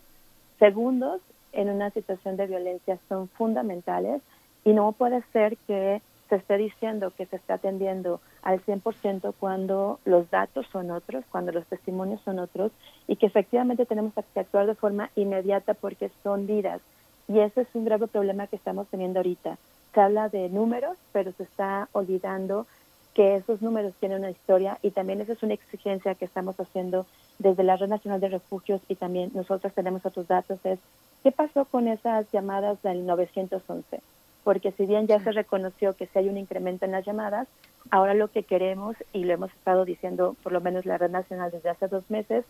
segundos 0.58 1.22
en 1.54 1.68
una 1.70 1.90
situación 1.90 2.36
de 2.36 2.46
violencia 2.46 2.98
son 3.08 3.28
fundamentales 3.28 4.22
y 4.64 4.72
no 4.72 4.92
puede 4.92 5.22
ser 5.32 5.56
que 5.66 6.00
se 6.28 6.36
esté 6.36 6.56
diciendo 6.56 7.12
que 7.16 7.26
se 7.26 7.36
está 7.36 7.54
atendiendo 7.54 8.20
al 8.42 8.64
100% 8.64 9.34
cuando 9.38 10.00
los 10.04 10.30
datos 10.30 10.66
son 10.72 10.90
otros, 10.90 11.24
cuando 11.30 11.52
los 11.52 11.66
testimonios 11.66 12.20
son 12.22 12.38
otros 12.38 12.72
y 13.06 13.16
que 13.16 13.26
efectivamente 13.26 13.86
tenemos 13.86 14.12
que 14.14 14.40
actuar 14.40 14.66
de 14.66 14.74
forma 14.74 15.10
inmediata 15.16 15.74
porque 15.74 16.10
son 16.22 16.46
vidas. 16.46 16.80
Y 17.28 17.38
ese 17.40 17.62
es 17.62 17.68
un 17.74 17.84
grave 17.84 18.06
problema 18.06 18.46
que 18.46 18.56
estamos 18.56 18.86
teniendo 18.88 19.20
ahorita. 19.20 19.58
Se 19.94 20.00
habla 20.00 20.28
de 20.28 20.48
números, 20.48 20.96
pero 21.12 21.32
se 21.32 21.44
está 21.44 21.88
olvidando 21.92 22.66
que 23.14 23.36
esos 23.36 23.62
números 23.62 23.94
tienen 24.00 24.18
una 24.18 24.30
historia 24.30 24.78
y 24.82 24.90
también 24.90 25.20
esa 25.20 25.32
es 25.32 25.42
una 25.42 25.54
exigencia 25.54 26.14
que 26.14 26.24
estamos 26.24 26.58
haciendo 26.58 27.06
desde 27.38 27.62
la 27.62 27.76
Red 27.76 27.88
Nacional 27.88 28.20
de 28.20 28.28
Refugios 28.28 28.80
y 28.88 28.96
también 28.96 29.30
nosotros 29.34 29.72
tenemos 29.72 30.04
otros 30.04 30.26
datos, 30.26 30.58
es 30.64 30.78
qué 31.22 31.30
pasó 31.32 31.64
con 31.64 31.88
esas 31.88 32.30
llamadas 32.32 32.82
del 32.82 33.06
911 33.06 34.00
porque 34.44 34.72
si 34.72 34.84
bien 34.86 35.06
ya 35.06 35.18
se 35.20 35.32
reconoció 35.32 35.94
que 35.94 36.06
si 36.06 36.18
hay 36.18 36.28
un 36.28 36.36
incremento 36.36 36.84
en 36.84 36.92
las 36.92 37.04
llamadas, 37.04 37.48
ahora 37.90 38.14
lo 38.14 38.28
que 38.28 38.42
queremos, 38.42 38.94
y 39.12 39.24
lo 39.24 39.32
hemos 39.32 39.50
estado 39.52 39.84
diciendo 39.86 40.36
por 40.42 40.52
lo 40.52 40.60
menos 40.60 40.86
la 40.86 40.98
Red 40.98 41.10
Nacional 41.10 41.50
desde 41.50 41.70
hace 41.70 41.88
dos 41.88 42.08
meses, 42.10 42.44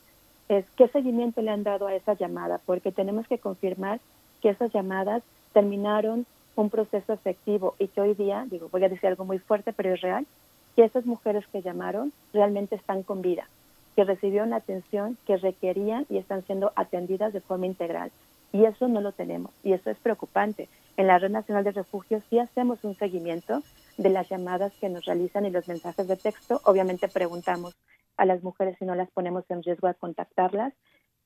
es 0.49 0.69
qué 0.77 0.89
seguimiento 0.89 1.41
le 1.41 1.53
han 1.53 1.62
dado 1.62 1.86
a 1.86 1.95
esa 1.95 2.15
llamada, 2.15 2.61
porque 2.66 2.93
tenemos 2.93 3.27
que 3.28 3.39
confirmar 3.39 4.01
que 4.43 4.51
esas 4.51 4.73
llamadas 4.73 5.23
terminaron 5.53 6.27
un 6.57 6.69
proceso 6.69 7.12
efectivo 7.12 7.74
y 7.78 7.89
que 7.89 8.01
hoy 8.01 8.15
día, 8.15 8.45
digo, 8.51 8.69
voy 8.70 8.85
a 8.85 8.89
decir 8.89 9.07
algo 9.09 9.24
muy 9.24 9.39
fuerte, 9.39 9.73
pero 9.73 9.95
es 9.95 10.01
real, 10.01 10.27
que 10.74 10.84
esas 10.84 11.06
mujeres 11.06 11.46
que 11.48 11.62
llamaron 11.62 12.12
realmente 12.32 12.74
están 12.76 13.02
con 13.02 13.22
vida. 13.22 13.48
que 13.96 14.02
recibieron 14.02 14.51
la 14.51 14.56
atención 14.56 15.16
que 15.24 15.36
requerían 15.36 16.05
y 16.10 16.18
están 16.18 16.44
siendo 16.46 16.72
atendidas 16.74 17.32
de 17.32 17.40
forma 17.40 17.66
integral. 17.66 18.10
Y 18.52 18.64
eso 18.64 18.88
no 18.88 19.01
lo 19.01 19.12
tenemos 19.12 19.52
y 19.62 19.72
eso 19.72 19.88
es 19.88 19.96
preocupante. 19.98 20.68
En 20.96 21.06
la 21.06 21.18
Red 21.18 21.30
Nacional 21.30 21.62
de 21.62 21.70
Refugios 21.70 22.24
sí 22.28 22.40
hacemos 22.40 22.82
un 22.82 22.96
seguimiento 22.96 23.62
de 23.96 24.10
las 24.10 24.28
llamadas 24.28 24.72
que 24.80 24.88
nos 24.88 25.05
realizan 25.05 25.46
y 25.46 25.51
los 25.51 25.68
mensajes 25.68 26.09
de 26.09 26.16
texto. 26.16 26.60
Obviamente 26.64 27.06
preguntamos 27.09 27.76
a 28.16 28.24
las 28.24 28.42
mujeres 28.42 28.76
si 28.78 28.84
no 28.84 28.94
las 28.94 29.10
ponemos 29.10 29.44
en 29.48 29.62
riesgo 29.62 29.88
de 29.88 29.94
contactarlas. 29.94 30.72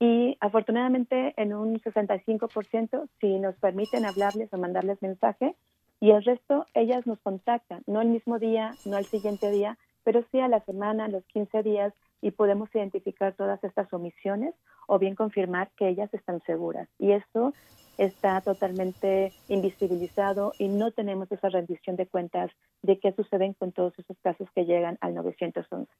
Y 0.00 0.36
afortunadamente 0.40 1.34
en 1.36 1.54
un 1.54 1.80
65% 1.80 3.08
si 3.20 3.38
nos 3.38 3.56
permiten 3.56 4.04
hablarles 4.04 4.52
o 4.52 4.58
mandarles 4.58 5.02
mensaje 5.02 5.54
y 6.00 6.10
el 6.10 6.24
resto 6.24 6.66
ellas 6.74 7.06
nos 7.06 7.18
contactan, 7.20 7.82
no 7.86 8.00
el 8.00 8.08
mismo 8.08 8.38
día, 8.38 8.74
no 8.84 8.98
el 8.98 9.04
siguiente 9.06 9.50
día, 9.50 9.78
pero 10.04 10.24
sí 10.30 10.40
a 10.40 10.48
la 10.48 10.60
semana, 10.64 11.06
a 11.06 11.08
los 11.08 11.24
15 11.26 11.62
días 11.62 11.92
y 12.20 12.30
podemos 12.30 12.74
identificar 12.74 13.34
todas 13.34 13.62
estas 13.62 13.92
omisiones 13.92 14.54
o 14.86 14.98
bien 14.98 15.14
confirmar 15.14 15.70
que 15.76 15.88
ellas 15.88 16.12
están 16.14 16.40
seguras. 16.46 16.88
Y 16.98 17.12
eso 17.12 17.52
está 17.98 18.40
totalmente 18.40 19.32
invisibilizado 19.48 20.52
y 20.58 20.68
no 20.68 20.92
tenemos 20.92 21.30
esa 21.30 21.48
rendición 21.48 21.96
de 21.96 22.06
cuentas 22.06 22.50
de 22.82 22.98
qué 22.98 23.12
suceden 23.12 23.54
con 23.54 23.72
todos 23.72 23.92
esos 23.98 24.16
casos 24.22 24.48
que 24.54 24.64
llegan 24.64 24.98
al 25.00 25.14
911. 25.14 25.90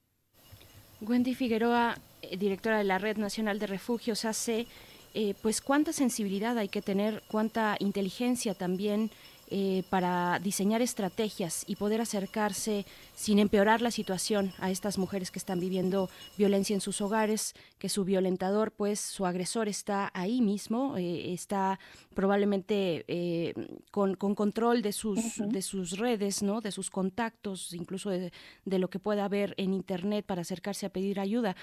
Wendy 1.01 1.35
Figueroa, 1.35 1.97
eh, 2.23 2.37
directora 2.37 2.79
de 2.79 2.85
la 2.85 2.99
Red 2.99 3.19
Nacional 3.19 3.59
de 3.59 3.67
Refugios, 3.67 4.25
hace, 4.25 4.67
eh, 5.15 5.35
pues 5.43 5.61
cuánta 5.61 5.93
sensibilidad 5.93 6.57
hay 6.57 6.69
que 6.69 6.83
tener, 6.83 7.23
cuánta 7.31 7.77
inteligencia 7.79 8.55
también 8.55 9.11
eh, 9.51 9.83
para 9.89 10.39
diseñar 10.41 10.83
estrategias 10.83 11.65
y 11.67 11.77
poder 11.77 12.01
acercarse 12.01 12.85
sin 13.15 13.39
empeorar 13.39 13.81
la 13.81 13.91
situación 13.91 14.53
a 14.59 14.71
estas 14.71 14.99
mujeres 14.99 15.31
que 15.31 15.39
están 15.39 15.59
viviendo 15.59 16.11
violencia 16.37 16.75
en 16.75 16.81
sus 16.81 17.01
hogares, 17.01 17.55
que 17.79 17.89
su 17.89 18.05
violentador, 18.05 18.73
pues 18.73 19.01
su 19.01 19.25
agresor 19.25 19.69
está 19.69 20.11
ahí 20.13 20.41
mismo, 20.41 20.97
eh, 20.97 21.33
está 21.33 21.81
probablemente 22.15 23.05
eh, 23.09 23.55
con, 23.91 24.15
control 24.17 24.83
de 24.83 24.93
sus, 24.93 25.39
de 25.39 25.63
sus 25.63 25.99
redes, 25.99 26.43
¿no? 26.43 26.61
de 26.61 26.71
sus 26.73 26.91
contactos, 26.91 27.73
incluso 27.73 28.11
de, 28.11 28.33
de 28.65 28.79
lo 28.79 28.91
que 28.91 28.99
pueda 28.99 29.25
haber 29.25 29.55
en 29.57 29.73
Internet 29.73 30.27
para 30.27 30.43
acercarse 30.43 30.87
a 30.87 30.91
pedir 30.91 31.21
ayuda. 31.21 31.57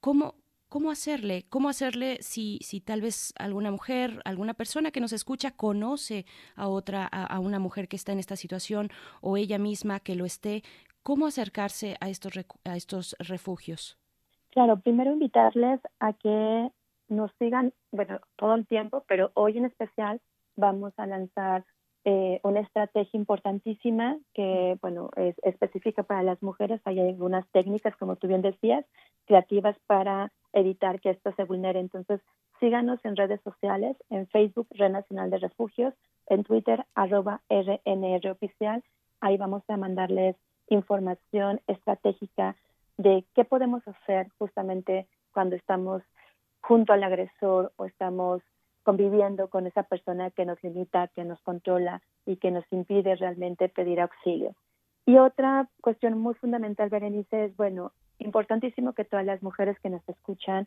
¿Cómo, 0.00 0.34
¿Cómo 0.72 0.90
hacerle? 0.90 1.44
¿Cómo 1.50 1.68
hacerle 1.68 2.16
si, 2.22 2.56
si 2.62 2.80
tal 2.80 3.02
vez 3.02 3.34
alguna 3.38 3.70
mujer, 3.70 4.22
alguna 4.24 4.54
persona 4.54 4.90
que 4.90 5.02
nos 5.02 5.12
escucha 5.12 5.50
conoce 5.50 6.24
a 6.56 6.66
otra, 6.66 7.04
a, 7.04 7.38
una 7.40 7.58
mujer 7.58 7.88
que 7.88 7.96
está 7.96 8.12
en 8.12 8.18
esta 8.18 8.36
situación 8.36 8.88
o 9.20 9.36
ella 9.36 9.58
misma 9.58 10.00
que 10.00 10.14
lo 10.14 10.24
esté? 10.24 10.62
¿Cómo 11.02 11.26
acercarse 11.26 11.98
a 12.00 12.08
estos, 12.08 12.32
a 12.64 12.74
estos 12.74 13.14
refugios? 13.18 13.98
Claro, 14.48 14.80
primero 14.80 15.12
invitarles 15.12 15.78
a 16.00 16.14
que 16.14 16.70
nos 17.10 17.30
sigan, 17.38 17.74
bueno, 17.90 18.20
todo 18.36 18.54
el 18.54 18.66
tiempo, 18.66 19.04
pero 19.06 19.30
hoy 19.34 19.58
en 19.58 19.66
especial 19.66 20.22
vamos 20.56 20.94
a 20.96 21.04
lanzar 21.04 21.66
eh, 22.06 22.40
una 22.44 22.60
estrategia 22.60 23.18
importantísima 23.18 24.16
que, 24.32 24.78
bueno, 24.80 25.10
es 25.16 25.36
específica 25.42 26.02
para 26.02 26.22
las 26.22 26.42
mujeres. 26.42 26.80
Hay 26.86 26.98
algunas 26.98 27.46
técnicas, 27.50 27.94
como 27.98 28.16
tú 28.16 28.26
bien 28.26 28.40
decías, 28.40 28.86
creativas 29.26 29.76
para 29.86 30.32
evitar 30.52 31.00
que 31.00 31.10
esto 31.10 31.32
se 31.36 31.44
vulnere. 31.44 31.80
Entonces, 31.80 32.20
síganos 32.60 33.04
en 33.04 33.16
redes 33.16 33.40
sociales, 33.42 33.96
en 34.10 34.26
Facebook, 34.28 34.68
Red 34.70 34.90
Nacional 34.90 35.30
de 35.30 35.38
Refugios, 35.38 35.94
en 36.28 36.44
Twitter, 36.44 36.84
arroba 36.94 37.40
RNR 37.48 38.30
Oficial. 38.30 38.82
Ahí 39.20 39.36
vamos 39.36 39.62
a 39.68 39.76
mandarles 39.76 40.36
información 40.68 41.60
estratégica 41.66 42.56
de 42.96 43.24
qué 43.34 43.44
podemos 43.44 43.86
hacer 43.86 44.28
justamente 44.38 45.06
cuando 45.32 45.56
estamos 45.56 46.02
junto 46.60 46.92
al 46.92 47.02
agresor 47.02 47.72
o 47.76 47.86
estamos 47.86 48.42
conviviendo 48.82 49.48
con 49.48 49.66
esa 49.66 49.84
persona 49.84 50.30
que 50.30 50.44
nos 50.44 50.62
limita, 50.62 51.08
que 51.08 51.24
nos 51.24 51.40
controla 51.42 52.02
y 52.26 52.36
que 52.36 52.50
nos 52.50 52.64
impide 52.70 53.14
realmente 53.16 53.68
pedir 53.68 54.00
auxilio. 54.00 54.54
Y 55.06 55.16
otra 55.18 55.68
cuestión 55.80 56.18
muy 56.18 56.34
fundamental, 56.34 56.88
Berenice, 56.88 57.46
es, 57.46 57.56
bueno, 57.56 57.92
importantísimo 58.24 58.92
que 58.92 59.04
todas 59.04 59.26
las 59.26 59.42
mujeres 59.42 59.78
que 59.80 59.90
nos 59.90 60.06
escuchan 60.08 60.66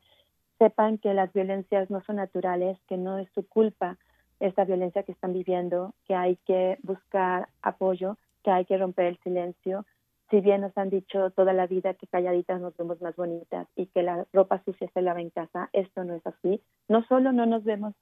sepan 0.58 0.98
que 0.98 1.14
las 1.14 1.32
violencias 1.34 1.90
no 1.90 2.02
son 2.02 2.18
naturales, 2.18 2.78
que 2.88 2.98
no 2.98 3.18
es 3.18 3.30
su 3.34 3.48
culpa 3.48 3.98
esta 4.40 4.66
violencia 4.66 5.04
que 5.04 5.12
están 5.12 5.34
viviendo, 5.34 5.94
que 6.06 6.16
hay 6.16 6.38
que 6.46 6.78
buscar 6.84 7.48
apoyo, 7.62 8.18
que 8.44 8.52
hay 8.52 8.66
que 8.66 8.78
romper 8.78 9.06
el 9.06 9.18
silencio. 9.20 9.86
Si 10.30 10.42
bien 10.42 10.62
nos 10.62 10.78
han 10.78 10.90
dicho 10.90 11.30
toda 11.32 11.54
la 11.54 11.68
vida 11.68 11.94
que 11.94 12.08
calladitas 12.08 12.60
nos 12.60 12.76
vemos 12.78 13.02
más 13.02 13.16
bonitas 13.16 13.68
y 13.76 13.88
que 13.88 14.04
la 14.04 14.26
ropa 14.34 14.62
sucia 14.64 14.90
se 14.94 15.02
lava 15.02 15.22
en 15.22 15.30
casa, 15.30 15.70
esto 15.74 16.04
no 16.04 16.16
es 16.16 16.26
así. 16.26 16.62
No 16.88 17.04
solo 17.06 17.32
no 17.32 17.46
nos 17.46 17.64
vemos 17.64 17.94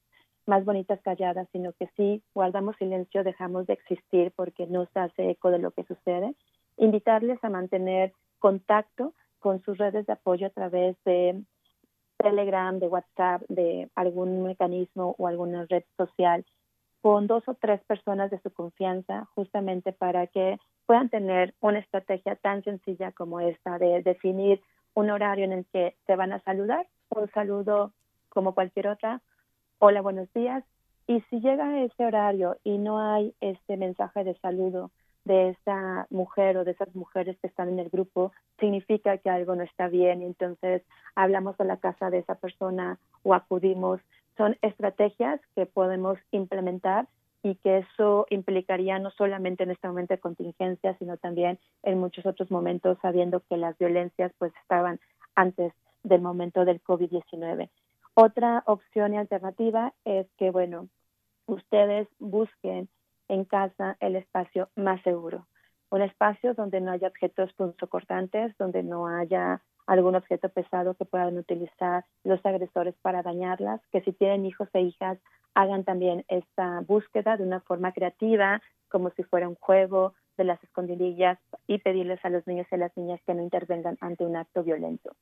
más 0.46 0.66
bonitas 0.66 1.00
calladas, 1.02 1.48
sino 1.52 1.74
que 1.74 1.88
sí 1.96 2.22
guardamos 2.34 2.76
silencio, 2.78 3.24
dejamos 3.24 3.68
de 3.68 3.74
existir 3.74 4.32
porque 4.36 4.68
no 4.68 4.86
se 4.88 5.00
hace 5.00 5.30
eco 5.30 5.52
de 5.52 5.60
lo 5.60 5.72
que 5.72 5.84
sucede. 5.84 6.36
Invitarles 6.78 7.42
a 7.44 7.50
mantener 7.50 8.14
contacto 8.40 9.14
con 9.44 9.62
sus 9.64 9.78
redes 9.78 10.06
de 10.06 10.14
apoyo 10.14 10.48
a 10.48 10.52
través 10.52 10.96
de 11.04 11.44
Telegram, 12.18 12.80
de 12.80 12.88
WhatsApp, 12.88 13.42
de 13.50 13.90
algún 13.94 14.42
mecanismo 14.42 15.16
o 15.18 15.28
alguna 15.28 15.66
red 15.70 15.84
social 15.98 16.46
con 17.02 17.28
dos 17.28 17.44
o 17.50 17.54
tres 17.54 17.84
personas 17.84 18.32
de 18.32 18.40
su 18.40 18.50
confianza, 18.54 19.28
justamente 19.36 19.92
para 19.92 20.28
que 20.28 20.58
puedan 20.86 21.10
tener 21.10 21.54
una 21.60 21.80
estrategia 21.80 22.38
tan 22.38 22.64
sencilla 22.64 23.12
como 23.12 23.42
esta 23.42 23.78
de 23.78 24.02
definir 24.02 24.62
un 24.94 25.10
horario 25.10 25.44
en 25.44 25.52
el 25.52 25.66
que 25.74 25.98
se 26.08 26.16
van 26.16 26.32
a 26.32 26.40
saludar, 26.44 26.88
un 27.10 27.30
saludo 27.32 27.92
como 28.30 28.54
cualquier 28.54 28.88
otra, 28.88 29.20
hola, 29.80 30.00
buenos 30.00 30.32
días. 30.34 30.64
Y 31.06 31.20
si 31.30 31.42
llega 31.42 31.84
ese 31.84 32.06
horario 32.06 32.56
y 32.64 32.78
no 32.78 32.98
hay 33.00 33.36
este 33.42 33.76
mensaje 33.76 34.24
de 34.24 34.36
saludo 34.36 34.92
de 35.26 35.50
esa 35.50 36.08
mujer 36.10 36.58
o 36.58 36.64
de 36.64 36.72
esas 36.72 36.94
mujeres 36.96 37.38
que 37.40 37.48
están 37.48 37.70
en 37.70 37.80
el 37.80 37.90
grupo, 37.90 38.32
significa 38.60 39.18
que 39.18 39.30
algo 39.30 39.56
no 39.56 39.64
está 39.64 39.88
bien 39.88 40.22
y 40.22 40.26
entonces 40.26 40.84
hablamos 41.16 41.60
a 41.60 41.64
la 41.64 41.78
casa 41.78 42.10
de 42.10 42.20
esa 42.20 42.36
persona 42.36 43.00
o 43.24 43.34
acudimos. 43.34 44.02
Son 44.38 44.58
estrategias 44.62 45.40
que 45.56 45.66
podemos 45.66 46.18
implementar 46.32 47.08
y 47.44 47.56
que 47.56 47.80
eso 47.80 48.26
implicaría 48.30 49.00
no 49.00 49.12
solamente 49.12 49.64
en 49.64 49.72
este 49.72 49.88
momento 49.88 50.14
de 50.14 50.20
contingencia, 50.20 50.96
sino 50.98 51.18
también 51.18 51.60
en 51.84 52.00
muchos 52.00 52.26
otros 52.26 52.50
momentos, 52.50 52.98
sabiendo 53.02 53.42
que 53.42 53.58
las 53.58 53.78
violencias 53.78 54.32
pues 54.38 54.54
estaban 54.62 55.00
antes 55.36 55.74
del 56.04 56.22
momento 56.22 56.64
del 56.66 56.82
COVID-19. 56.82 57.70
Otra 58.16 58.64
opción 58.66 59.14
y 59.14 59.18
alternativa 59.18 59.94
es 60.06 60.28
que, 60.38 60.52
bueno, 60.52 60.88
ustedes 61.48 62.08
busquen 62.20 62.88
en 63.34 63.46
casa 63.46 63.98
el 64.00 64.16
espacio 64.16 64.70
más 64.76 65.02
seguro, 65.02 65.48
un 65.90 66.02
espacio 66.02 66.54
donde 66.54 66.82
no 66.82 66.92
haya 66.92 67.08
objetos 67.08 67.54
punzocortantes, 67.54 68.58
donde 68.58 68.84
no 68.84 69.08
haya 69.08 69.62
algún 69.86 70.16
objeto 70.16 70.50
pesado 70.50 70.94
que 70.96 71.06
puedan 71.06 71.38
utilizar 71.38 72.06
los 72.24 72.44
agresores 72.46 72.96
para 73.02 73.22
dañarlas, 73.22 73.82
que 73.92 74.02
si 74.02 74.14
tienen 74.14 74.46
hijos 74.46 74.70
e 74.74 74.82
hijas 74.82 75.20
hagan 75.56 75.84
también 75.84 76.26
esta 76.30 76.82
búsqueda 76.82 77.38
de 77.38 77.44
una 77.44 77.60
forma 77.62 77.92
creativa, 77.92 78.62
como 78.90 79.12
si 79.12 79.24
fuera 79.24 79.48
un 79.48 79.56
juego 79.56 80.14
de 80.38 80.46
las 80.46 80.64
escondidillas 80.64 81.38
y 81.68 81.78
pedirles 81.78 82.24
a 82.26 82.30
los 82.30 82.46
niños 82.48 82.68
y 82.72 82.78
las 82.78 82.96
niñas 82.98 83.22
que 83.26 83.34
no 83.34 83.44
intervengan 83.44 83.98
ante 84.02 84.26
un 84.26 84.36
acto 84.36 84.64
violento. 84.64 85.16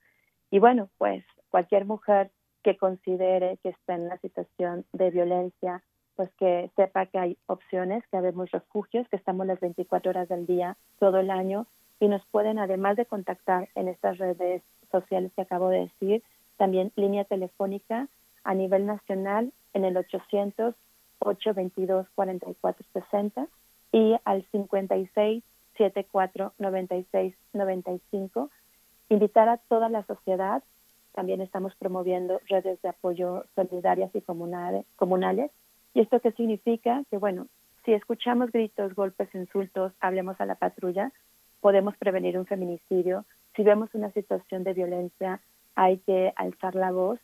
Y 0.50 0.60
bueno, 0.60 0.90
pues 0.98 1.26
cualquier 1.50 1.86
mujer 1.86 2.32
que 2.64 2.78
considere 2.78 3.58
que 3.64 3.70
está 3.70 3.96
en 3.96 4.04
una 4.04 4.18
situación 4.20 4.86
de 4.94 5.10
violencia, 5.10 5.84
pues 6.22 6.36
que 6.36 6.70
sepa 6.76 7.08
que 7.08 7.18
hay 7.18 7.38
opciones, 7.48 8.04
que 8.12 8.18
habemos 8.18 8.52
refugios, 8.52 9.10
que 9.10 9.16
estamos 9.16 9.48
las 9.48 9.60
24 9.60 10.12
horas 10.12 10.30
del 10.30 10.46
día, 10.46 10.78
todo 11.00 11.18
el 11.18 11.32
año, 11.32 11.66
y 12.00 12.08
nos 12.10 12.24
pueden, 12.28 12.60
además 12.60 12.96
de 12.96 13.08
contactar 13.08 13.70
en 13.74 13.88
estas 13.88 14.20
redes 14.20 14.62
sociales 14.92 15.32
que 15.36 15.42
acabo 15.42 15.70
de 15.70 15.80
decir, 15.80 16.22
también 16.58 16.92
línea 16.96 17.24
telefónica 17.24 18.08
a 18.44 18.54
nivel 18.54 18.86
nacional 18.86 19.52
en 19.74 19.84
el 19.84 19.98
800 19.98 20.76
822 21.22 22.06
4460 22.14 23.48
y 23.92 24.16
al 24.24 24.46
56 24.52 25.44
74 25.76 26.54
96 26.60 27.34
95. 27.54 28.52
Invitar 29.10 29.50
a 29.50 29.58
toda 29.58 29.90
la 29.90 30.06
sociedad 30.06 30.62
también 31.14 31.42
estamos 31.42 31.74
promoviendo 31.78 32.40
redes 32.48 32.80
de 32.84 32.90
apoyo 32.90 33.44
solidarias 33.56 34.12
y 34.14 34.22
comunales. 34.22 35.52
¿Y 35.94 36.02
esto 36.02 36.20
qué 36.20 36.32
significa? 36.32 37.04
Que, 37.10 37.18
bueno, 37.18 37.48
si 37.86 37.94
escuchamos 37.94 38.52
gritos, 38.52 38.94
golpes, 38.96 39.34
insultos, 39.34 39.94
hablemos 40.00 40.40
a 40.40 40.46
la 40.46 40.56
patrulla, 40.56 41.12
podemos 41.60 41.98
prevenir 41.98 42.38
un 42.38 42.46
feminicidio. 42.46 43.26
Si 43.56 43.64
vemos 43.64 43.90
una 43.94 44.12
situación 44.12 44.64
de 44.64 44.74
violencia, 44.74 45.42
hay 45.76 45.98
que 46.00 46.34
alzar 46.36 46.76
la 46.76 46.92
voz, 46.92 47.20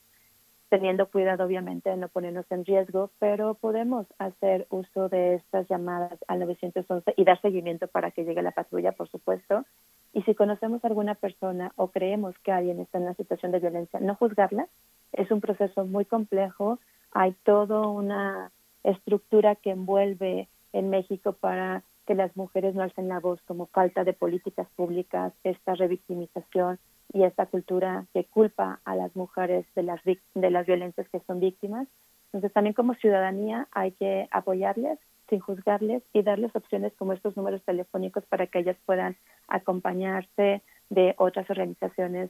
teniendo 0.69 1.09
cuidado, 1.09 1.45
obviamente, 1.45 1.89
de 1.89 1.97
no 1.97 2.09
ponernos 2.09 2.45
en 2.51 2.65
riesgo, 2.65 3.11
pero 3.19 3.53
podemos 3.53 4.05
hacer 4.17 4.67
uso 4.69 5.07
de 5.07 5.35
estas 5.35 5.67
llamadas 5.69 6.17
al 6.27 6.39
911 6.39 7.13
y 7.15 7.23
dar 7.23 7.39
seguimiento 7.41 7.87
para 7.87 8.11
que 8.11 8.25
llegue 8.25 8.41
la 8.41 8.51
patrulla, 8.51 8.91
por 8.91 9.07
supuesto, 9.09 9.65
Y 10.13 10.23
si 10.23 10.33
conocemos 10.33 10.83
a 10.83 10.87
alguna 10.87 11.15
persona 11.15 11.71
o 11.75 11.89
creemos 11.89 12.35
que 12.39 12.51
alguien 12.51 12.79
está 12.79 12.97
en 12.97 13.03
una 13.03 13.13
situación 13.13 13.51
de 13.51 13.59
violencia, 13.59 13.99
no 13.99 14.15
juzgarla. 14.15 14.67
Es 15.13 15.29
un 15.29 15.41
proceso 15.41 15.85
muy 15.85 16.05
complejo. 16.05 16.79
Hay 17.11 17.33
toda 17.43 17.87
una 17.87 18.51
estructura 18.91 19.55
que 19.55 19.71
envuelve 19.71 20.47
en 20.73 20.89
México 20.89 21.33
para 21.33 21.83
que 22.05 22.15
las 22.15 22.35
mujeres 22.37 22.73
no 22.73 22.83
alcen 22.83 23.09
la 23.09 23.19
voz 23.19 23.41
como 23.43 23.65
falta 23.67 24.03
de 24.03 24.13
políticas 24.13 24.67
públicas, 24.75 25.33
esta 25.43 25.75
revictimización 25.75 26.79
y 27.13 27.23
esta 27.23 27.45
cultura 27.45 28.05
que 28.13 28.23
culpa 28.23 28.79
a 28.85 28.95
las 28.95 29.15
mujeres 29.15 29.65
de 29.75 29.83
las, 29.83 30.01
de 30.03 30.49
las 30.51 30.65
violencias 30.65 31.07
que 31.09 31.19
son 31.21 31.39
víctimas. 31.39 31.87
Entonces 32.27 32.53
también 32.53 32.73
como 32.73 32.95
ciudadanía 32.95 33.67
hay 33.71 33.91
que 33.91 34.27
apoyarles 34.31 34.99
sin 35.29 35.39
juzgarles 35.39 36.03
y 36.13 36.21
darles 36.21 36.55
opciones 36.55 36.93
como 36.97 37.11
estos 37.11 37.35
números 37.35 37.61
telefónicos 37.63 38.25
para 38.25 38.47
que 38.47 38.59
ellas 38.59 38.77
puedan 38.85 39.17
acompañarse 39.49 40.61
de 40.89 41.15
otras 41.17 41.49
organizaciones 41.49 42.29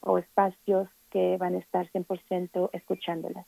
o 0.00 0.18
espacios 0.18 0.88
que 1.10 1.38
van 1.38 1.54
a 1.54 1.58
estar 1.58 1.90
100% 1.90 2.70
escuchándolas. 2.72 3.46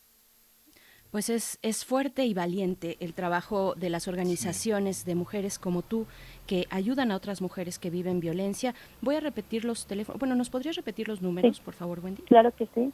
Pues 1.17 1.31
es, 1.31 1.59
es 1.63 1.87
fuerte 1.87 2.27
y 2.27 2.35
valiente 2.35 2.99
el 3.01 3.15
trabajo 3.15 3.75
de 3.75 3.89
las 3.89 4.07
organizaciones 4.07 5.07
de 5.07 5.15
mujeres 5.15 5.59
como 5.59 5.81
tú 5.81 6.05
que 6.47 6.67
ayudan 6.69 7.11
a 7.11 7.17
otras 7.17 7.41
mujeres 7.41 7.79
que 7.79 7.89
viven 7.89 8.21
violencia. 8.21 8.75
Voy 9.01 9.15
a 9.15 9.21
repetir 9.21 9.65
los 9.65 9.87
teléfonos. 9.87 10.19
Bueno, 10.19 10.35
¿nos 10.35 10.51
podrías 10.51 10.77
repetir 10.77 11.09
los 11.09 11.23
números, 11.23 11.59
por 11.61 11.73
favor, 11.73 12.01
Wendy? 12.01 12.21
Claro 12.25 12.51
que 12.55 12.69
sí. 12.75 12.93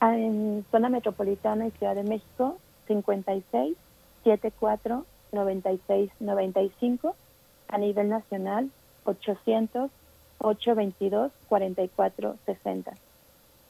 Ah, 0.00 0.18
en 0.18 0.64
zona 0.72 0.88
metropolitana 0.88 1.68
y 1.68 1.70
Ciudad 1.70 1.94
de 1.94 2.02
México, 2.02 2.58
56 2.88 3.76
74 4.24 5.06
96 5.30 6.10
95. 6.18 7.14
A 7.68 7.78
nivel 7.78 8.08
nacional, 8.08 8.70
800 9.04 9.88
822 10.38 11.30
44 11.48 12.36
60. 12.44 12.92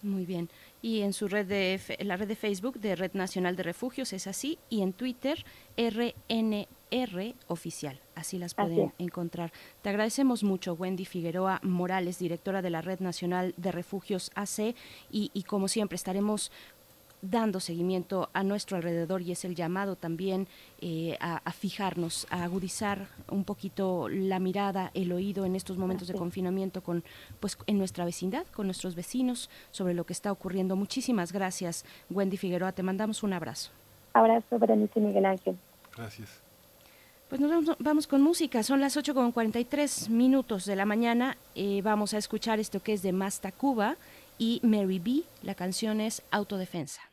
Muy 0.00 0.24
bien. 0.24 0.48
Y 0.82 1.02
en 1.02 1.12
su 1.12 1.28
red 1.28 1.46
de 1.46 1.80
la 2.00 2.16
red 2.16 2.26
de 2.26 2.34
Facebook 2.34 2.80
de 2.80 2.96
Red 2.96 3.12
Nacional 3.14 3.54
de 3.54 3.62
Refugios 3.62 4.12
es 4.12 4.26
así 4.26 4.58
y 4.68 4.82
en 4.82 4.92
Twitter 4.92 5.44
RNR 5.76 7.34
oficial. 7.46 8.00
Así 8.16 8.36
las 8.36 8.54
pueden 8.54 8.92
encontrar. 8.98 9.52
Te 9.80 9.88
agradecemos 9.88 10.42
mucho 10.42 10.74
Wendy 10.74 11.04
Figueroa 11.04 11.60
Morales, 11.62 12.18
directora 12.18 12.62
de 12.62 12.70
la 12.70 12.82
Red 12.82 12.98
Nacional 12.98 13.54
de 13.56 13.70
Refugios 13.70 14.32
AC 14.34 14.74
y, 15.10 15.30
y 15.32 15.44
como 15.44 15.68
siempre 15.68 15.96
estaremos 15.96 16.50
dando 17.22 17.60
seguimiento 17.60 18.28
a 18.32 18.42
nuestro 18.42 18.76
alrededor 18.76 19.22
y 19.22 19.30
es 19.30 19.44
el 19.44 19.54
llamado 19.54 19.94
también 19.94 20.48
eh, 20.80 21.16
a, 21.20 21.38
fijarnos, 21.52 22.26
a 22.30 22.42
agudizar 22.42 23.06
un 23.30 23.44
poquito 23.44 24.08
la 24.08 24.40
mirada, 24.40 24.90
el 24.92 25.12
oído 25.12 25.44
en 25.44 25.54
estos 25.54 25.78
momentos 25.78 26.08
de 26.08 26.14
confinamiento 26.14 26.82
con, 26.82 27.04
pues, 27.40 27.56
en 27.66 27.78
nuestra 27.78 28.04
vecindad, 28.04 28.44
con 28.48 28.66
nuestros 28.66 28.96
vecinos, 28.96 29.48
sobre 29.70 29.94
lo 29.94 30.04
que 30.04 30.12
está 30.12 30.32
ocurriendo. 30.32 30.74
Muchísimas 30.74 31.32
gracias, 31.32 31.84
Wendy 32.10 32.36
Figueroa. 32.36 32.72
Te 32.72 32.82
mandamos 32.82 33.22
un 33.22 33.32
abrazo. 33.32 33.70
Abrazo, 34.12 34.58
Berenice 34.58 35.00
Miguel 35.00 35.24
Ángel. 35.24 35.56
Gracias. 35.96 36.42
Pues 37.28 37.40
nos 37.40 37.50
vamos, 37.50 37.76
vamos, 37.78 38.06
con 38.06 38.20
música, 38.20 38.62
son 38.62 38.80
las 38.80 38.96
8 38.96 39.14
con 39.14 39.32
43 39.32 40.10
minutos 40.10 40.66
de 40.66 40.76
la 40.76 40.84
mañana. 40.84 41.38
Eh, 41.54 41.80
vamos 41.82 42.12
a 42.12 42.18
escuchar 42.18 42.58
esto 42.60 42.82
que 42.82 42.92
es 42.92 43.02
de 43.02 43.12
Masta 43.12 43.52
Cuba 43.52 43.96
y 44.38 44.60
Mary 44.62 44.98
B. 44.98 45.22
La 45.42 45.54
canción 45.54 46.02
es 46.02 46.22
Autodefensa. 46.30 47.11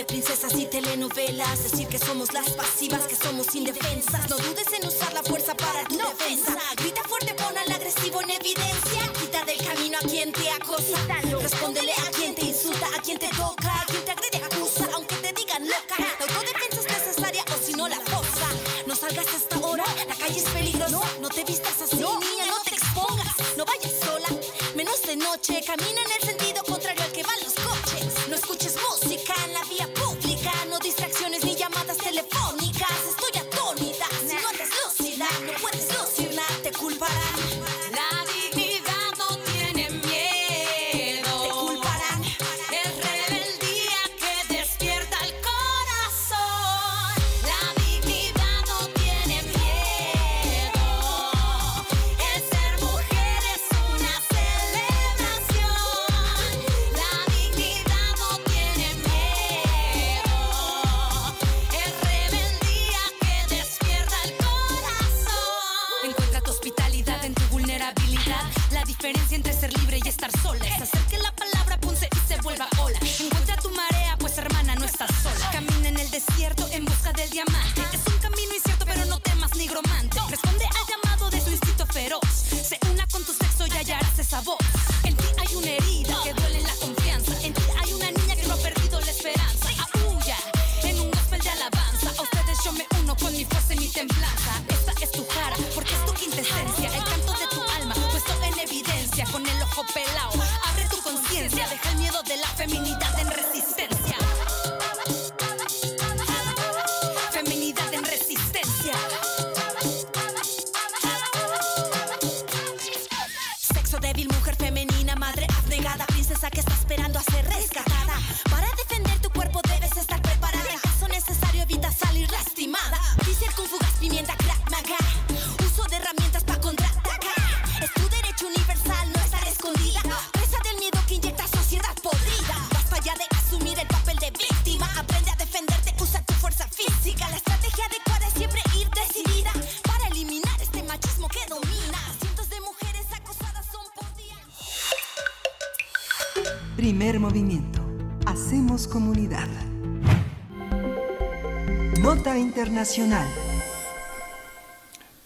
De 0.00 0.06
princesas 0.06 0.54
y 0.54 0.64
telenovelas, 0.64 1.62
decir 1.62 1.86
que 1.86 1.98
somos 1.98 2.32
las 2.32 2.48
pasivas, 2.50 3.06
que 3.06 3.16
somos 3.16 3.54
indefensas. 3.54 4.30
No 4.30 4.36
dudes 4.38 4.66
en 4.72 4.88
usar 4.88 5.12
la 5.12 5.22
fuerza 5.22 5.54
para 5.54 5.84
tu 5.84 5.98
defensa. 5.98 6.56
Grita 6.78 7.02
fuerte, 7.06 7.34
pon 7.34 7.56
al 7.58 7.70
agresivo 7.70 8.22
en 8.22 8.30
evidencia. 8.30 9.02
Quita 9.20 9.44
del 9.44 9.58
camino 9.58 9.98
a 9.98 10.08
quien 10.08 10.32
te 10.32 10.48
acosa. 10.48 10.96
Respóndele 11.42 11.92
a 11.92 12.10
quien 12.12 12.34
te 12.34 12.46
insulta, 12.46 12.86
a 12.96 13.02
quien 13.02 13.18
te 13.18 13.28
toca, 13.28 13.78
a 13.78 13.84
quien 13.84 14.02
te 14.02 14.12
agrede, 14.12 14.38
acusa, 14.38 14.88
aunque 14.94 15.16
te 15.16 15.34
digan 15.34 15.66
loca. 15.68 15.96
La 15.98 16.24
autodefensa 16.24 16.80
es 16.80 16.88
necesaria 16.98 17.44
o 17.54 17.66
si 17.66 17.74
no 17.74 17.86
la 17.86 17.98
cosa. 17.98 18.48
No 18.86 18.94
salgas 18.96 19.26
a 19.26 19.36
esta 19.36 19.58
hora, 19.58 19.84
la 20.08 20.14
calle 20.14 20.38
es 20.38 20.48
peligrosa. 20.48 21.00
No 21.20 21.28
te 21.28 21.44
vistas 21.44 21.82
así, 21.82 21.96
niña, 21.96 22.46
no 22.46 22.56
te 22.64 22.76
expongas. 22.76 23.34
No 23.58 23.66
vayas 23.66 23.92
sola, 24.02 24.28
menos 24.74 25.02
de 25.02 25.16
noche. 25.16 25.62
Camina 25.66 26.00
en 26.00 26.12
el 26.18 26.26
sentido 26.26 26.64
contrario 26.64 27.09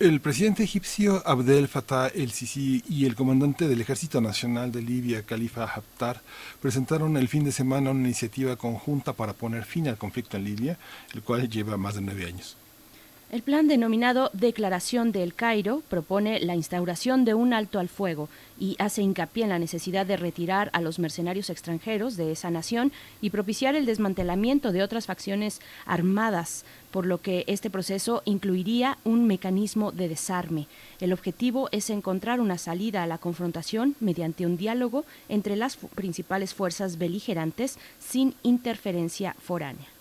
El 0.00 0.20
presidente 0.20 0.64
egipcio 0.64 1.22
Abdel 1.24 1.68
Fattah 1.68 2.08
el-Sisi 2.08 2.82
y 2.88 3.06
el 3.06 3.14
comandante 3.14 3.68
del 3.68 3.80
Ejército 3.80 4.20
Nacional 4.20 4.72
de 4.72 4.82
Libia, 4.82 5.22
Khalifa 5.22 5.62
Haftar, 5.62 6.20
presentaron 6.60 7.16
el 7.16 7.28
fin 7.28 7.44
de 7.44 7.52
semana 7.52 7.92
una 7.92 8.00
iniciativa 8.00 8.56
conjunta 8.56 9.12
para 9.12 9.34
poner 9.34 9.64
fin 9.64 9.86
al 9.86 9.98
conflicto 9.98 10.36
en 10.36 10.44
Libia, 10.44 10.78
el 11.14 11.22
cual 11.22 11.48
lleva 11.48 11.76
más 11.76 11.94
de 11.94 12.00
nueve 12.00 12.26
años. 12.26 12.56
El 13.30 13.42
plan 13.42 13.66
denominado 13.66 14.30
Declaración 14.32 15.10
del 15.10 15.34
Cairo 15.34 15.82
propone 15.88 16.38
la 16.40 16.54
instauración 16.54 17.24
de 17.24 17.34
un 17.34 17.52
alto 17.52 17.80
al 17.80 17.88
fuego 17.88 18.28
y 18.60 18.76
hace 18.78 19.02
hincapié 19.02 19.44
en 19.44 19.48
la 19.48 19.58
necesidad 19.58 20.06
de 20.06 20.16
retirar 20.16 20.70
a 20.72 20.80
los 20.80 20.98
mercenarios 20.98 21.50
extranjeros 21.50 22.16
de 22.16 22.30
esa 22.30 22.50
nación 22.50 22.92
y 23.20 23.30
propiciar 23.30 23.74
el 23.74 23.86
desmantelamiento 23.86 24.70
de 24.70 24.82
otras 24.82 25.06
facciones 25.06 25.60
armadas, 25.86 26.64
por 26.92 27.06
lo 27.06 27.20
que 27.20 27.44
este 27.48 27.70
proceso 27.70 28.22
incluiría 28.24 28.98
un 29.04 29.26
mecanismo 29.26 29.90
de 29.90 30.08
desarme. 30.08 30.68
El 31.00 31.12
objetivo 31.12 31.68
es 31.72 31.90
encontrar 31.90 32.40
una 32.40 32.58
salida 32.58 33.02
a 33.02 33.08
la 33.08 33.18
confrontación 33.18 33.96
mediante 33.98 34.46
un 34.46 34.56
diálogo 34.56 35.04
entre 35.28 35.56
las 35.56 35.76
principales 35.76 36.54
fuerzas 36.54 36.98
beligerantes 36.98 37.78
sin 37.98 38.34
interferencia 38.42 39.34
foránea. 39.40 39.93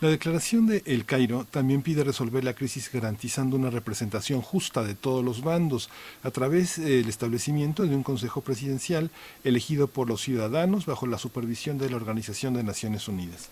La 0.00 0.08
declaración 0.08 0.66
de 0.66 0.82
El 0.86 1.04
Cairo 1.04 1.46
también 1.50 1.82
pide 1.82 2.04
resolver 2.04 2.42
la 2.42 2.54
crisis 2.54 2.90
garantizando 2.90 3.56
una 3.56 3.68
representación 3.68 4.40
justa 4.40 4.82
de 4.82 4.94
todos 4.94 5.22
los 5.22 5.42
bandos 5.42 5.90
a 6.22 6.30
través 6.30 6.80
del 6.82 7.06
establecimiento 7.06 7.82
de 7.82 7.94
un 7.94 8.02
Consejo 8.02 8.40
Presidencial 8.40 9.10
elegido 9.44 9.88
por 9.88 10.08
los 10.08 10.22
ciudadanos 10.22 10.86
bajo 10.86 11.06
la 11.06 11.18
supervisión 11.18 11.76
de 11.76 11.90
la 11.90 11.96
Organización 11.96 12.54
de 12.54 12.62
Naciones 12.62 13.08
Unidas. 13.08 13.50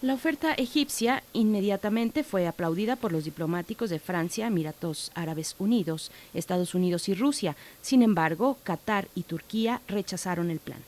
La 0.00 0.14
oferta 0.14 0.54
egipcia 0.54 1.22
inmediatamente 1.34 2.24
fue 2.24 2.46
aplaudida 2.46 2.96
por 2.96 3.12
los 3.12 3.24
diplomáticos 3.24 3.90
de 3.90 3.98
Francia, 3.98 4.46
Emiratos 4.46 5.12
Árabes 5.14 5.56
Unidos, 5.58 6.10
Estados 6.32 6.74
Unidos 6.74 7.10
y 7.10 7.14
Rusia. 7.14 7.54
Sin 7.82 8.02
embargo, 8.02 8.56
Qatar 8.64 9.08
y 9.14 9.24
Turquía 9.24 9.82
rechazaron 9.88 10.50
el 10.50 10.58
plan. 10.58 10.82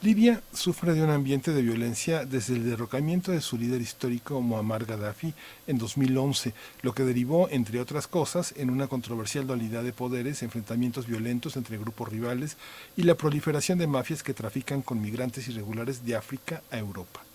Libia 0.00 0.40
sufre 0.52 0.94
de 0.94 1.02
un 1.02 1.10
ambiente 1.10 1.50
de 1.50 1.60
violencia 1.60 2.24
desde 2.24 2.54
el 2.54 2.70
derrocamiento 2.70 3.32
de 3.32 3.40
su 3.40 3.58
líder 3.58 3.80
histórico 3.80 4.40
Muammar 4.40 4.84
Gaddafi 4.84 5.34
en 5.66 5.76
2011, 5.76 6.54
lo 6.82 6.94
que 6.94 7.02
derivó, 7.02 7.48
entre 7.50 7.80
otras 7.80 8.06
cosas, 8.06 8.54
en 8.56 8.70
una 8.70 8.86
controversial 8.86 9.48
dualidad 9.48 9.82
de 9.82 9.92
poderes, 9.92 10.44
enfrentamientos 10.44 11.08
violentos 11.08 11.56
entre 11.56 11.78
grupos 11.78 12.10
rivales 12.10 12.56
y 12.96 13.02
la 13.02 13.16
proliferación 13.16 13.78
de 13.78 13.88
mafias 13.88 14.22
que 14.22 14.34
trafican 14.34 14.82
con 14.82 15.02
migrantes 15.02 15.48
irregulares 15.48 16.06
de 16.06 16.14
África 16.14 16.62
a 16.70 16.78
Europa. 16.78 17.27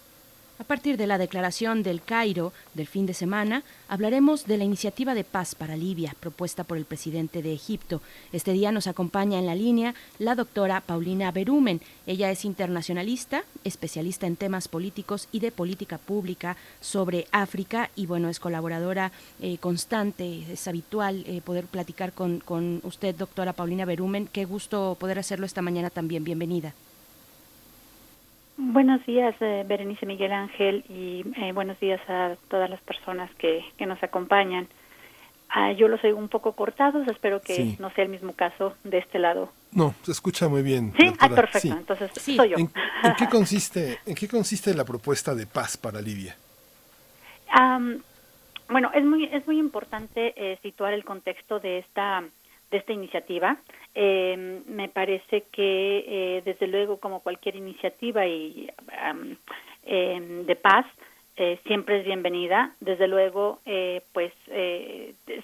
A 0.59 0.65
partir 0.65 0.97
de 0.97 1.07
la 1.07 1.17
declaración 1.17 1.81
del 1.81 2.03
Cairo 2.03 2.53
del 2.75 2.85
fin 2.85 3.07
de 3.07 3.15
semana, 3.15 3.63
hablaremos 3.89 4.45
de 4.45 4.59
la 4.59 4.63
iniciativa 4.63 5.15
de 5.15 5.23
paz 5.23 5.55
para 5.55 5.75
Libia 5.75 6.15
propuesta 6.19 6.63
por 6.63 6.77
el 6.77 6.85
presidente 6.85 7.41
de 7.41 7.53
Egipto. 7.53 8.01
Este 8.31 8.53
día 8.53 8.71
nos 8.71 8.85
acompaña 8.85 9.39
en 9.39 9.47
la 9.47 9.55
línea 9.55 9.95
la 10.19 10.35
doctora 10.35 10.80
Paulina 10.81 11.31
Berumen. 11.31 11.81
Ella 12.05 12.30
es 12.30 12.45
internacionalista, 12.45 13.43
especialista 13.63 14.27
en 14.27 14.35
temas 14.35 14.67
políticos 14.67 15.27
y 15.31 15.39
de 15.39 15.51
política 15.51 15.97
pública 15.97 16.55
sobre 16.81 17.25
África 17.31 17.89
y 17.95 18.05
bueno, 18.05 18.30
es 18.30 18.39
colaboradora 18.39 19.11
eh, 19.41 19.57
constante, 19.57 20.53
es 20.53 20.67
habitual 20.67 21.23
eh, 21.25 21.41
poder 21.41 21.65
platicar 21.65 22.13
con, 22.13 22.39
con 22.39 22.80
usted, 22.84 23.15
doctora 23.15 23.53
Paulina 23.53 23.85
Berumen. 23.85 24.27
Qué 24.27 24.45
gusto 24.45 24.97
poder 24.99 25.17
hacerlo 25.17 25.47
esta 25.47 25.63
mañana 25.63 25.89
también. 25.89 26.23
Bienvenida. 26.23 26.75
Buenos 28.55 29.03
días, 29.05 29.35
eh, 29.39 29.63
Berenice 29.67 30.05
Miguel 30.05 30.31
Ángel, 30.31 30.85
y 30.88 31.23
eh, 31.41 31.51
buenos 31.53 31.80
días 31.80 31.99
a 32.07 32.35
todas 32.49 32.69
las 32.69 32.81
personas 32.81 33.31
que, 33.35 33.63
que 33.77 33.85
nos 33.85 34.01
acompañan. 34.03 34.67
Ah, 35.49 35.71
yo 35.71 35.88
los 35.88 36.03
oigo 36.03 36.17
un 36.17 36.30
poco 36.30 36.53
cortados, 36.53 37.07
espero 37.07 37.41
que 37.41 37.75
no 37.80 37.91
sea 37.91 38.03
el 38.03 38.09
mismo 38.09 38.34
caso 38.34 38.75
de 38.84 38.99
este 38.99 39.19
lado. 39.19 39.51
No, 39.71 39.93
se 40.03 40.11
escucha 40.11 40.47
muy 40.49 40.61
bien. 40.61 40.93
Sí, 40.99 41.11
ah, 41.19 41.30
perfecto, 41.30 41.77
entonces 41.77 42.11
soy 42.13 42.49
yo. 42.49 42.57
¿En, 42.57 42.69
qué 43.17 43.27
consiste, 43.31 43.99
¿En 44.05 44.15
qué 44.15 44.27
consiste 44.27 44.73
la 44.73 44.85
propuesta 44.85 45.34
de 45.35 45.47
paz 45.47 45.77
para 45.77 46.01
Libia? 46.01 46.35
bueno, 48.69 48.89
es 48.95 49.05
muy, 49.05 49.25
es 49.25 49.45
muy 49.45 49.59
importante 49.59 50.34
eh, 50.35 50.57
situar 50.63 50.93
el 50.93 51.03
contexto 51.03 51.59
de 51.59 51.80
esta 51.80 52.23
de 52.74 52.80
esta 52.80 52.91
iniciativa. 52.91 53.58
Eh, 53.94 54.62
me 54.66 54.90
parece 54.90 55.44
que, 55.52 56.06
eh, 56.08 56.41
desde 56.44 56.68
luego, 56.68 56.98
como 57.00 57.22
cualquier 57.22 57.56
iniciativa 57.56 58.26
y 58.26 58.68
em, 59.84 60.45
de 60.45 60.56
paz, 60.56 60.86
eh, 61.38 61.60
siempre 61.68 62.00
es 62.00 62.06
bienvenida. 62.06 62.74
Desde 62.80 63.08
luego, 63.08 63.60
eh, 63.66 64.02
pues 64.12 64.34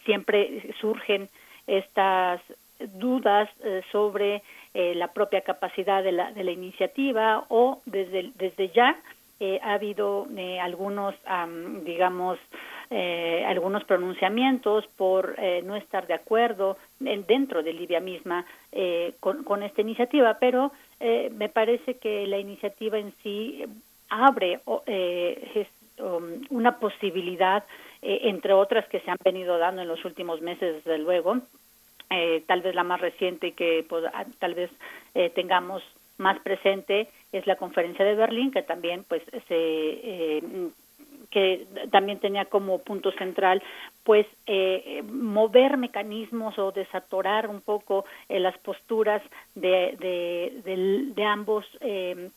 siempre 0.06 0.74
surgen 0.82 1.30
estas 1.68 2.42
dudas 2.80 3.48
sobre 3.92 4.42
la 4.74 5.14
propia 5.14 5.42
capacidad 5.42 6.04
de 6.04 6.12
la, 6.12 6.32
de 6.32 6.44
la 6.44 6.52
iniciativa 6.52 7.46
o 7.50 7.82
desde, 7.86 8.32
desde 8.36 8.70
ya 8.70 8.98
ha 9.62 9.74
habido 9.74 10.28
algunos, 10.62 11.16
digamos, 11.84 12.40
eh, 12.92 13.46
algunos 13.46 13.84
pronunciamientos 13.84 14.88
por 14.98 15.36
eh, 15.38 15.62
no 15.64 15.76
estar 15.76 16.08
de 16.08 16.16
acuerdo 16.16 16.76
dentro 17.00 17.62
de 17.62 17.72
Libia 17.72 18.00
misma 18.00 18.48
eh, 18.72 19.14
con, 19.20 19.62
esta 19.62 19.82
iniciativa, 19.82 20.40
pero 20.40 20.72
me 21.00 21.50
parece 21.50 21.98
que 21.98 22.26
la 22.26 22.40
iniciativa 22.40 22.98
en 22.98 23.14
sí 23.24 23.64
abre 24.10 24.60
um, 24.66 26.42
una 26.50 26.80
posibilidad, 26.80 27.64
entre 28.02 28.54
otras 28.54 28.86
que 28.88 29.00
se 29.02 29.12
han 29.12 29.18
venido 29.24 29.58
dando 29.60 29.82
en 29.82 29.88
los 29.88 30.04
últimos 30.04 30.42
meses, 30.42 30.84
desde 30.84 30.98
luego, 30.98 31.38
tal 32.48 32.62
vez 32.62 32.76
la 32.76 32.84
más 32.84 33.00
reciente 33.00 33.54
que 33.54 33.86
pues, 33.88 34.04
tal 34.40 34.56
vez 34.56 34.72
tengamos 35.36 35.84
más 36.18 36.38
presente 36.40 37.08
es 37.32 37.48
la 37.48 37.56
conferencia 37.56 38.04
de 38.04 38.16
Berlín, 38.16 38.52
que 38.52 38.64
también 38.64 39.06
pues 39.08 39.22
se 39.48 40.34
que 41.30 41.68
también 41.92 42.20
tenía 42.20 42.46
como 42.46 42.80
punto 42.80 43.12
central 43.14 43.62
pues 44.04 44.26
eh, 44.48 45.04
mover 45.12 45.78
mecanismos 45.78 46.58
o 46.58 46.72
desatorar 46.72 47.48
un 47.48 47.62
poco 47.62 48.06
eh, 48.28 48.40
las 48.40 48.58
posturas 48.60 49.22
de, 49.56 49.96
de, 50.00 51.12
de, 51.14 51.24
ambos 51.24 51.66
eh, 51.82 52.30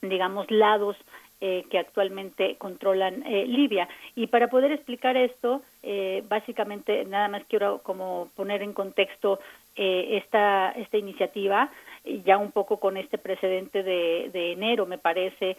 digamos 0.00 0.50
lados 0.50 0.96
que 1.40 1.78
actualmente 1.78 2.56
controlan 2.56 3.22
Libia. 3.26 3.86
Y 4.14 4.28
para 4.28 4.48
poder 4.48 4.72
explicar 4.72 5.14
esto, 5.14 5.60
básicamente 6.26 7.04
nada 7.04 7.28
más 7.28 7.42
quiero 7.50 7.82
como 7.82 8.30
poner 8.34 8.62
en 8.62 8.72
contexto 8.72 9.40
esta, 9.76 10.70
esta 10.70 10.96
iniciativa, 10.96 11.70
ya 12.24 12.38
un 12.38 12.50
poco 12.50 12.80
con 12.80 12.96
este 12.96 13.18
precedente 13.18 13.82
de, 13.82 14.30
de 14.32 14.52
enero, 14.52 14.86
me 14.86 14.96
parece, 14.96 15.58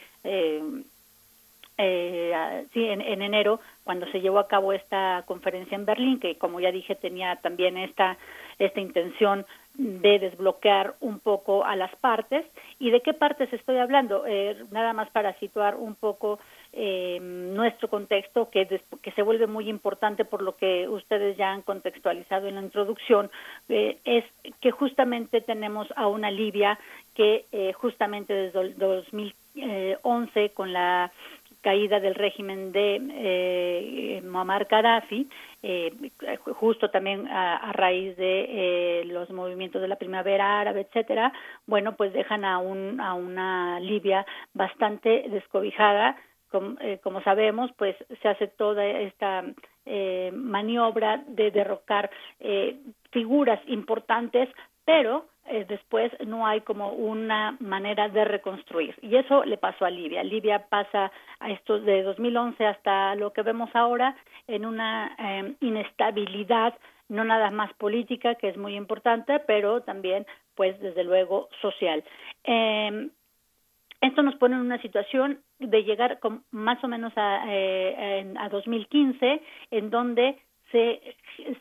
eh, 1.77 2.65
sí, 2.73 2.85
en, 2.85 3.01
enero, 3.21 3.59
cuando 3.83 4.05
se 4.11 4.21
llevó 4.21 4.39
a 4.39 4.47
cabo 4.47 4.73
esta 4.73 5.23
conferencia 5.27 5.75
en 5.75 5.85
Berlín, 5.85 6.19
que 6.19 6.37
como 6.37 6.59
ya 6.59 6.71
dije 6.71 6.95
tenía 6.95 7.35
también 7.37 7.77
esta, 7.77 8.17
esta 8.59 8.79
intención 8.79 9.45
de 9.77 10.19
desbloquear 10.19 10.95
un 11.01 11.19
poco 11.19 11.65
a 11.65 11.75
las 11.75 11.93
partes. 11.97 12.45
¿Y 12.79 12.91
de 12.91 13.01
qué 13.01 13.13
partes 13.13 13.51
estoy 13.51 13.77
hablando? 13.77 14.25
Eh, 14.25 14.63
nada 14.71 14.93
más 14.93 15.09
para 15.09 15.37
situar 15.39 15.75
un 15.75 15.95
poco 15.95 16.39
eh, 16.77 17.19
nuestro 17.21 17.89
contexto, 17.89 18.49
que, 18.49 18.67
que 19.01 19.11
se 19.11 19.21
vuelve 19.21 19.47
muy 19.47 19.69
importante 19.69 20.25
por 20.25 20.41
lo 20.41 20.57
que 20.57 20.87
ustedes 20.89 21.37
ya 21.37 21.51
han 21.51 21.61
contextualizado 21.61 22.47
en 22.47 22.55
la 22.55 22.61
introducción, 22.61 23.31
eh, 23.69 23.99
es 24.03 24.25
que 24.59 24.71
justamente 24.71 25.41
tenemos 25.41 25.87
a 25.95 26.07
una 26.07 26.31
Libia 26.31 26.77
que 27.13 27.45
eh, 27.53 27.71
justamente 27.73 28.33
desde 28.33 28.59
el 28.59 28.77
2011 28.77 30.49
con 30.49 30.73
la 30.73 31.11
caída 31.65 31.99
del 31.99 32.13
régimen 32.13 32.71
de 32.71 33.01
eh, 33.09 34.21
Muammar 34.23 34.65
Gaddafi, 34.65 35.27
eh, 35.63 36.11
justo 36.59 36.91
también 36.91 37.27
a, 37.27 37.71
raíz 37.73 38.15
de 38.17 38.35
eh, 39.01 39.05
los 39.05 39.31
movimientos 39.31 39.81
de 39.81 39.87
la 39.87 39.95
primavera 39.95 40.59
árabe, 40.59 40.81
etcétera, 40.81 41.33
bueno, 41.65 41.95
pues 41.95 42.13
dejan 42.13 42.45
a, 42.45 42.59
un, 42.59 43.01
a 43.01 43.15
una 43.15 43.79
Libia 43.79 44.27
bastante 44.53 45.25
descobijada. 45.27 46.15
Como, 46.51 46.79
eh, 46.81 46.99
como 47.01 47.23
sabemos, 47.23 47.71
pues 47.77 47.95
se 48.21 48.27
hace 48.27 48.47
toda 48.47 48.85
esta 48.85 49.43
eh, 49.87 50.31
maniobra 50.35 51.23
de 51.27 51.49
derrocar 51.49 52.11
figuras 53.09 53.59
importantes, 53.65 54.49
pero 54.85 55.25
eh, 55.45 55.65
después 55.67 56.11
no 56.25 56.47
hay 56.47 56.61
como 56.61 56.93
una 56.93 57.55
manera 57.59 58.09
de 58.09 58.25
reconstruir. 58.25 58.95
Y 59.01 59.15
eso 59.15 59.43
le 59.45 59.57
pasó 59.57 59.85
a 59.85 59.89
Libia. 59.89 60.23
Libia 60.23 60.67
pasa 60.69 61.11
a 61.39 61.51
esto 61.51 61.79
de 61.79 62.03
2011 62.03 62.65
hasta 62.65 63.15
lo 63.15 63.31
que 63.33 63.43
vemos 63.43 63.69
ahora 63.75 64.15
en 64.47 64.65
una 64.65 65.15
em, 65.17 65.55
inestabilidad 65.61 66.73
no 67.07 67.23
nada 67.23 67.51
más 67.51 67.71
política, 67.73 68.33
que 68.33 68.49
es 68.49 68.57
muy 68.57 68.75
importante, 68.75 69.39
pero 69.45 69.81
también, 69.81 70.25
pues, 70.55 70.79
desde 70.79 71.03
luego, 71.03 71.49
social. 71.61 72.03
Eh, 72.43 73.09
esto 74.01 74.21
nos 74.21 74.35
pone 74.35 74.55
en 74.55 74.61
una 74.61 74.81
situación 74.81 75.39
de 75.59 75.83
llegar 75.83 76.19
con 76.19 76.43
más 76.51 76.83
o 76.83 76.87
menos 76.87 77.13
a, 77.15 77.43
eh, 77.47 78.33
a 78.37 78.49
2015, 78.49 79.41
en 79.71 79.89
donde 79.89 80.37
se, 80.75 80.99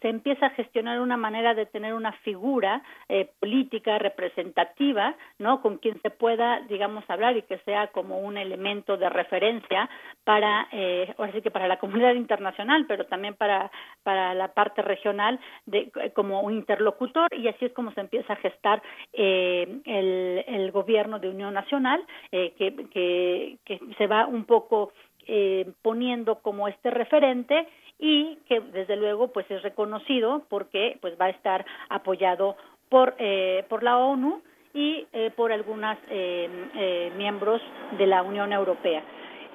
se 0.00 0.08
empieza 0.08 0.46
a 0.46 0.50
gestionar 0.50 1.00
una 1.00 1.16
manera 1.16 1.54
de 1.54 1.66
tener 1.66 1.94
una 1.94 2.12
figura 2.24 2.82
eh, 3.08 3.30
política 3.38 3.96
representativa, 3.98 5.14
¿no? 5.38 5.62
Con 5.62 5.78
quien 5.78 6.00
se 6.02 6.10
pueda, 6.10 6.60
digamos, 6.68 7.04
hablar 7.08 7.36
y 7.36 7.42
que 7.42 7.58
sea 7.58 7.88
como 7.88 8.18
un 8.18 8.36
elemento 8.36 8.96
de 8.96 9.08
referencia 9.08 9.88
para, 10.24 10.66
eh, 10.72 11.14
ahora 11.16 11.32
sí 11.32 11.42
que 11.42 11.52
para 11.52 11.68
la 11.68 11.78
comunidad 11.78 12.14
internacional, 12.14 12.86
pero 12.88 13.06
también 13.06 13.34
para, 13.34 13.70
para 14.02 14.34
la 14.34 14.48
parte 14.48 14.82
regional, 14.82 15.38
de, 15.66 15.92
como 16.12 16.40
un 16.40 16.54
interlocutor, 16.54 17.32
y 17.32 17.46
así 17.46 17.66
es 17.66 17.72
como 17.72 17.92
se 17.92 18.00
empieza 18.00 18.32
a 18.32 18.36
gestar 18.36 18.82
eh, 19.12 19.80
el, 19.84 20.44
el 20.48 20.72
gobierno 20.72 21.20
de 21.20 21.28
Unión 21.28 21.54
Nacional, 21.54 22.04
eh, 22.32 22.52
que, 22.58 22.74
que, 22.90 23.58
que 23.64 23.80
se 23.96 24.06
va 24.08 24.26
un 24.26 24.44
poco 24.44 24.92
eh, 25.26 25.72
poniendo 25.80 26.40
como 26.40 26.68
este 26.68 26.90
referente 26.90 27.66
y 28.04 28.36
que 28.46 28.60
desde 28.60 28.96
luego 28.96 29.28
pues 29.28 29.50
es 29.50 29.62
reconocido 29.62 30.42
porque 30.50 30.98
pues 31.00 31.14
va 31.18 31.24
a 31.24 31.30
estar 31.30 31.64
apoyado 31.88 32.54
por 32.90 33.14
eh, 33.18 33.64
por 33.70 33.82
la 33.82 33.96
ONU 33.96 34.42
y 34.74 35.06
eh, 35.14 35.30
por 35.34 35.52
algunas 35.52 35.96
eh, 36.10 36.50
eh, 36.74 37.12
miembros 37.16 37.62
de 37.96 38.06
la 38.06 38.22
Unión 38.22 38.52
Europea. 38.52 39.02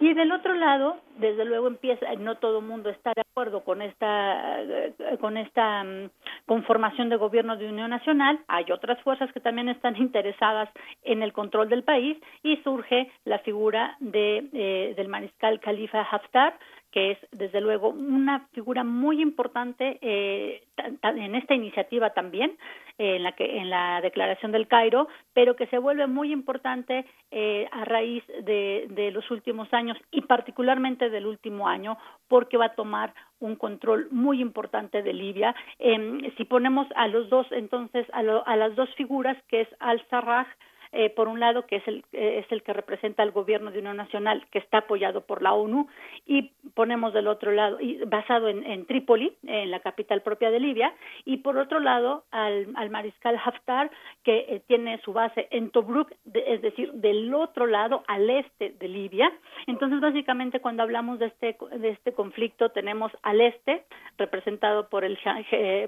Y 0.01 0.13
del 0.13 0.31
otro 0.31 0.53
lado, 0.53 0.97
desde 1.17 1.43
luego 1.43 1.67
empieza, 1.67 2.05
no 2.15 2.35
todo 2.35 2.59
el 2.59 2.65
mundo 2.65 2.89
está 2.89 3.11
de 3.13 3.21
acuerdo 3.21 3.65
con 3.65 3.81
esta, 3.81 4.61
eh, 4.61 4.93
con 5.19 5.35
esta 5.35 5.81
um, 5.81 6.09
conformación 6.45 7.09
de 7.09 7.17
gobierno 7.17 7.57
de 7.57 7.67
unión 7.67 7.89
nacional. 7.89 8.39
Hay 8.47 8.71
otras 8.71 9.01
fuerzas 9.01 9.29
que 9.33 9.41
también 9.41 9.67
están 9.67 9.95
interesadas 9.97 10.69
en 11.03 11.21
el 11.21 11.33
control 11.33 11.67
del 11.67 11.83
país 11.83 12.17
y 12.43 12.55
surge 12.57 13.11
la 13.25 13.39
figura 13.39 13.97
de, 13.99 14.47
eh, 14.53 14.93
del 14.95 15.09
mariscal 15.09 15.59
Khalifa 15.59 16.01
Haftar, 16.01 16.57
que 16.91 17.11
es 17.11 17.17
desde 17.31 17.61
luego 17.61 17.89
una 17.89 18.47
figura 18.53 18.83
muy 18.83 19.21
importante 19.21 19.99
eh, 20.01 20.63
en 21.03 21.35
esta 21.35 21.53
iniciativa 21.53 22.11
también, 22.11 22.57
eh, 22.97 23.17
en 23.17 23.23
la 23.23 23.33
que 23.33 23.57
en 23.57 23.69
la 23.69 24.01
declaración 24.01 24.51
del 24.51 24.67
Cairo, 24.67 25.07
pero 25.33 25.55
que 25.55 25.67
se 25.67 25.77
vuelve 25.77 26.07
muy 26.07 26.31
importante 26.31 27.05
eh, 27.31 27.67
a 27.71 27.85
raíz 27.85 28.23
de, 28.43 28.87
de 28.89 29.11
los 29.11 29.29
últimos 29.31 29.71
años 29.73 29.97
y 30.11 30.21
particularmente 30.21 31.09
del 31.09 31.25
último 31.25 31.67
año, 31.67 31.97
porque 32.27 32.57
va 32.57 32.65
a 32.65 32.75
tomar 32.75 33.13
un 33.39 33.55
control 33.55 34.07
muy 34.11 34.41
importante 34.41 35.01
de 35.01 35.13
Libia. 35.13 35.55
Eh, 35.79 36.31
si 36.37 36.45
ponemos 36.45 36.87
a 36.95 37.07
los 37.07 37.29
dos, 37.29 37.47
entonces 37.51 38.05
a, 38.13 38.23
lo, 38.23 38.45
a 38.47 38.55
las 38.55 38.75
dos 38.75 38.93
figuras, 38.95 39.37
que 39.47 39.61
es 39.61 39.67
al-Sarraj, 39.79 40.47
eh, 40.91 41.09
por 41.09 41.27
un 41.27 41.39
lado, 41.39 41.65
que 41.65 41.77
es 41.77 41.87
el, 41.87 42.03
eh, 42.13 42.43
es 42.43 42.51
el 42.51 42.63
que 42.63 42.73
representa 42.73 43.23
al 43.23 43.31
gobierno 43.31 43.71
de 43.71 43.79
Unión 43.79 43.97
Nacional, 43.97 44.45
que 44.51 44.59
está 44.59 44.79
apoyado 44.79 45.21
por 45.21 45.41
la 45.41 45.53
ONU, 45.53 45.87
y 46.25 46.51
ponemos 46.73 47.13
del 47.13 47.27
otro 47.27 47.51
lado, 47.51 47.79
y 47.79 47.97
basado 48.05 48.47
en, 48.47 48.65
en 48.65 48.85
Trípoli, 48.85 49.35
en 49.45 49.71
la 49.71 49.79
capital 49.79 50.21
propia 50.21 50.51
de 50.51 50.59
Libia, 50.59 50.93
y 51.25 51.37
por 51.37 51.57
otro 51.57 51.79
lado 51.79 52.23
al, 52.31 52.67
al 52.75 52.89
mariscal 52.89 53.39
Haftar, 53.43 53.91
que 54.23 54.45
eh, 54.49 54.61
tiene 54.67 54.99
su 55.01 55.13
base 55.13 55.47
en 55.51 55.69
Tobruk, 55.69 56.11
es 56.33 56.61
decir, 56.61 56.91
del 56.93 57.33
otro 57.33 57.67
lado, 57.67 58.03
al 58.07 58.29
este 58.29 58.71
de 58.79 58.87
Libia. 58.87 59.31
Entonces, 59.67 59.99
básicamente, 59.99 60.59
cuando 60.59 60.83
hablamos 60.83 61.19
de 61.19 61.27
este, 61.27 61.57
de 61.77 61.89
este 61.89 62.13
conflicto, 62.13 62.69
tenemos 62.69 63.11
al 63.23 63.41
este, 63.41 63.83
representado 64.17 64.89
por 64.89 65.03
el, 65.03 65.17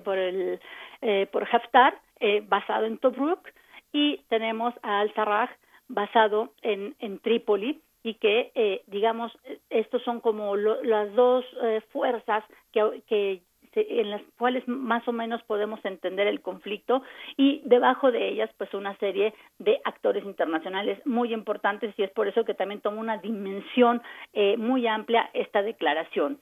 por 0.03 0.17
el 0.17 0.59
eh, 1.01 1.27
por 1.31 1.47
Haftar, 1.51 1.95
eh, 2.19 2.43
basado 2.47 2.85
en 2.85 2.99
Tobruk, 2.99 3.39
y 3.91 4.17
tenemos 4.29 4.73
a 4.81 4.99
Al-Sarraj 5.01 5.49
basado 5.87 6.53
en, 6.61 6.95
en 6.99 7.19
Trípoli 7.19 7.81
y 8.03 8.15
que, 8.15 8.51
eh, 8.55 8.83
digamos, 8.87 9.31
estos 9.69 10.01
son 10.03 10.21
como 10.21 10.55
lo, 10.55 10.81
las 10.83 11.13
dos 11.13 11.45
eh, 11.61 11.81
fuerzas 11.91 12.43
que, 12.71 13.03
que 13.07 13.41
en 13.73 14.09
las 14.09 14.21
cuales 14.37 14.67
más 14.67 15.07
o 15.07 15.11
menos 15.11 15.41
podemos 15.43 15.83
entender 15.85 16.27
el 16.27 16.41
conflicto 16.41 17.03
y 17.37 17.61
debajo 17.65 18.11
de 18.11 18.27
ellas 18.27 18.49
pues 18.57 18.73
una 18.73 18.97
serie 18.97 19.33
de 19.59 19.79
actores 19.85 20.25
internacionales 20.25 20.99
muy 21.05 21.33
importantes 21.33 21.93
y 21.97 22.03
es 22.03 22.11
por 22.11 22.27
eso 22.27 22.43
que 22.43 22.53
también 22.53 22.81
toma 22.81 22.99
una 22.99 23.17
dimensión 23.17 24.01
eh, 24.33 24.57
muy 24.57 24.87
amplia 24.87 25.29
esta 25.33 25.61
declaración. 25.61 26.39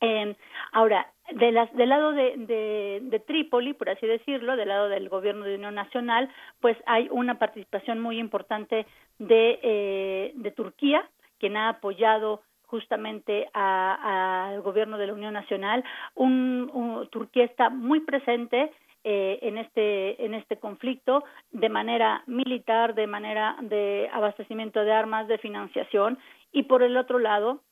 Eh, 0.00 0.36
ahora, 0.72 1.12
de 1.32 1.52
las, 1.52 1.72
del 1.74 1.88
lado 1.88 2.12
de, 2.12 3.00
de, 3.02 3.20
Trípoli, 3.20 3.74
por 3.74 3.90
así 3.90 4.06
decirlo, 4.06 4.56
del 4.56 4.68
lado 4.68 4.88
del 4.88 5.08
gobierno 5.08 5.44
de 5.44 5.56
Unión 5.56 5.74
Nacional, 5.74 6.30
pues 6.60 6.76
hay 6.86 7.08
una 7.10 7.38
participación 7.38 8.00
muy 8.00 8.18
importante 8.18 8.86
de, 9.18 9.58
eh, 9.62 10.32
de 10.34 10.50
Turquía, 10.52 11.08
quien 11.38 11.56
ha 11.56 11.68
apoyado 11.68 12.42
justamente 12.66 13.48
al 13.54 14.60
gobierno 14.60 14.98
de 14.98 15.06
la 15.06 15.14
Unión 15.14 15.34
Nacional. 15.34 15.84
Un, 16.14 16.70
un, 16.72 17.08
Turquía 17.08 17.44
está 17.44 17.70
muy 17.70 18.00
presente 18.00 18.70
eh, 19.04 19.38
en 19.42 19.58
este 19.58 20.24
en 20.24 20.34
este 20.34 20.58
conflicto 20.58 21.24
de 21.52 21.68
manera 21.68 22.24
militar, 22.26 22.94
de 22.94 23.06
manera 23.06 23.56
de 23.62 24.10
abastecimiento 24.12 24.84
de 24.84 24.92
armas, 24.92 25.28
de 25.28 25.38
financiación 25.38 26.18
y 26.52 26.64
por 26.64 26.82
el 26.82 26.96
otro 26.96 27.18
lado 27.18 27.62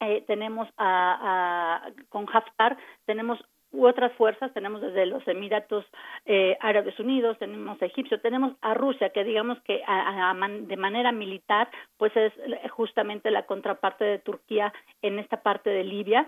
eh, 0.00 0.24
tenemos 0.26 0.68
a, 0.78 1.90
con 2.08 2.26
Haftar, 2.32 2.76
tenemos 3.04 3.38
otras 3.72 4.12
fuerzas, 4.12 4.52
tenemos 4.54 4.80
desde 4.80 5.06
los 5.06 5.26
Emiratos 5.26 5.84
eh, 6.24 6.56
Árabes 6.60 6.98
Unidos, 6.98 7.38
tenemos 7.38 7.80
a 7.80 7.86
Egipcio, 7.86 8.20
tenemos 8.20 8.54
a 8.62 8.74
Rusia, 8.74 9.10
que 9.10 9.24
digamos 9.24 9.60
que 9.62 9.82
a, 9.86 10.32
man, 10.34 10.68
de 10.68 10.76
manera 10.76 11.12
militar, 11.12 11.68
pues 11.96 12.16
es 12.16 12.32
justamente 12.70 13.30
la 13.30 13.46
contraparte 13.46 14.04
de 14.04 14.18
Turquía 14.18 14.72
en 15.02 15.18
esta 15.18 15.42
parte 15.42 15.70
de 15.70 15.84
Libia, 15.84 16.26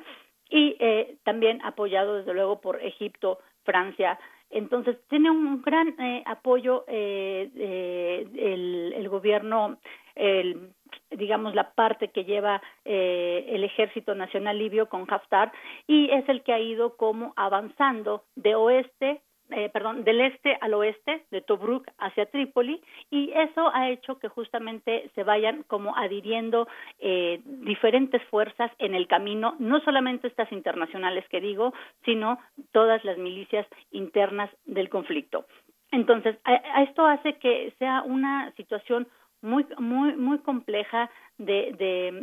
y 0.51 0.77
eh, 0.81 1.17
también 1.25 1.61
apoyado 1.63 2.17
desde 2.17 2.35
luego 2.35 2.61
por 2.61 2.83
Egipto, 2.83 3.39
Francia, 3.65 4.19
entonces, 4.51 4.97
tiene 5.09 5.31
un 5.31 5.61
gran 5.61 5.89
eh, 6.01 6.23
apoyo 6.27 6.85
eh, 6.89 7.51
eh, 7.55 8.93
el, 8.97 9.09
gobierno, 9.09 9.79
el, 10.19 10.73
digamos, 11.11 11.55
la 11.55 11.73
parte 11.73 12.09
que 12.09 12.25
lleva 12.25 12.61
eh, 12.85 13.47
el 13.49 13.65
Ejército 13.65 14.15
Nacional 14.15 14.59
Libio 14.59 14.89
con 14.89 15.07
Haftar 15.09 15.53
y 15.87 16.11
es 16.11 16.29
el 16.29 16.43
que 16.43 16.53
ha 16.53 16.61
ido 16.61 16.97
como 16.97 17.33
avanzando 17.37 18.25
de 18.37 18.55
oeste 18.55 19.23
eh, 19.51 19.71
perdón, 19.71 20.05
del 20.05 20.21
este 20.21 20.59
al 20.61 20.75
oeste, 20.75 21.25
de 21.31 21.41
Tobruk 21.41 21.89
hacia 21.97 22.27
Trípoli, 22.27 22.83
y 23.11 23.33
eso 23.33 23.71
ha 23.73 23.89
hecho 23.89 24.19
que 24.19 24.29
justamente 24.29 25.11
se 25.15 25.23
vayan 25.23 25.63
como 25.63 25.97
adhiriendo 25.97 26.69
eh, 26.99 27.41
diferentes 27.45 28.23
fuerzas 28.25 28.71
en 28.79 28.95
el 28.95 29.07
camino, 29.07 29.57
no 29.59 29.81
solamente 29.81 30.29
estas 30.29 30.53
internacionales 30.53 31.25
que 31.31 31.41
digo, 31.41 31.73
sino 32.05 32.39
todas 32.73 33.03
las 33.05 33.17
milicias 33.17 33.67
internas 33.91 34.51
del 34.67 34.91
conflicto. 34.91 35.47
Entonces, 35.93 36.37
a, 36.45 36.53
a 36.53 36.83
esto 36.83 37.07
hace 37.07 37.39
que 37.39 37.73
sea 37.79 38.03
una 38.03 38.53
situación 38.53 39.09
muy 39.43 39.67
muy 39.79 40.17
muy 40.17 40.39
compleja 40.39 41.11
de, 41.39 41.73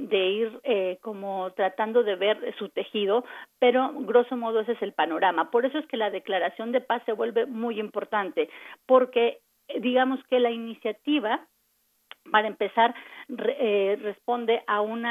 de, 0.10 0.28
ir 0.28 0.60
eh, 0.64 0.98
como 1.02 1.52
tratando 1.52 2.04
de 2.04 2.16
ver 2.16 2.54
su 2.58 2.70
tejido, 2.70 3.24
pero 3.60 3.94
grosso 3.94 4.36
modo 4.36 4.60
ese 4.60 4.74
es 4.74 4.82
el 4.82 4.94
panorama. 4.94 5.52
Por 5.52 5.66
eso 5.66 5.78
es 5.78 5.88
que 5.88 5.98
la 5.98 6.10
declaración 6.10 6.72
de 6.74 6.82
paz 6.82 7.02
se 7.06 7.14
vuelve 7.14 7.46
muy 7.46 7.80
importante, 7.80 8.50
porque 8.86 9.40
digamos 9.80 10.20
que 10.30 10.40
la 10.40 10.52
iniciativa 10.52 11.48
para 12.32 12.48
empezar, 12.48 12.96
eh, 13.30 13.98
responde 14.02 14.64
a 14.68 14.82
un 14.82 15.06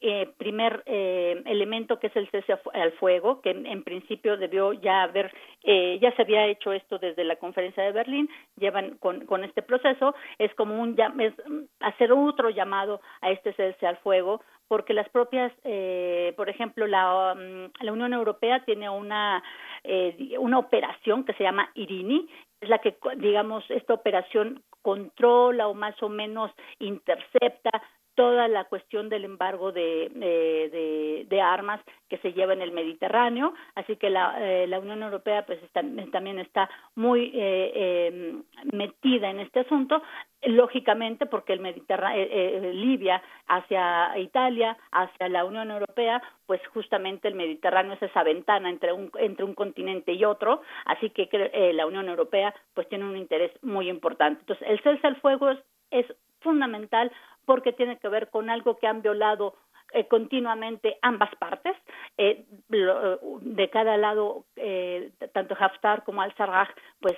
eh, 0.00 0.32
primer 0.38 0.82
eh, 0.86 1.42
elemento 1.46 1.98
que 1.98 2.08
es 2.08 2.16
el 2.16 2.30
cese 2.30 2.58
al 2.72 2.92
fuego, 2.92 3.40
que 3.40 3.50
en, 3.50 3.82
principio 3.82 4.36
debió 4.36 4.72
ya 4.72 5.02
haber, 5.02 5.32
eh, 5.62 5.98
ya 6.00 6.14
se 6.16 6.22
había 6.22 6.46
hecho 6.46 6.72
esto 6.72 6.98
desde 6.98 7.24
la 7.24 7.36
conferencia 7.36 7.82
de 7.82 7.92
Berlín, 7.92 8.28
llevan 8.56 8.96
con, 8.98 9.26
con 9.26 9.44
este 9.44 9.62
proceso, 9.62 10.14
es 10.38 10.54
como 10.54 10.80
un 10.80 10.96
es 11.20 11.34
hacer 11.80 12.12
otro 12.12 12.50
llamado 12.50 13.00
a 13.20 13.30
este 13.30 13.52
cese 13.52 13.86
al 13.86 13.98
fuego, 13.98 14.40
porque 14.70 14.94
las 14.94 15.08
propias, 15.08 15.52
eh, 15.64 16.32
por 16.36 16.48
ejemplo, 16.48 16.86
la, 16.86 17.34
um, 17.34 17.70
la 17.80 17.92
Unión 17.92 18.12
Europea 18.12 18.64
tiene 18.64 18.88
una, 18.88 19.42
eh, 19.82 20.36
una 20.38 20.60
operación 20.60 21.24
que 21.24 21.32
se 21.34 21.42
llama 21.42 21.70
IRINI, 21.74 22.28
es 22.60 22.68
la 22.68 22.78
que, 22.78 22.96
digamos, 23.16 23.64
esta 23.68 23.94
operación 23.94 24.62
controla 24.80 25.66
o 25.66 25.74
más 25.74 26.00
o 26.02 26.08
menos 26.08 26.52
intercepta 26.78 27.82
toda 28.14 28.48
la 28.48 28.64
cuestión 28.64 29.08
del 29.08 29.24
embargo 29.24 29.72
de, 29.72 30.10
de, 30.14 30.68
de, 30.70 31.26
de, 31.28 31.40
armas 31.40 31.80
que 32.08 32.18
se 32.18 32.32
lleva 32.32 32.52
en 32.52 32.62
el 32.62 32.72
Mediterráneo, 32.72 33.54
así 33.74 33.96
que 33.96 34.10
la, 34.10 34.36
eh, 34.38 34.66
la 34.66 34.78
Unión 34.78 35.02
Europea 35.02 35.46
pues 35.46 35.62
está, 35.62 35.82
también 36.12 36.38
está 36.38 36.68
muy 36.94 37.30
eh, 37.34 37.72
eh, 37.74 38.34
metida 38.72 39.30
en 39.30 39.40
este 39.40 39.60
asunto, 39.60 40.02
lógicamente 40.42 41.26
porque 41.26 41.52
el 41.52 41.60
Mediterráneo, 41.60 42.26
eh, 42.30 42.72
Libia 42.74 43.22
hacia 43.46 44.18
Italia, 44.18 44.76
hacia 44.90 45.28
la 45.28 45.44
Unión 45.44 45.70
Europea, 45.70 46.22
pues 46.46 46.60
justamente 46.74 47.28
el 47.28 47.34
Mediterráneo 47.34 47.94
es 47.94 48.02
esa 48.02 48.22
ventana 48.22 48.70
entre 48.70 48.92
un, 48.92 49.10
entre 49.18 49.44
un 49.44 49.54
continente 49.54 50.12
y 50.12 50.24
otro, 50.24 50.62
así 50.84 51.10
que 51.10 51.28
la 51.74 51.86
Unión 51.86 52.08
Europea 52.08 52.54
pues 52.74 52.88
tiene 52.88 53.04
un 53.04 53.16
interés 53.16 53.52
muy 53.62 53.88
importante. 53.88 54.40
Entonces, 54.40 54.66
el 54.68 54.80
cese 54.80 55.06
al 55.06 55.20
fuego 55.20 55.50
es, 55.50 55.58
es 55.90 56.06
fundamental 56.40 57.12
porque 57.50 57.72
tiene 57.72 57.98
que 57.98 58.08
ver 58.08 58.30
con 58.30 58.48
algo 58.48 58.78
que 58.78 58.86
han 58.86 59.02
violado 59.02 59.56
eh, 59.92 60.06
continuamente 60.06 60.98
ambas 61.02 61.34
partes, 61.34 61.76
eh, 62.16 62.46
de 62.68 63.70
cada 63.70 63.96
lado, 63.96 64.44
eh, 64.54 65.10
tanto 65.32 65.56
Haftar 65.58 66.04
como 66.04 66.22
al-Sarraj, 66.22 66.68
pues 67.00 67.16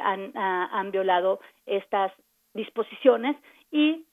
han, 0.00 0.30
han 0.36 0.92
violado 0.92 1.40
estas 1.66 2.12
disposiciones 2.54 3.34
y 3.72 4.06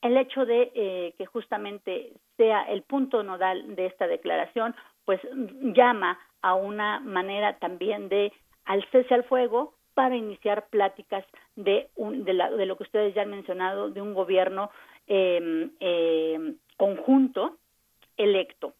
el 0.00 0.16
hecho 0.16 0.46
de 0.46 1.12
que 1.18 1.26
justamente 1.26 2.14
sea 2.38 2.62
el 2.62 2.80
punto 2.80 3.22
nodal 3.22 3.76
de 3.76 3.84
esta 3.84 4.06
declaración, 4.06 4.74
pues 5.04 5.20
llama 5.74 6.18
a 6.40 6.54
una 6.54 7.00
manera 7.00 7.58
también 7.58 8.08
de 8.08 8.32
al 8.64 8.82
cese 8.90 9.12
al 9.12 9.24
fuego 9.24 9.74
para 9.96 10.14
iniciar 10.14 10.66
pláticas 10.68 11.24
de, 11.56 11.88
un, 11.96 12.24
de, 12.26 12.34
de 12.34 12.66
lo 12.66 12.76
que 12.76 12.82
ustedes 12.82 13.14
ya 13.14 13.22
han 13.22 13.30
mencionado, 13.30 13.88
de 13.88 14.02
un 14.02 14.12
gobierno 14.12 14.70
eh, 15.08 15.70
eh, 15.80 16.38
conjunto 16.76 17.56
electo 18.18 18.74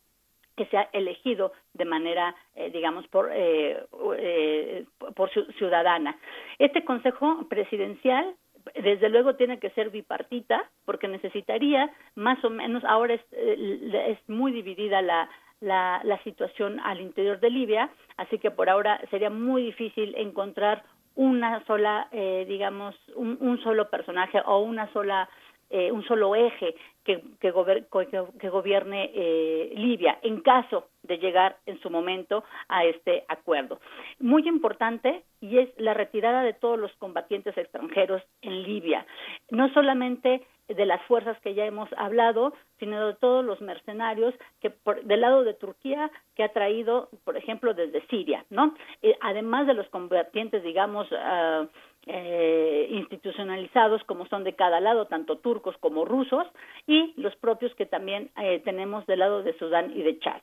que 0.57 0.67
sea 0.67 0.89
elegido 0.93 1.53
de 1.75 1.85
manera, 1.85 2.35
eh, 2.55 2.71
digamos, 2.71 3.07
por, 3.09 3.31
eh, 3.33 3.83
eh, 4.19 4.85
por 5.15 5.31
ciudadana. 5.59 6.19
Este 6.59 6.85
Consejo 6.85 7.47
Presidencial, 7.49 8.35
desde 8.75 9.09
luego, 9.09 9.37
tiene 9.37 9.59
que 9.59 9.71
ser 9.71 9.91
bipartita, 9.91 10.69
porque 10.85 11.09
necesitaría 11.09 11.91
más 12.15 12.43
o 12.45 12.51
menos, 12.51 12.85
ahora 12.85 13.15
es, 13.15 13.25
es 13.33 14.19
muy 14.29 14.53
dividida 14.53 15.01
la, 15.03 15.29
la, 15.61 16.01
la 16.05 16.23
situación 16.25 16.81
al 16.81 17.01
interior 17.01 17.39
de 17.41 17.51
Libia, 17.51 17.91
así 18.17 18.39
que 18.39 18.51
por 18.51 18.69
ahora 18.69 19.01
sería 19.11 19.31
muy 19.31 19.63
difícil 19.63 20.15
encontrar 20.17 20.85
una 21.17 21.65
sola, 21.67 22.09
digamos, 22.13 22.95
un, 23.15 23.37
un, 23.41 23.61
solo 23.63 23.91
personaje 23.91 24.41
o 24.45 24.61
una 24.61 24.93
sola 24.93 25.29
eh, 25.69 25.91
un 25.91 26.05
solo 26.05 26.37
eje 26.37 26.77
que, 27.03 27.21
que, 27.41 27.53
que 28.39 28.49
gobierne 28.49 29.11
eh, 29.13 29.73
Libia 29.75 30.17
en 30.23 30.41
caso 30.41 30.91
de 31.03 31.19
llegar 31.19 31.57
en 31.67 31.81
su 31.81 31.91
momento 31.91 32.45
a 32.69 32.85
este 32.85 33.25
acuerdo. 33.27 33.81
Muy 34.21 34.47
importante 34.47 35.25
y 35.41 35.59
es 35.59 35.69
la 35.77 35.93
retirada 35.93 36.45
de 36.45 36.53
todos 36.53 36.79
los 36.79 36.93
combatientes 36.99 37.59
extranjeros 37.59 38.23
en 38.43 38.63
Libia, 38.63 39.07
no 39.51 39.69
solamente 39.73 40.47
de 40.69 40.87
las 40.87 41.03
fuerzas 41.03 41.39
que 41.41 41.55
ya 41.55 41.65
hemos 41.65 41.89
hablado, 41.97 42.53
sino 42.79 43.07
de 43.07 43.15
todos 43.15 43.45
los 43.45 43.61
mercenarios 43.61 44.35
que 44.61 44.71
por, 44.71 45.03
del 45.05 45.21
lado 45.21 45.45
de 45.45 45.55
Turquía 45.55 46.11
que 46.35 46.43
ha 46.43 46.53
traído, 46.53 47.09
por 47.25 47.37
ejemplo, 47.37 47.75
desde 47.75 48.07
Siria, 48.09 48.45
¿no? 48.51 48.75
Eh, 49.03 49.17
además 49.21 49.67
de 49.67 49.75
los 49.75 49.89
combatientes, 49.89 50.63
digamos, 50.63 51.11
uh, 51.13 51.69
eh, 52.07 52.89
institucionalizados 52.91 54.03
como 54.05 54.27
son 54.27 54.45
de 54.45 54.55
cada 54.55 54.81
lado, 54.81 55.07
tanto 55.07 55.39
turcos 55.39 55.77
como 55.79 56.05
rusos, 56.05 56.47
y 56.87 57.15
los 57.17 57.35
propios 57.37 57.75
que 57.75 57.87
también 57.87 58.31
eh, 58.41 58.61
tenemos 58.65 59.07
del 59.07 59.21
lado 59.21 59.43
de 59.43 59.57
Sudán 59.59 59.93
y 59.97 60.03
de 60.03 60.19
Chad. 60.19 60.41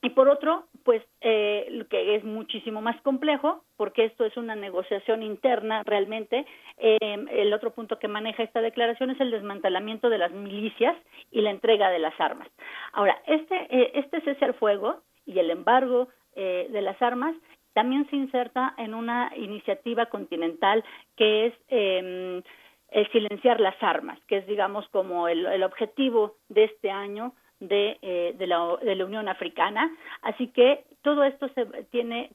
Y 0.00 0.10
por 0.10 0.28
otro, 0.28 0.64
pues 0.84 1.02
eh, 1.20 1.84
que 1.90 2.14
es 2.14 2.22
muchísimo 2.22 2.80
más 2.80 3.00
complejo, 3.02 3.64
porque 3.76 4.04
esto 4.04 4.24
es 4.24 4.36
una 4.36 4.54
negociación 4.54 5.24
interna 5.24 5.82
realmente. 5.82 6.46
Eh, 6.76 7.26
el 7.32 7.52
otro 7.52 7.72
punto 7.72 7.98
que 7.98 8.06
maneja 8.06 8.44
esta 8.44 8.60
declaración 8.60 9.10
es 9.10 9.20
el 9.20 9.32
desmantelamiento 9.32 10.08
de 10.08 10.18
las 10.18 10.30
milicias 10.30 10.96
y 11.32 11.40
la 11.40 11.50
entrega 11.50 11.90
de 11.90 11.98
las 11.98 12.18
armas. 12.20 12.48
Ahora, 12.92 13.20
este, 13.26 13.56
eh, 13.70 13.90
este 13.94 14.20
cese 14.20 14.44
al 14.44 14.54
fuego 14.54 15.02
y 15.26 15.40
el 15.40 15.50
embargo 15.50 16.08
eh, 16.36 16.68
de 16.70 16.82
las 16.82 17.00
armas 17.02 17.34
también 17.74 18.08
se 18.10 18.16
inserta 18.16 18.74
en 18.78 18.94
una 18.94 19.32
iniciativa 19.36 20.06
continental 20.06 20.84
que 21.16 21.46
es 21.46 21.54
eh, 21.68 22.42
el 22.90 23.12
silenciar 23.12 23.60
las 23.60 23.80
armas, 23.82 24.18
que 24.28 24.38
es, 24.38 24.46
digamos, 24.46 24.88
como 24.88 25.28
el, 25.28 25.44
el 25.46 25.62
objetivo 25.64 26.36
de 26.48 26.64
este 26.64 26.90
año 26.90 27.34
de, 27.60 27.98
eh, 28.02 28.34
de, 28.38 28.46
la, 28.46 28.76
de, 28.82 28.94
la, 28.94 29.04
Unión 29.04 29.28
Africana. 29.28 29.90
Así 30.22 30.48
que 30.48 30.84
todo 31.02 31.24
esto 31.24 31.48
se, 31.54 31.66
tiene 31.90 32.30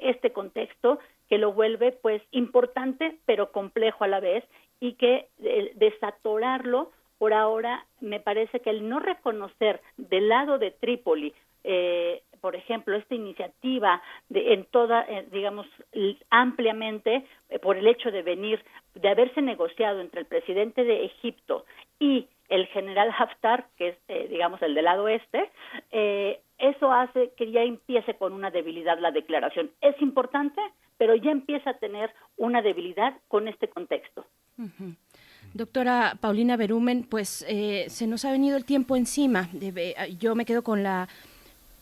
este 0.00 0.32
contexto 0.32 0.98
que 1.28 1.38
lo 1.38 1.52
vuelve, 1.52 1.92
pues, 1.92 2.22
importante, 2.30 3.18
pero 3.26 3.52
complejo 3.52 4.04
a 4.04 4.08
la 4.08 4.20
vez, 4.20 4.44
y 4.80 4.94
que 4.94 5.28
eh, 5.42 5.72
desatorarlo 5.74 6.92
por 7.18 7.32
ahora 7.32 7.84
me 8.00 8.20
parece 8.20 8.60
que 8.60 8.70
el 8.70 8.88
no 8.88 9.00
reconocer 9.00 9.80
del 9.96 10.28
lado 10.28 10.58
de 10.58 10.70
Trípoli 10.70 11.34
eh, 11.64 12.22
por 12.40 12.56
ejemplo, 12.56 12.96
esta 12.96 13.14
iniciativa 13.14 14.00
de, 14.28 14.54
en 14.54 14.64
toda, 14.66 15.02
eh, 15.02 15.26
digamos, 15.32 15.66
ampliamente 16.30 17.24
eh, 17.48 17.58
por 17.58 17.76
el 17.76 17.86
hecho 17.86 18.10
de 18.10 18.22
venir, 18.22 18.64
de 18.94 19.08
haberse 19.08 19.42
negociado 19.42 20.00
entre 20.00 20.20
el 20.20 20.26
presidente 20.26 20.84
de 20.84 21.04
Egipto 21.04 21.64
y 21.98 22.28
el 22.48 22.66
general 22.68 23.10
Haftar, 23.16 23.66
que 23.76 23.88
es, 23.88 23.96
eh, 24.08 24.26
digamos, 24.30 24.60
el 24.62 24.74
del 24.74 24.84
lado 24.84 25.08
este, 25.08 25.50
eso 26.58 26.92
hace 26.92 27.32
que 27.36 27.50
ya 27.50 27.62
empiece 27.62 28.14
con 28.14 28.32
una 28.32 28.50
debilidad 28.50 28.98
la 28.98 29.10
declaración. 29.10 29.70
Es 29.80 30.00
importante, 30.02 30.60
pero 30.96 31.14
ya 31.14 31.30
empieza 31.30 31.70
a 31.70 31.78
tener 31.78 32.10
una 32.36 32.62
debilidad 32.62 33.14
con 33.28 33.48
este 33.48 33.68
contexto. 33.68 34.26
Doctora 35.54 36.16
Paulina 36.20 36.56
Berumen, 36.56 37.04
pues 37.04 37.44
eh, 37.48 37.86
se 37.88 38.06
nos 38.06 38.24
ha 38.24 38.32
venido 38.32 38.56
el 38.56 38.64
tiempo 38.64 38.96
encima. 38.96 39.48
Yo 40.18 40.34
me 40.34 40.44
quedo 40.44 40.62
con 40.62 40.82
la 40.82 41.08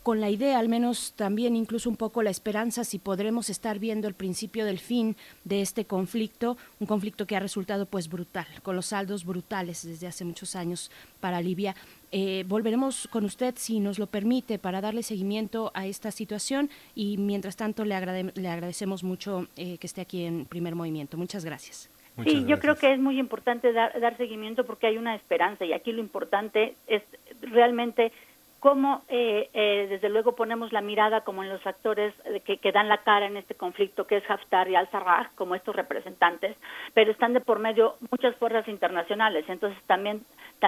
con 0.07 0.21
la 0.21 0.31
idea, 0.31 0.61
al 0.61 0.69
menos 0.69 1.15
también 1.17 1.57
incluso 1.57 1.91
un 1.91 1.97
poco 1.97 2.23
la 2.23 2.31
esperanza, 2.31 2.85
si 2.85 3.01
podremos 3.01 3.51
estar 3.51 3.81
viendo 3.81 4.07
el 4.07 4.15
principio 4.15 4.65
del 4.65 4.79
fin 4.79 5.17
de 5.43 5.63
este 5.63 5.85
conflicto, 5.85 6.57
un 6.79 6.87
conflicto 6.87 7.27
que 7.27 7.35
ha 7.35 7.41
resultado 7.41 7.87
pues 7.87 8.09
brutal, 8.09 8.47
con 8.63 8.77
los 8.77 8.87
saldos 8.87 9.25
brutales 9.25 9.85
desde 9.85 10.07
hace 10.07 10.25
muchos 10.25 10.55
años 10.55 10.93
para 11.19 11.41
Libia. 11.41 11.75
Eh, 12.13 12.45
volveremos 12.47 13.09
con 13.09 13.25
usted, 13.25 13.55
si 13.57 13.81
nos 13.81 13.99
lo 13.99 14.07
permite, 14.07 14.61
para 14.61 14.81
darle 14.81 15.03
seguimiento 15.03 15.73
a 15.75 15.87
esta 15.87 16.13
situación 16.13 16.71
y 16.95 17.19
mientras 17.19 17.57
tanto 17.57 17.85
le, 17.85 17.97
agrade 17.97 18.31
le 18.37 18.49
agradecemos 18.49 19.03
mucho 19.03 19.49
eh, 19.57 19.77
que 19.79 19.89
esté 19.89 20.03
aquí 20.03 20.23
en 20.23 20.45
primer 20.45 20.77
movimiento. 20.77 21.17
Muchas 21.17 21.45
gracias. 21.45 21.91
Muchas 22.15 22.33
sí, 22.33 22.39
gracias. 22.39 22.49
yo 22.49 22.61
creo 22.61 22.77
que 22.77 22.93
es 22.93 23.01
muy 23.01 23.19
importante 23.19 23.73
dar, 23.73 24.01
dar 24.01 24.17
seguimiento 24.17 24.65
porque 24.65 24.87
hay 24.87 24.99
una 24.99 25.17
esperanza 25.17 25.65
y 25.65 25.73
aquí 25.73 25.91
lo 25.91 26.01
importante 26.01 26.77
es 26.87 27.03
realmente 27.41 28.13
cómo 28.61 29.03
eh, 29.09 29.49
eh, 29.53 29.87
desde 29.89 30.09
luego 30.09 30.35
ponemos 30.35 30.73
la 30.73 30.81
mirada 30.81 31.23
como 31.23 31.43
en 31.43 31.51
los 31.51 31.67
actores 31.67 32.15
que, 32.45 32.59
que, 32.59 32.73
dan 32.73 32.89
la 32.89 32.99
cara 32.99 33.27
en 33.27 33.37
este 33.37 33.55
conflicto 33.55 34.07
que 34.07 34.19
es 34.19 34.31
Haftar 34.31 34.69
y 34.69 34.77
al-Sarraj 34.77 35.35
como 35.35 35.55
estos 35.55 35.77
representantes, 35.77 36.57
pero 36.95 37.11
están 37.11 37.33
de 37.33 37.41
por 37.41 37.59
medio 37.59 37.97
muchas 38.11 38.35
fuerzas 38.37 38.67
internacionales, 38.69 39.45
entonces 39.49 39.81
también 39.87 40.25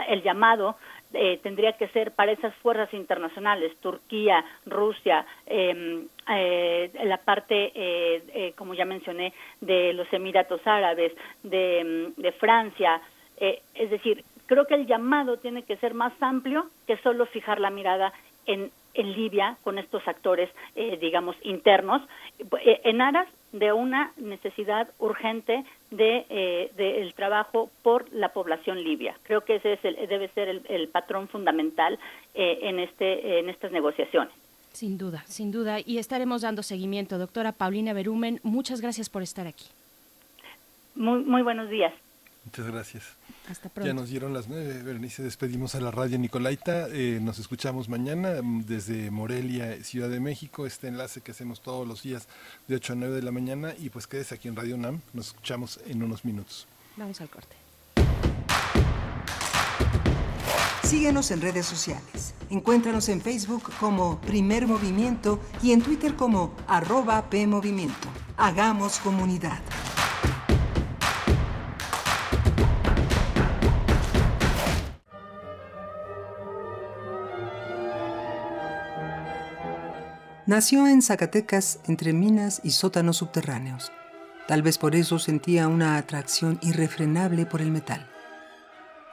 el 0.09 0.23
llamado 0.23 0.77
eh, 1.15 1.39
tendría 1.43 1.73
que 1.73 1.89
ser 1.89 2.13
para 2.13 2.33
esas 2.33 2.55
fuerzas 2.57 2.93
internacionales, 2.93 3.77
Turquía, 3.81 4.45
Rusia, 4.67 5.25
eh, 5.47 6.07
eh, 6.31 6.91
la 7.05 7.17
parte, 7.19 7.73
eh, 7.75 8.53
como 8.57 8.75
ya 8.75 8.85
mencioné, 8.85 9.33
de 9.61 9.93
los 9.95 10.13
Emiratos 10.13 10.61
Árabes, 10.67 11.13
de, 11.43 12.13
de 12.17 12.33
Francia, 12.33 13.01
es 13.41 13.91
decir, 13.91 14.25
creo 14.49 14.67
que 14.67 14.75
el 14.75 14.87
llamado 14.87 15.37
tiene 15.37 15.63
que 15.63 15.77
ser 15.77 15.95
más 15.95 16.13
amplio 16.21 16.69
que 16.89 16.97
solo 16.99 17.27
fijar 17.27 17.61
la 17.61 17.71
mirada 17.71 18.13
en, 18.47 18.73
en 18.95 19.13
Libia 19.13 19.57
con 19.63 19.79
estos 19.79 20.07
actores, 20.09 20.51
eh, 20.75 20.99
digamos, 21.01 21.37
internos, 21.45 22.03
eh, 22.41 22.81
en 22.83 23.01
aras 23.01 23.29
de 23.53 23.73
una 23.73 24.13
necesidad 24.17 24.89
urgente 24.99 25.65
de, 25.91 26.27
eh, 26.29 26.73
de, 26.77 27.13
trabajo 27.17 27.71
por 27.83 28.13
la 28.13 28.31
población 28.31 28.83
libia. 28.83 29.17
Creo 29.23 29.43
que 29.43 29.57
ese 29.57 29.75
es 29.75 29.85
el, 29.85 29.97
debe 30.09 30.29
ser 30.29 30.49
el, 30.49 30.63
el 30.69 30.89
patrón 30.89 31.29
fundamental 31.29 31.99
eh, 32.35 32.59
en, 32.63 32.79
este, 32.79 33.39
en 33.39 33.49
estas 33.49 33.73
negociaciones. 33.73 34.33
Sin 34.73 34.99
duda, 34.99 35.25
sin 35.27 35.51
duda. 35.51 35.79
Y 35.85 35.99
estaremos 35.99 36.43
dando 36.43 36.63
seguimiento. 36.63 37.19
Doctora 37.19 37.53
Paulina 37.53 37.93
Berumen, 37.95 38.39
muchas 38.43 38.81
gracias 38.81 39.09
por 39.09 39.23
estar 39.23 39.47
aquí. 39.47 39.67
Muy, 40.95 41.21
muy 41.21 41.43
buenos 41.43 41.71
días. 41.71 41.93
Muchas 42.49 42.67
gracias. 42.67 43.05
Hasta 43.51 43.69
pronto. 43.69 43.87
Ya 43.87 43.93
nos 43.93 44.09
dieron 44.09 44.33
las 44.33 44.49
nueve, 44.49 44.83
Berenice. 44.83 45.23
Despedimos 45.23 45.75
a 45.75 45.83
la 45.83 45.91
radio 45.91 46.19
Nicolaita. 46.19 46.89
Eh, 46.89 47.19
nos 47.21 47.39
escuchamos 47.39 47.91
mañana 47.91 48.41
mm, 48.43 48.65
desde 48.65 49.11
Morelia, 49.11 49.85
Ciudad 49.85 50.09
de 50.09 50.19
México. 50.19 50.65
Este 50.65 50.89
enlace 50.89 51.21
que 51.21 51.33
hacemos 51.33 51.61
todos 51.61 51.87
los 51.87 52.03
días 52.03 52.27
de 52.67 52.77
8 52.77 52.95
a 52.95 52.97
9 52.97 53.17
de 53.17 53.23
la 53.23 53.33
mañana. 53.33 53.75
Y 53.79 53.91
pues 53.91 54.07
quédese 54.07 54.35
aquí 54.35 54.49
en 54.49 54.57
Radio 54.57 54.77
UNAM. 54.77 55.03
Nos 55.13 55.27
escuchamos 55.27 55.79
en 55.85 56.03
unos 56.03 56.25
minutos. 56.25 56.67
Vamos 56.97 57.21
al 57.21 57.29
corte. 57.29 57.55
Síguenos 60.83 61.31
en 61.31 61.43
redes 61.43 61.67
sociales. 61.67 62.33
Encuéntranos 62.49 63.11
en 63.11 63.21
Facebook 63.21 63.71
como 63.79 64.23
Primer 64.23 64.67
Movimiento 64.67 65.39
y 65.63 65.73
en 65.73 65.83
Twitter 65.83 66.17
como 66.17 66.57
arroba 66.67 67.29
PMovimiento. 67.29 68.09
Hagamos 68.39 69.01
comunidad. 69.01 69.61
Nació 80.49 80.87
en 80.87 81.03
Zacatecas 81.03 81.79
entre 81.89 82.15
minas 82.15 82.63
y 82.65 82.71
sótanos 82.71 83.19
subterráneos. 83.19 83.93
Tal 84.47 84.63
vez 84.63 84.79
por 84.79 84.97
eso 84.97 85.19
sentía 85.19 85.69
una 85.69 85.99
atracción 85.99 86.59
irrefrenable 86.63 87.45
por 87.45 87.61
el 87.61 87.71
metal. 87.71 88.09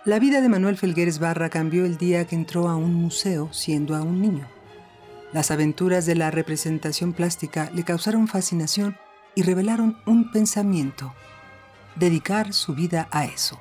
La 0.06 0.18
vida 0.18 0.40
de 0.40 0.48
Manuel 0.48 0.78
Felgueres 0.78 1.20
Barra 1.20 1.49
cambió 1.49 1.84
el 1.84 1.98
día 1.98 2.24
que 2.24 2.38
entró 2.38 2.70
a 2.70 2.78
un 2.78 2.94
museo 2.94 3.52
siendo 3.52 3.98
aún 3.98 4.22
niño. 4.22 4.48
Las 5.34 5.52
aventuras 5.52 6.06
de 6.06 6.16
la 6.16 6.32
representación 6.32 7.12
plástica 7.12 7.70
le 7.76 7.84
causaron 7.84 8.30
fascinación 8.30 8.95
y 9.36 9.41
revelaron 9.41 9.98
un 10.06 10.32
pensamiento, 10.32 11.14
dedicar 11.98 12.53
su 12.53 12.76
vida 12.76 13.10
a 13.12 13.26
eso. 13.26 13.60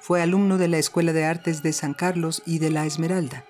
Fue 0.00 0.20
alumno 0.20 0.58
de 0.58 0.66
la 0.66 0.78
Escuela 0.78 1.12
de 1.12 1.24
Artes 1.24 1.62
de 1.62 1.72
San 1.72 1.94
Carlos 1.94 2.42
y 2.44 2.58
de 2.58 2.72
la 2.72 2.84
Esmeralda. 2.84 3.44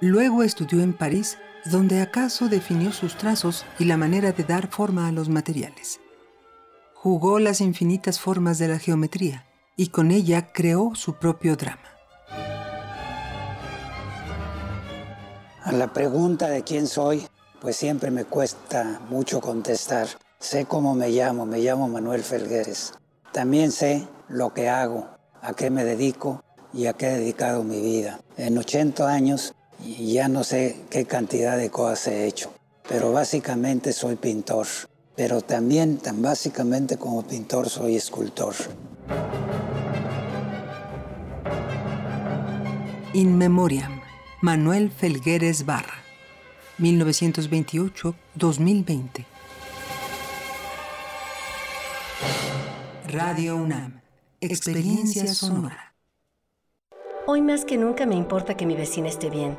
Luego 0.00 0.42
estudió 0.42 0.80
en 0.80 0.94
París, 0.94 1.36
donde 1.64 2.00
acaso 2.00 2.48
definió 2.48 2.92
sus 2.92 3.16
trazos 3.16 3.64
y 3.78 3.84
la 3.84 3.96
manera 3.96 4.32
de 4.32 4.44
dar 4.44 4.68
forma 4.68 5.08
a 5.08 5.12
los 5.12 5.28
materiales. 5.28 6.00
Jugó 6.94 7.38
las 7.38 7.60
infinitas 7.60 8.20
formas 8.20 8.58
de 8.58 8.68
la 8.68 8.78
geometría 8.78 9.46
y 9.76 9.88
con 9.88 10.10
ella 10.10 10.52
creó 10.52 10.94
su 10.94 11.14
propio 11.14 11.56
drama. 11.56 11.82
A 15.62 15.72
la 15.72 15.92
pregunta 15.92 16.48
de 16.48 16.62
quién 16.62 16.86
soy, 16.86 17.26
pues 17.60 17.76
siempre 17.76 18.10
me 18.10 18.24
cuesta 18.24 19.00
mucho 19.08 19.40
contestar. 19.40 20.08
Sé 20.38 20.64
cómo 20.64 20.94
me 20.94 21.10
llamo, 21.10 21.46
me 21.46 21.58
llamo 21.58 21.88
Manuel 21.88 22.22
Felgueres. 22.22 22.94
También 23.32 23.70
sé 23.70 24.08
lo 24.28 24.52
que 24.54 24.68
hago, 24.68 25.08
a 25.42 25.54
qué 25.54 25.70
me 25.70 25.84
dedico 25.84 26.42
y 26.72 26.86
a 26.86 26.94
qué 26.94 27.08
he 27.08 27.18
dedicado 27.18 27.62
mi 27.62 27.80
vida. 27.80 28.20
En 28.36 28.56
80 28.58 29.06
años 29.06 29.54
ya 30.14 30.28
no 30.28 30.44
sé 30.44 30.76
qué 30.90 31.06
cantidad 31.06 31.56
de 31.56 31.70
cosas 31.70 32.08
he 32.08 32.26
hecho, 32.26 32.52
pero 32.88 33.12
básicamente 33.12 33.92
soy 33.92 34.16
pintor. 34.16 34.66
Pero 35.16 35.40
también, 35.42 35.98
tan 35.98 36.22
básicamente 36.22 36.96
como 36.96 37.22
pintor, 37.22 37.68
soy 37.68 37.96
escultor. 37.96 38.54
In 43.12 43.36
Memoriam, 43.36 44.00
Manuel 44.40 44.90
Felgueres 44.90 45.66
Barra, 45.66 46.02
1928-2020. 46.78 49.26
Radio 53.08 53.56
UNAM, 53.56 54.00
experiencia 54.40 55.34
sonora. 55.34 55.94
Hoy 57.26 57.42
más 57.42 57.64
que 57.64 57.76
nunca 57.76 58.06
me 58.06 58.14
importa 58.14 58.56
que 58.56 58.66
mi 58.66 58.76
vecina 58.76 59.08
esté 59.08 59.30
bien, 59.30 59.58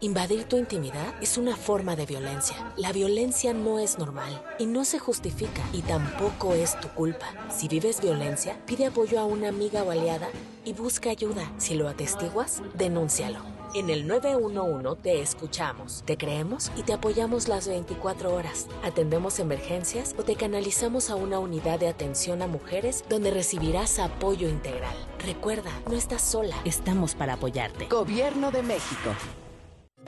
Invadir 0.00 0.44
tu 0.44 0.58
intimidad 0.58 1.14
es 1.22 1.38
una 1.38 1.56
forma 1.56 1.96
de 1.96 2.04
violencia. 2.04 2.56
La 2.76 2.92
violencia 2.92 3.54
no 3.54 3.78
es 3.78 3.96
normal 3.96 4.42
y 4.58 4.66
no 4.66 4.84
se 4.84 4.98
justifica 4.98 5.62
y 5.72 5.80
tampoco 5.80 6.52
es 6.52 6.78
tu 6.80 6.88
culpa. 6.88 7.26
Si 7.48 7.68
vives 7.68 8.02
violencia, 8.02 8.60
pide 8.66 8.86
apoyo 8.86 9.18
a 9.18 9.24
una 9.24 9.48
amiga 9.48 9.82
o 9.82 9.90
aliada 9.90 10.28
y 10.64 10.74
busca 10.74 11.08
ayuda. 11.10 11.50
Si 11.56 11.74
lo 11.74 11.88
atestiguas, 11.88 12.60
denúncialo. 12.74 13.38
En 13.74 13.88
el 13.88 14.06
911 14.06 15.00
te 15.02 15.22
escuchamos, 15.22 16.02
te 16.04 16.18
creemos 16.18 16.70
y 16.76 16.82
te 16.82 16.92
apoyamos 16.92 17.48
las 17.48 17.66
24 17.66 18.34
horas. 18.34 18.68
Atendemos 18.82 19.38
emergencias 19.38 20.14
o 20.18 20.22
te 20.22 20.36
canalizamos 20.36 21.08
a 21.08 21.14
una 21.14 21.38
unidad 21.38 21.80
de 21.80 21.88
atención 21.88 22.42
a 22.42 22.46
mujeres 22.46 23.04
donde 23.08 23.30
recibirás 23.30 23.98
apoyo 23.98 24.48
integral. 24.48 24.94
Recuerda, 25.24 25.70
no 25.86 25.94
estás 25.94 26.22
sola. 26.22 26.56
Estamos 26.64 27.14
para 27.14 27.34
apoyarte. 27.34 27.86
Gobierno 27.86 28.50
de 28.50 28.62
México. 28.62 29.10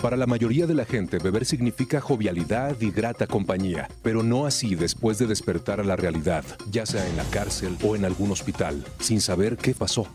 Para 0.01 0.17
la 0.17 0.27
mayoría 0.27 0.67
de 0.67 0.73
la 0.75 0.85
gente, 0.85 1.19
beber 1.19 1.45
significa 1.47 2.03
jovialidad 2.03 2.77
y 2.81 2.91
grata 2.91 3.27
compañía, 3.27 3.89
pero 4.03 4.23
no 4.23 4.47
así 4.47 4.75
después 4.75 5.17
de 5.19 5.27
despertar 5.27 5.81
a 5.81 5.85
la 5.85 5.97
realidad, 5.97 6.45
ya 6.71 6.85
sea 6.85 7.09
en 7.09 7.17
la 7.17 7.25
cárcel 7.25 7.79
o 7.83 7.97
en 7.97 8.05
algún 8.05 8.31
hospital, 8.31 8.85
sin 9.01 9.23
saber 9.23 9.57
qué 9.57 9.73
pasó. 9.75 10.07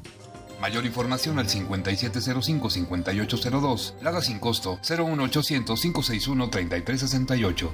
Mayor 0.62 0.86
información 0.86 1.40
al 1.40 1.48
5705-5802. 1.48 3.96
Lada 4.04 4.22
sin 4.22 4.38
costo 4.38 4.78
01800-561-3368. 4.84 7.70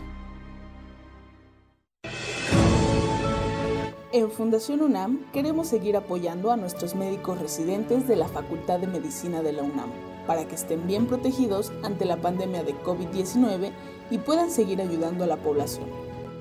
En 4.14 4.32
Fundación 4.32 4.82
UNAM 4.82 5.26
queremos 5.34 5.68
seguir 5.68 5.98
apoyando 5.98 6.54
a 6.54 6.58
nuestros 6.58 6.96
médicos 6.96 7.38
residentes 7.40 8.08
de 8.08 8.16
la 8.16 8.30
Facultad 8.30 8.80
de 8.80 8.88
Medicina 8.88 9.42
de 9.42 9.52
la 9.52 9.64
UNAM 9.64 10.17
para 10.28 10.48
que 10.48 10.56
estén 10.56 10.86
bien 10.86 11.08
protegidos 11.08 11.72
ante 11.84 12.06
la 12.06 12.18
pandemia 12.18 12.64
de 12.64 12.76
COVID-19 12.76 13.72
y 14.12 14.18
puedan 14.20 14.52
seguir 14.52 14.82
ayudando 14.82 15.24
a 15.24 15.28
la 15.28 15.38
población. 15.38 15.88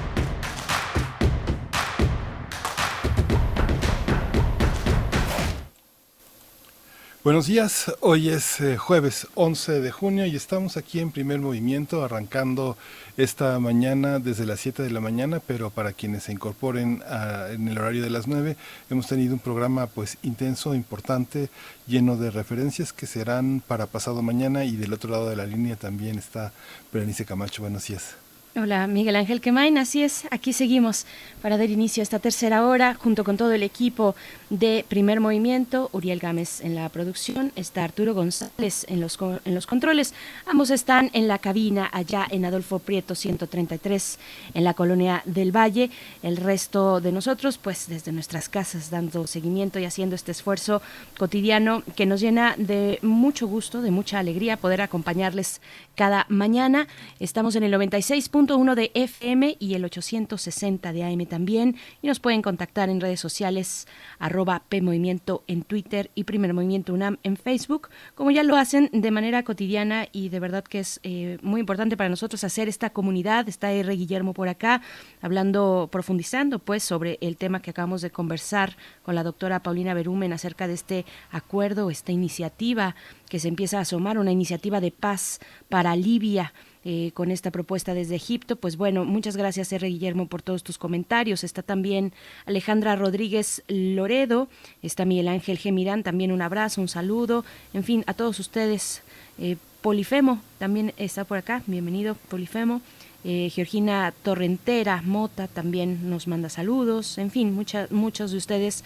Buenos 7.23 7.45
días, 7.45 7.93
hoy 7.99 8.29
es 8.29 8.59
eh, 8.61 8.77
jueves 8.77 9.27
11 9.35 9.79
de 9.79 9.91
junio 9.91 10.25
y 10.25 10.35
estamos 10.35 10.75
aquí 10.75 10.99
en 10.99 11.11
primer 11.11 11.39
movimiento 11.39 12.03
arrancando 12.03 12.77
esta 13.15 13.59
mañana 13.59 14.17
desde 14.17 14.47
las 14.47 14.59
7 14.61 14.81
de 14.81 14.89
la 14.89 15.01
mañana, 15.01 15.39
pero 15.39 15.69
para 15.69 15.93
quienes 15.93 16.23
se 16.23 16.31
incorporen 16.31 17.03
a, 17.07 17.49
en 17.51 17.67
el 17.67 17.77
horario 17.77 18.01
de 18.01 18.09
las 18.09 18.25
9 18.25 18.57
hemos 18.89 19.05
tenido 19.05 19.35
un 19.35 19.39
programa 19.39 19.85
pues 19.85 20.17
intenso, 20.23 20.73
importante, 20.73 21.51
lleno 21.85 22.17
de 22.17 22.31
referencias 22.31 22.91
que 22.91 23.05
serán 23.05 23.61
para 23.67 23.85
pasado 23.85 24.23
mañana 24.23 24.65
y 24.65 24.75
del 24.75 24.91
otro 24.91 25.11
lado 25.11 25.29
de 25.29 25.35
la 25.35 25.45
línea 25.45 25.75
también 25.75 26.17
está 26.17 26.53
Berenice 26.91 27.23
Camacho. 27.23 27.61
Buenos 27.61 27.85
días. 27.85 28.15
Hola, 28.53 28.85
Miguel 28.85 29.15
Ángel 29.15 29.39
Quemain, 29.39 29.77
así 29.77 30.03
es, 30.03 30.25
aquí 30.29 30.51
seguimos 30.51 31.05
para 31.41 31.57
dar 31.57 31.69
inicio 31.69 32.01
a 32.01 32.03
esta 32.03 32.19
tercera 32.19 32.65
hora 32.67 32.95
junto 32.95 33.23
con 33.23 33.37
todo 33.37 33.53
el 33.53 33.63
equipo 33.63 34.13
de 34.49 34.83
Primer 34.89 35.21
Movimiento, 35.21 35.89
Uriel 35.93 36.19
Gámez 36.19 36.59
en 36.59 36.75
la 36.75 36.89
producción, 36.89 37.53
está 37.55 37.85
Arturo 37.85 38.13
González 38.13 38.85
en 38.89 38.99
los, 38.99 39.17
en 39.45 39.55
los 39.55 39.67
controles, 39.67 40.13
ambos 40.45 40.69
están 40.69 41.09
en 41.13 41.29
la 41.29 41.37
cabina 41.37 41.89
allá 41.93 42.27
en 42.29 42.43
Adolfo 42.43 42.79
Prieto 42.79 43.15
133 43.15 44.19
en 44.53 44.65
la 44.65 44.73
colonia 44.73 45.21
del 45.23 45.55
Valle, 45.55 45.89
el 46.21 46.35
resto 46.35 46.99
de 46.99 47.13
nosotros 47.13 47.57
pues 47.57 47.87
desde 47.87 48.11
nuestras 48.11 48.49
casas 48.49 48.89
dando 48.89 49.27
seguimiento 49.27 49.79
y 49.79 49.85
haciendo 49.85 50.15
este 50.15 50.33
esfuerzo 50.33 50.81
cotidiano 51.17 51.83
que 51.95 52.05
nos 52.05 52.19
llena 52.19 52.55
de 52.57 52.99
mucho 53.01 53.47
gusto, 53.47 53.81
de 53.81 53.91
mucha 53.91 54.19
alegría 54.19 54.57
poder 54.57 54.81
acompañarles 54.81 55.61
cada 55.95 56.25
mañana, 56.27 56.89
estamos 57.21 57.55
en 57.55 57.63
el 57.63 57.71
96 57.71 58.27
uno 58.49 58.75
de 58.75 58.91
FM 58.95 59.57
y 59.59 59.75
el 59.75 59.85
860 59.85 60.93
de 60.93 61.03
AM 61.03 61.25
también. 61.25 61.75
Y 62.01 62.07
nos 62.07 62.19
pueden 62.19 62.41
contactar 62.41 62.89
en 62.89 62.99
redes 62.99 63.19
sociales, 63.19 63.87
arroba 64.19 64.63
PMovimiento 64.67 65.43
en 65.47 65.63
Twitter 65.63 66.09
y 66.15 66.23
Primer 66.23 66.53
Movimiento 66.53 66.93
UNAM 66.93 67.17
en 67.23 67.37
Facebook, 67.37 67.89
como 68.15 68.31
ya 68.31 68.43
lo 68.43 68.55
hacen 68.55 68.89
de 68.91 69.11
manera 69.11 69.43
cotidiana 69.43 70.07
y 70.11 70.29
de 70.29 70.39
verdad 70.39 70.63
que 70.63 70.79
es 70.79 70.99
eh, 71.03 71.37
muy 71.41 71.59
importante 71.59 71.95
para 71.97 72.09
nosotros 72.09 72.43
hacer 72.43 72.67
esta 72.67 72.89
comunidad. 72.89 73.47
Está 73.47 73.71
R. 73.71 73.95
Guillermo 73.95 74.33
por 74.33 74.49
acá, 74.49 74.81
hablando, 75.21 75.89
profundizando 75.91 76.59
pues 76.59 76.83
sobre 76.83 77.17
el 77.21 77.37
tema 77.37 77.61
que 77.61 77.69
acabamos 77.69 78.01
de 78.01 78.09
conversar 78.09 78.75
con 79.03 79.15
la 79.15 79.23
doctora 79.23 79.61
Paulina 79.61 79.93
Berumen 79.93 80.33
acerca 80.33 80.67
de 80.67 80.73
este 80.73 81.05
acuerdo, 81.29 81.91
esta 81.91 82.11
iniciativa 82.11 82.95
que 83.29 83.39
se 83.39 83.47
empieza 83.47 83.77
a 83.77 83.81
asomar, 83.81 84.17
una 84.17 84.31
iniciativa 84.31 84.81
de 84.81 84.91
paz 84.91 85.39
para 85.69 85.95
Libia 85.95 86.53
eh, 86.83 87.11
con 87.13 87.29
esta 87.29 87.51
propuesta 87.51 87.93
desde 87.93 88.15
Egipto. 88.15 88.55
Pues 88.55 88.75
bueno, 88.75 89.05
muchas 89.05 89.37
gracias 89.37 89.71
R. 89.71 89.87
Guillermo 89.87 90.25
por 90.27 90.41
todos 90.41 90.63
tus 90.63 90.79
comentarios. 90.79 91.43
Está 91.43 91.61
también 91.61 92.11
Alejandra 92.45 92.95
Rodríguez 92.95 93.63
Loredo, 93.67 94.47
está 94.81 95.05
Miguel 95.05 95.27
Ángel 95.27 95.59
Gemirán, 95.59 96.01
también 96.01 96.31
un 96.31 96.41
abrazo, 96.41 96.81
un 96.81 96.87
saludo, 96.87 97.45
en 97.73 97.83
fin, 97.83 98.03
a 98.07 98.15
todos 98.15 98.39
ustedes. 98.39 99.03
Eh, 99.37 99.57
Polifemo 99.81 100.41
también 100.57 100.93
está 100.97 101.23
por 101.23 101.37
acá, 101.37 101.61
bienvenido 101.67 102.15
Polifemo. 102.29 102.81
Eh, 103.23 103.51
Georgina 103.53 104.11
Torrentera 104.23 105.03
Mota 105.03 105.47
también 105.47 106.09
nos 106.09 106.27
manda 106.27 106.49
saludos, 106.49 107.19
en 107.19 107.29
fin, 107.29 107.53
muchos 107.91 108.31
de 108.31 108.37
ustedes, 108.37 108.83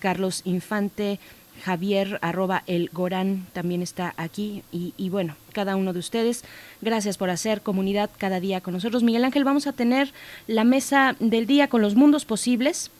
Carlos 0.00 0.42
Infante, 0.44 1.20
Javier 1.62 2.18
arroba 2.22 2.62
el 2.66 2.90
Gorán 2.92 3.46
también 3.52 3.82
está 3.82 4.14
aquí 4.16 4.62
y, 4.72 5.08
bueno, 5.08 5.36
cada 5.52 5.76
uno 5.76 5.92
de 5.92 5.98
ustedes, 5.98 6.44
gracias 6.80 7.16
por 7.16 7.30
hacer 7.30 7.62
comunidad 7.62 8.10
cada 8.18 8.40
día 8.40 8.60
con 8.60 8.74
nosotros. 8.74 9.02
Miguel 9.02 9.24
Ángel, 9.24 9.44
vamos 9.44 9.66
a 9.66 9.72
tener 9.72 10.12
la 10.46 10.64
mesa 10.64 11.16
del 11.20 11.46
día 11.46 11.68
con 11.68 11.80
los 11.80 11.94
mundos 11.94 12.24
posibles. 12.24 12.90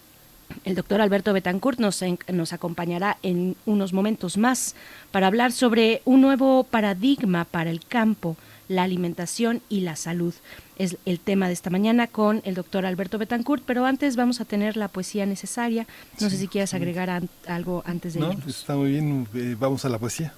El 0.64 0.74
doctor 0.74 1.00
Alberto 1.00 1.32
Betancourt 1.32 1.78
nos, 1.78 2.02
nos 2.28 2.52
acompañará 2.52 3.18
en 3.22 3.56
unos 3.66 3.92
momentos 3.92 4.36
más 4.36 4.76
para 5.10 5.26
hablar 5.26 5.52
sobre 5.52 6.02
un 6.04 6.20
nuevo 6.20 6.64
paradigma 6.64 7.44
para 7.44 7.70
el 7.70 7.84
campo, 7.84 8.36
la 8.68 8.82
alimentación 8.82 9.62
y 9.68 9.80
la 9.80 9.96
salud 9.96 10.34
es 10.76 10.96
el 11.04 11.20
tema 11.20 11.46
de 11.46 11.52
esta 11.52 11.70
mañana 11.70 12.06
con 12.06 12.42
el 12.44 12.54
doctor 12.54 12.86
Alberto 12.86 13.18
Betancourt, 13.18 13.62
pero 13.64 13.86
antes 13.86 14.16
vamos 14.16 14.40
a 14.40 14.44
tener 14.44 14.76
la 14.76 14.88
poesía 14.88 15.26
necesaria. 15.26 15.86
No 16.20 16.30
sé 16.30 16.36
si 16.36 16.48
quieras 16.48 16.74
agregar 16.74 17.22
algo 17.46 17.82
antes 17.86 18.14
de 18.14 18.20
no, 18.20 18.32
Está 18.46 18.76
muy 18.76 18.90
bien, 18.90 19.28
eh, 19.34 19.56
vamos 19.58 19.84
a 19.84 19.88
la 19.88 19.98
poesía. 19.98 20.34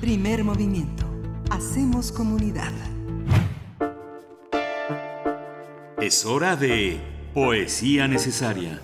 Primer 0.00 0.44
movimiento. 0.44 1.04
Hacemos 1.50 2.12
comunidad. 2.12 2.72
Es 6.00 6.24
hora 6.24 6.56
de 6.56 6.98
poesía 7.34 8.08
necesaria. 8.08 8.80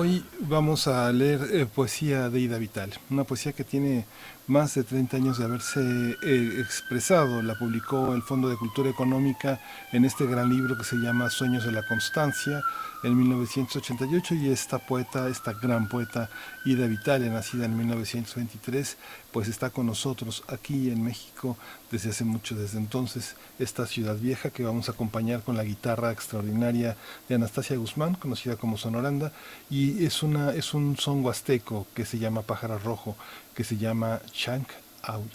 Hoy 0.00 0.24
vamos 0.38 0.86
a 0.86 1.10
leer 1.12 1.40
eh, 1.52 1.66
poesía 1.66 2.30
de 2.30 2.38
Ida 2.38 2.56
Vital, 2.56 2.92
una 3.10 3.24
poesía 3.24 3.52
que 3.52 3.64
tiene 3.64 4.04
más 4.48 4.74
de 4.74 4.82
30 4.82 5.18
años 5.18 5.38
de 5.38 5.44
haberse 5.44 6.16
eh, 6.22 6.54
expresado. 6.58 7.42
La 7.42 7.54
publicó 7.54 8.14
el 8.14 8.22
Fondo 8.22 8.48
de 8.48 8.56
Cultura 8.56 8.90
Económica 8.90 9.60
en 9.92 10.04
este 10.04 10.26
gran 10.26 10.48
libro 10.48 10.76
que 10.76 10.84
se 10.84 10.96
llama 10.96 11.30
Sueños 11.30 11.64
de 11.64 11.72
la 11.72 11.86
Constancia 11.86 12.62
en 13.04 13.16
1988 13.16 14.34
y 14.34 14.48
esta 14.48 14.78
poeta, 14.78 15.28
esta 15.28 15.52
gran 15.52 15.88
poeta 15.88 16.30
Ida 16.64 16.86
Vitale, 16.86 17.30
nacida 17.30 17.66
en 17.66 17.76
1923, 17.76 18.96
pues 19.32 19.48
está 19.48 19.70
con 19.70 19.86
nosotros 19.86 20.42
aquí 20.48 20.90
en 20.90 21.04
México 21.04 21.56
desde 21.90 22.10
hace 22.10 22.24
mucho, 22.24 22.54
desde 22.54 22.78
entonces, 22.78 23.36
esta 23.58 23.86
ciudad 23.86 24.16
vieja 24.16 24.50
que 24.50 24.64
vamos 24.64 24.88
a 24.88 24.92
acompañar 24.92 25.42
con 25.42 25.56
la 25.56 25.64
guitarra 25.64 26.10
extraordinaria 26.10 26.96
de 27.28 27.34
Anastasia 27.34 27.76
Guzmán, 27.76 28.14
conocida 28.14 28.56
como 28.56 28.76
Sonoranda, 28.76 29.32
y 29.70 30.04
es, 30.04 30.22
una, 30.22 30.52
es 30.52 30.74
un 30.74 30.96
son 30.96 31.24
huasteco 31.24 31.86
que 31.94 32.04
se 32.04 32.18
llama 32.18 32.42
Pájaro 32.42 32.78
Rojo, 32.78 33.16
que 33.58 33.64
se 33.64 33.76
llama 33.76 34.20
Chank 34.30 34.68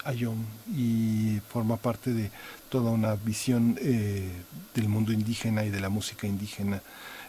Ayom 0.05 0.45
y 0.73 1.41
forma 1.49 1.75
parte 1.75 2.13
de 2.13 2.31
toda 2.69 2.89
una 2.89 3.15
visión 3.15 3.77
eh, 3.81 4.31
del 4.73 4.87
mundo 4.87 5.11
indígena 5.11 5.65
y 5.65 5.69
de 5.69 5.81
la 5.81 5.89
música 5.89 6.25
indígena 6.25 6.81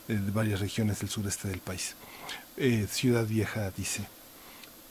de 0.06 0.30
varias 0.30 0.60
regiones 0.60 1.00
del 1.00 1.08
sureste 1.08 1.48
del 1.48 1.58
país. 1.58 1.96
Eh, 2.56 2.86
Ciudad 2.88 3.26
Vieja 3.26 3.72
dice, 3.76 4.06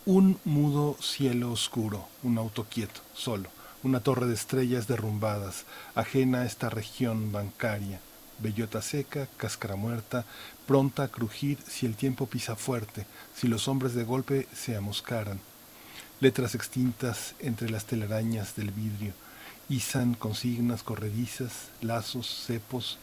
un 0.06 0.42
mudo 0.44 0.98
cielo 1.00 1.54
oscuro, 1.54 2.06
un 2.22 2.38
auto 2.38 2.66
quieto, 2.66 3.00
solo, 3.14 3.50
una 3.82 4.02
torre 4.02 4.28
de 4.28 4.34
estrellas 4.34 4.88
derrumbadas, 4.88 5.64
ajena 5.96 6.42
a 6.42 6.46
esta 6.46 6.70
región 6.70 7.32
bancaria, 7.32 8.02
bellota 8.40 8.82
seca, 8.82 9.30
cáscara 9.38 9.78
muerta, 9.78 10.26
pronta 10.68 11.04
a 11.04 11.08
crujir 11.08 11.60
si 11.66 11.86
el 11.86 11.96
tiempo 11.96 12.26
pisa 12.26 12.58
fuerte, 12.58 13.06
si 13.34 13.48
los 13.48 13.70
hombres 13.70 13.94
de 13.94 14.04
golpe 14.04 14.50
se 14.54 14.76
amoscaran. 14.76 15.40
Letras 16.24 16.56
extintas 16.56 17.36
entre 17.42 17.70
las 17.70 17.84
telarañas 17.84 18.56
del 18.56 18.72
vidrio, 18.72 19.12
izan 19.68 20.14
consignas 20.14 20.82
corredizas, 20.82 21.68
lazos, 21.82 22.46
cepos, 22.48 22.98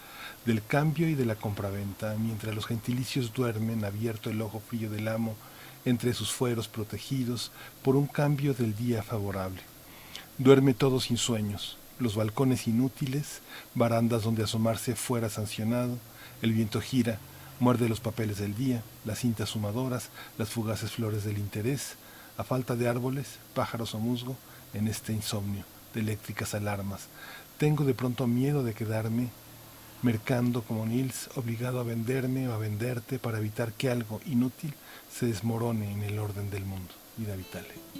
del 0.46 0.64
cambio 0.64 1.06
y 1.06 1.14
de 1.14 1.26
la 1.26 1.34
compraventa, 1.34 2.14
mientras 2.18 2.54
los 2.54 2.64
gentilicios 2.64 3.34
duermen 3.34 3.84
abierto 3.84 4.30
el 4.30 4.40
ojo 4.40 4.62
frío 4.66 4.88
del 4.88 5.06
amo 5.06 5.36
entre 5.84 6.14
sus 6.14 6.32
fueros 6.32 6.66
protegidos 6.66 7.52
por 7.82 7.94
un 7.94 8.06
cambio 8.06 8.54
del 8.54 8.74
día 8.74 9.02
favorable. 9.02 9.60
Duerme 10.38 10.72
todo 10.72 10.98
sin 10.98 11.18
sueños, 11.18 11.76
los 11.98 12.16
balcones 12.16 12.66
inútiles, 12.66 13.42
barandas 13.74 14.22
donde 14.22 14.44
asomarse 14.44 14.96
fuera 14.96 15.28
sancionado, 15.28 15.98
el 16.40 16.54
viento 16.54 16.80
gira, 16.80 17.18
muerde 17.58 17.90
los 17.90 18.00
papeles 18.00 18.38
del 18.38 18.56
día, 18.56 18.82
las 19.04 19.18
cintas 19.18 19.50
sumadoras, 19.50 20.08
las 20.38 20.48
fugaces 20.48 20.92
flores 20.92 21.22
del 21.24 21.36
interés, 21.36 21.96
a 22.40 22.44
falta 22.44 22.74
de 22.74 22.88
árboles, 22.88 23.38
pájaros 23.54 23.94
o 23.94 23.98
musgo, 23.98 24.34
en 24.72 24.88
este 24.88 25.12
insomnio 25.12 25.64
de 25.92 26.00
eléctricas 26.00 26.54
alarmas. 26.54 27.08
Tengo 27.58 27.84
de 27.84 27.92
pronto 27.92 28.26
miedo 28.26 28.64
de 28.64 28.72
quedarme 28.72 29.28
mercando 30.02 30.62
como 30.62 30.86
Nils, 30.86 31.28
obligado 31.36 31.80
a 31.80 31.84
venderme 31.84 32.48
o 32.48 32.54
a 32.54 32.58
venderte 32.58 33.18
para 33.18 33.38
evitar 33.38 33.72
que 33.74 33.90
algo 33.90 34.22
inútil 34.24 34.72
se 35.12 35.26
desmorone 35.26 35.92
en 35.92 36.02
el 36.02 36.18
orden 36.18 36.50
del 36.50 36.64
mundo. 36.64 36.94
Vida 37.18 37.36
Vitale. 37.36 37.99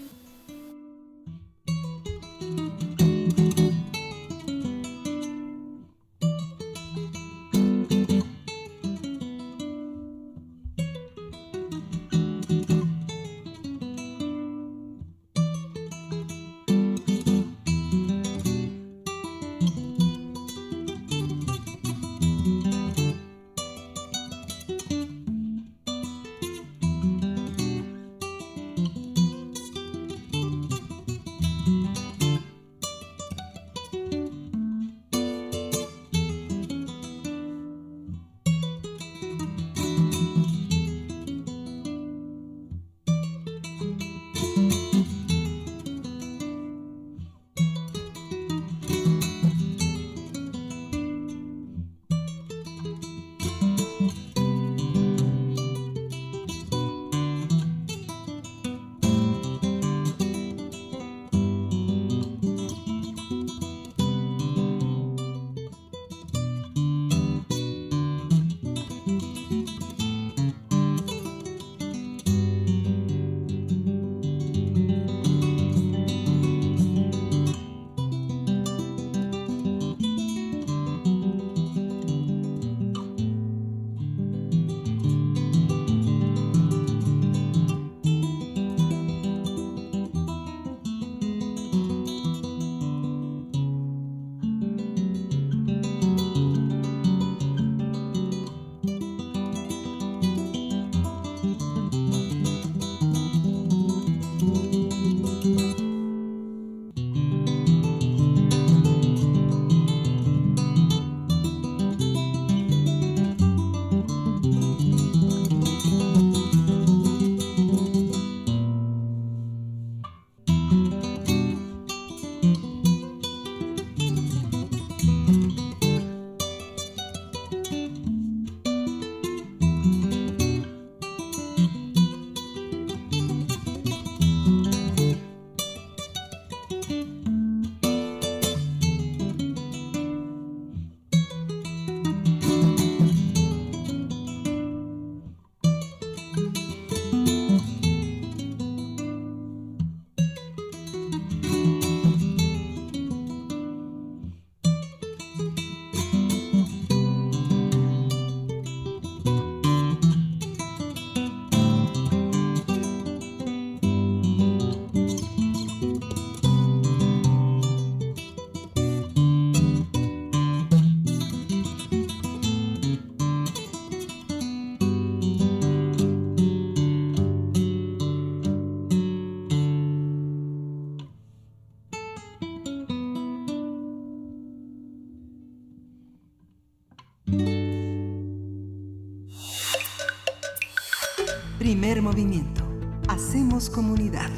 Primer 191.90 192.04
movimiento. 192.04 192.62
Hacemos 193.08 193.68
comunidad. 193.68 194.30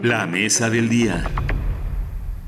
La 0.00 0.28
mesa 0.28 0.70
del 0.70 0.88
día. 0.88 1.24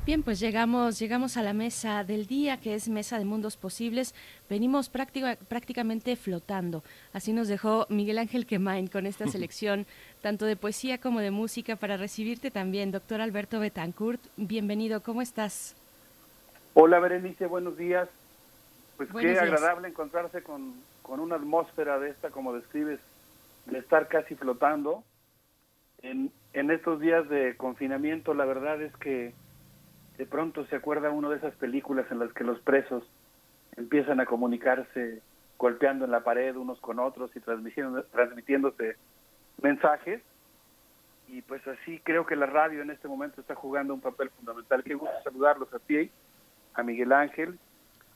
Bien, 0.07 0.23
pues 0.23 0.39
llegamos, 0.39 1.01
llegamos 1.01 1.37
a 1.37 1.43
la 1.43 1.53
mesa 1.53 2.05
del 2.05 2.29
día, 2.29 2.61
que 2.61 2.77
es 2.77 2.89
Mesa 2.89 3.19
de 3.19 3.25
Mundos 3.25 3.57
Posibles. 3.57 4.15
Venimos 4.49 4.89
prácticamente 4.89 6.15
flotando. 6.15 6.85
Así 7.13 7.33
nos 7.33 7.49
dejó 7.49 7.87
Miguel 7.89 8.19
Ángel 8.19 8.47
Quemain 8.47 8.87
con 8.87 9.07
esta 9.07 9.27
selección, 9.27 9.85
tanto 10.23 10.47
de 10.47 10.55
poesía 10.55 10.99
como 10.99 11.19
de 11.19 11.33
música, 11.33 11.75
para 11.75 11.97
recibirte 11.97 12.53
también. 12.53 12.93
Doctor 12.93 13.21
Alberto 13.21 13.59
Betancourt, 13.59 14.21
bienvenido, 14.37 15.03
¿cómo 15.03 15.23
estás? 15.23 15.75
Hola, 16.75 17.01
Berenice, 17.01 17.47
buenos 17.47 17.77
días. 17.77 18.09
Pues 18.97 19.09
qué 19.11 19.37
agradable 19.41 19.89
encontrarse 19.89 20.41
con, 20.41 20.75
con 21.09 21.21
una 21.21 21.37
atmósfera 21.37 21.99
de 21.99 22.11
esta, 22.11 22.29
como 22.29 22.53
describes, 22.53 23.01
de 23.65 23.79
estar 23.79 24.09
casi 24.09 24.35
flotando. 24.35 25.03
En, 26.03 26.31
en 26.53 26.71
estos 26.71 27.01
días 27.01 27.27
de 27.31 27.57
confinamiento, 27.57 28.35
la 28.35 28.45
verdad 28.45 28.83
es 28.83 28.95
que 28.99 29.33
de 30.19 30.27
pronto 30.27 30.67
se 30.67 30.77
acuerda 30.77 31.11
uno 31.11 31.31
de 31.31 31.39
esas 31.39 31.55
películas 31.55 32.05
en 32.11 32.19
las 32.19 32.31
que 32.35 32.45
los 32.45 32.61
presos 32.61 33.03
empiezan 33.77 34.21
a 34.21 34.27
comunicarse 34.27 35.23
golpeando 35.57 36.05
en 36.05 36.11
la 36.11 36.21
pared 36.21 36.55
unos 36.57 36.79
con 36.81 36.99
otros 36.99 37.35
y 37.35 37.41
transmitiéndose 37.41 38.97
mensajes. 39.63 40.21
Y 41.27 41.41
pues 41.41 41.67
así 41.67 42.01
creo 42.05 42.27
que 42.27 42.37
la 42.37 42.47
radio 42.47 42.83
en 42.83 42.91
este 42.91 43.09
momento 43.09 43.41
está 43.41 43.55
jugando 43.55 43.95
un 43.95 44.03
papel 44.03 44.29
fundamental. 44.31 44.85
Qué 44.85 44.95
gusto 44.95 45.15
saludarlos 45.25 45.73
a 45.73 45.79
ti, 45.79 46.11
a 46.75 46.83
Miguel 46.83 47.13
Ángel, 47.13 47.59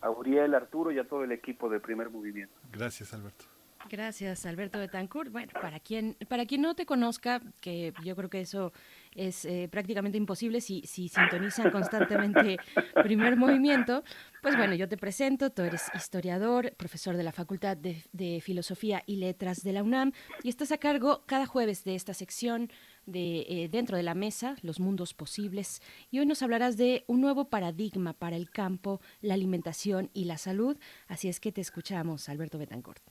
a 0.03 0.11
Uriel, 0.11 0.55
Arturo 0.55 0.91
y 0.93 0.99
a 0.99 1.05
todo 1.05 1.25
el 1.25 1.33
equipo 1.33 1.71
de 1.71 1.81
Primer 1.81 2.11
Movimiento. 2.11 2.55
Gracias, 2.73 3.15
Alberto. 3.15 3.45
Gracias, 3.89 4.47
Alberto 4.47 4.79
Betancourt. 4.79 5.31
Bueno, 5.31 5.53
para 5.61 5.81
quien, 5.81 6.17
para 6.29 6.47
quien 6.47 6.63
no 6.63 6.75
te 6.75 6.87
conozca, 6.87 7.41
que 7.61 7.93
yo 8.05 8.15
creo 8.17 8.31
que 8.31 8.41
eso 8.41 8.73
es 9.15 9.45
eh, 9.45 9.69
prácticamente 9.71 10.17
imposible 10.17 10.61
si, 10.61 10.83
si 10.83 11.09
sintonizan 11.09 11.71
constantemente 11.71 12.59
primer 13.03 13.37
movimiento, 13.37 14.05
pues 14.41 14.57
bueno, 14.57 14.75
yo 14.75 14.89
te 14.89 14.97
presento, 14.97 15.51
tú 15.51 15.63
eres 15.63 15.91
historiador, 15.95 16.73
profesor 16.77 17.17
de 17.17 17.23
la 17.23 17.33
Facultad 17.33 17.77
de, 17.77 18.41
Filosofía 18.41 19.03
y 19.07 19.17
Letras 19.17 19.63
de 19.63 19.73
la 19.73 19.83
UNAM 19.83 20.13
y 20.43 20.49
estás 20.49 20.73
a 20.73 20.79
cargo 20.79 21.23
cada 21.27 21.47
jueves 21.47 21.85
de 21.85 21.95
esta 21.95 22.15
sección 22.15 22.71
de 23.07 23.41
eh, 23.49 23.69
dentro 23.71 23.97
de 23.97 24.03
la 24.03 24.15
mesa, 24.15 24.57
los 24.63 24.81
mundos 24.81 25.15
posibles, 25.15 25.81
y 26.11 26.19
hoy 26.19 26.27
nos 26.27 26.43
hablarás 26.43 26.77
de 26.77 27.05
un 27.07 27.21
nuevo 27.21 27.49
paradigma 27.49 28.13
para 28.13 28.37
el 28.37 28.51
campo, 28.51 29.01
la 29.21 29.35
alimentación 29.35 30.11
y 30.13 30.25
la 30.25 30.37
salud. 30.37 30.77
Así 31.09 31.29
es 31.29 31.41
que 31.41 31.53
te 31.53 31.61
escuchamos, 31.61 32.29
Alberto 32.29 32.59
Betancourt. 32.59 33.03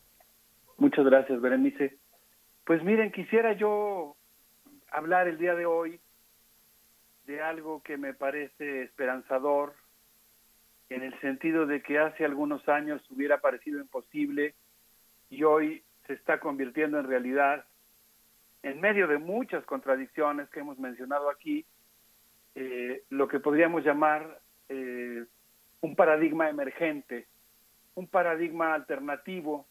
Muchas 0.77 1.05
gracias, 1.05 1.41
Berenice. 1.41 1.97
Pues 2.65 2.83
miren, 2.83 3.11
quisiera 3.11 3.53
yo 3.53 4.15
hablar 4.91 5.27
el 5.27 5.37
día 5.37 5.55
de 5.55 5.65
hoy 5.65 5.99
de 7.25 7.41
algo 7.41 7.81
que 7.83 7.97
me 7.97 8.13
parece 8.13 8.83
esperanzador, 8.83 9.73
en 10.89 11.03
el 11.03 11.17
sentido 11.21 11.65
de 11.65 11.81
que 11.81 11.99
hace 11.99 12.25
algunos 12.25 12.67
años 12.67 13.01
hubiera 13.09 13.39
parecido 13.39 13.79
imposible 13.79 14.55
y 15.29 15.43
hoy 15.43 15.83
se 16.05 16.13
está 16.13 16.39
convirtiendo 16.39 16.99
en 16.99 17.07
realidad, 17.07 17.65
en 18.63 18.79
medio 18.79 19.07
de 19.07 19.17
muchas 19.17 19.65
contradicciones 19.65 20.49
que 20.49 20.59
hemos 20.59 20.77
mencionado 20.77 21.29
aquí, 21.29 21.65
eh, 22.55 23.03
lo 23.09 23.27
que 23.27 23.39
podríamos 23.39 23.83
llamar 23.83 24.39
eh, 24.69 25.25
un 25.81 25.95
paradigma 25.95 26.49
emergente, 26.49 27.27
un 27.95 28.07
paradigma 28.07 28.73
alternativo 28.73 29.65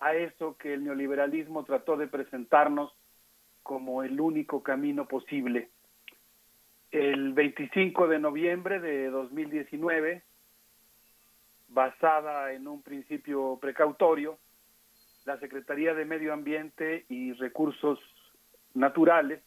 a 0.00 0.14
eso 0.14 0.56
que 0.58 0.74
el 0.74 0.84
neoliberalismo 0.84 1.64
trató 1.64 1.96
de 1.96 2.06
presentarnos 2.06 2.92
como 3.62 4.02
el 4.02 4.20
único 4.20 4.62
camino 4.62 5.06
posible. 5.06 5.70
El 6.90 7.32
25 7.32 8.08
de 8.08 8.18
noviembre 8.18 8.80
de 8.80 9.10
2019, 9.10 10.22
basada 11.68 12.52
en 12.52 12.66
un 12.66 12.82
principio 12.82 13.58
precautorio, 13.60 14.38
la 15.24 15.38
Secretaría 15.38 15.92
de 15.94 16.06
Medio 16.06 16.32
Ambiente 16.32 17.04
y 17.08 17.32
Recursos 17.34 17.98
Naturales 18.78 19.42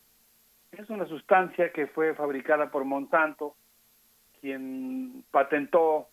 Es 0.72 0.89
una 0.89 1.06
sustancia 1.06 1.72
que 1.72 1.88
fue 1.88 2.14
fabricada 2.15 2.69
por 2.69 2.84
Monsanto, 2.84 3.56
quien 4.41 5.23
patentó 5.31 6.10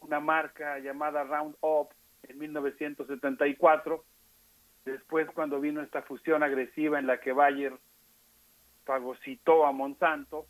una 0.00 0.18
marca 0.18 0.78
llamada 0.80 1.22
Roundup 1.22 1.90
en 2.24 2.38
1974. 2.38 4.04
Después, 4.84 5.28
cuando 5.34 5.60
vino 5.60 5.80
esta 5.80 6.02
fusión 6.02 6.42
agresiva 6.42 6.98
en 6.98 7.06
la 7.06 7.20
que 7.20 7.32
Bayer 7.32 7.74
fagocitó 8.84 9.64
a 9.64 9.72
Monsanto, 9.72 10.46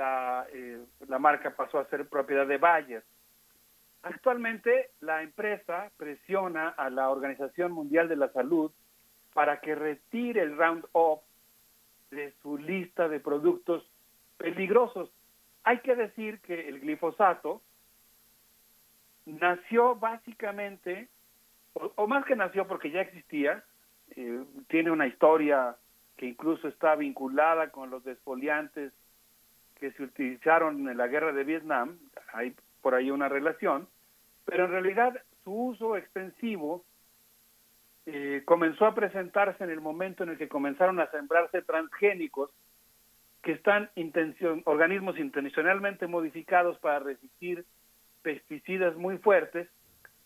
la, 0.00 0.46
eh, 0.50 0.82
la 1.08 1.18
marca 1.18 1.54
pasó 1.54 1.78
a 1.78 1.84
ser 1.90 2.08
propiedad 2.08 2.46
de 2.46 2.56
Bayer. 2.56 3.04
Actualmente, 4.02 4.92
la 5.00 5.22
empresa 5.22 5.90
presiona 5.98 6.70
a 6.70 6.88
la 6.88 7.10
Organización 7.10 7.72
Mundial 7.72 8.08
de 8.08 8.16
la 8.16 8.32
Salud 8.32 8.72
para 9.34 9.60
que 9.60 9.74
retire 9.74 10.40
el 10.40 10.56
Roundup 10.56 11.20
de 12.10 12.32
su 12.42 12.56
lista 12.56 13.08
de 13.08 13.20
productos 13.20 13.84
peligrosos. 14.38 15.10
Hay 15.64 15.80
que 15.80 15.94
decir 15.94 16.40
que 16.40 16.68
el 16.68 16.80
glifosato 16.80 17.60
nació 19.26 19.96
básicamente, 19.96 21.08
o, 21.74 22.06
más 22.06 22.24
que 22.24 22.36
nació 22.36 22.66
porque 22.66 22.90
ya 22.90 23.02
existía, 23.02 23.62
eh, 24.16 24.42
tiene 24.68 24.90
una 24.90 25.06
historia 25.06 25.76
que 26.16 26.24
incluso 26.24 26.68
está 26.68 26.96
vinculada 26.96 27.70
con 27.70 27.90
los 27.90 28.02
desfoliantes 28.02 28.92
que 29.80 29.92
se 29.92 30.02
utilizaron 30.02 30.88
en 30.88 30.96
la 30.96 31.08
guerra 31.08 31.32
de 31.32 31.42
Vietnam, 31.42 31.98
hay 32.32 32.54
por 32.82 32.94
ahí 32.94 33.10
una 33.10 33.28
relación, 33.28 33.88
pero 34.44 34.66
en 34.66 34.70
realidad 34.70 35.20
su 35.42 35.52
uso 35.52 35.96
extensivo 35.96 36.84
eh, 38.06 38.42
comenzó 38.44 38.86
a 38.86 38.94
presentarse 38.94 39.64
en 39.64 39.70
el 39.70 39.80
momento 39.80 40.22
en 40.22 40.30
el 40.30 40.38
que 40.38 40.48
comenzaron 40.48 41.00
a 41.00 41.10
sembrarse 41.10 41.62
transgénicos 41.62 42.50
que 43.42 43.52
están 43.52 43.90
intención, 43.94 44.62
organismos 44.66 45.18
intencionalmente 45.18 46.06
modificados 46.06 46.78
para 46.78 46.98
resistir 46.98 47.64
pesticidas 48.22 48.96
muy 48.96 49.16
fuertes 49.18 49.68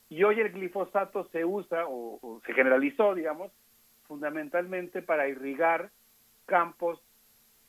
y 0.08 0.22
hoy 0.24 0.40
el 0.40 0.52
glifosato 0.52 1.28
se 1.30 1.44
usa 1.44 1.84
o, 1.86 2.40
se 2.44 2.52
generalizó, 2.54 3.14
digamos, 3.14 3.52
fundamentalmente 4.06 5.00
para 5.02 5.28
irrigar 5.28 5.90
campos 6.46 7.00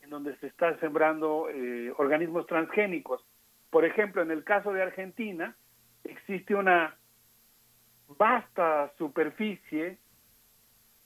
en 0.05 0.11
donde 0.11 0.37
se 0.37 0.47
están 0.47 0.79
sembrando 0.79 1.49
eh, 1.49 1.91
organismos 1.97 2.45
transgénicos. 2.45 3.25
Por 3.71 3.85
ejemplo, 3.85 4.21
en 4.21 4.31
el 4.31 4.43
caso 4.43 4.71
de 4.71 4.83
Argentina 4.83 5.55
existe 6.03 6.53
una 6.53 6.95
vasta 8.07 8.93
superficie 8.99 9.97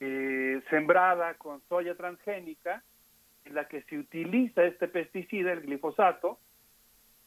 eh, 0.00 0.62
sembrada 0.68 1.34
con 1.34 1.62
soya 1.68 1.94
transgénica, 1.94 2.82
en 3.46 3.54
la 3.54 3.66
que 3.68 3.82
se 3.82 3.98
utiliza 3.98 4.64
este 4.64 4.86
pesticida, 4.86 5.52
el 5.52 5.62
glifosato, 5.62 6.38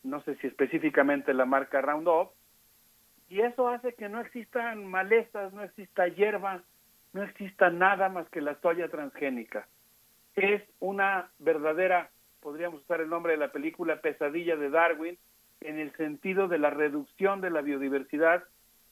no 0.03 0.21
sé 0.21 0.35
si 0.35 0.47
específicamente 0.47 1.33
la 1.33 1.45
marca 1.45 1.81
Roundup, 1.81 2.31
y 3.29 3.41
eso 3.41 3.67
hace 3.67 3.95
que 3.95 4.09
no 4.09 4.21
existan 4.21 4.85
malezas, 4.85 5.51
no 5.53 5.63
exista 5.63 6.07
hierba, 6.07 6.61
no 7.13 7.23
exista 7.23 7.71
nada 7.71 8.09
más 8.09 8.29
que 8.29 8.41
la 8.41 8.59
soya 8.61 8.89
transgénica. 8.89 9.67
Es 10.35 10.63
una 10.79 11.29
verdadera, 11.39 12.09
podríamos 12.39 12.81
usar 12.81 13.01
el 13.01 13.09
nombre 13.09 13.33
de 13.33 13.37
la 13.37 13.51
película 13.51 14.01
Pesadilla 14.01 14.55
de 14.55 14.69
Darwin, 14.69 15.17
en 15.61 15.79
el 15.79 15.95
sentido 15.95 16.47
de 16.47 16.57
la 16.57 16.69
reducción 16.69 17.39
de 17.41 17.49
la 17.49 17.61
biodiversidad 17.61 18.43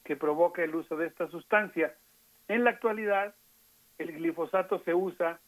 que 0.03 0.15
provoca 0.15 0.63
el 0.63 0.75
uso 0.75 0.95
de 0.95 1.07
esta 1.07 1.27
sustancia. 1.27 1.95
En 2.47 2.63
la 2.63 2.71
actualidad, 2.71 3.35
el 3.97 4.13
glifosato 4.13 4.79
se 4.83 4.93
usa 4.93 5.39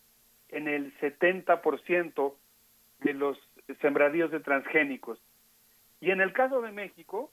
en 0.49 0.67
el 0.67 0.93
70% 0.99 2.35
de 2.99 3.13
los 3.13 3.37
sembradíos 3.81 4.31
de 4.31 4.39
transgénicos. 4.39 5.19
Y 5.99 6.11
en 6.11 6.21
el 6.21 6.33
caso 6.33 6.61
de 6.61 6.71
México, 6.71 7.31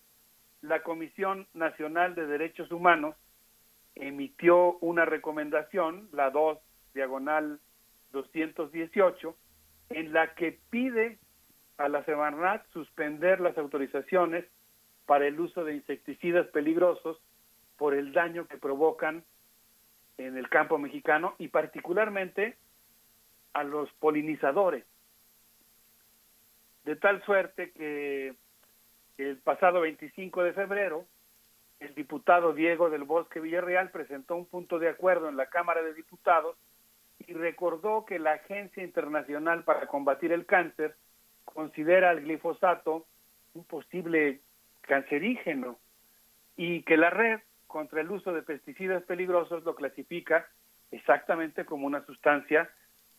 la 0.63 0.83
Comisión 0.83 1.47
Nacional 1.55 2.15
de 2.15 2.27
Derechos 2.27 2.71
Humanos 2.71 3.17
emitió 3.95 4.79
una 4.79 5.05
recomendación, 5.05 6.09
la 6.13 6.31
2 6.31 6.59
diagonal 6.95 7.61
218, 8.13 9.37
en 9.91 10.13
la 10.13 10.35
que 10.35 10.59
pide 10.71 11.19
a 11.79 11.89
la 11.89 12.05
Semarnat 12.05 12.67
suspender 12.73 13.41
las 13.41 13.57
autorizaciones 13.57 14.45
para 15.07 15.27
el 15.27 15.41
uso 15.41 15.65
de 15.65 15.75
insecticidas 15.75 16.47
peligrosos 16.49 17.21
por 17.77 17.95
el 17.95 18.13
daño 18.13 18.47
que 18.47 18.59
provocan 18.59 19.25
en 20.19 20.37
el 20.37 20.49
campo 20.49 20.79
mexicano 20.79 21.35
y 21.39 21.49
particularmente 21.49 22.57
a 23.55 23.65
los 23.65 23.91
polinizadores. 23.95 24.85
De 26.85 26.97
tal 26.97 27.23
suerte 27.25 27.73
que 27.73 28.35
el 29.19 29.39
pasado 29.39 29.81
25 29.81 30.43
de 30.43 30.53
febrero, 30.53 31.07
el 31.79 31.95
diputado 31.95 32.53
Diego 32.53 32.91
del 32.91 33.05
Bosque 33.05 33.41
Villarreal 33.41 33.91
presentó 33.91 34.37
un 34.37 34.47
punto 34.47 34.79
de 34.79 34.89
acuerdo 34.89 35.29
en 35.29 35.37
la 35.37 35.47
Cámara 35.47 35.83
de 35.83 35.95
Diputados 35.95 36.57
y 37.27 37.33
recordó 37.33 38.05
que 38.05 38.19
la 38.19 38.33
Agencia 38.33 38.83
Internacional 38.83 39.65
para 39.65 39.87
Combatir 39.87 40.33
el 40.33 40.47
Cáncer 40.47 40.95
considera 41.45 42.13
el 42.13 42.23
glifosato 42.23 43.07
un 43.55 43.65
posible 43.65 44.41
cancerígeno 44.83 45.79
y 46.57 46.83
que 46.83 46.97
la 46.97 47.11
red 47.11 47.41
contra 47.67 48.01
el 48.01 48.11
uso 48.11 48.33
de 48.33 48.43
pesticidas 48.43 49.03
peligrosos 49.05 49.65
lo 49.65 49.75
clasifica 49.75 50.49
exactamente 50.91 51.65
como 51.65 51.87
una 51.87 52.05
sustancia 52.05 52.71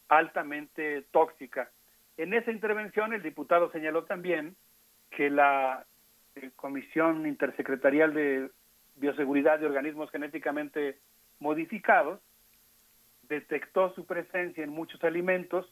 altamente 0.09 1.03
tóxica. 1.11 1.71
En 2.17 2.33
esa 2.33 2.51
intervención 2.51 3.13
el 3.13 3.23
diputado 3.23 3.71
señaló 3.71 4.03
también 4.03 4.55
que 5.09 5.29
la 5.29 5.85
eh, 6.35 6.51
Comisión 6.55 7.25
Intersecretarial 7.25 8.13
de 8.13 8.49
Bioseguridad 8.95 9.59
de 9.59 9.67
Organismos 9.67 10.11
Genéticamente 10.11 10.99
Modificados 11.39 12.19
detectó 13.31 13.93
su 13.95 14.05
presencia 14.05 14.61
en 14.61 14.71
muchos 14.71 15.01
alimentos 15.05 15.65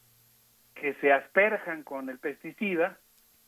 que 0.74 0.94
se 0.94 1.12
asperjan 1.12 1.82
con 1.84 2.08
el 2.08 2.18
pesticida, 2.18 2.98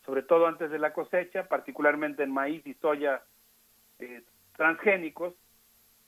sobre 0.05 0.21
todo 0.21 0.45
antes 0.45 0.69
de 0.69 0.77
la 0.77 0.93
cosecha, 0.93 1.47
particularmente 1.47 2.21
en 2.21 2.31
maíz 2.31 2.65
y 2.67 2.75
soya 2.75 3.23
eh, 3.97 4.21
transgénicos, 4.55 5.33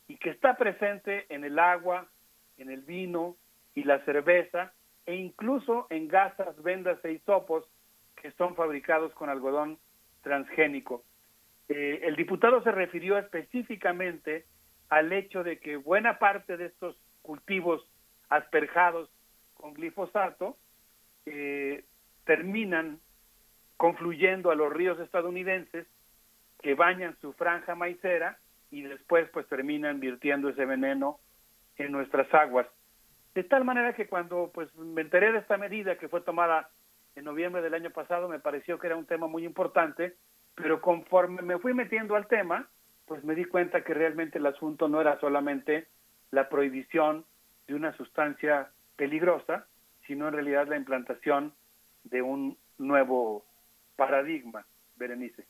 y 0.08 0.18
que 0.18 0.30
está 0.30 0.56
presente 0.56 1.26
en 1.30 1.44
el 1.44 1.58
agua, 1.58 2.08
en 2.58 2.70
el 2.70 2.82
vino 2.82 3.38
y 3.74 3.84
la 3.84 4.00
cerveza, 4.06 4.72
e 5.08 5.16
incluso 5.16 5.88
en 5.90 6.08
gasas, 6.08 6.62
vendas 6.62 7.04
e 7.04 7.14
hisopos 7.14 7.66
que 8.16 8.32
son 8.34 8.56
fabricados 8.56 9.12
con 9.14 9.30
algodón 9.30 9.80
transgénico. 10.22 11.04
Eh, 11.70 12.02
el 12.04 12.16
diputado 12.16 12.62
se 12.62 12.72
refirió 12.72 13.18
específicamente 13.18 14.46
al 14.90 15.12
hecho 15.12 15.44
de 15.44 15.58
que 15.58 15.78
buena 15.78 16.20
parte 16.20 16.56
de 16.58 16.68
estos 16.68 16.96
cultivos 17.24 17.84
asperjados 18.30 19.10
con 19.54 19.74
glifosato 19.74 20.58
eh, 21.26 21.84
terminan 22.26 23.00
confluyendo 23.78 24.52
a 24.52 24.56
los 24.56 24.72
ríos 24.72 25.00
estadounidenses 25.00 25.88
que 26.62 26.76
bañan 26.76 27.18
su 27.20 27.34
franja 27.34 27.76
maicera 27.76 28.40
y 28.72 28.82
después 28.82 29.30
pues 29.30 29.48
terminan 29.48 30.00
virtiendo 30.00 30.50
ese 30.50 30.66
veneno 30.66 31.20
en 31.78 31.92
nuestras 31.92 32.34
aguas. 32.34 32.68
De 33.34 33.44
tal 33.44 33.66
manera 33.66 33.94
que 33.94 34.08
cuando 34.08 34.52
pues 34.54 34.74
me 34.76 35.02
enteré 35.02 35.32
de 35.32 35.40
esta 35.40 35.58
medida 35.58 35.98
que 35.98 36.08
fue 36.08 36.22
tomada 36.22 36.70
en 37.16 37.26
noviembre 37.26 37.62
del 37.62 37.74
año 37.74 37.92
pasado, 37.92 38.28
me 38.28 38.40
pareció 38.40 38.80
que 38.80 38.88
era 38.88 38.96
un 38.96 39.06
tema 39.06 39.28
muy 39.28 39.46
importante, 39.46 40.16
pero 40.56 40.82
conforme 40.82 41.42
me 41.42 41.60
fui 41.60 41.74
metiendo 41.74 42.16
al 42.16 42.28
tema, 42.28 42.68
pues 43.06 43.24
me 43.24 43.36
di 43.36 43.46
cuenta 43.46 43.84
que 43.84 43.94
realmente 43.94 44.38
el 44.38 44.46
asunto 44.46 44.88
no 44.88 45.02
era 45.02 45.20
solamente 45.20 45.88
la 46.32 46.50
prohibición 46.50 47.26
de 47.68 47.74
una 47.76 47.96
sustancia 47.98 48.72
peligrosa, 48.96 49.68
sino 50.08 50.28
en 50.28 50.34
realidad 50.34 50.68
la 50.68 50.78
implantación 50.78 51.54
de 52.04 52.22
un 52.22 52.58
nuevo 52.78 53.46
paradigma, 53.96 54.66
Berenice. 54.96 55.46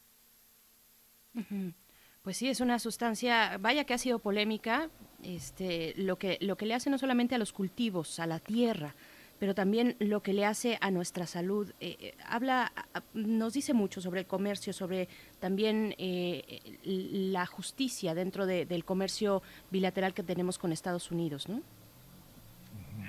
Pues 2.22 2.38
sí, 2.38 2.50
es 2.50 2.62
una 2.62 2.80
sustancia, 2.80 3.58
vaya 3.60 3.84
que 3.84 3.94
ha 3.94 3.98
sido 3.98 4.20
polémica, 4.20 4.90
este, 5.24 5.94
lo 5.98 6.18
que 6.18 6.38
lo 6.42 6.56
que 6.56 6.66
le 6.66 6.74
hace 6.74 6.90
no 6.90 6.98
solamente 6.98 7.36
a 7.36 7.38
los 7.38 7.52
cultivos, 7.52 8.20
a 8.20 8.26
la 8.26 8.40
tierra, 8.40 8.96
pero 9.40 9.54
también 9.54 9.96
lo 10.00 10.24
que 10.24 10.34
le 10.34 10.46
hace 10.46 10.78
a 10.82 10.92
nuestra 10.92 11.28
salud. 11.28 11.72
Eh, 11.80 11.98
eh, 12.00 12.16
habla, 12.26 12.72
nos 13.14 13.54
dice 13.54 13.74
mucho 13.74 14.02
sobre 14.02 14.22
el 14.22 14.28
comercio, 14.28 14.72
sobre 14.74 15.10
también 15.40 15.94
eh, 15.98 16.62
la 16.84 17.46
justicia 17.46 18.14
dentro 18.14 18.46
del 18.46 18.86
comercio 18.86 19.44
bilateral 19.70 20.14
que 20.14 20.24
tenemos 20.24 20.58
con 20.58 20.72
Estados 20.72 21.12
Unidos, 21.12 21.50
¿no? 21.50 21.62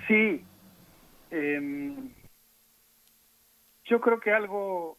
Sí. 0.06 0.44
Em, 1.30 2.10
yo 3.84 4.00
creo 4.00 4.20
que 4.20 4.32
algo 4.32 4.98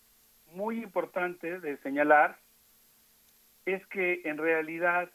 muy 0.54 0.82
importante 0.82 1.60
de 1.60 1.78
señalar 1.78 2.38
es 3.66 3.86
que 3.88 4.22
en 4.26 4.38
realidad, 4.38 5.10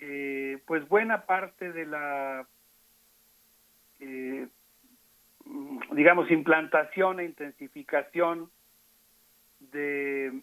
eh, 0.00 0.62
pues 0.66 0.86
buena 0.88 1.26
parte 1.26 1.72
de 1.72 1.86
la, 1.86 2.46
eh, 4.00 4.48
digamos, 5.92 6.30
implantación 6.30 7.20
e 7.20 7.24
intensificación 7.24 8.50
de 9.60 10.42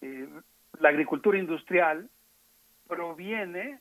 eh, 0.00 0.28
la 0.78 0.88
agricultura 0.88 1.38
industrial 1.38 2.08
proviene 2.88 3.80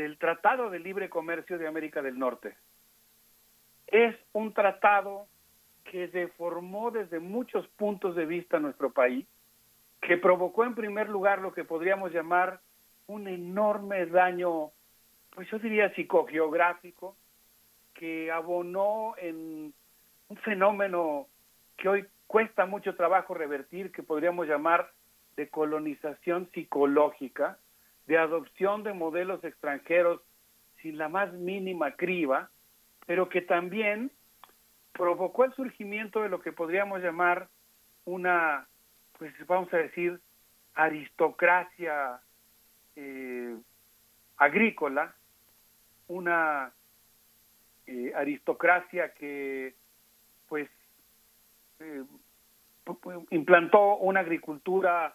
del 0.00 0.16
Tratado 0.16 0.70
de 0.70 0.78
Libre 0.78 1.10
Comercio 1.10 1.58
de 1.58 1.68
América 1.68 2.00
del 2.00 2.18
Norte. 2.18 2.56
Es 3.86 4.16
un 4.32 4.54
tratado 4.54 5.26
que 5.84 6.08
deformó 6.08 6.90
desde 6.90 7.20
muchos 7.20 7.66
puntos 7.76 8.16
de 8.16 8.24
vista 8.24 8.58
nuestro 8.58 8.92
país, 8.92 9.26
que 10.00 10.16
provocó 10.16 10.64
en 10.64 10.74
primer 10.74 11.10
lugar 11.10 11.40
lo 11.40 11.52
que 11.52 11.64
podríamos 11.64 12.12
llamar 12.12 12.60
un 13.08 13.28
enorme 13.28 14.06
daño, 14.06 14.70
pues 15.34 15.50
yo 15.50 15.58
diría 15.58 15.92
psicogeográfico, 15.94 17.14
que 17.92 18.30
abonó 18.30 19.14
en 19.18 19.74
un 20.28 20.36
fenómeno 20.38 21.26
que 21.76 21.90
hoy 21.90 22.06
cuesta 22.26 22.64
mucho 22.64 22.96
trabajo 22.96 23.34
revertir, 23.34 23.92
que 23.92 24.02
podríamos 24.02 24.46
llamar 24.46 24.92
de 25.36 25.50
colonización 25.50 26.48
psicológica, 26.52 27.58
de 28.10 28.18
adopción 28.18 28.82
de 28.82 28.92
modelos 28.92 29.44
extranjeros 29.44 30.20
sin 30.82 30.98
la 30.98 31.08
más 31.08 31.32
mínima 31.32 31.92
criba, 31.92 32.50
pero 33.06 33.28
que 33.28 33.40
también 33.40 34.10
provocó 34.92 35.44
el 35.44 35.54
surgimiento 35.54 36.20
de 36.20 36.28
lo 36.28 36.40
que 36.40 36.50
podríamos 36.50 37.00
llamar 37.02 37.48
una 38.04 38.66
pues 39.16 39.32
vamos 39.46 39.72
a 39.72 39.76
decir, 39.76 40.18
aristocracia 40.74 42.20
eh, 42.96 43.56
agrícola, 44.38 45.14
una 46.08 46.72
eh, 47.86 48.12
aristocracia 48.16 49.14
que 49.14 49.76
pues 50.48 50.68
eh, 51.78 52.02
implantó 53.30 53.98
una 53.98 54.18
agricultura 54.18 55.14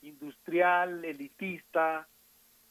industrial, 0.00 1.04
elitista, 1.04 2.08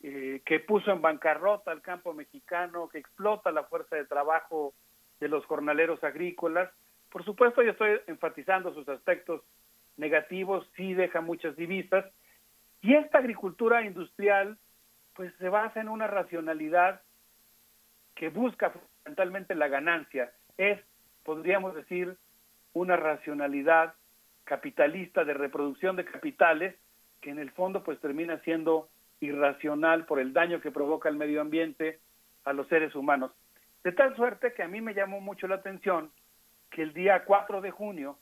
que 0.01 0.63
puso 0.65 0.91
en 0.91 1.01
bancarrota 1.01 1.71
al 1.71 1.81
campo 1.81 2.13
mexicano, 2.13 2.87
que 2.87 2.99
explota 2.99 3.51
la 3.51 3.63
fuerza 3.65 3.97
de 3.97 4.05
trabajo 4.05 4.73
de 5.19 5.27
los 5.27 5.45
jornaleros 5.45 6.03
agrícolas. 6.03 6.71
Por 7.11 7.25
supuesto, 7.25 7.61
yo 7.61 7.71
estoy 7.71 7.99
enfatizando 8.07 8.73
sus 8.73 8.87
aspectos 8.87 9.41
negativos, 9.97 10.65
sí 10.75 10.93
deja 10.93 11.19
muchas 11.21 11.55
divisas. 11.57 12.05
Y 12.81 12.95
esta 12.95 13.17
agricultura 13.17 13.83
industrial, 13.83 14.57
pues 15.15 15.33
se 15.37 15.49
basa 15.49 15.81
en 15.81 15.89
una 15.89 16.07
racionalidad 16.07 17.01
que 18.15 18.29
busca 18.29 18.69
fundamentalmente 18.69 19.55
la 19.55 19.67
ganancia. 19.67 20.31
Es, 20.57 20.79
podríamos 21.23 21.75
decir, 21.75 22.15
una 22.73 22.95
racionalidad 22.95 23.95
capitalista 24.45 25.25
de 25.25 25.33
reproducción 25.33 25.95
de 25.95 26.05
capitales 26.05 26.75
que 27.21 27.29
en 27.31 27.39
el 27.39 27.51
fondo 27.51 27.83
pues 27.83 27.99
termina 27.99 28.39
siendo 28.39 28.89
irracional 29.21 30.05
por 30.05 30.19
el 30.19 30.33
daño 30.33 30.61
que 30.61 30.71
provoca 30.71 31.09
el 31.09 31.15
medio 31.15 31.41
ambiente 31.41 31.99
a 32.45 32.53
los 32.53 32.67
seres 32.67 32.93
humanos. 32.95 33.31
De 33.83 33.91
tal 33.91 34.15
suerte 34.15 34.53
que 34.53 34.63
a 34.63 34.67
mí 34.67 34.81
me 34.81 34.93
llamó 34.93 35.19
mucho 35.21 35.47
la 35.47 35.55
atención 35.55 36.11
que 36.69 36.83
el 36.83 36.93
día 36.93 37.25
4 37.25 37.61
de 37.61 37.71
junio 37.71 38.17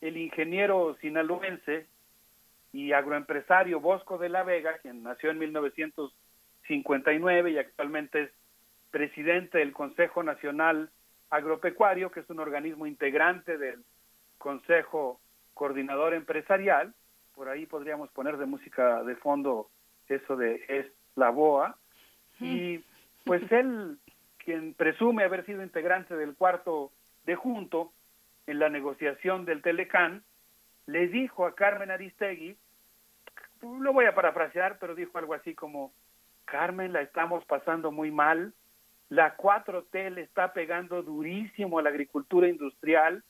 el 0.00 0.16
ingeniero 0.16 0.96
sinaloense 1.00 1.86
y 2.72 2.92
agroempresario 2.92 3.80
Bosco 3.80 4.16
de 4.18 4.28
la 4.28 4.44
Vega, 4.44 4.78
quien 4.78 5.02
nació 5.02 5.30
en 5.30 5.38
1959 5.38 7.50
y 7.50 7.58
actualmente 7.58 8.22
es 8.22 8.30
presidente 8.90 9.58
del 9.58 9.72
Consejo 9.72 10.22
Nacional 10.22 10.90
Agropecuario, 11.30 12.10
que 12.10 12.20
es 12.20 12.30
un 12.30 12.40
organismo 12.40 12.86
integrante 12.86 13.58
del 13.58 13.84
Consejo 14.38 15.20
Coordinador 15.54 16.14
Empresarial. 16.14 16.94
Por 17.34 17.48
ahí 17.48 17.66
podríamos 17.66 18.10
poner 18.10 18.36
de 18.36 18.46
música 18.46 19.02
de 19.02 19.16
fondo 19.16 19.70
eso 20.08 20.36
de 20.36 20.64
es 20.68 20.86
la 21.16 21.30
BOA. 21.30 21.76
Y 22.40 22.84
pues 23.24 23.42
él, 23.52 23.98
quien 24.38 24.74
presume 24.74 25.24
haber 25.24 25.44
sido 25.46 25.62
integrante 25.62 26.16
del 26.16 26.34
cuarto 26.34 26.92
de 27.24 27.36
junto 27.36 27.92
en 28.46 28.58
la 28.58 28.68
negociación 28.68 29.44
del 29.44 29.62
Telecán, 29.62 30.22
le 30.86 31.08
dijo 31.08 31.46
a 31.46 31.54
Carmen 31.54 31.90
Aristegui, 31.90 32.56
lo 33.62 33.92
voy 33.92 34.06
a 34.06 34.14
parafrasear, 34.14 34.78
pero 34.78 34.94
dijo 34.94 35.18
algo 35.18 35.34
así 35.34 35.54
como, 35.54 35.92
Carmen, 36.46 36.92
la 36.92 37.02
estamos 37.02 37.44
pasando 37.44 37.92
muy 37.92 38.10
mal, 38.10 38.54
la 39.10 39.36
4T 39.36 40.10
le 40.10 40.22
está 40.22 40.52
pegando 40.52 41.02
durísimo 41.02 41.78
a 41.78 41.82
la 41.82 41.90
agricultura 41.90 42.48
industrial, 42.48 43.22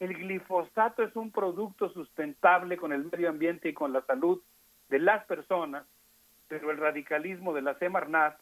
el 0.00 0.14
glifosato 0.14 1.02
es 1.02 1.14
un 1.14 1.30
producto 1.30 1.90
sustentable 1.90 2.76
con 2.76 2.92
el 2.92 3.04
medio 3.04 3.28
ambiente 3.28 3.68
y 3.68 3.74
con 3.74 3.92
la 3.92 4.02
salud 4.02 4.42
de 4.88 4.98
las 4.98 5.24
personas, 5.26 5.84
pero 6.52 6.70
el 6.70 6.76
radicalismo 6.76 7.54
de 7.54 7.62
la 7.62 7.78
Semarnat 7.78 8.38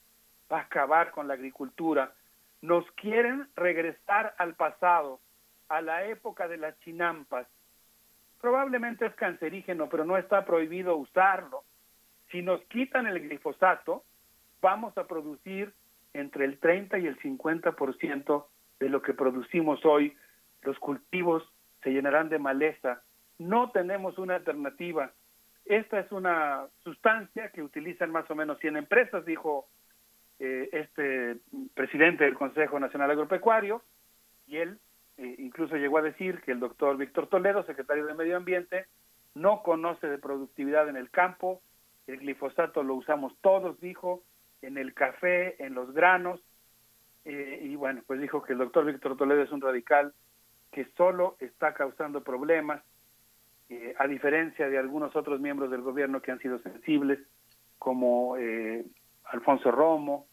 va 0.52 0.58
a 0.58 0.62
acabar 0.62 1.12
con 1.12 1.28
la 1.28 1.34
agricultura. 1.34 2.12
Nos 2.60 2.84
quieren 2.96 3.46
regresar 3.54 4.34
al 4.36 4.56
pasado, 4.56 5.20
a 5.68 5.80
la 5.80 6.04
época 6.06 6.48
de 6.48 6.56
las 6.56 6.76
chinampas. 6.80 7.46
Probablemente 8.40 9.06
es 9.06 9.14
cancerígeno, 9.14 9.88
pero 9.88 10.04
no 10.04 10.16
está 10.16 10.44
prohibido 10.44 10.96
usarlo. 10.96 11.62
Si 12.32 12.42
nos 12.42 12.60
quitan 12.62 13.06
el 13.06 13.20
glifosato, 13.20 14.02
vamos 14.60 14.98
a 14.98 15.06
producir 15.06 15.72
entre 16.12 16.46
el 16.46 16.58
30 16.58 16.98
y 16.98 17.06
el 17.06 17.16
50% 17.20 18.44
de 18.80 18.88
lo 18.88 19.02
que 19.02 19.14
producimos 19.14 19.84
hoy. 19.84 20.16
Los 20.62 20.76
cultivos 20.80 21.44
se 21.84 21.90
llenarán 21.90 22.28
de 22.28 22.40
maleza. 22.40 23.02
No 23.38 23.70
tenemos 23.70 24.18
una 24.18 24.34
alternativa. 24.34 25.12
Esta 25.70 26.00
es 26.00 26.10
una 26.10 26.66
sustancia 26.82 27.50
que 27.50 27.62
utilizan 27.62 28.10
más 28.10 28.28
o 28.28 28.34
menos 28.34 28.58
100 28.58 28.76
empresas, 28.76 29.24
dijo 29.24 29.68
eh, 30.40 30.68
este 30.72 31.36
presidente 31.74 32.24
del 32.24 32.34
Consejo 32.34 32.80
Nacional 32.80 33.12
Agropecuario, 33.12 33.80
y 34.48 34.56
él 34.56 34.80
eh, 35.16 35.36
incluso 35.38 35.76
llegó 35.76 35.98
a 35.98 36.02
decir 36.02 36.40
que 36.40 36.50
el 36.50 36.58
doctor 36.58 36.96
Víctor 36.96 37.28
Toledo, 37.28 37.62
secretario 37.62 38.04
de 38.04 38.14
Medio 38.14 38.36
Ambiente, 38.36 38.86
no 39.36 39.62
conoce 39.62 40.08
de 40.08 40.18
productividad 40.18 40.88
en 40.88 40.96
el 40.96 41.08
campo, 41.08 41.62
el 42.08 42.18
glifosato 42.18 42.82
lo 42.82 42.96
usamos 42.96 43.32
todos, 43.40 43.78
dijo, 43.78 44.24
en 44.62 44.76
el 44.76 44.92
café, 44.92 45.54
en 45.64 45.74
los 45.74 45.92
granos, 45.92 46.40
eh, 47.24 47.60
y 47.62 47.76
bueno, 47.76 48.02
pues 48.08 48.20
dijo 48.20 48.42
que 48.42 48.54
el 48.54 48.58
doctor 48.58 48.86
Víctor 48.86 49.16
Toledo 49.16 49.42
es 49.42 49.52
un 49.52 49.60
radical 49.60 50.14
que 50.72 50.86
solo 50.96 51.36
está 51.38 51.74
causando 51.74 52.24
problemas, 52.24 52.82
eh, 53.70 53.94
a 53.98 54.08
diferencia 54.08 54.68
de 54.68 54.78
algunos 54.78 55.14
otros 55.14 55.40
miembros 55.40 55.70
del 55.70 55.82
gobierno 55.82 56.20
que 56.20 56.32
han 56.32 56.40
sido 56.40 56.58
sensibles, 56.58 57.20
como 57.78 58.36
eh, 58.36 58.84
Alfonso 59.26 59.70
Romo 59.70 60.26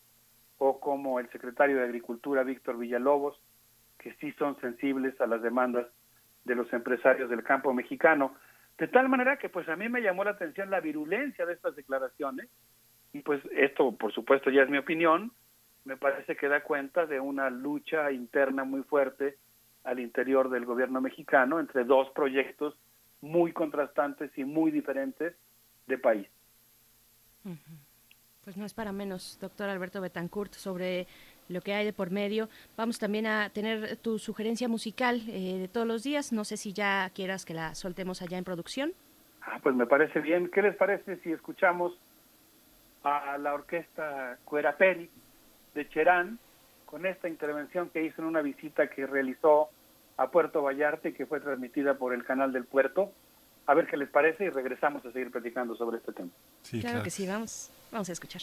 o 0.58 0.80
como 0.80 1.20
el 1.20 1.30
secretario 1.30 1.78
de 1.78 1.84
Agricultura 1.84 2.42
Víctor 2.44 2.80
Villalobos, 2.80 3.40
que 4.00 4.16
sí 4.16 4.32
son 4.40 4.60
sensibles 4.60 5.22
a 5.22 5.28
las 5.28 5.44
demandas 5.44 5.86
de 6.46 6.56
los 6.56 6.72
empresarios 6.74 7.30
del 7.30 7.44
campo 7.44 7.76
mexicano. 7.76 8.34
De 8.80 8.88
tal 8.88 9.08
manera 9.08 9.38
que 9.38 9.50
pues 9.50 9.70
a 9.70 9.76
mí 9.76 9.88
me 9.88 10.02
llamó 10.02 10.24
la 10.24 10.32
atención 10.32 10.72
la 10.72 10.80
virulencia 10.80 11.46
de 11.46 11.54
estas 11.54 11.76
declaraciones 11.76 12.50
y 13.14 13.20
pues 13.20 13.40
esto, 13.52 13.96
por 13.96 14.14
supuesto, 14.14 14.50
ya 14.50 14.64
es 14.64 14.70
mi 14.70 14.80
opinión, 14.80 15.32
me 15.86 15.96
parece 15.96 16.36
que 16.36 16.48
da 16.48 16.64
cuenta 16.64 17.06
de 17.06 17.20
una 17.20 17.52
lucha 17.52 18.12
interna 18.12 18.64
muy 18.64 18.82
fuerte 18.82 19.38
al 19.84 20.00
interior 20.00 20.50
del 20.50 20.66
gobierno 20.66 21.02
mexicano 21.02 21.60
entre 21.60 21.84
dos 21.84 22.10
proyectos 22.16 22.76
muy 23.22 23.52
contrastantes 23.52 24.32
y 24.38 24.44
muy 24.44 24.72
diferentes 24.72 25.34
de 25.88 25.98
país. 25.98 26.28
Pues 28.44 28.58
no 28.58 28.66
es 28.66 28.74
para 28.74 28.92
menos, 28.92 29.38
doctor 29.40 29.70
Alberto 29.70 30.02
Betancourt, 30.02 30.54
sobre 30.54 31.08
lo 31.50 31.62
que 31.62 31.74
hay 31.74 31.86
de 31.86 31.94
por 31.94 32.12
medio. 32.12 32.50
Vamos 32.76 33.00
también 33.00 33.26
a 33.26 33.50
tener 33.50 33.98
tu 33.98 34.20
sugerencia 34.20 34.68
musical 34.68 35.22
eh, 35.28 35.58
de 35.60 35.68
todos 35.68 35.88
los 35.88 36.04
días. 36.04 36.34
No 36.34 36.44
sé 36.44 36.58
si 36.58 36.74
ya 36.74 37.10
quieras 37.14 37.46
que 37.46 37.54
la 37.54 37.76
soltemos 37.76 38.22
allá 38.22 38.38
en 38.38 38.44
producción. 38.44 38.94
Ah, 39.42 39.60
pues 39.62 39.76
me 39.76 39.86
parece 39.86 40.20
bien. 40.20 40.50
¿Qué 40.50 40.62
les 40.62 40.76
parece 40.76 41.18
si 41.18 41.32
escuchamos 41.32 41.98
a 43.04 43.38
la 43.38 43.54
orquesta 43.54 44.38
Cueraperi 44.44 45.10
de 45.74 45.90
Cherán 45.90 46.40
con 46.86 47.06
esta 47.06 47.30
intervención 47.30 47.90
que 47.90 48.04
hizo 48.04 48.22
en 48.22 48.28
una 48.28 48.42
visita 48.42 48.88
que 48.88 49.06
realizó 49.06 49.70
a 50.18 50.30
Puerto 50.30 50.62
Vallarta 50.64 51.10
y 51.10 51.14
que 51.14 51.26
fue 51.26 51.40
transmitida 51.40 51.98
por 51.98 52.14
el 52.14 52.26
canal 52.26 52.52
del 52.52 52.66
puerto. 52.66 53.12
A 53.68 53.74
ver 53.74 53.88
qué 53.88 53.98
les 53.98 54.10
parece 54.10 54.46
y 54.46 54.50
regresamos 54.50 55.06
a 55.06 55.12
seguir 55.12 55.32
platicando 55.32 55.76
sobre 55.76 55.98
este 55.98 56.14
tema. 56.14 56.30
claro, 56.82 57.04
que 57.04 57.10
sí, 57.10 57.28
vamos, 57.28 57.70
vamos 57.92 58.10
a 58.10 58.14
escuchar. 58.14 58.42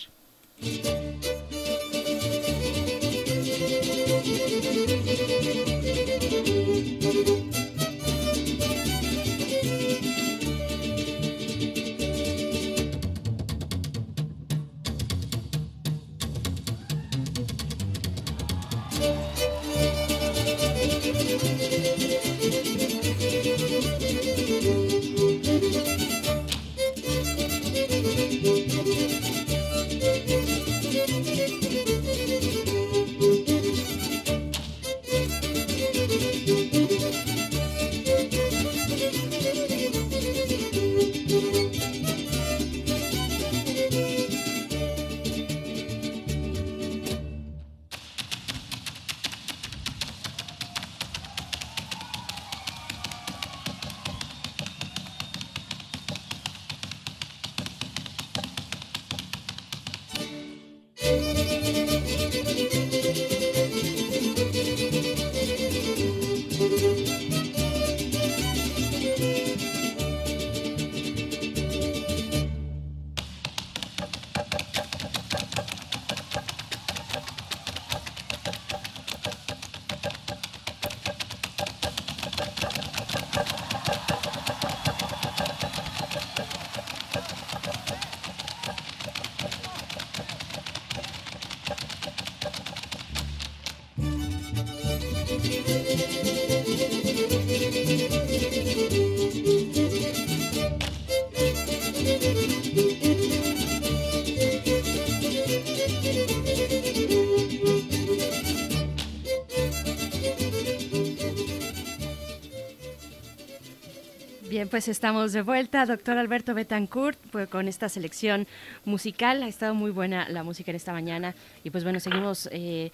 Pues 114.75 114.89
estamos 114.89 115.33
de 115.33 115.43
vuelta, 115.43 115.87
doctor 115.87 116.19
Alberto 116.19 116.53
Betancourt, 116.53 117.17
pues 117.31 117.47
con 117.49 117.69
esta 117.69 117.89
selección 117.89 118.49
musical. 118.85 119.41
Ha 119.45 119.47
estado 119.47 119.73
muy 119.73 119.93
buena 119.93 120.29
la 120.29 120.43
música 120.43 120.73
en 120.73 120.75
esta 120.75 120.93
mañana. 120.93 121.33
Y 121.63 121.71
pues 121.71 121.85
bueno, 121.85 122.01
seguimos... 122.01 122.49
Eh, 122.51 122.91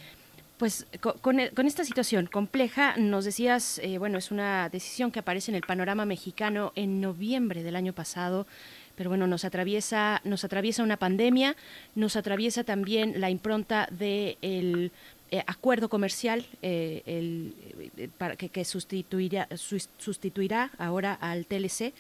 Pues 0.59 0.87
con, 1.01 1.39
con, 1.55 1.67
esta 1.67 1.87
situación 1.87 2.27
compleja, 2.27 2.99
nos 2.99 3.25
decías, 3.25 3.79
eh, 3.79 3.97
bueno, 3.97 4.19
es 4.19 4.31
una 4.31 4.69
decisión 4.69 5.11
que 5.11 5.21
aparece 5.21 5.51
en 5.51 5.55
el 5.55 5.63
panorama 5.63 6.05
mexicano 6.05 6.73
en 6.75 7.01
noviembre 7.01 7.63
del 7.63 7.77
año 7.77 7.95
pasado, 7.95 8.47
pero 8.95 9.09
bueno, 9.09 9.27
nos 9.27 9.47
atraviesa, 9.47 10.21
nos 10.25 10.45
atraviesa 10.45 10.83
una 10.83 10.99
pandemia, 10.99 11.57
nos 11.95 12.15
atraviesa 12.15 12.63
también 12.63 13.23
la 13.23 13.31
impronta 13.31 13.89
del 13.91 13.99
de 13.99 14.91
eh, 15.31 15.43
acuerdo 15.47 15.89
comercial 15.89 16.45
eh, 16.63 17.03
el, 17.07 18.11
para 18.19 18.37
que, 18.37 18.49
que 18.49 18.65
sustituirá, 18.65 19.49
sustituirá 19.57 20.71
ahora 20.79 21.15
al 21.15 21.47
TLC. 21.47 21.93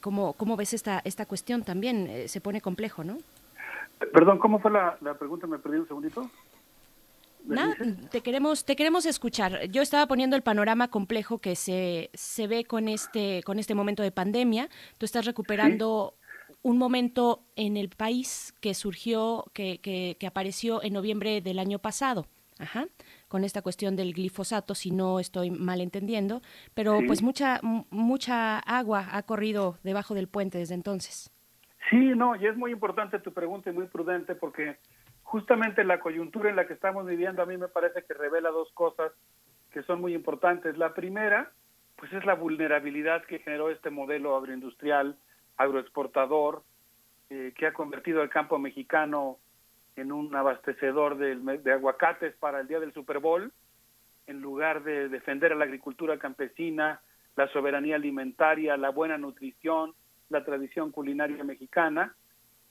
¿cómo, 0.00 0.34
¿Cómo 0.34 0.56
ves 0.56 0.74
esta, 0.74 1.00
esta 1.04 1.26
cuestión 1.26 1.62
también? 1.62 2.28
se 2.28 2.40
pone 2.40 2.60
complejo, 2.60 3.04
¿no? 3.04 3.18
Perdón, 4.12 4.38
¿cómo 4.38 4.58
fue 4.60 4.70
la, 4.70 4.96
la 5.00 5.14
pregunta? 5.14 5.46
¿Me 5.46 5.58
perdí 5.58 5.78
un 5.78 5.86
segundito? 5.86 6.30
Nada, 7.46 7.74
te 8.10 8.20
queremos, 8.20 8.64
te 8.64 8.76
queremos 8.76 9.06
escuchar. 9.06 9.66
Yo 9.66 9.82
estaba 9.82 10.06
poniendo 10.06 10.36
el 10.36 10.42
panorama 10.42 10.88
complejo 10.88 11.38
que 11.38 11.56
se, 11.56 12.10
se 12.14 12.46
ve 12.46 12.64
con 12.64 12.88
este, 12.88 13.42
con 13.44 13.58
este 13.58 13.74
momento 13.74 14.02
de 14.02 14.12
pandemia. 14.12 14.68
Tú 14.98 15.06
estás 15.06 15.24
recuperando 15.24 16.14
un 16.62 16.78
momento 16.78 17.44
en 17.56 17.76
el 17.76 17.88
país 17.88 18.54
que 18.60 18.74
surgió, 18.74 19.44
que, 19.52 19.78
que, 19.80 20.16
que 20.18 20.26
apareció 20.26 20.82
en 20.82 20.92
noviembre 20.92 21.40
del 21.40 21.58
año 21.58 21.78
pasado. 21.78 22.26
Ajá 22.58 22.86
con 23.30 23.44
esta 23.44 23.62
cuestión 23.62 23.94
del 23.94 24.12
glifosato, 24.12 24.74
si 24.74 24.90
no 24.90 25.20
estoy 25.20 25.52
mal 25.52 25.80
entendiendo, 25.80 26.42
pero 26.74 26.98
pues 27.06 27.22
mucha 27.22 27.60
mucha 27.62 28.58
agua 28.58 29.06
ha 29.12 29.22
corrido 29.22 29.78
debajo 29.84 30.14
del 30.14 30.26
puente 30.26 30.58
desde 30.58 30.74
entonces. 30.74 31.30
Sí, 31.88 31.96
no, 32.16 32.34
y 32.34 32.46
es 32.46 32.56
muy 32.56 32.72
importante 32.72 33.20
tu 33.20 33.32
pregunta 33.32 33.70
y 33.70 33.72
muy 33.72 33.86
prudente 33.86 34.34
porque 34.34 34.78
justamente 35.22 35.84
la 35.84 36.00
coyuntura 36.00 36.50
en 36.50 36.56
la 36.56 36.66
que 36.66 36.72
estamos 36.72 37.06
viviendo 37.06 37.40
a 37.40 37.46
mí 37.46 37.56
me 37.56 37.68
parece 37.68 38.02
que 38.02 38.14
revela 38.14 38.50
dos 38.50 38.72
cosas 38.72 39.12
que 39.70 39.84
son 39.84 40.00
muy 40.00 40.12
importantes. 40.12 40.76
La 40.76 40.92
primera, 40.92 41.52
pues 41.94 42.12
es 42.12 42.24
la 42.24 42.34
vulnerabilidad 42.34 43.22
que 43.26 43.38
generó 43.38 43.70
este 43.70 43.90
modelo 43.90 44.36
agroindustrial, 44.36 45.16
agroexportador, 45.62 46.62
eh, 47.28 47.52
que 47.56 47.66
ha 47.66 47.72
convertido 47.72 48.22
al 48.22 48.30
campo 48.30 48.58
mexicano 48.58 49.38
en 49.96 50.12
un 50.12 50.34
abastecedor 50.34 51.16
de, 51.16 51.36
de 51.36 51.72
aguacates 51.72 52.34
para 52.36 52.60
el 52.60 52.68
día 52.68 52.80
del 52.80 52.92
Super 52.92 53.18
Bowl, 53.18 53.52
en 54.26 54.40
lugar 54.40 54.82
de 54.82 55.08
defender 55.08 55.52
a 55.52 55.56
la 55.56 55.64
agricultura 55.64 56.18
campesina, 56.18 57.00
la 57.36 57.48
soberanía 57.48 57.96
alimentaria, 57.96 58.76
la 58.76 58.90
buena 58.90 59.18
nutrición, 59.18 59.94
la 60.28 60.44
tradición 60.44 60.92
culinaria 60.92 61.42
mexicana, 61.44 62.14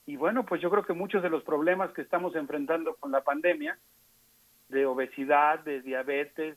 y 0.06 0.16
bueno, 0.16 0.44
pues 0.44 0.60
yo 0.60 0.70
creo 0.70 0.84
que 0.84 0.92
muchos 0.92 1.22
de 1.22 1.30
los 1.30 1.44
problemas 1.44 1.92
que 1.92 2.02
estamos 2.02 2.34
enfrentando 2.34 2.96
con 2.96 3.12
la 3.12 3.22
pandemia, 3.22 3.78
de 4.68 4.86
obesidad, 4.86 5.60
de 5.60 5.82
diabetes, 5.82 6.56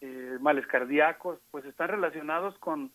eh, 0.00 0.38
males 0.40 0.66
cardíacos, 0.66 1.38
pues 1.50 1.64
están 1.64 1.88
relacionados 1.88 2.58
con 2.58 2.90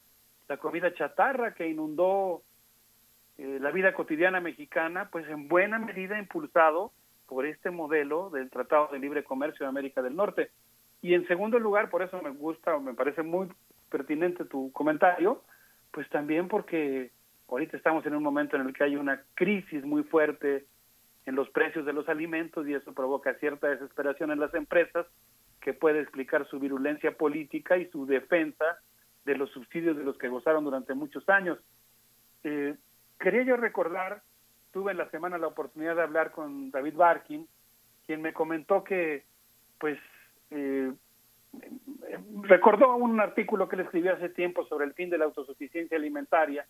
la 0.52 0.58
comida 0.58 0.94
chatarra 0.94 1.54
que 1.54 1.68
inundó 1.68 2.44
eh, 3.38 3.58
la 3.62 3.72
vida 3.72 3.94
cotidiana 3.94 4.40
mexicana, 4.40 5.10
pues 5.10 5.28
en 5.30 5.48
buena 5.48 5.80
medida 5.80 6.20
impulsado 6.20 6.92
por 7.26 7.46
este 7.46 7.72
modelo 7.72 8.30
del 8.30 8.50
Tratado 8.50 8.90
de 8.92 9.00
Libre 9.00 9.24
Comercio 9.24 9.66
de 9.66 9.70
América 9.70 10.02
del 10.02 10.16
Norte. 10.16 10.52
Y 11.02 11.14
en 11.14 11.26
segundo 11.28 11.58
lugar, 11.58 11.90
por 11.90 12.02
eso 12.02 12.22
me 12.22 12.32
gusta 12.32 12.78
me 12.80 12.94
parece 12.94 13.24
muy 13.24 13.48
pertinente 13.90 14.46
tu 14.46 14.72
comentario, 14.74 15.42
pues 15.92 16.08
también 16.10 16.48
porque 16.48 17.12
Ahorita 17.52 17.76
estamos 17.76 18.06
en 18.06 18.16
un 18.16 18.24
momento 18.24 18.56
en 18.56 18.66
el 18.66 18.74
que 18.74 18.86
hay 18.86 18.96
una 18.96 19.22
crisis 19.36 19.84
muy 19.84 20.04
fuerte 20.04 20.66
en 21.26 21.36
los 21.36 21.50
precios 21.50 21.86
de 21.86 21.92
los 21.92 22.08
alimentos 22.08 22.66
y 22.66 22.74
eso 22.74 22.94
provoca 22.94 23.34
cierta 23.36 23.68
desesperación 23.68 24.32
en 24.32 24.40
las 24.40 24.54
empresas 24.54 25.06
que 25.60 25.74
puede 25.74 26.00
explicar 26.00 26.48
su 26.48 26.60
virulencia 26.60 27.12
política 27.18 27.78
y 27.78 27.88
su 27.88 28.06
defensa 28.06 28.80
de 29.26 29.36
los 29.36 29.50
subsidios 29.52 29.98
de 29.98 30.04
los 30.04 30.18
que 30.18 30.30
gozaron 30.30 30.64
durante 30.64 30.94
muchos 30.94 31.28
años. 31.30 31.60
Eh, 32.44 32.76
quería 33.20 33.44
yo 33.44 33.58
recordar, 33.58 34.24
tuve 34.72 34.92
en 34.92 34.98
la 34.98 35.10
semana 35.10 35.38
la 35.38 35.48
oportunidad 35.48 35.96
de 35.96 36.04
hablar 36.04 36.32
con 36.32 36.72
David 36.72 36.96
Barkin, 36.96 37.48
quien 38.06 38.22
me 38.22 38.34
comentó 38.34 38.84
que, 38.84 39.26
pues, 39.80 40.00
eh, 40.50 40.92
recordó 42.44 42.96
un 42.96 43.20
artículo 43.20 43.68
que 43.68 43.76
él 43.76 43.84
escribió 43.84 44.14
hace 44.14 44.30
tiempo 44.30 44.66
sobre 44.66 44.86
el 44.86 44.94
fin 44.94 45.10
de 45.10 45.18
la 45.18 45.26
autosuficiencia 45.26 45.98
alimentaria 45.98 46.66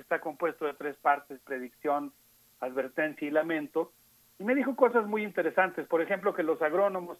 está 0.00 0.20
compuesto 0.20 0.66
de 0.66 0.74
tres 0.74 0.96
partes, 0.96 1.40
predicción, 1.40 2.12
advertencia 2.60 3.26
y 3.26 3.30
lamento. 3.30 3.92
Y 4.38 4.44
me 4.44 4.54
dijo 4.54 4.74
cosas 4.74 5.06
muy 5.06 5.22
interesantes, 5.22 5.86
por 5.86 6.00
ejemplo, 6.00 6.34
que 6.34 6.42
los 6.42 6.60
agrónomos 6.62 7.18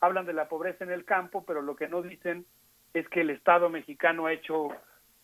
hablan 0.00 0.26
de 0.26 0.32
la 0.32 0.48
pobreza 0.48 0.84
en 0.84 0.90
el 0.90 1.04
campo, 1.04 1.44
pero 1.46 1.62
lo 1.62 1.76
que 1.76 1.88
no 1.88 2.02
dicen 2.02 2.46
es 2.94 3.08
que 3.08 3.22
el 3.22 3.30
Estado 3.30 3.68
mexicano 3.68 4.26
ha 4.26 4.32
hecho 4.32 4.68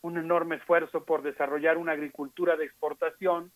un 0.02 0.16
enorme 0.16 0.56
esfuerzo 0.56 1.04
por 1.04 1.22
desarrollar 1.22 1.76
una 1.76 1.92
agricultura 1.92 2.56
de 2.56 2.64
exportación 2.64 3.50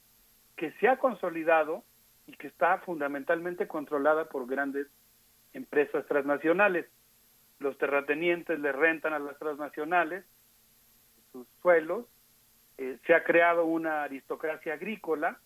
que 0.57 0.73
se 0.73 0.89
ha 0.89 0.99
consolidado 0.99 1.83
y 2.27 2.33
que 2.33 2.49
está 2.49 2.79
fundamentalmente 2.79 3.67
controlada 3.67 4.29
por 4.29 4.47
grandes 4.47 4.87
empresas 5.53 6.07
transnacionales. 6.07 6.87
Los 7.59 7.79
terratenientes 7.79 8.59
le 8.59 8.73
rentan 8.73 9.13
a 9.13 9.19
las 9.19 9.39
transnacionales 9.39 10.25
sus 11.33 11.47
suelos 11.63 12.07
eh, 12.79 12.99
se 13.07 13.15
ha 13.15 13.23
creado 13.23 13.65
una 13.65 14.03
aristocracia 14.03 14.75
agrícola, 14.75 15.39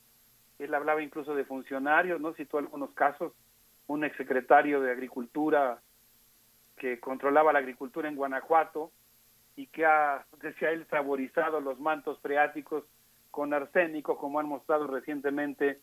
él 0.58 0.72
hablaba 0.74 1.02
incluso 1.02 1.34
de 1.34 1.44
funcionarios, 1.44 2.20
¿no? 2.20 2.32
Citó 2.34 2.58
algunos 2.58 2.90
casos, 2.92 3.32
un 3.88 4.04
exsecretario 4.04 4.80
de 4.80 4.90
Agricultura 4.90 5.80
que 6.76 7.00
controlaba 7.00 7.52
la 7.52 7.60
agricultura 7.60 8.08
en 8.08 8.16
Guanajuato 8.16 8.92
y 9.56 9.66
que 9.66 9.84
ha, 9.86 10.24
decía 10.42 10.70
él, 10.70 10.86
saborizado 10.90 11.60
los 11.60 11.80
mantos 11.80 12.20
freáticos 12.20 12.84
con 13.30 13.52
arsénico, 13.52 14.16
como 14.16 14.40
han 14.40 14.48
mostrado 14.48 14.86
recientemente 14.86 15.80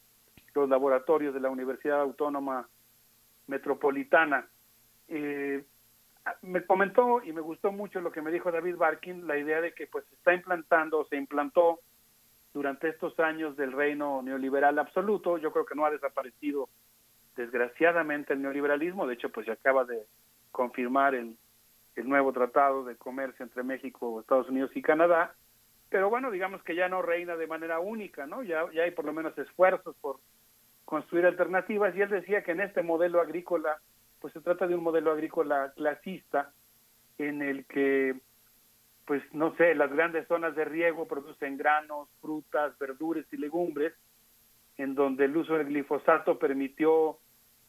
los 0.55 0.69
laboratorios 0.69 1.33
de 1.33 1.39
la 1.39 1.49
Universidad 1.49 2.01
Autónoma 2.01 2.67
Metropolitana. 3.47 4.47
Eh, 5.07 5.63
me 6.41 6.65
comentó 6.65 7.21
y 7.23 7.33
me 7.33 7.41
gustó 7.41 7.71
mucho 7.71 7.99
lo 7.99 8.11
que 8.11 8.21
me 8.21 8.31
dijo 8.31 8.51
David 8.51 8.77
Barkin, 8.77 9.27
la 9.27 9.37
idea 9.37 9.61
de 9.61 9.73
que 9.73 9.87
pues 9.87 10.05
se 10.05 10.15
está 10.15 10.33
implantando, 10.33 11.05
se 11.05 11.17
implantó 11.17 11.81
durante 12.53 12.87
estos 12.89 13.19
años 13.19 13.57
del 13.57 13.71
reino 13.71 14.21
neoliberal 14.21 14.79
absoluto, 14.79 15.37
yo 15.37 15.51
creo 15.51 15.65
que 15.65 15.75
no 15.75 15.85
ha 15.85 15.91
desaparecido 15.91 16.69
desgraciadamente 17.35 18.33
el 18.33 18.41
neoliberalismo, 18.41 19.07
de 19.07 19.15
hecho 19.15 19.29
pues 19.29 19.47
se 19.47 19.51
acaba 19.51 19.85
de 19.85 20.05
confirmar 20.53 21.15
el, 21.15 21.35
el 21.95 22.07
nuevo 22.07 22.31
tratado 22.31 22.85
de 22.85 22.95
comercio 22.95 23.43
entre 23.43 23.63
México, 23.63 24.21
Estados 24.21 24.47
Unidos 24.47 24.71
y 24.75 24.81
Canadá, 24.81 25.35
pero 25.89 26.09
bueno, 26.09 26.31
digamos 26.31 26.63
que 26.63 26.75
ya 26.75 26.87
no 26.87 27.01
reina 27.01 27.35
de 27.35 27.47
manera 27.47 27.79
única, 27.79 28.25
¿no? 28.25 28.41
Ya, 28.41 28.63
ya 28.71 28.83
hay 28.83 28.91
por 28.91 29.03
lo 29.03 29.13
menos 29.13 29.37
esfuerzos 29.37 29.95
por 29.97 30.19
construir 30.85 31.25
alternativas 31.25 31.95
y 31.95 32.01
él 32.01 32.09
decía 32.09 32.43
que 32.43 32.51
en 32.51 32.61
este 32.61 32.81
modelo 32.81 33.19
agrícola 33.19 33.77
pues 34.19 34.31
se 34.31 34.39
trata 34.39 34.67
de 34.67 34.75
un 34.75 34.83
modelo 34.83 35.11
agrícola 35.11 35.73
clasista 35.75 36.53
en 37.17 37.41
el 37.41 37.65
que, 37.65 38.15
pues 39.05 39.21
no 39.33 39.53
sé, 39.57 39.75
las 39.75 39.91
grandes 39.91 40.27
zonas 40.29 40.55
de 40.55 40.63
riego 40.63 41.07
producen 41.09 41.57
granos, 41.57 42.07
frutas, 42.21 42.77
verduras 42.79 43.25
y 43.33 43.37
legumbres, 43.37 43.93
en 44.77 44.95
donde 44.95 45.25
el 45.25 45.35
uso 45.35 45.55
del 45.55 45.67
glifosato 45.67 46.39
permitió 46.39 47.19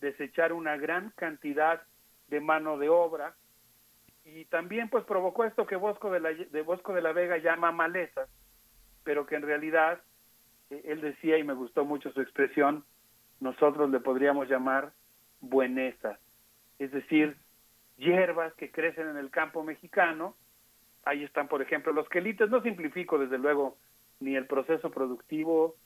desechar 0.01 0.53
una 0.53 0.77
gran 0.77 1.11
cantidad 1.17 1.83
de 2.29 2.41
mano 2.41 2.79
de 2.79 2.89
obra 2.89 3.35
y 4.25 4.47
también 4.47 4.89
pues 4.89 5.05
provocó 5.05 5.45
esto 5.45 5.67
que 5.67 5.77
Bosco 5.77 6.11
de 6.11 6.21
la, 6.21 6.31
de 6.33 6.63
Bosco 6.63 6.95
de 6.95 7.03
la 7.03 7.13
Vega 7.13 7.37
llama 7.39 7.73
malezas, 7.73 8.29
pero 9.03 9.27
que 9.27 9.37
en 9.37 9.43
realidad 9.43 10.01
eh, 10.71 10.83
él 10.87 11.01
decía 11.01 11.37
y 11.39 11.45
me 11.45 11.53
gustó 11.53 11.85
mucho 11.85 12.11
su 12.13 12.21
expresión, 12.21 12.85
nosotros 13.41 13.91
le 13.91 14.01
podríamos 14.01 14.49
llamar 14.49 14.93
buenezas 15.41 16.19
es 16.79 16.91
decir, 16.93 17.37
hierbas 17.97 18.53
que 18.55 18.71
crecen 18.71 19.09
en 19.09 19.17
el 19.17 19.31
campo 19.31 19.63
mexicano. 19.63 20.37
Ahí 21.05 21.25
están, 21.25 21.49
por 21.49 21.63
ejemplo, 21.63 21.93
los 21.93 22.09
quelites. 22.09 22.51
No 22.51 22.63
simplifico, 22.63 23.19
desde 23.19 23.39
luego, 23.39 23.77
ni 24.21 24.37
el 24.37 24.47
proceso 24.47 24.91
productivo, 24.91 25.77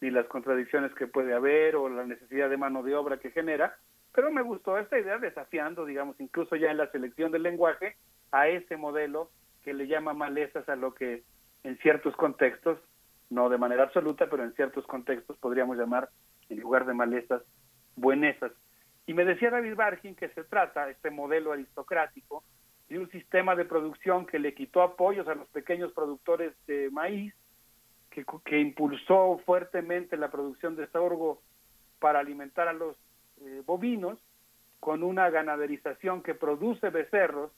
ni 0.00 0.10
las 0.10 0.26
contradicciones 0.26 0.94
que 0.94 1.06
puede 1.06 1.34
haber 1.34 1.76
o 1.76 1.88
la 1.88 2.04
necesidad 2.04 2.50
de 2.50 2.56
mano 2.56 2.82
de 2.82 2.94
obra 2.94 3.18
que 3.18 3.30
genera, 3.30 3.76
pero 4.16 4.32
me 4.32 4.40
gustó 4.40 4.78
esta 4.78 4.98
idea 4.98 5.18
desafiando, 5.18 5.84
digamos, 5.84 6.18
incluso 6.18 6.56
ya 6.56 6.70
en 6.70 6.78
la 6.78 6.90
selección 6.90 7.30
del 7.30 7.42
lenguaje, 7.42 7.96
a 8.32 8.48
ese 8.48 8.78
modelo 8.78 9.30
que 9.62 9.74
le 9.74 9.86
llama 9.86 10.14
malezas 10.14 10.66
a 10.70 10.74
lo 10.74 10.94
que 10.94 11.22
en 11.64 11.76
ciertos 11.78 12.16
contextos, 12.16 12.78
no 13.28 13.50
de 13.50 13.58
manera 13.58 13.82
absoluta, 13.82 14.30
pero 14.30 14.42
en 14.42 14.54
ciertos 14.54 14.86
contextos 14.86 15.36
podríamos 15.36 15.76
llamar, 15.76 16.08
en 16.48 16.60
lugar 16.60 16.86
de 16.86 16.94
malezas, 16.94 17.42
buenezas. 17.94 18.52
Y 19.06 19.12
me 19.12 19.26
decía 19.26 19.50
David 19.50 19.74
Bargin 19.74 20.14
que 20.14 20.30
se 20.30 20.44
trata, 20.44 20.88
este 20.88 21.10
modelo 21.10 21.52
aristocrático, 21.52 22.42
de 22.88 22.98
un 22.98 23.10
sistema 23.10 23.54
de 23.54 23.66
producción 23.66 24.24
que 24.24 24.38
le 24.38 24.54
quitó 24.54 24.80
apoyos 24.80 25.28
a 25.28 25.34
los 25.34 25.48
pequeños 25.48 25.92
productores 25.92 26.54
de 26.66 26.88
maíz, 26.90 27.34
que, 28.08 28.24
que 28.46 28.60
impulsó 28.60 29.42
fuertemente 29.44 30.16
la 30.16 30.30
producción 30.30 30.74
de 30.74 30.86
sorgo 30.86 31.42
para 31.98 32.20
alimentar 32.20 32.66
a 32.68 32.72
los 32.72 32.96
eh, 33.42 33.62
bovinos, 33.64 34.18
con 34.80 35.02
una 35.02 35.30
ganaderización 35.30 36.22
que 36.22 36.34
produce 36.34 36.90
becerros 36.90 37.50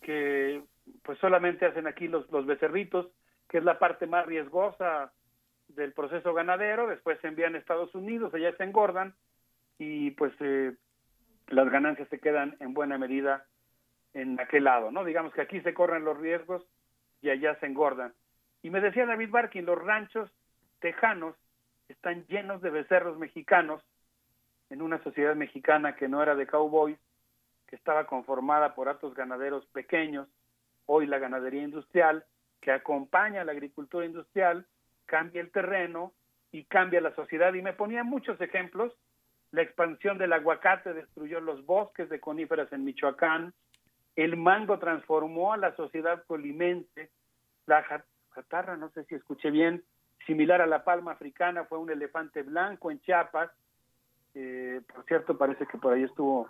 que 0.00 0.62
pues 1.02 1.18
solamente 1.18 1.66
hacen 1.66 1.86
aquí 1.86 2.08
los, 2.08 2.30
los 2.30 2.46
becerritos, 2.46 3.08
que 3.48 3.58
es 3.58 3.64
la 3.64 3.78
parte 3.78 4.06
más 4.06 4.26
riesgosa 4.26 5.12
del 5.68 5.92
proceso 5.92 6.32
ganadero, 6.32 6.86
después 6.86 7.18
se 7.20 7.28
envían 7.28 7.54
a 7.54 7.58
Estados 7.58 7.94
Unidos, 7.94 8.32
allá 8.32 8.56
se 8.56 8.64
engordan 8.64 9.14
y 9.78 10.12
pues 10.12 10.32
eh, 10.40 10.74
las 11.48 11.70
ganancias 11.70 12.08
se 12.08 12.20
quedan 12.20 12.56
en 12.60 12.74
buena 12.74 12.98
medida 12.98 13.46
en 14.14 14.40
aquel 14.40 14.64
lado, 14.64 14.90
¿no? 14.90 15.04
Digamos 15.04 15.32
que 15.34 15.42
aquí 15.42 15.60
se 15.60 15.74
corren 15.74 16.04
los 16.04 16.18
riesgos 16.18 16.66
y 17.20 17.30
allá 17.30 17.58
se 17.60 17.66
engordan. 17.66 18.14
Y 18.62 18.70
me 18.70 18.80
decía 18.80 19.06
David 19.06 19.30
Barkin, 19.30 19.66
los 19.66 19.78
ranchos 19.78 20.30
tejanos 20.80 21.36
están 21.88 22.26
llenos 22.26 22.60
de 22.62 22.70
becerros 22.70 23.18
mexicanos 23.18 23.82
en 24.70 24.82
una 24.82 25.02
sociedad 25.02 25.34
mexicana 25.34 25.96
que 25.96 26.08
no 26.08 26.22
era 26.22 26.34
de 26.34 26.46
cowboys, 26.46 26.98
que 27.66 27.76
estaba 27.76 28.06
conformada 28.06 28.74
por 28.74 28.88
altos 28.88 29.14
ganaderos 29.14 29.66
pequeños, 29.66 30.28
hoy 30.86 31.06
la 31.06 31.18
ganadería 31.18 31.62
industrial, 31.62 32.24
que 32.60 32.72
acompaña 32.72 33.42
a 33.42 33.44
la 33.44 33.52
agricultura 33.52 34.06
industrial, 34.06 34.66
cambia 35.06 35.40
el 35.40 35.50
terreno 35.50 36.12
y 36.50 36.64
cambia 36.64 37.00
la 37.00 37.14
sociedad. 37.14 37.52
Y 37.54 37.62
me 37.62 37.72
ponía 37.72 38.04
muchos 38.04 38.40
ejemplos. 38.40 38.92
La 39.50 39.62
expansión 39.62 40.18
del 40.18 40.32
aguacate 40.32 40.92
destruyó 40.92 41.40
los 41.40 41.64
bosques 41.64 42.08
de 42.08 42.20
coníferas 42.20 42.72
en 42.72 42.84
Michoacán. 42.84 43.54
El 44.16 44.36
mango 44.36 44.78
transformó 44.78 45.52
a 45.52 45.56
la 45.56 45.74
sociedad 45.76 46.24
colimense. 46.26 47.10
La 47.66 47.84
jatarra, 48.30 48.76
no 48.76 48.90
sé 48.90 49.04
si 49.04 49.14
escuché 49.14 49.50
bien, 49.50 49.84
similar 50.26 50.60
a 50.60 50.66
la 50.66 50.84
palma 50.84 51.12
africana, 51.12 51.64
fue 51.64 51.78
un 51.78 51.90
elefante 51.90 52.42
blanco 52.42 52.90
en 52.90 53.00
Chiapas. 53.00 53.50
Eh, 54.40 54.82
por 54.94 55.04
cierto, 55.06 55.36
parece 55.36 55.66
que 55.66 55.78
por 55.78 55.92
ahí 55.92 56.04
estuvo 56.04 56.48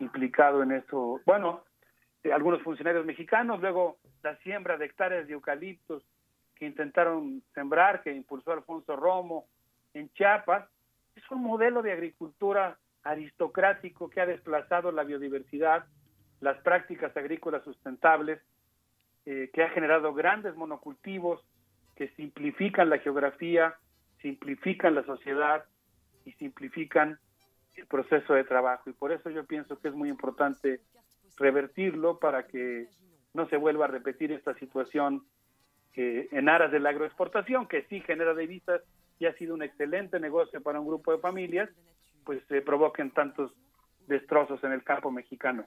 implicado 0.00 0.64
en 0.64 0.72
eso. 0.72 1.20
Bueno, 1.24 1.62
eh, 2.24 2.32
algunos 2.32 2.60
funcionarios 2.62 3.06
mexicanos, 3.06 3.60
luego 3.60 3.98
la 4.24 4.36
siembra 4.38 4.76
de 4.76 4.86
hectáreas 4.86 5.28
de 5.28 5.34
eucaliptos 5.34 6.02
que 6.56 6.66
intentaron 6.66 7.40
sembrar, 7.54 8.02
que 8.02 8.12
impulsó 8.12 8.50
Alfonso 8.50 8.96
Romo 8.96 9.46
en 9.94 10.12
Chiapas, 10.14 10.68
es 11.14 11.22
un 11.30 11.44
modelo 11.44 11.82
de 11.82 11.92
agricultura 11.92 12.76
aristocrático 13.04 14.10
que 14.10 14.20
ha 14.20 14.26
desplazado 14.26 14.90
la 14.90 15.04
biodiversidad, 15.04 15.84
las 16.40 16.58
prácticas 16.62 17.16
agrícolas 17.16 17.62
sustentables, 17.62 18.40
eh, 19.24 19.50
que 19.52 19.62
ha 19.62 19.70
generado 19.70 20.14
grandes 20.14 20.56
monocultivos 20.56 21.40
que 21.94 22.08
simplifican 22.16 22.90
la 22.90 22.98
geografía, 22.98 23.76
simplifican 24.20 24.96
la 24.96 25.04
sociedad 25.04 25.64
y 26.24 26.32
simplifican 26.32 27.18
el 27.76 27.86
proceso 27.86 28.34
de 28.34 28.44
trabajo. 28.44 28.90
Y 28.90 28.92
por 28.92 29.12
eso 29.12 29.30
yo 29.30 29.44
pienso 29.44 29.78
que 29.78 29.88
es 29.88 29.94
muy 29.94 30.08
importante 30.08 30.80
revertirlo 31.36 32.18
para 32.18 32.46
que 32.46 32.88
no 33.34 33.48
se 33.48 33.56
vuelva 33.56 33.86
a 33.86 33.88
repetir 33.88 34.32
esta 34.32 34.54
situación 34.54 35.24
que 35.92 36.28
en 36.32 36.48
aras 36.48 36.70
de 36.70 36.80
la 36.80 36.90
agroexportación, 36.90 37.66
que 37.66 37.82
sí 37.88 38.00
genera 38.00 38.34
divisas 38.34 38.82
y 39.18 39.26
ha 39.26 39.34
sido 39.34 39.54
un 39.54 39.62
excelente 39.62 40.20
negocio 40.20 40.60
para 40.62 40.80
un 40.80 40.86
grupo 40.86 41.12
de 41.12 41.18
familias, 41.18 41.68
pues 42.24 42.42
se 42.48 42.60
provoquen 42.60 43.10
tantos 43.10 43.52
destrozos 44.06 44.62
en 44.64 44.72
el 44.72 44.82
campo 44.82 45.10
mexicano. 45.10 45.66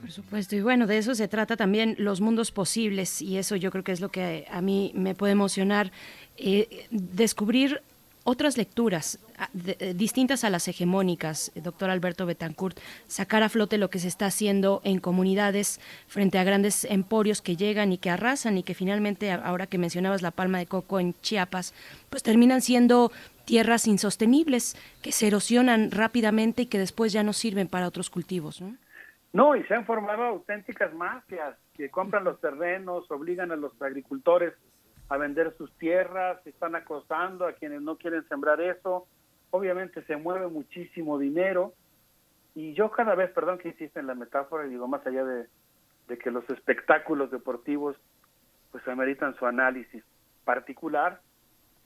Por 0.00 0.10
supuesto, 0.10 0.56
y 0.56 0.60
bueno, 0.60 0.86
de 0.86 0.98
eso 0.98 1.14
se 1.14 1.28
trata 1.28 1.56
también 1.56 1.94
los 1.98 2.20
mundos 2.20 2.50
posibles, 2.50 3.22
y 3.22 3.38
eso 3.38 3.56
yo 3.56 3.70
creo 3.70 3.84
que 3.84 3.92
es 3.92 4.00
lo 4.00 4.08
que 4.08 4.46
a 4.50 4.60
mí 4.60 4.92
me 4.94 5.14
puede 5.14 5.32
emocionar, 5.32 5.92
eh, 6.36 6.86
descubrir 6.90 7.80
otras 8.24 8.56
lecturas 8.56 9.18
eh, 9.54 9.94
distintas 9.94 10.44
a 10.44 10.50
las 10.50 10.66
hegemónicas, 10.66 11.52
eh, 11.54 11.60
doctor 11.60 11.90
Alberto 11.90 12.26
Betancourt, 12.26 12.78
sacar 13.06 13.42
a 13.42 13.48
flote 13.48 13.78
lo 13.78 13.90
que 13.90 13.98
se 13.98 14.08
está 14.08 14.26
haciendo 14.26 14.80
en 14.84 14.98
comunidades 14.98 15.80
frente 16.08 16.38
a 16.38 16.44
grandes 16.44 16.84
emporios 16.84 17.42
que 17.42 17.56
llegan 17.56 17.92
y 17.92 17.98
que 17.98 18.10
arrasan 18.10 18.58
y 18.58 18.62
que 18.62 18.74
finalmente, 18.74 19.30
ahora 19.30 19.66
que 19.66 19.78
mencionabas 19.78 20.22
la 20.22 20.30
palma 20.30 20.58
de 20.58 20.66
coco 20.66 20.98
en 20.98 21.14
Chiapas, 21.20 21.74
pues 22.10 22.22
terminan 22.22 22.62
siendo 22.62 23.12
tierras 23.44 23.86
insostenibles 23.86 24.74
que 25.02 25.12
se 25.12 25.26
erosionan 25.26 25.90
rápidamente 25.90 26.62
y 26.62 26.66
que 26.66 26.78
después 26.78 27.12
ya 27.12 27.22
no 27.22 27.32
sirven 27.32 27.68
para 27.68 27.86
otros 27.86 28.08
cultivos. 28.08 28.60
¿no? 28.60 28.76
No, 29.34 29.56
y 29.56 29.64
se 29.64 29.74
han 29.74 29.84
formado 29.84 30.22
auténticas 30.22 30.94
mafias 30.94 31.56
que 31.74 31.90
compran 31.90 32.24
los 32.24 32.40
terrenos, 32.40 33.10
obligan 33.10 33.52
a 33.52 33.56
los 33.56 33.72
agricultores 33.82 34.54
a 35.08 35.16
vender 35.16 35.54
sus 35.56 35.72
tierras, 35.78 36.44
están 36.46 36.74
acosando 36.74 37.46
a 37.46 37.52
quienes 37.52 37.82
no 37.82 37.96
quieren 37.96 38.26
sembrar 38.28 38.60
eso. 38.60 39.06
Obviamente 39.50 40.02
se 40.04 40.16
mueve 40.16 40.48
muchísimo 40.48 41.18
dinero 41.18 41.74
y 42.54 42.74
yo 42.74 42.90
cada 42.90 43.14
vez, 43.14 43.30
perdón 43.32 43.58
que 43.58 43.68
insiste 43.68 44.00
en 44.00 44.06
la 44.06 44.14
metáfora, 44.14 44.64
digo 44.64 44.88
más 44.88 45.06
allá 45.06 45.24
de, 45.24 45.46
de 46.08 46.18
que 46.18 46.30
los 46.30 46.48
espectáculos 46.50 47.30
deportivos 47.30 47.96
pues 48.70 48.86
ameritan 48.88 49.36
su 49.36 49.46
análisis 49.46 50.02
particular, 50.44 51.20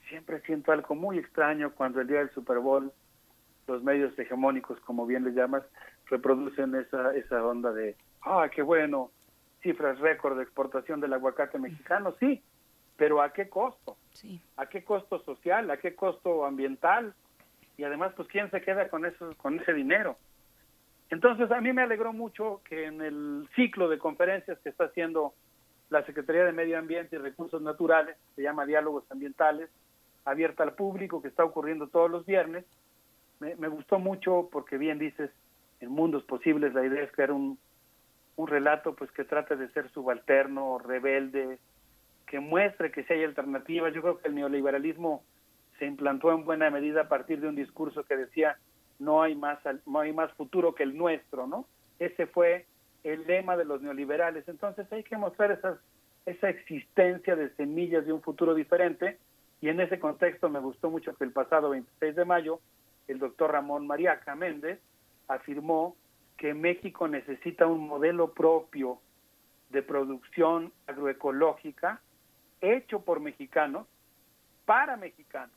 siempre 0.08 0.40
siento 0.42 0.72
algo 0.72 0.94
muy 0.94 1.18
extraño 1.18 1.72
cuando 1.74 2.00
el 2.00 2.06
día 2.06 2.18
del 2.18 2.30
Super 2.30 2.58
Bowl 2.58 2.92
los 3.66 3.82
medios 3.82 4.18
hegemónicos, 4.18 4.80
como 4.80 5.06
bien 5.06 5.24
le 5.24 5.32
llamas, 5.32 5.62
reproducen 6.06 6.74
esa, 6.74 7.14
esa 7.14 7.44
onda 7.44 7.72
de, 7.72 7.96
ah, 8.22 8.48
qué 8.54 8.62
bueno, 8.62 9.10
cifras 9.62 9.98
récord 9.98 10.36
de 10.38 10.42
exportación 10.42 11.00
del 11.00 11.12
aguacate 11.12 11.58
mexicano, 11.58 12.14
sí, 12.18 12.42
pero 12.98 13.22
¿a 13.22 13.32
qué 13.32 13.48
costo? 13.48 13.96
¿A 14.56 14.66
qué 14.66 14.84
costo 14.84 15.20
social? 15.20 15.70
¿A 15.70 15.78
qué 15.78 15.94
costo 15.94 16.44
ambiental? 16.44 17.14
Y 17.78 17.84
además, 17.84 18.12
pues, 18.16 18.28
¿quién 18.28 18.50
se 18.50 18.60
queda 18.60 18.88
con, 18.88 19.06
eso, 19.06 19.30
con 19.36 19.60
ese 19.60 19.72
dinero? 19.72 20.16
Entonces, 21.08 21.50
a 21.52 21.60
mí 21.60 21.72
me 21.72 21.82
alegró 21.82 22.12
mucho 22.12 22.60
que 22.64 22.86
en 22.86 23.00
el 23.00 23.48
ciclo 23.54 23.88
de 23.88 23.98
conferencias 23.98 24.58
que 24.58 24.68
está 24.68 24.84
haciendo 24.86 25.32
la 25.90 26.04
Secretaría 26.04 26.44
de 26.44 26.52
Medio 26.52 26.76
Ambiente 26.76 27.16
y 27.16 27.20
Recursos 27.20 27.62
Naturales, 27.62 28.16
se 28.34 28.42
llama 28.42 28.66
Diálogos 28.66 29.04
Ambientales, 29.10 29.70
abierta 30.24 30.64
al 30.64 30.74
público, 30.74 31.22
que 31.22 31.28
está 31.28 31.44
ocurriendo 31.44 31.86
todos 31.86 32.10
los 32.10 32.26
viernes, 32.26 32.66
me, 33.38 33.54
me 33.54 33.68
gustó 33.68 34.00
mucho 34.00 34.48
porque 34.50 34.76
bien 34.76 34.98
dices, 34.98 35.30
en 35.80 35.90
mundos 35.90 36.24
posibles 36.24 36.74
la 36.74 36.84
idea 36.84 37.04
es 37.04 37.12
crear 37.12 37.30
un, 37.30 37.58
un 38.36 38.48
relato 38.48 38.94
pues 38.94 39.10
que 39.12 39.24
trate 39.24 39.56
de 39.56 39.68
ser 39.70 39.88
subalterno, 39.92 40.78
rebelde, 40.78 41.58
que 42.28 42.40
muestre 42.40 42.92
que 42.92 43.04
si 43.04 43.12
hay 43.12 43.24
alternativas. 43.24 43.92
Yo 43.94 44.02
creo 44.02 44.18
que 44.18 44.28
el 44.28 44.34
neoliberalismo 44.34 45.24
se 45.78 45.86
implantó 45.86 46.32
en 46.32 46.44
buena 46.44 46.70
medida 46.70 47.02
a 47.02 47.08
partir 47.08 47.40
de 47.40 47.48
un 47.48 47.56
discurso 47.56 48.04
que 48.04 48.16
decía 48.16 48.58
no 48.98 49.22
hay 49.22 49.34
más 49.34 49.58
no 49.86 50.00
hay 50.00 50.12
más 50.12 50.32
futuro 50.32 50.74
que 50.74 50.82
el 50.82 50.96
nuestro, 50.96 51.46
¿no? 51.46 51.66
Ese 51.98 52.26
fue 52.26 52.66
el 53.04 53.26
lema 53.26 53.56
de 53.56 53.64
los 53.64 53.80
neoliberales. 53.80 54.46
Entonces 54.48 54.90
hay 54.92 55.04
que 55.04 55.16
mostrar 55.16 55.52
esas, 55.52 55.78
esa 56.26 56.48
existencia 56.48 57.36
de 57.36 57.50
semillas 57.54 58.04
de 58.06 58.12
un 58.12 58.22
futuro 58.22 58.54
diferente 58.54 59.18
y 59.60 59.68
en 59.68 59.80
ese 59.80 59.98
contexto 59.98 60.48
me 60.48 60.60
gustó 60.60 60.90
mucho 60.90 61.14
que 61.16 61.24
el 61.24 61.32
pasado 61.32 61.70
26 61.70 62.14
de 62.14 62.24
mayo 62.24 62.60
el 63.06 63.18
doctor 63.18 63.52
Ramón 63.52 63.86
Mariaca 63.86 64.34
Méndez 64.34 64.80
afirmó 65.28 65.96
que 66.36 66.54
México 66.54 67.08
necesita 67.08 67.66
un 67.66 67.88
modelo 67.88 68.32
propio 68.32 69.00
de 69.70 69.82
producción 69.82 70.72
agroecológica 70.86 72.00
hecho 72.60 73.00
por 73.00 73.20
mexicanos 73.20 73.86
para 74.64 74.96
mexicanos. 74.96 75.56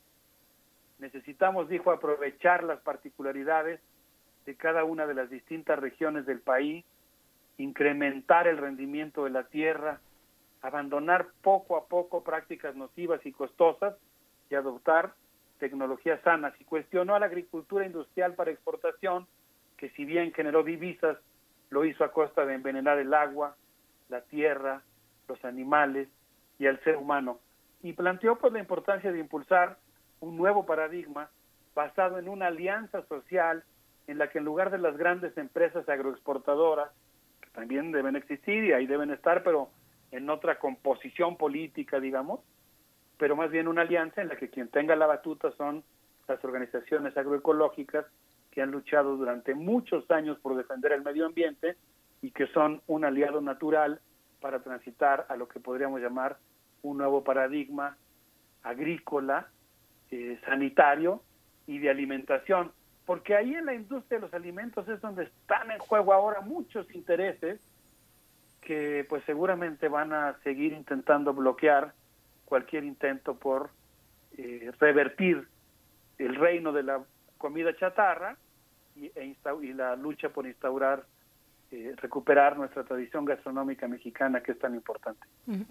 Necesitamos, 0.98 1.68
dijo, 1.68 1.90
aprovechar 1.90 2.62
las 2.64 2.80
particularidades 2.80 3.80
de 4.46 4.56
cada 4.56 4.84
una 4.84 5.06
de 5.06 5.14
las 5.14 5.30
distintas 5.30 5.78
regiones 5.78 6.26
del 6.26 6.40
país, 6.40 6.84
incrementar 7.58 8.46
el 8.46 8.58
rendimiento 8.58 9.24
de 9.24 9.30
la 9.30 9.44
tierra, 9.44 10.00
abandonar 10.62 11.26
poco 11.42 11.76
a 11.76 11.86
poco 11.86 12.22
prácticas 12.22 12.74
nocivas 12.76 13.24
y 13.26 13.32
costosas 13.32 13.96
y 14.48 14.54
adoptar 14.54 15.14
tecnologías 15.58 16.20
sanas. 16.22 16.54
Y 16.60 16.64
cuestionó 16.64 17.14
a 17.14 17.20
la 17.20 17.26
agricultura 17.26 17.84
industrial 17.84 18.34
para 18.34 18.50
exportación, 18.50 19.26
que 19.76 19.90
si 19.90 20.04
bien 20.04 20.32
generó 20.32 20.62
divisas, 20.62 21.18
lo 21.70 21.84
hizo 21.84 22.04
a 22.04 22.12
costa 22.12 22.46
de 22.46 22.54
envenenar 22.54 22.98
el 22.98 23.12
agua, 23.12 23.56
la 24.08 24.20
tierra, 24.22 24.82
los 25.28 25.44
animales 25.44 26.08
y 26.62 26.68
al 26.68 26.78
ser 26.84 26.96
humano. 26.96 27.40
Y 27.82 27.92
planteó 27.92 28.38
pues 28.38 28.52
la 28.52 28.60
importancia 28.60 29.10
de 29.10 29.18
impulsar 29.18 29.78
un 30.20 30.36
nuevo 30.36 30.64
paradigma 30.64 31.28
basado 31.74 32.20
en 32.20 32.28
una 32.28 32.46
alianza 32.46 33.04
social 33.08 33.64
en 34.06 34.18
la 34.18 34.30
que 34.30 34.38
en 34.38 34.44
lugar 34.44 34.70
de 34.70 34.78
las 34.78 34.96
grandes 34.96 35.36
empresas 35.36 35.88
agroexportadoras, 35.88 36.92
que 37.40 37.50
también 37.50 37.90
deben 37.90 38.14
existir 38.14 38.62
y 38.62 38.72
ahí 38.72 38.86
deben 38.86 39.10
estar, 39.10 39.42
pero 39.42 39.70
en 40.12 40.30
otra 40.30 40.60
composición 40.60 41.36
política, 41.36 41.98
digamos, 41.98 42.38
pero 43.18 43.34
más 43.34 43.50
bien 43.50 43.66
una 43.66 43.82
alianza 43.82 44.22
en 44.22 44.28
la 44.28 44.36
que 44.36 44.48
quien 44.48 44.68
tenga 44.68 44.94
la 44.94 45.06
batuta 45.06 45.50
son 45.56 45.82
las 46.28 46.44
organizaciones 46.44 47.16
agroecológicas 47.16 48.06
que 48.52 48.62
han 48.62 48.70
luchado 48.70 49.16
durante 49.16 49.56
muchos 49.56 50.08
años 50.12 50.38
por 50.38 50.54
defender 50.54 50.92
el 50.92 51.02
medio 51.02 51.26
ambiente 51.26 51.76
y 52.20 52.30
que 52.30 52.46
son 52.48 52.82
un 52.86 53.04
aliado 53.04 53.40
natural 53.40 54.00
para 54.40 54.62
transitar 54.62 55.26
a 55.28 55.36
lo 55.36 55.48
que 55.48 55.58
podríamos 55.58 56.00
llamar 56.00 56.38
un 56.82 56.98
nuevo 56.98 57.24
paradigma 57.24 57.96
agrícola, 58.62 59.48
eh, 60.10 60.38
sanitario 60.44 61.22
y 61.66 61.78
de 61.78 61.90
alimentación. 61.90 62.72
porque 63.04 63.34
ahí 63.34 63.52
en 63.54 63.66
la 63.66 63.74
industria 63.74 64.18
de 64.18 64.26
los 64.26 64.34
alimentos 64.34 64.88
es 64.88 65.00
donde 65.00 65.24
están 65.24 65.72
en 65.72 65.78
juego 65.80 66.12
ahora 66.12 66.40
muchos 66.40 66.88
intereses 66.94 67.60
que 68.60 69.04
pues 69.08 69.24
seguramente 69.24 69.88
van 69.88 70.12
a 70.12 70.38
seguir 70.44 70.72
intentando 70.72 71.34
bloquear 71.34 71.94
cualquier 72.44 72.84
intento 72.84 73.34
por 73.34 73.70
eh, 74.38 74.70
revertir 74.78 75.48
el 76.18 76.36
reino 76.36 76.72
de 76.72 76.84
la 76.84 77.04
comida 77.38 77.74
chatarra 77.74 78.36
y, 78.94 79.06
e 79.16 79.36
y 79.62 79.72
la 79.72 79.96
lucha 79.96 80.28
por 80.28 80.46
instaurar 80.46 81.04
eh, 81.72 81.94
recuperar 81.96 82.58
nuestra 82.58 82.84
tradición 82.84 83.24
gastronómica 83.24 83.88
mexicana 83.88 84.42
que 84.42 84.52
es 84.52 84.58
tan 84.58 84.74
importante. 84.74 85.26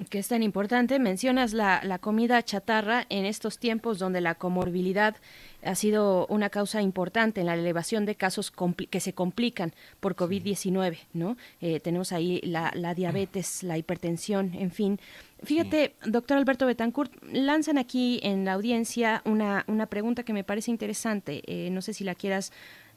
Que 0.10 0.18
es 0.18 0.28
tan 0.28 0.42
importante. 0.42 0.98
Mencionas 0.98 1.54
la, 1.54 1.80
la 1.84 2.00
comida 2.00 2.42
chatarra 2.42 3.06
en 3.10 3.26
estos 3.26 3.60
tiempos 3.60 4.00
donde 4.00 4.20
la 4.20 4.34
comorbilidad 4.34 5.16
ha 5.64 5.76
sido 5.76 6.26
una 6.28 6.50
causa 6.50 6.82
importante 6.82 7.42
en 7.42 7.48
la 7.48 7.54
elevación 7.54 8.06
de 8.06 8.16
casos 8.16 8.52
que 8.90 9.00
se 9.00 9.14
complican 9.14 9.74
por 10.00 10.16
COVID-19, 10.16 10.98
¿no? 11.14 11.38
Eh, 11.62 11.80
tenemos 11.80 12.12
ahí 12.12 12.42
la, 12.44 12.72
la, 12.74 12.96
diabetes, 12.96 13.62
la 13.62 13.78
hipertensión, 13.78 14.56
en 14.56 14.72
fin. 14.72 15.00
Fíjate, 15.44 15.96
doctor 16.06 16.38
Alberto 16.38 16.66
Betancourt, 16.68 17.12
lanzan 17.32 17.78
aquí 17.78 18.20
en 18.24 18.46
la 18.46 18.54
audiencia 18.54 19.22
una, 19.26 19.66
una 19.68 19.88
pregunta 19.88 20.24
que 20.24 20.34
me 20.34 20.44
parece 20.44 20.72
interesante. 20.72 21.42
Eh, 21.46 21.70
no 21.72 21.82
sé 21.82 21.94
si 21.94 22.04
la 22.04 22.16
quieras 22.16 22.52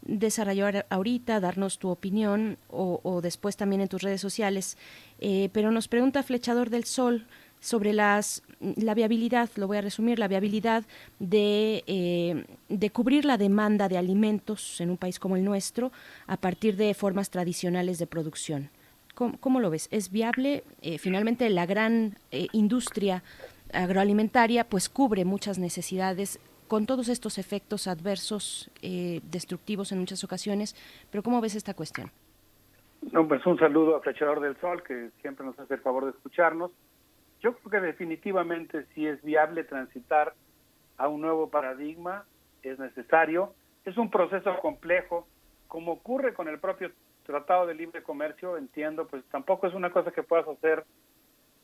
desarrollar 0.05 0.87
ahorita, 0.91 1.41
darnos 1.41 1.79
tu 1.79 1.89
opinión 1.89 2.59
o, 2.69 3.21
después 3.23 3.57
también 3.57 3.81
en 3.81 3.89
tus 3.89 4.03
redes 4.03 4.21
sociales. 4.21 4.77
Eh, 5.21 5.49
pero 5.53 5.71
nos 5.71 5.89
pregunta 5.89 6.23
Flechador 6.23 6.71
del 6.71 6.85
Sol 6.85 7.27
sobre 7.61 7.95
las, 7.95 8.43
la 8.61 8.93
viabilidad, 8.95 9.49
lo 9.57 9.67
voy 9.67 9.79
a 9.79 9.81
resumir, 9.81 10.19
la 10.19 10.29
viabilidad 10.29 10.85
de, 11.19 11.83
eh, 11.87 12.45
de 12.69 12.91
cubrir 12.91 13.25
la 13.25 13.39
demanda 13.39 13.89
de 13.89 13.97
alimentos 13.97 14.81
en 14.81 14.91
un 14.91 14.99
país 14.99 15.19
como 15.19 15.37
el 15.37 15.45
nuestro 15.45 15.91
a 16.27 16.37
partir 16.37 16.77
de 16.77 16.93
formas 16.93 17.31
tradicionales 17.31 17.99
de 17.99 18.07
producción. 18.07 18.71
¿Cómo, 19.15 19.61
lo 19.61 19.71
ves? 19.71 19.87
¿Es 19.93 20.11
viable? 20.11 20.65
Eh, 20.83 20.99
finalmente 20.99 21.49
la 21.49 21.67
gran 21.67 22.19
industria 22.51 23.23
agroalimentaria 23.73 24.65
pues 24.65 24.89
cubre 24.89 25.25
muchas 25.25 25.59
necesidades 25.59 26.41
con 26.69 26.87
todos 26.87 27.09
estos 27.09 27.39
efectos 27.39 27.87
adversos, 27.87 28.71
eh, 28.83 29.21
destructivos 29.25 29.93
en 29.93 29.99
muchas 29.99 30.25
ocasiones. 30.25 30.75
Pero 31.11 31.23
¿cómo 31.23 31.41
ves 31.41 31.55
esta 31.55 31.75
cuestión? 31.75 32.11
No, 33.13 33.29
pues 33.29 33.45
un 33.47 33.59
saludo 33.59 33.97
a 33.97 34.01
Flechador 34.01 34.41
del 34.41 34.57
Sol, 34.61 34.83
que 34.83 35.11
siempre 35.21 35.45
nos 35.45 35.59
hace 35.59 35.75
el 35.75 35.81
favor 35.81 36.05
de 36.05 36.11
escucharnos. 36.13 36.71
Yo 37.41 37.55
creo 37.55 37.71
que 37.71 37.87
definitivamente 37.87 38.87
si 38.95 39.07
es 39.07 39.23
viable 39.23 39.65
transitar 39.65 40.35
a 40.97 41.09
un 41.09 41.21
nuevo 41.21 41.51
paradigma, 41.51 42.25
es 42.63 42.79
necesario. 42.79 43.55
Es 43.85 43.99
un 43.99 44.11
proceso 44.11 44.59
complejo, 44.61 45.27
como 45.69 45.93
ocurre 45.93 46.33
con 46.33 46.49
el 46.49 46.59
propio 46.59 46.91
Tratado 47.25 47.67
de 47.67 47.75
Libre 47.75 48.03
Comercio, 48.03 48.57
entiendo, 48.57 49.07
pues 49.07 49.25
tampoco 49.31 49.67
es 49.67 49.75
una 49.75 49.91
cosa 49.91 50.11
que 50.11 50.23
puedas 50.23 50.47
hacer 50.47 50.85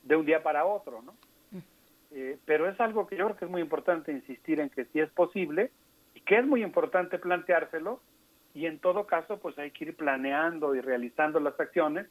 de 0.03 0.17
un 0.17 0.27
día 0.27 0.43
para 0.43 0.65
otro, 0.65 1.03
¿no? 1.03 1.15
Eh, 2.13 2.39
pero 2.45 2.69
es 2.69 2.79
algo 2.81 3.07
que 3.07 3.17
yo 3.17 3.27
creo 3.27 3.37
que 3.37 3.45
es 3.45 3.51
muy 3.51 3.61
importante 3.61 4.11
insistir 4.11 4.59
en 4.59 4.71
que 4.71 4.85
sí 4.87 4.99
es 4.99 5.11
posible 5.11 5.71
y 6.15 6.21
que 6.21 6.39
es 6.39 6.47
muy 6.47 6.63
importante 6.63 7.19
planteárselo 7.19 8.01
y 8.53 8.67
en 8.67 8.81
todo 8.81 9.07
caso 9.07 9.39
pues 9.39 9.57
hay 9.59 9.71
que 9.71 9.85
ir 9.85 9.97
planeando 9.97 10.75
y 10.75 10.81
realizando 10.81 11.39
las 11.39 11.59
acciones 11.61 12.09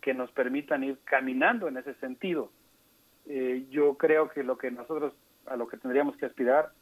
que 0.00 0.14
nos 0.14 0.30
permitan 0.32 0.82
ir 0.82 0.98
caminando 1.04 1.68
en 1.68 1.76
ese 1.76 1.94
sentido. 1.94 2.50
Eh, 3.26 3.66
yo 3.70 3.96
creo 3.98 4.30
que 4.30 4.42
lo 4.42 4.56
que 4.56 4.70
nosotros 4.70 5.14
a 5.46 5.56
lo 5.56 5.68
que 5.68 5.76
tendríamos 5.76 6.16
que 6.16 6.24
aspirar, 6.24 6.72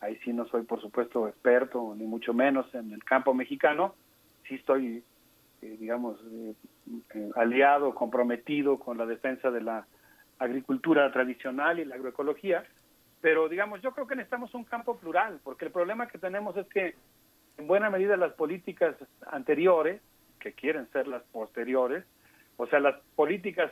ahí 0.00 0.16
sí 0.24 0.34
no 0.34 0.46
soy 0.46 0.62
por 0.64 0.82
supuesto 0.82 1.26
experto 1.26 1.94
ni 1.96 2.04
mucho 2.04 2.34
menos 2.34 2.74
en 2.74 2.92
el 2.92 3.02
campo 3.02 3.32
mexicano, 3.32 3.94
sí 4.46 4.56
estoy 4.56 5.02
eh, 5.62 5.76
digamos 5.78 6.20
aliado, 7.34 7.94
comprometido 7.94 8.78
con 8.78 8.98
la 8.98 9.06
defensa 9.06 9.50
de 9.50 9.62
la 9.62 9.86
agricultura 10.40 11.12
tradicional 11.12 11.78
y 11.78 11.84
la 11.84 11.94
agroecología, 11.94 12.64
pero 13.20 13.48
digamos, 13.48 13.80
yo 13.82 13.92
creo 13.92 14.06
que 14.06 14.16
necesitamos 14.16 14.54
un 14.54 14.64
campo 14.64 14.98
plural, 14.98 15.38
porque 15.44 15.66
el 15.66 15.70
problema 15.70 16.08
que 16.08 16.18
tenemos 16.18 16.56
es 16.56 16.66
que 16.68 16.96
en 17.58 17.66
buena 17.66 17.90
medida 17.90 18.16
las 18.16 18.32
políticas 18.32 18.96
anteriores, 19.30 20.00
que 20.40 20.52
quieren 20.54 20.90
ser 20.90 21.06
las 21.06 21.22
posteriores, 21.24 22.04
o 22.56 22.66
sea, 22.66 22.80
las 22.80 22.98
políticas 23.14 23.70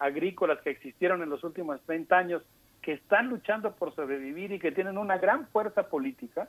agrícolas 0.00 0.60
que 0.62 0.70
existieron 0.70 1.22
en 1.22 1.30
los 1.30 1.44
últimos 1.44 1.80
30 1.82 2.18
años, 2.18 2.42
que 2.82 2.92
están 2.92 3.28
luchando 3.28 3.74
por 3.76 3.94
sobrevivir 3.94 4.50
y 4.52 4.58
que 4.58 4.72
tienen 4.72 4.98
una 4.98 5.18
gran 5.18 5.46
fuerza 5.48 5.88
política, 5.88 6.48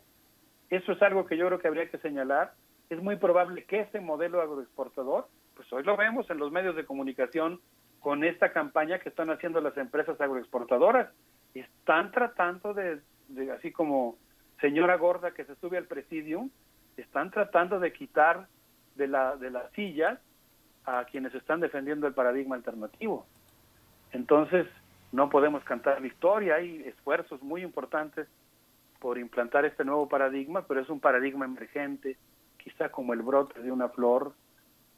eso 0.72 0.91
es 0.91 1.01
algo 1.01 1.25
que 1.25 1.38
yo 1.38 1.48
creo 1.48 1.59
que 1.59 1.67
habría 1.67 1.89
que 1.89 1.98
señalar. 1.99 2.53
Es 2.89 3.01
muy 3.01 3.17
probable 3.17 3.65
que 3.65 3.81
ese 3.81 3.99
modelo 3.99 4.41
agroexportador, 4.41 5.27
pues 5.56 5.72
hoy 5.73 5.83
lo 5.83 5.98
vemos 5.98 6.30
en 6.30 6.39
los 6.39 6.51
medios 6.51 6.75
de 6.75 6.85
comunicación 6.85 7.59
con 7.99 8.23
esta 8.23 8.51
campaña 8.51 8.99
que 8.99 9.09
están 9.09 9.29
haciendo 9.29 9.61
las 9.61 9.75
empresas 9.77 10.19
agroexportadoras. 10.19 11.09
Están 11.53 12.11
tratando 12.11 12.73
de, 12.73 12.99
así 13.55 13.71
como 13.71 14.17
señora 14.61 14.95
gorda 14.95 15.31
que 15.31 15.45
se 15.45 15.55
sube 15.55 15.77
al 15.77 15.85
presidium, 15.85 16.49
están 16.97 17.31
tratando 17.31 17.79
de 17.79 17.93
quitar 17.93 18.47
de 18.95 19.07
la 19.07 19.35
de 19.37 19.49
las 19.49 19.71
sillas 19.71 20.19
a 20.85 21.05
quienes 21.05 21.33
están 21.33 21.59
defendiendo 21.59 22.07
el 22.07 22.13
paradigma 22.13 22.55
alternativo. 22.55 23.25
Entonces, 24.11 24.67
no 25.11 25.29
podemos 25.29 25.63
cantar 25.63 26.01
victoria, 26.01 26.55
hay 26.55 26.83
esfuerzos 26.85 27.41
muy 27.41 27.63
importantes 27.63 28.27
por 28.99 29.17
implantar 29.17 29.65
este 29.65 29.85
nuevo 29.85 30.09
paradigma, 30.09 30.65
pero 30.67 30.81
es 30.81 30.89
un 30.89 30.99
paradigma 30.99 31.45
emergente, 31.45 32.17
quizá 32.57 32.89
como 32.89 33.13
el 33.13 33.21
brote 33.21 33.61
de 33.61 33.71
una 33.71 33.89
flor, 33.89 34.33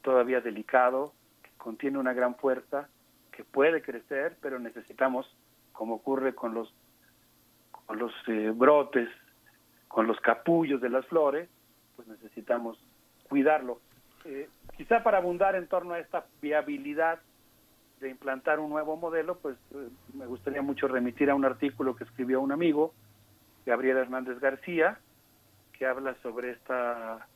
todavía 0.02 0.42
delicado, 0.42 1.14
contiene 1.62 2.00
una 2.00 2.14
gran 2.14 2.36
fuerza 2.36 2.90
que 3.32 3.44
puede 3.44 3.84
crecer, 3.84 4.36
pero 4.42 4.58
necesitamos, 4.58 5.28
como 5.72 5.96
ocurre 5.96 6.34
con 6.34 6.56
los, 6.56 6.74
con 7.86 8.00
los 8.00 8.12
eh, 8.28 8.52
brotes, 8.54 9.08
con 9.88 10.08
los 10.08 10.20
capullos 10.22 10.82
de 10.82 10.90
las 10.90 11.06
flores, 11.06 11.48
pues 11.96 12.08
necesitamos 12.08 12.84
cuidarlo. 13.30 13.80
Eh, 14.26 14.50
quizá 14.76 15.04
para 15.04 15.20
abundar 15.20 15.56
en 15.56 15.68
torno 15.68 15.94
a 15.94 16.00
esta 16.00 16.26
viabilidad 16.42 17.20
de 18.00 18.10
implantar 18.10 18.60
un 18.60 18.72
nuevo 18.72 18.98
modelo, 18.98 19.38
pues 19.38 19.56
eh, 19.76 19.88
me 20.16 20.26
gustaría 20.26 20.64
mucho 20.64 20.88
remitir 20.88 21.30
a 21.30 21.36
un 21.36 21.46
artículo 21.46 21.96
que 21.96 22.06
escribió 22.06 22.42
un 22.42 22.52
amigo, 22.52 22.92
Gabriel 23.68 23.98
Hernández 23.98 24.40
García, 24.40 24.98
que 25.74 25.86
habla 25.86 26.16
sobre 26.24 26.52
esta, 26.54 27.28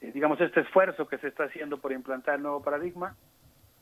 digamos, 0.00 0.40
este 0.40 0.62
esfuerzo 0.62 1.06
que 1.06 1.18
se 1.18 1.28
está 1.28 1.44
haciendo 1.44 1.78
por 1.78 1.92
implantar 1.92 2.34
el 2.34 2.42
nuevo 2.42 2.60
paradigma 2.60 3.14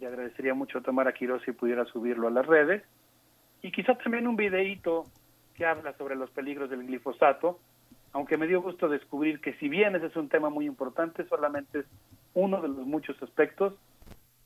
le 0.02 0.08
agradecería 0.08 0.52
mucho 0.52 0.78
a 0.78 0.80
Tamara 0.82 1.12
Quiroz 1.12 1.44
si 1.44 1.52
pudiera 1.52 1.84
subirlo 1.84 2.26
a 2.26 2.30
las 2.32 2.44
redes. 2.44 2.82
Y 3.62 3.70
quizá 3.70 3.94
también 3.94 4.26
un 4.26 4.34
videíto 4.34 5.04
que 5.54 5.64
habla 5.64 5.96
sobre 5.96 6.16
los 6.16 6.28
peligros 6.30 6.68
del 6.68 6.84
glifosato, 6.84 7.60
aunque 8.12 8.36
me 8.36 8.48
dio 8.48 8.60
gusto 8.60 8.88
descubrir 8.88 9.40
que 9.40 9.54
si 9.54 9.68
bien 9.68 9.94
ese 9.94 10.06
es 10.06 10.16
un 10.16 10.28
tema 10.28 10.50
muy 10.50 10.66
importante, 10.66 11.24
solamente 11.28 11.80
es 11.80 11.86
uno 12.34 12.60
de 12.60 12.68
los 12.68 12.84
muchos 12.84 13.22
aspectos 13.22 13.74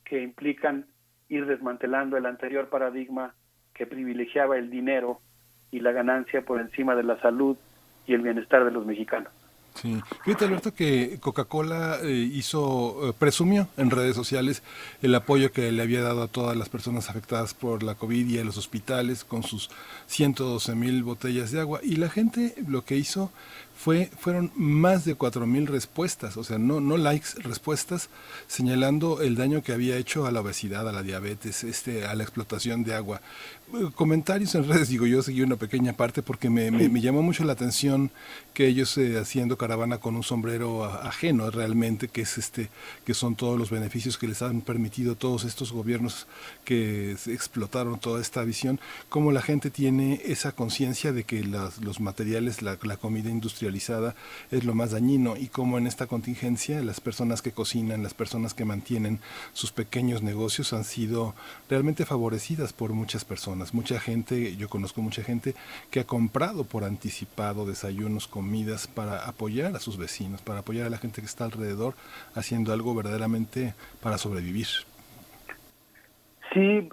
que 0.05 0.23
implican 0.23 0.85
ir 1.31 1.47
desmantelando 1.47 2.18
el 2.18 2.26
anterior 2.26 2.68
paradigma 2.68 3.35
que 3.73 3.86
privilegiaba 3.86 4.59
el 4.59 4.70
dinero 4.70 5.20
y 5.70 5.81
la 5.81 5.93
ganancia 5.93 6.43
por 6.43 6.60
encima 6.60 6.94
de 6.94 7.02
la 7.02 7.18
salud 7.23 7.57
y 8.07 8.12
el 8.12 8.20
bienestar 8.20 8.62
de 8.62 8.73
los 8.73 8.85
mexicanos. 8.85 9.33
Sí, 9.80 10.00
fíjate 10.24 10.46
Alberto 10.46 10.74
que 10.74 11.18
Coca-Cola 11.20 11.98
eh, 12.02 12.30
hizo, 12.32 13.10
eh, 13.10 13.12
presumió 13.18 13.68
en 13.76 13.90
redes 13.90 14.16
sociales 14.16 14.62
el 15.02 15.14
apoyo 15.14 15.52
que 15.52 15.70
le 15.70 15.82
había 15.82 16.02
dado 16.02 16.22
a 16.22 16.28
todas 16.28 16.56
las 16.56 16.68
personas 16.68 17.10
afectadas 17.10 17.52
por 17.52 17.82
la 17.82 17.94
COVID 17.94 18.26
y 18.26 18.38
a 18.38 18.44
los 18.44 18.56
hospitales 18.56 19.24
con 19.24 19.42
sus 19.42 19.68
112 20.06 20.74
mil 20.74 21.02
botellas 21.02 21.50
de 21.50 21.60
agua. 21.60 21.80
Y 21.82 21.96
la 21.96 22.08
gente 22.08 22.55
lo 22.66 22.84
que 22.84 22.96
hizo 22.96 23.30
fue, 23.76 24.10
fueron 24.18 24.50
más 24.56 25.05
de 25.05 25.16
4.000 25.16 25.66
respuestas, 25.66 26.36
o 26.36 26.44
sea, 26.44 26.58
no, 26.58 26.80
no 26.80 26.96
likes, 26.96 27.28
respuestas 27.36 28.08
señalando 28.46 29.20
el 29.20 29.36
daño 29.36 29.62
que 29.62 29.72
había 29.72 29.96
hecho 29.96 30.26
a 30.26 30.32
la 30.32 30.40
obesidad, 30.40 30.88
a 30.88 30.92
la 30.92 31.02
diabetes, 31.02 31.62
este, 31.62 32.06
a 32.06 32.14
la 32.14 32.22
explotación 32.22 32.84
de 32.84 32.94
agua. 32.94 33.20
Eh, 33.74 33.90
comentarios 33.94 34.55
en 34.55 34.66
redes, 34.66 34.88
digo, 34.88 35.06
yo 35.06 35.22
seguí 35.22 35.42
una 35.42 35.56
pequeña 35.56 35.92
parte 35.92 36.22
porque 36.22 36.48
me, 36.48 36.70
me, 36.70 37.00
llamó 37.00 37.22
mucho 37.22 37.44
la 37.44 37.52
atención 37.52 38.12
que 38.55 38.66
ellos 38.68 38.96
eh, 38.96 39.18
haciendo 39.18 39.58
caravana 39.58 39.98
con 39.98 40.16
un 40.16 40.22
sombrero 40.22 40.84
ajeno 40.84 41.50
realmente, 41.50 42.08
que 42.08 42.22
es 42.22 42.38
este, 42.38 42.70
que 43.05 43.12
son 43.12 43.34
todos 43.34 43.58
los 43.58 43.70
beneficios 43.70 44.18
que 44.18 44.28
les 44.28 44.40
han 44.40 44.60
permitido 44.60 45.16
todos 45.16 45.44
estos 45.44 45.72
gobiernos 45.72 46.26
que 46.64 47.12
explotaron 47.26 47.98
toda 47.98 48.20
esta 48.20 48.42
visión, 48.44 48.80
cómo 49.08 49.32
la 49.32 49.42
gente 49.42 49.70
tiene 49.70 50.22
esa 50.24 50.52
conciencia 50.52 51.12
de 51.12 51.24
que 51.24 51.44
las, 51.44 51.78
los 51.78 52.00
materiales, 52.00 52.62
la, 52.62 52.78
la 52.82 52.96
comida 52.96 53.30
industrial 53.30 53.65
es 54.50 54.64
lo 54.64 54.74
más 54.74 54.92
dañino 54.92 55.36
y 55.36 55.48
como 55.48 55.78
en 55.78 55.86
esta 55.86 56.06
contingencia 56.06 56.82
las 56.82 57.00
personas 57.00 57.42
que 57.42 57.52
cocinan, 57.52 58.02
las 58.02 58.14
personas 58.14 58.54
que 58.54 58.64
mantienen 58.64 59.20
sus 59.52 59.72
pequeños 59.72 60.22
negocios 60.22 60.72
han 60.72 60.84
sido 60.84 61.34
realmente 61.68 62.04
favorecidas 62.04 62.72
por 62.72 62.92
muchas 62.92 63.24
personas. 63.24 63.74
Mucha 63.74 63.98
gente, 63.98 64.56
yo 64.56 64.68
conozco 64.68 65.02
mucha 65.02 65.22
gente 65.22 65.54
que 65.90 66.00
ha 66.00 66.04
comprado 66.04 66.64
por 66.64 66.84
anticipado 66.84 67.66
desayunos, 67.66 68.28
comidas 68.28 68.86
para 68.86 69.26
apoyar 69.26 69.74
a 69.74 69.80
sus 69.80 69.96
vecinos, 69.96 70.42
para 70.42 70.60
apoyar 70.60 70.86
a 70.86 70.90
la 70.90 70.98
gente 70.98 71.20
que 71.20 71.26
está 71.26 71.44
alrededor 71.44 71.94
haciendo 72.34 72.72
algo 72.72 72.94
verdaderamente 72.94 73.74
para 74.00 74.18
sobrevivir. 74.18 74.66
Sí, 76.52 76.88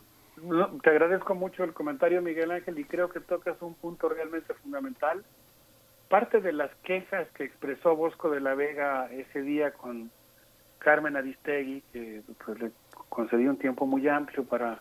te 0.83 0.89
agradezco 0.89 1.35
mucho 1.35 1.63
el 1.63 1.73
comentario, 1.73 2.21
Miguel 2.21 2.51
Ángel, 2.51 2.77
y 2.77 2.83
creo 2.83 3.09
que 3.09 3.19
tocas 3.19 3.55
un 3.61 3.75
punto 3.75 4.09
realmente 4.09 4.53
fundamental. 4.55 5.23
Parte 6.13 6.41
de 6.41 6.53
las 6.53 6.69
quejas 6.83 7.27
que 7.31 7.43
expresó 7.43 7.95
Bosco 7.95 8.29
de 8.29 8.39
la 8.39 8.53
Vega 8.53 9.09
ese 9.11 9.41
día 9.41 9.71
con 9.71 10.11
Carmen 10.77 11.15
Aristegui, 11.15 11.81
que 11.91 12.21
pues, 12.45 12.59
le 12.59 12.71
concedió 13.09 13.49
un 13.49 13.57
tiempo 13.57 13.87
muy 13.87 14.07
amplio 14.07 14.43
para 14.43 14.79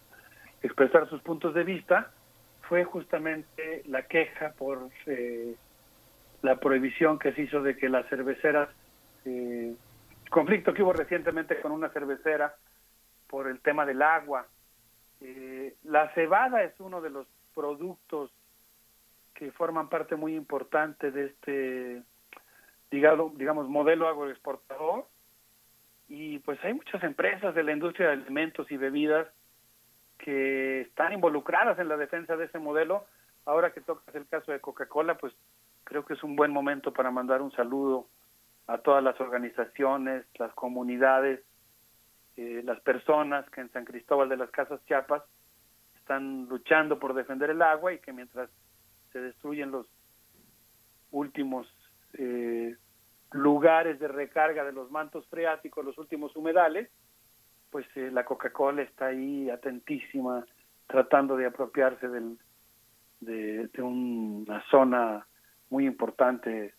expresar 0.62 1.08
sus 1.08 1.22
puntos 1.22 1.54
de 1.54 1.64
vista, 1.64 2.10
fue 2.68 2.84
justamente 2.84 3.82
la 3.86 4.02
queja 4.02 4.52
por 4.58 4.90
eh, 5.06 5.56
la 6.42 6.56
prohibición 6.56 7.18
que 7.18 7.32
se 7.32 7.44
hizo 7.44 7.62
de 7.62 7.78
que 7.78 7.88
las 7.88 8.06
cerveceras, 8.10 8.68
eh, 9.24 9.74
conflicto 10.28 10.74
que 10.74 10.82
hubo 10.82 10.92
recientemente 10.92 11.58
con 11.62 11.72
una 11.72 11.88
cervecera 11.88 12.56
por 13.26 13.48
el 13.48 13.58
tema 13.60 13.86
del 13.86 14.02
agua, 14.02 14.46
eh, 15.22 15.76
la 15.84 16.12
cebada 16.12 16.62
es 16.62 16.78
uno 16.78 17.00
de 17.00 17.08
los 17.08 17.26
productos 17.54 18.30
que 19.42 19.50
forman 19.50 19.88
parte 19.88 20.14
muy 20.14 20.36
importante 20.36 21.10
de 21.10 21.24
este, 21.24 22.02
digamos, 22.92 23.36
digamos 23.36 23.68
modelo 23.68 24.06
agroexportador. 24.06 25.08
Y 26.08 26.38
pues 26.38 26.62
hay 26.64 26.74
muchas 26.74 27.02
empresas 27.02 27.52
de 27.52 27.64
la 27.64 27.72
industria 27.72 28.06
de 28.06 28.12
alimentos 28.12 28.70
y 28.70 28.76
bebidas 28.76 29.26
que 30.16 30.82
están 30.82 31.12
involucradas 31.12 31.76
en 31.80 31.88
la 31.88 31.96
defensa 31.96 32.36
de 32.36 32.44
ese 32.44 32.60
modelo. 32.60 33.04
Ahora 33.44 33.72
que 33.72 33.80
tocas 33.80 34.14
el 34.14 34.28
caso 34.28 34.52
de 34.52 34.60
Coca-Cola, 34.60 35.18
pues 35.18 35.34
creo 35.82 36.04
que 36.04 36.14
es 36.14 36.22
un 36.22 36.36
buen 36.36 36.52
momento 36.52 36.92
para 36.92 37.10
mandar 37.10 37.42
un 37.42 37.50
saludo 37.50 38.06
a 38.68 38.78
todas 38.78 39.02
las 39.02 39.20
organizaciones, 39.20 40.24
las 40.38 40.52
comunidades 40.54 41.40
eh, 42.36 42.62
las 42.64 42.78
personas 42.80 43.44
que 43.50 43.60
en 43.60 43.72
San 43.72 43.84
Cristóbal 43.84 44.28
de 44.28 44.36
las 44.36 44.50
Casas 44.50 44.80
Chiapas 44.86 45.24
están 45.96 46.46
luchando 46.48 47.00
por 47.00 47.12
defender 47.12 47.50
el 47.50 47.60
agua 47.60 47.92
y 47.92 47.98
que 47.98 48.12
mientras 48.12 48.48
se 49.12 49.20
destruyen 49.20 49.70
los 49.70 49.86
últimos 51.10 51.66
eh, 52.14 52.76
lugares 53.32 53.98
de 54.00 54.08
recarga 54.08 54.64
de 54.64 54.72
los 54.72 54.90
mantos 54.90 55.26
freáticos, 55.28 55.84
los 55.84 55.98
últimos 55.98 56.34
humedales, 56.36 56.90
pues 57.70 57.86
eh, 57.96 58.10
la 58.12 58.24
Coca-Cola 58.24 58.82
está 58.82 59.06
ahí 59.06 59.48
atentísima, 59.50 60.46
tratando 60.86 61.36
de 61.36 61.46
apropiarse 61.46 62.08
del, 62.08 62.38
de, 63.20 63.68
de, 63.68 63.82
una 63.82 64.62
zona 64.70 65.26
muy 65.70 65.86
importante 65.86 66.74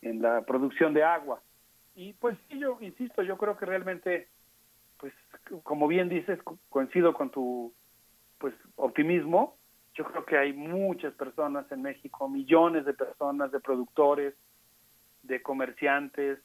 en 0.00 0.20
la 0.20 0.42
producción 0.42 0.94
de 0.94 1.04
agua. 1.04 1.40
Y 1.94 2.14
pues 2.14 2.36
yo 2.48 2.78
insisto, 2.80 3.22
yo 3.22 3.36
creo 3.36 3.56
que 3.56 3.66
realmente 3.66 4.28
pues 5.02 5.12
como 5.64 5.88
bien 5.88 6.08
dices, 6.08 6.38
coincido 6.68 7.12
con 7.12 7.30
tu 7.30 7.74
pues 8.38 8.54
optimismo. 8.76 9.56
Yo 9.94 10.04
creo 10.04 10.24
que 10.24 10.38
hay 10.38 10.52
muchas 10.52 11.12
personas 11.14 11.70
en 11.70 11.82
México, 11.82 12.28
millones 12.28 12.84
de 12.84 12.94
personas, 12.94 13.52
de 13.52 13.60
productores, 13.60 14.34
de 15.22 15.42
comerciantes, 15.42 16.38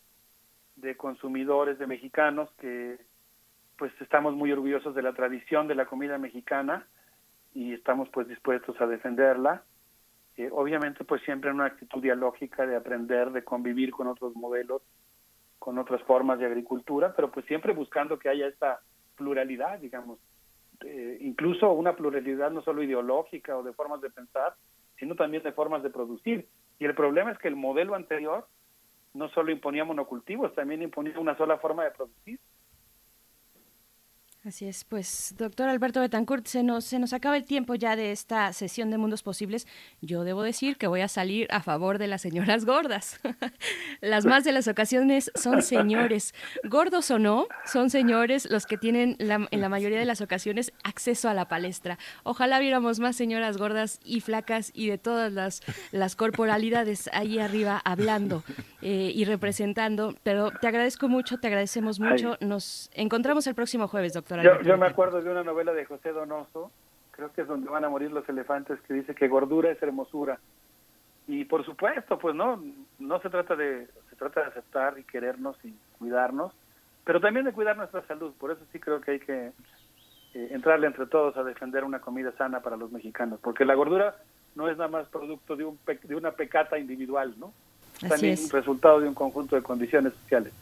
de 0.76 0.98
consumidores, 0.98 1.80
de 1.80 1.88
mexicanos 1.88 2.50
que 2.60 3.00
pues 3.78 3.92
estamos 4.02 4.36
muy 4.36 4.52
orgullosos 4.52 4.96
de 4.96 5.02
la 5.02 5.14
tradición 5.14 5.68
de 5.68 5.76
la 5.76 5.86
comida 5.86 6.18
mexicana 6.18 6.88
y 7.54 7.74
estamos 7.74 8.10
pues 8.10 8.28
dispuestos 8.28 8.80
a 8.82 8.88
defenderla. 8.88 9.64
Eh, 10.36 10.50
obviamente 10.52 11.04
pues 11.04 11.22
siempre 11.24 11.50
en 11.50 11.56
una 11.56 11.66
actitud 11.66 12.02
dialógica 12.02 12.66
de 12.66 12.76
aprender, 12.76 13.32
de 13.32 13.44
convivir 13.44 13.92
con 13.92 14.08
otros 14.08 14.36
modelos 14.36 14.82
con 15.60 15.78
otras 15.80 16.02
formas 16.04 16.40
de 16.40 16.46
agricultura, 16.46 17.14
pero 17.16 17.32
pues 17.32 17.46
siempre 17.46 17.74
buscando 17.74 18.18
que 18.20 18.30
haya 18.30 18.48
esta 18.48 18.80
pluralidad, 19.16 19.80
digamos, 19.80 20.20
eh, 20.86 21.18
incluso 21.22 21.72
una 21.72 21.96
pluralidad 21.96 22.52
no 22.52 22.62
solo 22.62 22.84
ideológica 22.84 23.58
o 23.58 23.64
de 23.64 23.74
formas 23.74 24.02
de 24.02 24.10
pensar, 24.10 24.56
sino 24.98 25.16
también 25.16 25.44
de 25.44 25.52
formas 25.52 25.84
de 25.84 25.90
producir. 25.90 26.48
Y 26.80 26.86
el 26.86 26.96
problema 26.96 27.32
es 27.32 27.38
que 27.40 27.48
el 27.48 27.56
modelo 27.56 27.96
anterior 27.96 28.48
no 29.14 29.30
solo 29.30 29.52
imponía 29.52 29.84
monocultivos, 29.84 30.54
también 30.54 30.82
imponía 30.82 31.20
una 31.20 31.38
sola 31.38 31.58
forma 31.58 31.84
de 31.84 31.92
producir. 31.92 32.40
Así 34.44 34.66
es, 34.66 34.86
pues 34.86 35.36
doctor 35.38 35.68
Alberto 35.68 36.00
Betancourt, 36.00 36.48
se 36.48 36.64
nos, 36.64 36.86
se 36.86 37.00
nos 37.00 37.12
acaba 37.12 37.36
el 37.36 37.44
tiempo 37.44 37.76
ya 37.76 37.98
de 37.98 38.14
esta 38.14 38.54
sesión 38.54 38.90
de 38.90 38.98
Mundos 38.98 39.22
Posibles. 39.22 39.68
Yo 40.00 40.24
debo 40.24 40.42
decir 40.42 40.78
que 40.78 40.88
voy 40.88 41.02
a 41.02 41.10
salir 41.10 41.48
a 41.50 41.62
favor 41.62 41.98
de 41.98 42.08
las 42.08 42.22
señoras 42.22 42.64
gordas. 42.64 43.20
las 44.00 44.26
más 44.26 44.46
de 44.46 44.54
las 44.54 44.70
ocasiones 44.70 45.32
son 45.36 45.62
señores, 45.64 46.34
gordos 46.64 47.12
o 47.12 47.20
no, 47.20 47.48
son 47.66 47.90
señores 47.90 48.50
los 48.50 48.68
que 48.68 48.78
tienen 48.78 49.18
en 49.20 49.62
la 49.62 49.70
mayoría 49.70 50.00
de 50.00 50.06
las 50.06 50.22
ocasiones 50.22 50.72
acceso 50.84 51.28
a 51.28 51.34
la 51.34 51.50
palestra. 51.50 51.98
Ojalá 52.24 52.60
viéramos 52.60 53.00
más 53.00 53.18
señoras 53.18 53.58
gordas 53.58 54.00
y 54.06 54.22
flacas 54.22 54.72
y 54.74 54.88
de 54.88 54.98
todas 54.98 55.34
las, 55.34 55.62
las 55.92 56.16
corporalidades 56.16 57.10
ahí 57.12 57.40
arriba 57.40 57.82
hablando 57.84 58.44
eh, 58.82 59.12
y 59.14 59.26
representando. 59.26 60.16
Pero 60.24 60.52
te 60.52 60.68
agradezco 60.68 61.10
mucho, 61.10 61.38
te 61.38 61.48
agradecemos 61.48 62.00
mucho. 62.00 62.38
Nos 62.40 62.90
encontramos 62.94 63.46
el 63.48 63.56
próximo 63.56 63.90
jueves, 63.90 64.14
doctor. 64.14 64.37
Yo, 64.64 64.78
me 64.78 64.88
acuerdo 64.88 65.22
de 65.22 65.30
una 65.30 65.44
novela 65.44 65.74
de 65.74 65.86
José 65.86 66.12
Donoso, 66.12 66.72
creo 67.12 67.32
que 67.32 67.42
es 67.42 67.48
donde 67.48 67.70
van 67.70 67.86
a 67.86 67.90
morir 67.90 68.12
los 68.12 68.28
elefantes, 68.30 68.80
que 68.82 68.94
dice 68.94 69.16
que 69.16 69.28
gordura 69.28 69.72
es 69.72 69.82
hermosura. 69.82 70.40
Y 71.28 71.46
por 71.46 71.66
supuesto, 71.66 72.18
pues 72.18 72.36
no, 72.36 72.64
no 73.00 73.20
se 73.22 73.30
trata 73.30 73.56
de, 73.56 73.88
se 74.10 74.16
trata 74.16 74.42
de 74.42 74.48
aceptar 74.48 74.98
y 74.98 75.04
querernos 75.04 75.58
y 75.64 75.74
cuidarnos, 75.98 76.54
pero 77.04 77.20
también 77.20 77.46
de 77.46 77.54
cuidar 77.54 77.76
nuestra 77.76 78.06
salud. 78.08 78.34
Por 78.40 78.52
eso 78.52 78.62
sí 78.72 78.80
creo 78.80 79.02
que 79.02 79.12
hay 79.12 79.20
que 79.20 79.52
eh, 80.34 80.48
entrarle 80.52 80.88
entre 80.88 81.06
todos 81.06 81.36
a 81.38 81.44
defender 81.44 81.84
una 81.84 82.00
comida 82.00 82.32
sana 82.38 82.62
para 82.62 82.78
los 82.78 82.92
mexicanos, 82.92 83.40
porque 83.42 83.66
la 83.66 83.76
gordura 83.76 84.16
no 84.56 84.70
es 84.70 84.78
nada 84.78 84.90
más 84.90 85.08
producto 85.08 85.56
de, 85.56 85.66
un 85.66 85.78
de 86.04 86.16
una 86.16 86.32
pecata 86.32 86.78
individual, 86.78 87.36
¿no? 87.38 87.54
también 88.08 88.34
es. 88.34 88.52
resultado 88.52 89.00
de 89.00 89.08
un 89.08 89.14
conjunto 89.14 89.56
de 89.56 89.62
condiciones 89.62 90.14
sociales. 90.14 90.54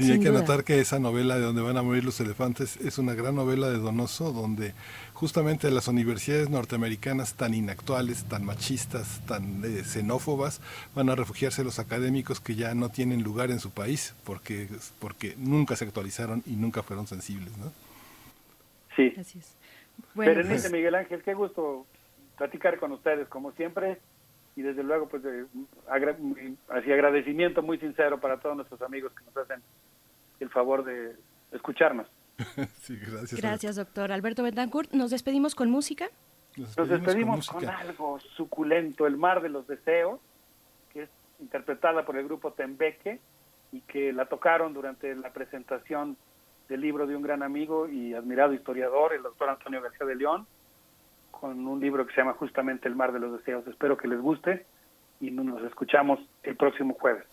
Sí, 0.00 0.12
hay 0.12 0.20
que 0.20 0.30
notar 0.30 0.64
que 0.64 0.80
esa 0.80 0.98
novela 0.98 1.36
de 1.36 1.42
donde 1.42 1.60
van 1.60 1.76
a 1.76 1.82
morir 1.82 2.04
los 2.04 2.20
elefantes 2.20 2.76
es 2.78 2.98
una 2.98 3.14
gran 3.14 3.34
novela 3.34 3.68
de 3.68 3.78
Donoso, 3.78 4.32
donde 4.32 4.72
justamente 5.12 5.70
las 5.70 5.88
universidades 5.88 6.48
norteamericanas 6.48 7.34
tan 7.34 7.52
inactuales, 7.52 8.24
tan 8.24 8.44
machistas, 8.44 9.20
tan 9.26 9.62
eh, 9.64 9.84
xenófobas, 9.84 10.60
van 10.94 11.10
a 11.10 11.16
refugiarse 11.16 11.62
los 11.64 11.78
académicos 11.78 12.40
que 12.40 12.54
ya 12.54 12.74
no 12.74 12.88
tienen 12.88 13.22
lugar 13.22 13.50
en 13.50 13.60
su 13.60 13.70
país 13.70 14.14
porque, 14.24 14.68
porque 14.98 15.34
nunca 15.36 15.76
se 15.76 15.84
actualizaron 15.84 16.42
y 16.46 16.52
nunca 16.52 16.82
fueron 16.82 17.06
sensibles, 17.06 17.56
¿no? 17.58 17.72
Sí. 18.96 19.12
Así 19.18 19.38
es. 19.38 19.54
Bueno, 20.14 20.40
pues 20.48 20.72
Miguel 20.72 20.94
Ángel, 20.94 21.22
qué 21.22 21.34
gusto 21.34 21.86
platicar 22.38 22.78
con 22.78 22.92
ustedes, 22.92 23.28
como 23.28 23.52
siempre 23.52 23.98
y 24.56 24.62
desde 24.62 24.82
luego 24.82 25.08
pues 25.08 25.22
así 26.68 26.92
agradecimiento 26.92 27.62
muy 27.62 27.78
sincero 27.78 28.20
para 28.20 28.38
todos 28.38 28.56
nuestros 28.56 28.82
amigos 28.82 29.12
que 29.12 29.24
nos 29.24 29.36
hacen 29.36 29.62
el 30.40 30.50
favor 30.50 30.84
de 30.84 31.16
escucharnos. 31.52 32.08
gracias. 32.56 33.40
Gracias, 33.40 33.76
doctor 33.76 34.12
Alberto 34.12 34.42
Betancourt. 34.42 34.92
¿Nos 34.92 35.10
despedimos 35.10 35.54
con 35.54 35.70
música? 35.70 36.08
Nos 36.56 36.88
despedimos, 36.88 37.48
con, 37.48 37.68
algo 37.68 38.18
suculento, 38.36 39.06
El 39.06 39.16
Mar 39.16 39.40
de 39.40 39.48
los 39.48 39.66
Deseos, 39.66 40.20
que 40.92 41.04
es 41.04 41.10
interpretada 41.38 42.04
por 42.04 42.16
el 42.16 42.24
grupo 42.24 42.52
Tembeque 42.52 43.20
y 43.72 43.80
que 43.82 44.12
la 44.12 44.26
tocaron 44.26 44.74
durante 44.74 45.14
la 45.14 45.32
presentación 45.32 46.16
del 46.68 46.80
libro 46.80 47.06
de 47.06 47.16
un 47.16 47.22
gran 47.22 47.42
amigo 47.42 47.88
y 47.88 48.14
admirado 48.14 48.52
historiador, 48.52 49.12
el 49.12 49.22
doctor 49.22 49.48
Antonio 49.48 49.80
García 49.80 50.06
de 50.06 50.16
León, 50.16 50.46
con 51.30 51.66
un 51.66 51.80
libro 51.80 52.06
que 52.06 52.14
se 52.14 52.20
llama 52.20 52.34
justamente 52.34 52.88
El 52.88 52.96
Mar 52.96 53.12
de 53.12 53.20
los 53.20 53.38
Deseos. 53.38 53.66
Espero 53.66 53.96
que 53.96 54.08
les 54.08 54.20
guste 54.20 54.66
y 55.20 55.30
nos 55.30 55.62
escuchamos 55.62 56.18
el 56.42 56.56
próximo 56.56 56.94
jueves. 56.94 57.26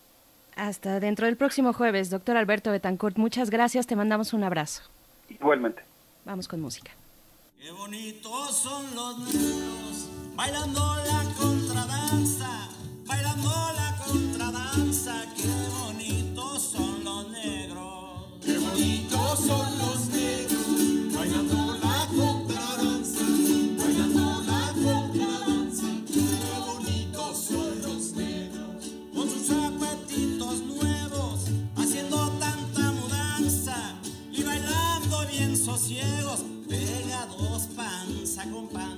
Hasta 0.58 0.98
dentro 0.98 1.26
del 1.26 1.36
próximo 1.36 1.72
jueves, 1.72 2.10
doctor 2.10 2.36
Alberto 2.36 2.72
Betancourt. 2.72 3.16
Muchas 3.16 3.48
gracias, 3.48 3.86
te 3.86 3.94
mandamos 3.94 4.32
un 4.32 4.42
abrazo. 4.42 4.82
Igualmente. 5.28 5.84
Vamos 6.24 6.48
con 6.48 6.60
música. 6.60 6.90
Qué 7.60 7.70
bonitos 7.70 8.58
son 8.58 8.92
los 8.92 9.18
niños 9.18 10.10
bailando 10.34 10.80
la 10.80 11.22
contradanza, 11.38 12.68
bailando 13.06 13.50
la 13.76 13.87
sosiegos, 35.68 36.44
pegados 36.66 37.68
panza 37.76 38.42
con 38.50 38.68
panza. 38.68 38.97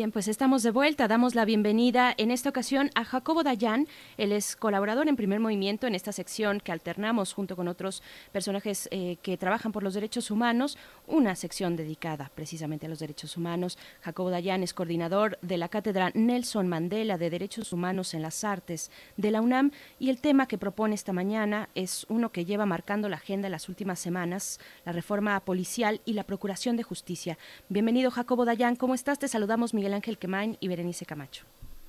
Bien, 0.00 0.12
pues 0.12 0.28
estamos 0.28 0.62
de 0.62 0.70
vuelta. 0.70 1.08
Damos 1.08 1.34
la 1.34 1.44
bienvenida 1.44 2.14
en 2.16 2.30
esta 2.30 2.48
ocasión 2.48 2.90
a 2.94 3.04
Jacobo 3.04 3.42
Dayan. 3.42 3.86
Él 4.16 4.32
es 4.32 4.56
colaborador 4.56 5.08
en 5.08 5.16
Primer 5.16 5.40
Movimiento 5.40 5.86
en 5.86 5.94
esta 5.94 6.10
sección 6.10 6.58
que 6.58 6.72
alternamos 6.72 7.34
junto 7.34 7.54
con 7.54 7.68
otros 7.68 8.02
personajes 8.32 8.88
eh, 8.92 9.18
que 9.20 9.36
trabajan 9.36 9.72
por 9.72 9.82
los 9.82 9.92
derechos 9.92 10.30
humanos, 10.30 10.78
una 11.06 11.36
sección 11.36 11.76
dedicada 11.76 12.30
precisamente 12.34 12.86
a 12.86 12.88
los 12.88 13.00
derechos 13.00 13.36
humanos. 13.36 13.76
Jacobo 14.00 14.30
Dayan 14.30 14.62
es 14.62 14.72
coordinador 14.72 15.38
de 15.42 15.58
la 15.58 15.68
Cátedra 15.68 16.12
Nelson 16.14 16.66
Mandela 16.66 17.18
de 17.18 17.28
Derechos 17.28 17.70
Humanos 17.74 18.14
en 18.14 18.22
las 18.22 18.42
Artes 18.42 18.90
de 19.18 19.30
la 19.30 19.42
UNAM 19.42 19.70
y 19.98 20.08
el 20.08 20.22
tema 20.22 20.48
que 20.48 20.56
propone 20.56 20.94
esta 20.94 21.12
mañana 21.12 21.68
es 21.74 22.06
uno 22.08 22.32
que 22.32 22.46
lleva 22.46 22.64
marcando 22.64 23.10
la 23.10 23.16
agenda 23.16 23.48
en 23.48 23.52
las 23.52 23.68
últimas 23.68 23.98
semanas, 23.98 24.60
la 24.86 24.92
reforma 24.92 25.38
policial 25.40 26.00
y 26.06 26.14
la 26.14 26.24
procuración 26.24 26.78
de 26.78 26.84
justicia. 26.84 27.36
Bienvenido 27.68 28.10
Jacobo 28.10 28.46
Dayan, 28.46 28.76
¿cómo 28.76 28.94
estás? 28.94 29.18
Te 29.18 29.28
saludamos 29.28 29.74
Miguel 29.74 29.89
Ángel 29.94 30.18
Quemain 30.18 30.56
y 30.60 30.68
Berenice 30.68 31.04
Camacho. 31.06 31.44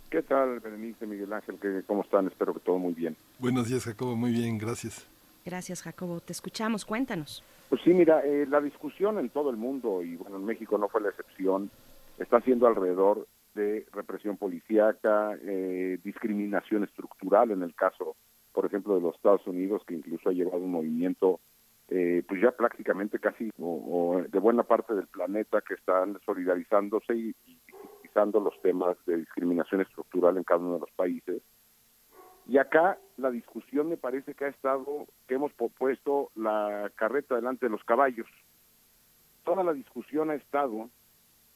¿Qué 0.10 0.22
tal, 0.24 0.60
Berenice, 0.60 1.06
Miguel 1.06 1.32
Ángel? 1.34 1.58
¿Qué- 1.62 1.84
¿Cómo 1.88 2.04
están? 2.04 2.28
Espero 2.28 2.54
que 2.54 2.60
todo 2.60 2.78
muy 2.78 2.94
bien. 2.94 3.16
Buenos 3.40 3.70
días, 3.70 3.86
Jacobo. 3.86 4.16
Muy 4.16 4.32
bien, 4.32 4.58
gracias. 4.58 5.08
Gracias 5.46 5.82
Jacobo, 5.82 6.20
te 6.20 6.34
escuchamos, 6.34 6.86
cuéntanos. 6.86 7.44
Pues 7.70 7.82
sí, 7.84 7.94
mira, 7.94 8.22
eh, 8.26 8.46
la 8.48 8.62
discusión 8.62 9.18
en 9.18 9.30
todo 9.30 9.50
el 9.50 9.58
mundo, 9.58 10.04
y 10.04 10.16
bueno, 10.18 10.36
en 10.38 10.46
México 10.46 10.78
no 10.78 10.88
fue 10.90 11.02
la 11.02 11.10
excepción, 11.10 11.72
está 12.20 12.42
siendo 12.42 12.68
alrededor 12.68 13.28
de 13.56 13.86
represión 13.92 14.38
policíaca, 14.38 15.36
eh, 15.42 15.98
discriminación 16.04 16.84
estructural 16.84 17.52
en 17.52 17.64
el 17.64 17.74
caso, 17.74 18.16
por 18.54 18.66
ejemplo, 18.66 18.96
de 18.96 19.02
los 19.02 19.16
Estados 19.16 19.48
Unidos, 19.48 19.82
que 19.88 19.96
incluso 19.96 20.30
ha 20.30 20.34
llevado 20.34 20.58
un 20.60 20.72
movimiento, 20.72 21.40
eh, 21.90 22.24
pues 22.28 22.40
ya 22.42 22.52
prácticamente 22.52 23.18
casi, 23.18 23.50
o, 23.60 24.18
o 24.20 24.22
de 24.22 24.40
buena 24.40 24.64
parte 24.64 24.94
del 24.94 25.08
planeta, 25.08 25.62
que 25.68 25.74
están 25.74 26.20
solidarizándose 26.26 27.16
y, 27.16 27.36
y 27.48 27.58
los 28.16 28.62
temas 28.62 28.98
de 29.06 29.18
discriminación 29.18 29.82
estructural 29.82 30.38
en 30.38 30.44
cada 30.44 30.60
uno 30.60 30.74
de 30.76 30.80
los 30.82 30.92
países. 30.92 31.42
Y 32.48 32.58
acá 32.58 32.98
la 33.18 33.32
discusión 33.32 33.90
me 33.90 33.98
parece 33.98 34.34
que 34.34 34.46
ha 34.46 34.50
estado, 34.50 35.08
que 35.28 35.36
hemos 35.36 35.52
pu- 35.56 35.72
puesto 35.72 36.32
la 36.36 36.92
carreta 36.96 37.36
delante 37.36 37.68
de 37.68 37.72
los 37.72 37.84
caballos. 37.84 38.28
Toda 39.44 39.64
la 39.64 39.74
discusión 39.74 40.30
ha 40.30 40.36
estado 40.36 40.90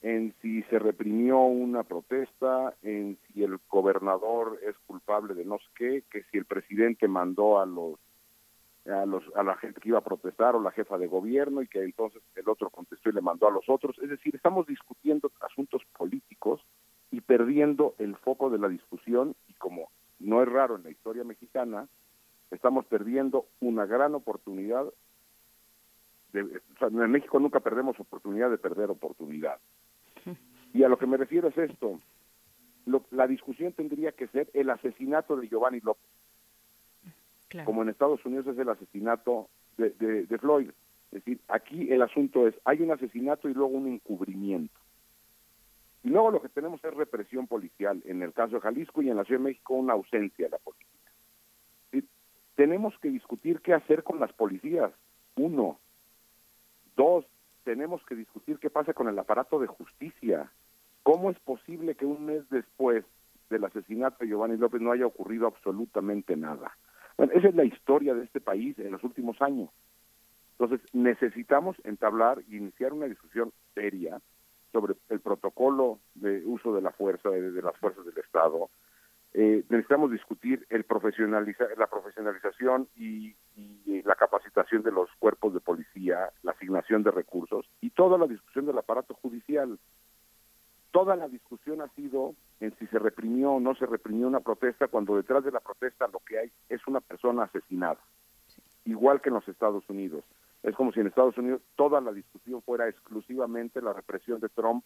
en 0.02 0.34
si 0.42 0.62
se 0.64 0.78
reprimió 0.80 1.40
una 1.40 1.84
protesta, 1.84 2.74
en 2.84 3.18
si 3.28 3.44
el 3.44 3.60
gobernador 3.70 4.60
es 4.64 4.78
culpable 4.86 5.34
de 5.34 5.46
no 5.46 5.58
sé 5.58 5.66
qué, 5.76 6.04
que 6.12 6.24
si 6.32 6.38
el 6.38 6.46
presidente 6.46 7.08
mandó 7.08 7.60
a 7.60 7.66
los 7.66 7.96
a 8.86 9.06
los 9.06 9.24
a 9.36 9.44
la 9.44 9.56
gente 9.58 9.82
que 9.82 9.90
iba 9.90 9.98
a 9.98 10.04
protestar 10.04 10.56
o 10.56 10.62
la 10.62 10.72
jefa 10.72 10.98
de 10.98 11.08
gobierno 11.08 11.62
y 11.62 11.68
que 11.68 11.84
entonces 11.84 12.22
el 12.36 12.48
otro 12.48 12.70
contestó 12.70 13.10
y 13.10 13.14
le 13.14 13.22
mandó 13.22 13.48
a 13.48 13.52
los 13.52 13.68
otros, 13.68 13.98
es 14.00 14.10
decir, 14.10 14.36
estamos 14.36 14.68
discutiendo 14.68 15.32
asuntos 15.42 15.82
políticos 15.98 16.62
y 17.12 17.22
perdiendo 17.22 17.96
el 17.98 18.16
foco 18.18 18.50
de 18.50 18.60
la 18.60 18.68
discusión 18.68 19.36
y 19.48 19.54
como 19.54 19.90
no 20.20 20.42
es 20.44 20.50
raro 20.50 20.76
en 20.76 20.84
la 20.84 20.92
historia 20.92 21.24
mexicana, 21.24 21.88
estamos 22.52 22.86
perdiendo 22.86 23.48
una 23.60 23.86
gran 23.86 24.14
oportunidad 24.16 24.86
de, 26.34 26.62
en 26.82 27.12
México 27.12 27.40
nunca 27.40 27.62
perdemos 27.62 28.00
oportunidad 28.00 28.50
de 28.50 28.58
perder 28.58 28.90
oportunidad. 28.92 29.60
Y 30.74 30.84
a 30.84 30.90
lo 30.90 30.98
que 30.98 31.08
me 31.08 31.16
refiero 31.18 31.48
es 31.48 31.58
esto, 31.58 32.00
lo- 32.86 33.06
la 33.12 33.26
discusión 33.28 33.72
tendría 33.74 34.12
que 34.12 34.28
ser 34.28 34.50
el 34.54 34.70
asesinato 34.70 35.38
de 35.38 35.48
Giovanni 35.48 35.80
López, 35.80 36.04
como 37.64 37.82
en 37.82 37.90
Estados 37.90 38.26
Unidos 38.26 38.48
es 38.48 38.58
el 38.58 38.70
asesinato 38.70 39.48
de, 39.78 39.92
de- 39.92 40.38
Floyd. 40.38 40.70
Es 41.12 41.24
decir, 41.24 41.40
aquí 41.48 41.92
el 41.92 42.02
asunto 42.02 42.48
es, 42.48 42.56
hay 42.66 42.82
un 42.82 42.92
asesinato 42.92 43.48
y 43.48 43.54
luego 43.54 43.72
un 43.72 43.88
encubrimiento. 43.88 44.78
Y 46.04 46.10
luego 46.10 46.32
lo 46.32 46.42
que 46.42 46.50
tenemos 46.50 46.84
es 46.84 46.94
represión 46.94 47.48
policial, 47.48 48.02
en 48.06 48.22
el 48.22 48.34
caso 48.34 48.56
de 48.56 48.62
Jalisco 48.62 49.02
y 49.02 49.10
en 49.10 49.18
la 49.18 49.24
Ciudad 49.24 49.40
de 49.40 49.46
México 49.46 49.74
una 49.76 49.94
ausencia 49.94 50.46
de 50.46 50.52
la 50.52 50.58
policía. 50.60 50.86
Tenemos 52.56 52.98
que 53.00 53.10
discutir 53.10 53.60
qué 53.62 53.74
hacer 53.74 54.04
con 54.04 54.20
las 54.20 54.32
policías, 54.32 54.92
uno. 55.36 55.78
Dos, 56.96 57.26
tenemos 57.66 58.02
que 58.06 58.16
discutir 58.16 58.60
qué 58.60 58.70
pasa 58.70 58.94
con 58.94 59.10
el 59.10 59.20
aparato 59.20 59.60
de 59.60 59.68
justicia. 59.68 60.50
¿Cómo 61.04 61.30
es 61.30 61.40
posible 61.40 61.96
que 61.96 62.06
un 62.06 62.26
mes 62.26 62.50
después 62.50 63.04
del 63.50 63.66
asesinato 63.66 64.18
de 64.24 64.30
Giovanni 64.30 64.56
López 64.58 64.82
no 64.82 64.92
haya 64.92 65.06
ocurrido 65.06 65.48
absolutamente 65.48 66.38
nada? 66.38 66.78
Bueno, 67.18 67.34
esa 67.34 67.48
es 67.48 67.56
la 67.56 67.64
historia 67.64 68.14
de 68.14 68.24
este 68.24 68.42
país 68.42 68.78
en 68.80 68.92
los 68.92 69.04
últimos 69.04 69.42
años. 69.42 69.70
Entonces, 70.58 70.82
necesitamos 70.94 71.76
entablar 71.84 72.42
y 72.48 72.58
iniciar 72.58 72.94
una 72.94 73.08
discusión 73.08 73.52
seria 73.74 74.22
sobre 74.72 74.96
el 75.10 75.20
protocolo 75.20 76.00
de 76.16 76.46
uso 76.46 76.74
de 76.74 76.82
la 76.82 76.92
fuerza, 76.92 77.30
de, 77.30 77.52
de 77.52 77.62
las 77.62 77.78
fuerzas 77.78 78.06
del 78.06 78.18
Estado. 78.18 78.70
Eh, 79.34 79.66
necesitamos 79.68 80.12
discutir 80.12 80.66
el 80.70 80.86
profesionaliza 80.86 81.66
la 81.78 81.88
profesionalización 81.88 82.88
y, 82.96 83.36
y 83.58 84.02
la 84.04 84.16
capacitación 84.16 84.82
de 84.82 84.92
los 84.92 85.10
cuerpos 85.20 85.54
de 85.54 85.60
policía, 85.60 86.30
la 86.42 86.52
asignación 86.52 87.04
de 87.04 87.12
recursos 87.12 87.66
y 87.82 87.90
toda 87.90 88.18
la 88.18 88.28
discusión 88.28 88.66
del 88.66 88.78
aparato 88.78 89.14
judicial. 89.16 89.78
Toda 90.96 91.18
la 91.18 91.28
discusión 91.28 91.82
ha 91.82 91.90
sido 91.90 92.36
en 92.62 92.74
si 92.78 92.88
se 92.88 93.00
reprimió 93.00 93.52
o 93.52 93.60
no 93.60 93.76
se 93.76 93.86
reprimió 93.86 94.28
una 94.28 94.40
protesta, 94.40 94.88
cuando 94.88 95.18
detrás 95.18 95.44
de 95.44 95.52
la 95.52 95.60
protesta 95.60 96.08
lo 96.08 96.20
que 96.20 96.40
hay 96.40 96.52
es 96.70 96.88
una 96.88 97.02
persona 97.02 97.44
asesinada, 97.44 98.00
igual 98.86 99.20
que 99.20 99.28
en 99.28 99.36
los 99.36 99.46
Estados 99.50 99.84
Unidos. 99.90 100.24
Es 100.64 100.74
como 100.74 100.94
si 100.94 101.02
en 101.02 101.08
Estados 101.08 101.38
Unidos 101.38 101.62
toda 101.76 102.00
la 102.00 102.14
discusión 102.14 102.62
fuera 102.62 102.88
exclusivamente 102.88 103.82
la 103.82 103.92
represión 103.92 104.40
de 104.40 104.48
Trump 104.48 104.86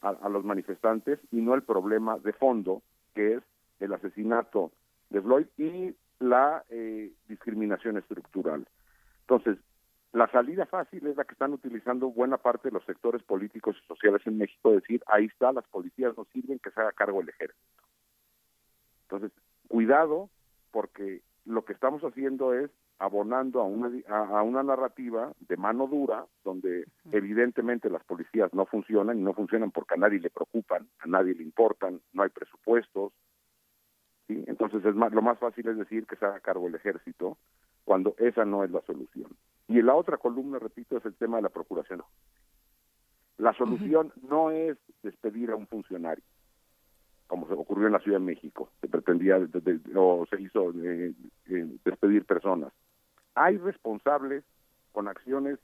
a, 0.00 0.10
a 0.10 0.28
los 0.28 0.44
manifestantes 0.44 1.18
y 1.32 1.38
no 1.38 1.56
el 1.56 1.64
problema 1.64 2.18
de 2.18 2.32
fondo, 2.32 2.82
que 3.12 3.34
es 3.34 3.42
el 3.80 3.92
asesinato 3.94 4.70
de 5.10 5.22
Floyd 5.22 5.46
y 5.58 5.92
la 6.20 6.62
eh, 6.70 7.10
discriminación 7.26 7.96
estructural. 7.96 8.64
Entonces, 9.22 9.58
la 10.16 10.28
salida 10.28 10.64
fácil 10.64 11.06
es 11.06 11.16
la 11.16 11.24
que 11.24 11.32
están 11.32 11.52
utilizando 11.52 12.08
buena 12.08 12.38
parte 12.38 12.68
de 12.68 12.72
los 12.72 12.84
sectores 12.84 13.22
políticos 13.22 13.76
y 13.78 13.86
sociales 13.86 14.22
en 14.24 14.38
México, 14.38 14.72
decir, 14.72 15.02
ahí 15.08 15.26
está, 15.26 15.52
las 15.52 15.66
policías 15.66 16.16
no 16.16 16.24
sirven, 16.32 16.58
que 16.58 16.70
se 16.70 16.80
haga 16.80 16.92
cargo 16.92 17.20
el 17.20 17.28
ejército. 17.28 17.82
Entonces, 19.02 19.30
cuidado, 19.68 20.30
porque 20.70 21.20
lo 21.44 21.66
que 21.66 21.74
estamos 21.74 22.02
haciendo 22.02 22.54
es 22.54 22.70
abonando 22.98 23.60
a 23.60 23.64
una, 23.64 23.90
a, 24.08 24.38
a 24.38 24.42
una 24.42 24.62
narrativa 24.62 25.34
de 25.38 25.58
mano 25.58 25.86
dura, 25.86 26.24
donde 26.44 26.86
evidentemente 27.12 27.90
las 27.90 28.02
policías 28.04 28.54
no 28.54 28.64
funcionan, 28.64 29.18
y 29.18 29.22
no 29.22 29.34
funcionan 29.34 29.70
porque 29.70 29.96
a 29.96 29.98
nadie 29.98 30.18
le 30.18 30.30
preocupan, 30.30 30.88
a 31.00 31.06
nadie 31.06 31.34
le 31.34 31.42
importan, 31.42 32.00
no 32.14 32.22
hay 32.22 32.30
presupuestos. 32.30 33.12
¿sí? 34.28 34.42
Entonces, 34.46 34.82
es 34.82 34.94
más, 34.94 35.12
lo 35.12 35.20
más 35.20 35.38
fácil 35.38 35.68
es 35.68 35.76
decir 35.76 36.06
que 36.06 36.16
se 36.16 36.24
haga 36.24 36.40
cargo 36.40 36.68
el 36.68 36.74
ejército, 36.74 37.36
cuando 37.84 38.14
esa 38.16 38.46
no 38.46 38.64
es 38.64 38.70
la 38.70 38.80
solución. 38.80 39.36
Y 39.68 39.82
la 39.82 39.94
otra 39.94 40.16
columna, 40.16 40.58
repito, 40.58 40.96
es 40.96 41.04
el 41.04 41.14
tema 41.14 41.36
de 41.38 41.42
la 41.44 41.48
procuración. 41.48 42.02
La 43.38 43.52
solución 43.54 44.12
no 44.28 44.50
es 44.50 44.78
despedir 45.02 45.50
a 45.50 45.56
un 45.56 45.66
funcionario, 45.66 46.24
como 47.26 47.46
se 47.48 47.52
ocurrió 47.54 47.86
en 47.86 47.92
la 47.92 48.00
Ciudad 48.00 48.18
de 48.18 48.24
México, 48.24 48.70
se 48.80 48.88
pretendía 48.88 49.38
de- 49.38 49.60
de- 49.60 49.80
o 49.94 50.24
se 50.30 50.40
hizo 50.40 50.70
eh, 50.76 51.12
eh, 51.48 51.76
despedir 51.84 52.24
personas. 52.24 52.72
Hay 53.34 53.58
responsables 53.58 54.44
con 54.92 55.08
acciones, 55.08 55.58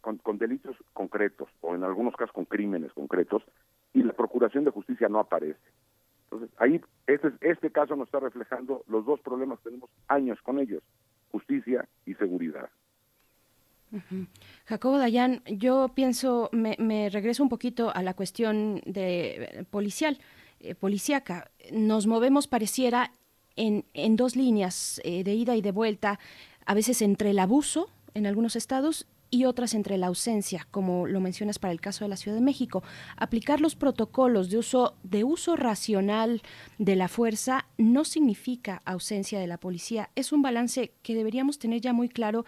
con, 0.00 0.16
con 0.18 0.38
delitos 0.38 0.76
concretos, 0.94 1.48
o 1.60 1.74
en 1.74 1.84
algunos 1.84 2.16
casos 2.16 2.32
con 2.32 2.44
crímenes 2.46 2.92
concretos, 2.92 3.42
y 3.92 4.02
la 4.02 4.12
Procuración 4.12 4.64
de 4.64 4.70
Justicia 4.72 5.08
no 5.08 5.20
aparece. 5.20 5.60
Entonces, 6.24 6.50
ahí, 6.58 6.80
este, 7.06 7.32
este 7.40 7.70
caso 7.70 7.94
nos 7.94 8.08
está 8.08 8.18
reflejando 8.18 8.82
los 8.88 9.04
dos 9.06 9.20
problemas 9.20 9.58
que 9.60 9.64
tenemos 9.70 9.90
años 10.08 10.40
con 10.42 10.58
ellos, 10.58 10.82
justicia 11.30 11.86
y 12.04 12.14
seguridad. 12.14 12.68
Jacobo 14.64 14.98
Dayan, 14.98 15.42
yo 15.46 15.90
pienso, 15.94 16.50
me, 16.52 17.08
regreso 17.10 17.42
un 17.42 17.48
poquito 17.48 17.94
a 17.94 18.02
la 18.02 18.14
cuestión 18.14 18.82
de 18.84 19.66
policial, 19.70 20.18
eh, 20.60 20.74
policíaca. 20.74 21.50
Nos 21.72 22.06
movemos, 22.06 22.46
pareciera, 22.46 23.12
en, 23.56 23.84
en 23.94 24.16
dos 24.16 24.36
líneas 24.36 25.00
eh, 25.04 25.24
de 25.24 25.34
ida 25.34 25.56
y 25.56 25.62
de 25.62 25.72
vuelta, 25.72 26.18
a 26.66 26.74
veces 26.74 27.00
entre 27.00 27.30
el 27.30 27.38
abuso 27.38 27.88
en 28.14 28.26
algunos 28.26 28.56
estados 28.56 29.06
y 29.30 29.44
otras 29.44 29.74
entre 29.74 29.98
la 29.98 30.06
ausencia, 30.06 30.66
como 30.70 31.06
lo 31.06 31.20
mencionas 31.20 31.58
para 31.58 31.72
el 31.72 31.80
caso 31.80 32.04
de 32.04 32.08
la 32.08 32.16
Ciudad 32.16 32.36
de 32.36 32.42
México. 32.42 32.82
Aplicar 33.16 33.60
los 33.60 33.74
protocolos 33.74 34.50
de 34.50 34.58
uso, 34.58 34.96
de 35.02 35.24
uso 35.24 35.56
racional 35.56 36.42
de 36.78 36.96
la 36.96 37.08
fuerza 37.08 37.66
no 37.76 38.04
significa 38.04 38.82
ausencia 38.84 39.40
de 39.40 39.46
la 39.46 39.58
policía. 39.58 40.10
Es 40.14 40.32
un 40.32 40.42
balance 40.42 40.92
que 41.02 41.14
deberíamos 41.14 41.58
tener 41.58 41.80
ya 41.80 41.92
muy 41.92 42.08
claro 42.08 42.44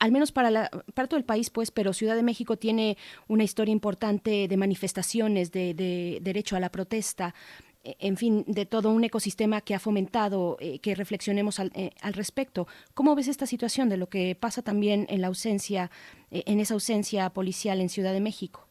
al 0.00 0.12
menos 0.12 0.32
para, 0.32 0.50
la, 0.50 0.70
para 0.94 1.06
todo 1.06 1.18
el 1.18 1.24
país, 1.24 1.50
pues, 1.50 1.70
pero 1.70 1.92
Ciudad 1.92 2.16
de 2.16 2.22
México 2.22 2.56
tiene 2.56 2.96
una 3.28 3.44
historia 3.44 3.72
importante 3.72 4.48
de 4.48 4.56
manifestaciones, 4.56 5.52
de, 5.52 5.74
de 5.74 6.18
derecho 6.22 6.56
a 6.56 6.60
la 6.60 6.70
protesta, 6.70 7.34
e, 7.82 7.96
en 8.00 8.16
fin, 8.16 8.44
de 8.46 8.66
todo 8.66 8.90
un 8.90 9.04
ecosistema 9.04 9.60
que 9.60 9.74
ha 9.74 9.78
fomentado 9.78 10.56
eh, 10.60 10.80
que 10.80 10.94
reflexionemos 10.94 11.58
eh, 11.58 11.92
al, 12.02 12.12
respecto. 12.12 12.66
¿Cómo 12.94 13.14
ves 13.14 13.28
esta 13.28 13.46
situación 13.46 13.88
de 13.88 13.96
lo 13.96 14.08
que 14.08 14.36
pasa 14.38 14.62
también 14.62 15.06
en 15.08 15.20
la 15.20 15.28
ausencia, 15.28 15.90
eh, 16.30 16.42
en 16.46 16.60
esa 16.60 16.74
ausencia 16.74 17.30
policial 17.30 17.80
en 17.80 17.88
Ciudad 17.88 18.12
de 18.12 18.20
México? 18.20 18.66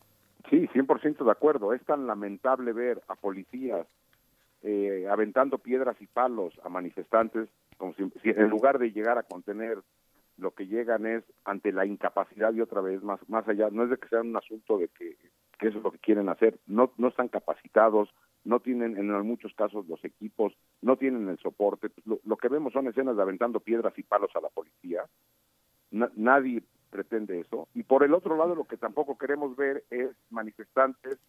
Sí, 0.50 0.68
100% 0.74 1.26
de 1.26 1.32
acuerdo. 1.32 1.74
Es 1.74 1.84
tan 1.86 2.08
lamentable 2.08 2.74
ver 2.74 3.02
a 3.08 3.16
policías 3.16 3.88
aventando 5.10 5.58
piedras 5.58 5.96
y 6.02 6.06
palos 6.06 6.54
a 6.66 6.70
manifestantes, 6.70 7.48
como 7.78 7.94
si, 7.94 8.04
en 8.26 8.50
lugar 8.50 8.78
de 8.78 8.92
llegar 8.92 9.18
a 9.18 9.24
contener, 9.24 9.78
lo 10.40 10.52
que 10.52 10.68
llegan 10.68 11.06
es 11.06 11.24
ante 11.46 11.72
la 11.72 11.86
incapacidad 11.86 12.54
y 12.54 12.62
otra 12.62 12.82
vez 12.82 13.04
más, 13.04 13.20
más 13.30 13.48
allá, 13.48 13.70
no 13.72 13.84
es 13.84 13.90
de 13.90 13.98
que 13.98 14.08
sea 14.08 14.22
un 14.22 14.36
asunto 14.36 14.78
de 14.78 14.88
que, 14.90 15.18
eso 15.60 15.78
es 15.78 15.84
lo 15.84 15.92
que 15.92 16.00
quieren 16.00 16.30
hacer, 16.30 16.58
no, 16.68 16.92
no 16.98 17.10
están 17.10 17.28
capacitados, 17.28 18.10
no 18.46 18.62
tienen 18.62 18.98
en 18.98 19.12
muchos 19.26 19.54
casos 19.54 19.88
los 19.88 20.04
equipos, 20.06 20.54
no 20.82 20.96
tienen 20.96 21.28
el 21.28 21.38
soporte. 21.40 21.92
Lo, 22.06 22.38
que 22.38 22.48
vemos 22.48 22.74
son 22.74 22.88
escenas 22.88 23.18
de 23.18 23.22
aventando 23.22 23.60
piedras 23.60 23.94
y 23.98 24.04
palos 24.04 24.32
a 24.36 24.42
la 24.42 24.50
policía. 24.50 25.04
nadie 25.92 26.64
pretende 26.90 27.42
eso. 27.42 27.68
Y 27.74 27.84
por 27.84 28.04
el 28.04 28.14
otro 28.14 28.38
lado, 28.38 28.56
lo 28.56 28.64
que 28.64 28.78
tampoco 28.78 29.18
queremos 29.18 29.56
ver 29.56 29.84
es 29.90 30.10
manifestantes, 30.30 31.20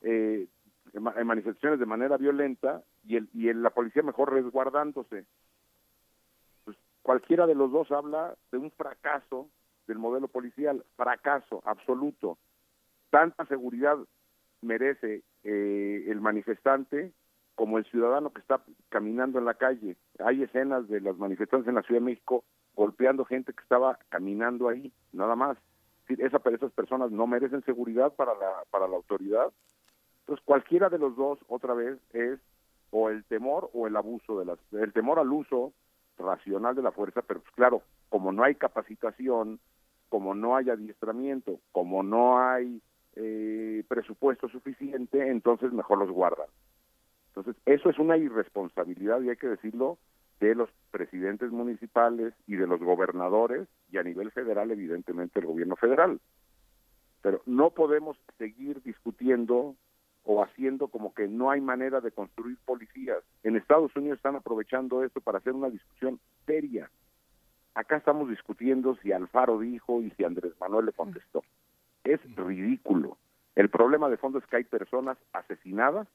eh, 0.00 0.46
en 0.94 1.26
manifestaciones 1.26 1.78
de 1.78 1.86
manera 1.86 2.16
violenta 2.16 2.82
y, 3.04 3.16
el, 3.16 3.28
y 3.34 3.52
la 3.52 3.70
policía 3.70 4.02
mejor 4.02 4.32
resguardándose. 4.32 5.26
Cualquiera 7.08 7.46
de 7.46 7.54
los 7.54 7.72
dos 7.72 7.90
habla 7.90 8.36
de 8.52 8.58
un 8.58 8.70
fracaso 8.70 9.48
del 9.86 9.96
modelo 9.96 10.28
policial, 10.28 10.84
fracaso 10.94 11.62
absoluto. 11.64 12.36
Tanta 13.08 13.46
seguridad 13.46 13.96
merece 14.60 15.22
eh, 15.42 16.04
el 16.06 16.20
manifestante 16.20 17.14
como 17.54 17.78
el 17.78 17.86
ciudadano 17.86 18.30
que 18.30 18.42
está 18.42 18.60
caminando 18.90 19.38
en 19.38 19.46
la 19.46 19.54
calle. 19.54 19.96
Hay 20.18 20.42
escenas 20.42 20.86
de 20.88 21.00
las 21.00 21.16
manifestantes 21.16 21.66
en 21.66 21.76
la 21.76 21.82
Ciudad 21.82 22.02
de 22.02 22.04
México 22.04 22.44
golpeando 22.74 23.24
gente 23.24 23.54
que 23.54 23.62
estaba 23.62 23.98
caminando 24.10 24.68
ahí, 24.68 24.92
nada 25.14 25.34
más. 25.34 25.56
Esa, 26.08 26.42
esas 26.44 26.72
personas 26.72 27.10
no 27.10 27.26
merecen 27.26 27.64
seguridad 27.64 28.12
para 28.16 28.34
la, 28.34 28.64
para 28.70 28.86
la 28.86 28.96
autoridad. 28.96 29.50
Entonces, 30.20 30.44
cualquiera 30.44 30.90
de 30.90 30.98
los 30.98 31.16
dos, 31.16 31.38
otra 31.48 31.72
vez, 31.72 31.98
es 32.12 32.38
o 32.90 33.08
el 33.08 33.24
temor 33.24 33.70
o 33.72 33.86
el 33.86 33.96
abuso 33.96 34.38
de 34.38 34.44
las, 34.44 34.58
el 34.72 34.92
temor 34.92 35.18
al 35.18 35.32
uso 35.32 35.72
racional 36.18 36.74
de 36.74 36.82
la 36.82 36.92
fuerza, 36.92 37.22
pero 37.22 37.40
pues 37.40 37.54
claro, 37.54 37.82
como 38.08 38.32
no 38.32 38.44
hay 38.44 38.54
capacitación, 38.54 39.60
como 40.08 40.34
no 40.34 40.56
hay 40.56 40.70
adiestramiento, 40.70 41.60
como 41.72 42.02
no 42.02 42.38
hay 42.38 42.80
eh, 43.16 43.84
presupuesto 43.88 44.48
suficiente, 44.48 45.28
entonces 45.28 45.72
mejor 45.72 45.98
los 45.98 46.10
guardan. 46.10 46.48
Entonces, 47.28 47.56
eso 47.66 47.90
es 47.90 47.98
una 47.98 48.16
irresponsabilidad, 48.16 49.20
y 49.22 49.30
hay 49.30 49.36
que 49.36 49.48
decirlo, 49.48 49.98
de 50.40 50.54
los 50.54 50.70
presidentes 50.90 51.50
municipales 51.50 52.32
y 52.46 52.56
de 52.56 52.66
los 52.66 52.80
gobernadores, 52.80 53.68
y 53.90 53.98
a 53.98 54.02
nivel 54.02 54.30
federal, 54.30 54.70
evidentemente, 54.70 55.40
el 55.40 55.46
gobierno 55.46 55.76
federal. 55.76 56.20
Pero 57.22 57.42
no 57.46 57.70
podemos 57.70 58.16
seguir 58.38 58.82
discutiendo 58.82 59.74
o 60.30 60.44
haciendo 60.44 60.88
como 60.88 61.14
que 61.14 61.26
no 61.26 61.50
hay 61.50 61.62
manera 61.62 62.02
de 62.02 62.12
construir 62.12 62.58
policías. 62.66 63.24
En 63.42 63.56
Estados 63.56 63.96
Unidos 63.96 64.18
están 64.18 64.36
aprovechando 64.36 65.02
esto 65.02 65.22
para 65.22 65.38
hacer 65.38 65.54
una 65.54 65.70
discusión 65.70 66.20
seria. 66.44 66.90
Acá 67.74 67.96
estamos 67.96 68.28
discutiendo 68.28 68.94
si 68.96 69.10
Alfaro 69.10 69.58
dijo 69.58 70.02
y 70.02 70.10
si 70.10 70.24
Andrés 70.24 70.52
Manuel 70.60 70.84
le 70.86 70.92
contestó 70.92 71.42
es 72.04 72.20
ridículo. 72.36 73.16
El 73.54 73.70
problema 73.70 74.08
de 74.08 74.16
fondo 74.16 74.38
es 74.38 74.46
que 74.46 74.56
hay 74.56 74.64
personas 74.64 75.16
asesinadas 75.32 76.06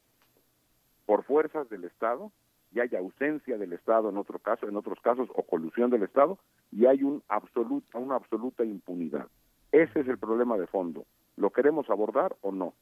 por 1.05 1.23
fuerzas 1.23 1.67
del 1.69 1.83
Estado 1.83 2.31
y 2.71 2.81
hay 2.81 2.95
ausencia 2.95 3.57
del 3.57 3.73
Estado 3.73 4.09
en 4.09 4.17
otro 4.17 4.37
caso, 4.39 4.67
en 4.67 4.77
otros 4.77 4.99
casos 5.01 5.27
o 5.33 5.43
colusión 5.43 5.89
del 5.89 6.03
Estado 6.03 6.37
y 6.71 6.85
hay 6.85 7.03
un 7.03 7.21
absoluta, 7.27 7.97
una 7.97 8.15
absoluta 8.15 8.63
impunidad. 8.63 9.27
Ese 9.71 10.01
es 10.01 10.07
el 10.07 10.17
problema 10.17 10.57
de 10.57 10.67
fondo. 10.67 11.05
¿Lo 11.35 11.49
queremos 11.49 11.89
abordar 11.89 12.35
o 12.41 12.51
no? 12.51 12.73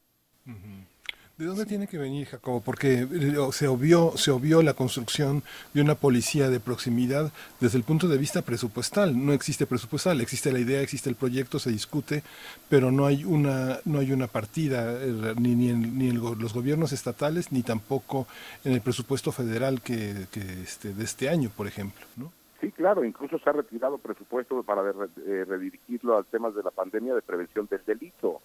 ¿De 1.42 1.48
dónde 1.48 1.66
tiene 1.66 1.88
que 1.88 1.98
venir, 1.98 2.28
Jacobo? 2.28 2.62
Porque 2.62 3.00
eh, 3.00 3.36
se 3.52 3.68
obvió, 3.68 4.12
se 4.16 4.30
obvió 4.30 4.62
la 4.62 4.76
construcción 4.76 5.42
de 5.74 5.82
una 5.82 5.96
policía 5.96 6.52
de 6.52 6.60
proximidad 6.60 7.32
desde 7.60 7.80
el 7.80 7.84
punto 7.84 8.08
de 8.08 8.20
vista 8.20 8.44
presupuestal. 8.44 9.26
No 9.26 9.34
existe 9.34 9.66
presupuestal, 9.66 10.22
existe 10.22 10.52
la 10.52 10.60
idea, 10.60 10.82
existe 10.82 11.10
el 11.10 11.16
proyecto, 11.16 11.58
se 11.58 11.72
discute, 11.72 12.22
pero 12.70 12.92
no 12.92 13.08
hay 13.08 13.26
una, 13.26 13.80
no 13.86 13.98
hay 13.98 14.12
una 14.12 14.28
partida 14.28 14.94
eh, 15.02 15.34
ni, 15.40 15.56
ni 15.56 15.70
en, 15.72 15.98
ni 15.98 16.10
en 16.10 16.20
los 16.22 16.54
gobiernos 16.54 16.92
estatales 16.92 17.52
ni 17.52 17.64
tampoco 17.64 18.28
en 18.64 18.74
el 18.74 18.82
presupuesto 18.82 19.32
federal 19.32 19.82
que, 19.82 20.28
este, 20.62 20.94
de 20.94 21.04
este 21.04 21.28
año, 21.28 21.50
por 21.58 21.66
ejemplo, 21.66 22.06
¿no? 22.18 22.32
Sí, 22.60 22.72
claro, 22.72 23.04
incluso 23.04 23.40
se 23.40 23.50
ha 23.50 23.54
retirado 23.54 23.98
presupuesto 23.98 24.62
para 24.62 24.84
eh, 24.92 25.46
redirigirlo 25.48 26.16
a 26.16 26.24
temas 26.24 26.54
de 26.54 26.62
la 26.62 26.70
pandemia 26.70 27.16
de 27.16 27.24
prevención 27.24 27.66
del 27.66 27.84
delito 27.84 28.42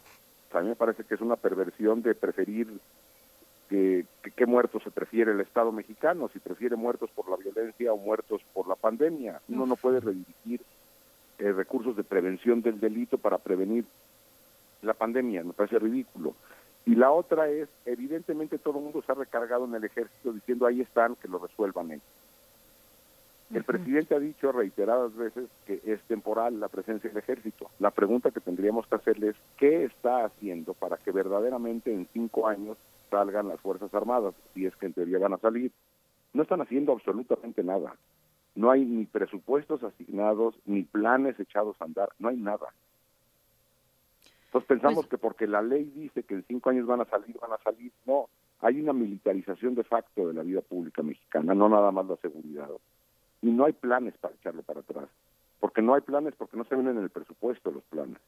a 0.52 0.60
mí 0.60 0.68
me 0.68 0.76
parece 0.76 1.04
que 1.04 1.14
es 1.14 1.20
una 1.20 1.36
perversión 1.36 2.02
de 2.02 2.14
preferir 2.14 2.68
que, 3.68 4.06
qué 4.34 4.46
muertos 4.46 4.82
se 4.82 4.90
prefiere 4.90 5.32
el 5.32 5.40
Estado 5.40 5.72
mexicano, 5.72 6.28
si 6.32 6.38
prefiere 6.38 6.76
muertos 6.76 7.10
por 7.10 7.28
la 7.28 7.36
violencia 7.36 7.92
o 7.92 7.96
muertos 7.96 8.40
por 8.52 8.68
la 8.68 8.76
pandemia. 8.76 9.40
Uno 9.48 9.66
no 9.66 9.76
puede 9.76 10.00
redirigir 10.00 10.60
eh, 11.38 11.52
recursos 11.52 11.96
de 11.96 12.04
prevención 12.04 12.62
del 12.62 12.80
delito 12.80 13.18
para 13.18 13.38
prevenir 13.38 13.84
la 14.82 14.94
pandemia, 14.94 15.42
me 15.42 15.52
parece 15.52 15.78
ridículo. 15.78 16.34
Y 16.84 16.94
la 16.94 17.10
otra 17.10 17.48
es, 17.48 17.68
evidentemente 17.84 18.58
todo 18.58 18.78
el 18.78 18.84
mundo 18.84 19.02
se 19.04 19.10
ha 19.10 19.16
recargado 19.16 19.64
en 19.64 19.74
el 19.74 19.84
ejército 19.84 20.32
diciendo 20.32 20.66
ahí 20.66 20.80
están, 20.80 21.16
que 21.16 21.26
lo 21.28 21.38
resuelvan 21.38 21.90
ellos. 21.90 22.04
El 23.52 23.62
presidente 23.62 24.14
ha 24.14 24.18
dicho 24.18 24.50
reiteradas 24.50 25.14
veces 25.14 25.48
que 25.66 25.80
es 25.84 26.02
temporal 26.02 26.58
la 26.58 26.68
presencia 26.68 27.08
del 27.08 27.18
ejército. 27.18 27.70
La 27.78 27.92
pregunta 27.92 28.32
que 28.32 28.40
tendríamos 28.40 28.86
que 28.88 28.96
hacerle 28.96 29.28
es 29.28 29.36
qué 29.56 29.84
está 29.84 30.24
haciendo 30.24 30.74
para 30.74 30.96
que 30.96 31.12
verdaderamente 31.12 31.92
en 31.92 32.08
cinco 32.12 32.48
años 32.48 32.76
salgan 33.08 33.48
las 33.48 33.60
Fuerzas 33.60 33.94
Armadas, 33.94 34.34
si 34.52 34.66
es 34.66 34.74
que 34.76 34.86
en 34.86 34.94
teoría 34.94 35.18
van 35.18 35.34
a 35.34 35.38
salir. 35.38 35.70
No 36.32 36.42
están 36.42 36.60
haciendo 36.60 36.92
absolutamente 36.92 37.62
nada. 37.62 37.94
No 38.56 38.70
hay 38.70 38.84
ni 38.84 39.04
presupuestos 39.04 39.82
asignados, 39.84 40.58
ni 40.64 40.82
planes 40.82 41.38
echados 41.38 41.76
a 41.80 41.84
andar, 41.84 42.08
no 42.18 42.28
hay 42.28 42.36
nada. 42.36 42.74
Entonces 44.46 44.66
pensamos 44.66 45.06
pues 45.06 45.08
que 45.08 45.18
porque 45.18 45.46
la 45.46 45.62
ley 45.62 45.84
dice 45.94 46.24
que 46.24 46.34
en 46.34 46.44
cinco 46.48 46.70
años 46.70 46.86
van 46.86 47.02
a 47.02 47.04
salir, 47.04 47.36
van 47.40 47.52
a 47.52 47.58
salir. 47.58 47.92
No, 48.06 48.28
hay 48.60 48.80
una 48.80 48.92
militarización 48.92 49.74
de 49.74 49.84
facto 49.84 50.26
de 50.26 50.34
la 50.34 50.42
vida 50.42 50.62
pública 50.62 51.02
mexicana, 51.02 51.54
no 51.54 51.68
nada 51.68 51.92
más 51.92 52.06
la 52.06 52.16
seguridad 52.16 52.68
y 53.46 53.50
no 53.52 53.64
hay 53.64 53.72
planes 53.72 54.14
para 54.18 54.34
echarlo 54.34 54.62
para 54.62 54.80
atrás. 54.80 55.08
Porque 55.60 55.80
no 55.80 55.94
hay 55.94 56.00
planes, 56.00 56.34
porque 56.36 56.56
no 56.56 56.64
se 56.64 56.74
ven 56.74 56.88
en 56.88 56.98
el 56.98 57.10
presupuesto 57.10 57.70
los 57.70 57.84
planes. 57.84 58.18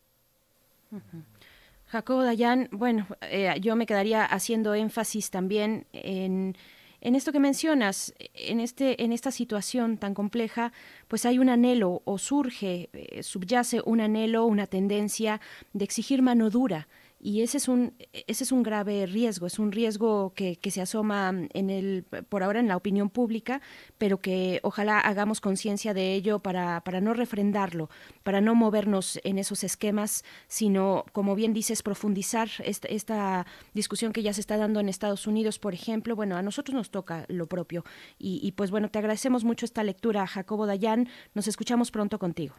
Jacobo 1.87 2.23
Dayan, 2.23 2.69
bueno, 2.71 3.07
eh, 3.23 3.55
yo 3.61 3.75
me 3.77 3.87
quedaría 3.87 4.25
haciendo 4.25 4.75
énfasis 4.75 5.31
también 5.31 5.87
en, 5.93 6.57
en 7.01 7.15
esto 7.15 7.33
que 7.33 7.41
mencionas, 7.41 8.15
en, 8.35 8.61
este, 8.61 9.03
en 9.03 9.13
esta 9.13 9.31
situación 9.31 9.99
tan 9.99 10.15
compleja, 10.15 10.73
pues 11.09 11.27
hay 11.27 11.39
un 11.39 11.49
anhelo 11.49 12.03
o 12.05 12.19
surge, 12.19 12.89
eh, 12.93 13.23
subyace 13.23 13.83
un 13.85 14.01
anhelo, 14.01 14.47
una 14.47 14.67
tendencia 14.67 15.41
de 15.73 15.85
exigir 15.85 16.23
mano 16.23 16.49
dura 16.49 16.87
y 17.21 17.43
ese 17.43 17.59
es 17.59 17.69
un 17.69 17.95
ese 18.13 18.45
es 18.45 18.53
un 18.53 18.63
grave 18.63 19.07
riesgo 19.07 19.47
es 19.47 19.59
un 19.59 19.73
riesgo 19.73 20.33
que, 20.35 20.57
que, 20.57 20.71
se 20.71 20.81
asoma 20.81 21.33
en 21.53 21.71
el 21.71 22.05
por 22.29 22.43
ahora 22.43 22.61
en 22.61 22.69
la 22.69 22.77
opinión 22.77 23.11
pública 23.11 23.61
pero 23.99 24.19
que 24.19 24.61
ojalá 24.63 25.01
hagamos 25.01 25.41
conciencia 25.41 25.95
de 25.95 26.15
ello 26.15 26.39
para, 26.39 26.81
para 26.83 27.01
no 27.01 27.15
refrendarlo 27.15 27.89
para 28.23 28.41
no 28.41 28.55
movernos 28.55 29.19
en 29.25 29.39
esos 29.39 29.65
esquemas 29.65 30.25
sino 30.47 31.05
como 31.13 31.35
bien 31.35 31.53
dices 31.53 31.83
profundizar 31.83 32.49
esta, 32.65 32.89
esta 32.89 33.47
discusión 33.75 34.13
que 34.13 34.23
ya 34.23 34.33
se 34.33 34.41
está 34.41 34.57
dando 34.57 34.81
en 34.81 34.89
Estados 34.89 35.27
Unidos 35.27 35.59
por 35.59 35.75
ejemplo. 35.75 36.15
Bueno 36.17 36.37
a 36.37 36.43
nosotros 36.43 36.75
nos 36.75 36.91
toca 36.91 37.25
lo 37.29 37.47
propio. 37.47 37.85
Y, 38.19 38.41
y 38.43 38.53
pues 38.53 38.71
bueno 38.71 38.91
te 38.91 38.99
agradecemos 38.99 39.45
mucho 39.45 39.65
esta 39.65 39.83
lectura 39.83 40.27
Jacobo 40.27 40.67
Dayan 40.67 41.09
nos 41.35 41.49
escuchamos 41.49 41.91
pronto 41.91 42.19
contigo. 42.19 42.55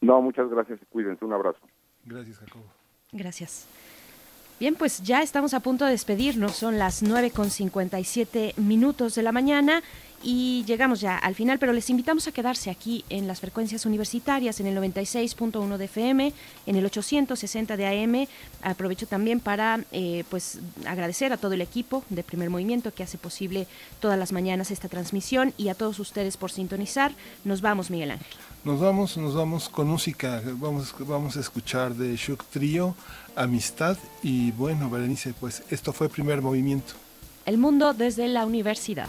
No 0.00 0.22
muchas 0.22 0.48
gracias 0.48 0.80
cuídense. 0.90 1.24
Un 1.24 1.32
abrazo. 1.32 1.60
Gracias 2.04 2.38
Jacobo. 2.38 2.64
Gracias. 3.12 3.68
Bien, 4.60 4.74
pues 4.74 5.04
ya 5.04 5.22
estamos 5.22 5.54
a 5.54 5.60
punto 5.60 5.84
de 5.84 5.92
despedirnos. 5.92 6.56
Son 6.56 6.78
las 6.78 7.04
9 7.04 7.30
con 7.30 7.48
57 7.48 8.54
minutos 8.56 9.14
de 9.14 9.22
la 9.22 9.30
mañana 9.30 9.84
y 10.20 10.64
llegamos 10.66 11.00
ya 11.00 11.16
al 11.16 11.36
final, 11.36 11.60
pero 11.60 11.72
les 11.72 11.90
invitamos 11.90 12.26
a 12.26 12.32
quedarse 12.32 12.68
aquí 12.68 13.04
en 13.08 13.28
las 13.28 13.38
frecuencias 13.38 13.86
universitarias, 13.86 14.58
en 14.58 14.66
el 14.66 14.76
96.1 14.76 15.76
de 15.76 15.84
FM, 15.84 16.32
en 16.66 16.76
el 16.76 16.84
860 16.84 17.76
de 17.76 17.86
AM. 17.86 18.26
Aprovecho 18.60 19.06
también 19.06 19.38
para 19.38 19.84
eh, 19.92 20.24
pues 20.28 20.58
agradecer 20.86 21.32
a 21.32 21.36
todo 21.36 21.52
el 21.52 21.60
equipo 21.60 22.02
de 22.08 22.24
Primer 22.24 22.50
Movimiento 22.50 22.92
que 22.92 23.04
hace 23.04 23.16
posible 23.16 23.68
todas 24.00 24.18
las 24.18 24.32
mañanas 24.32 24.72
esta 24.72 24.88
transmisión 24.88 25.54
y 25.56 25.68
a 25.68 25.74
todos 25.74 26.00
ustedes 26.00 26.36
por 26.36 26.50
sintonizar. 26.50 27.12
Nos 27.44 27.60
vamos, 27.60 27.90
Miguel 27.90 28.10
Ángel. 28.10 28.47
Nos 28.64 28.80
vamos, 28.80 29.16
nos 29.16 29.34
vamos 29.34 29.68
con 29.68 29.86
música. 29.86 30.42
Vamos, 30.44 30.94
vamos 31.00 31.36
a 31.36 31.40
escuchar 31.40 31.94
de 31.94 32.16
Shook 32.16 32.44
Trio, 32.46 32.94
Amistad 33.36 33.96
y 34.22 34.50
bueno, 34.52 34.90
Berenice, 34.90 35.32
pues 35.38 35.62
esto 35.70 35.92
fue 35.92 36.08
Primer 36.08 36.42
Movimiento. 36.42 36.94
El 37.46 37.56
mundo 37.56 37.94
desde 37.94 38.28
la 38.28 38.44
universidad. 38.44 39.08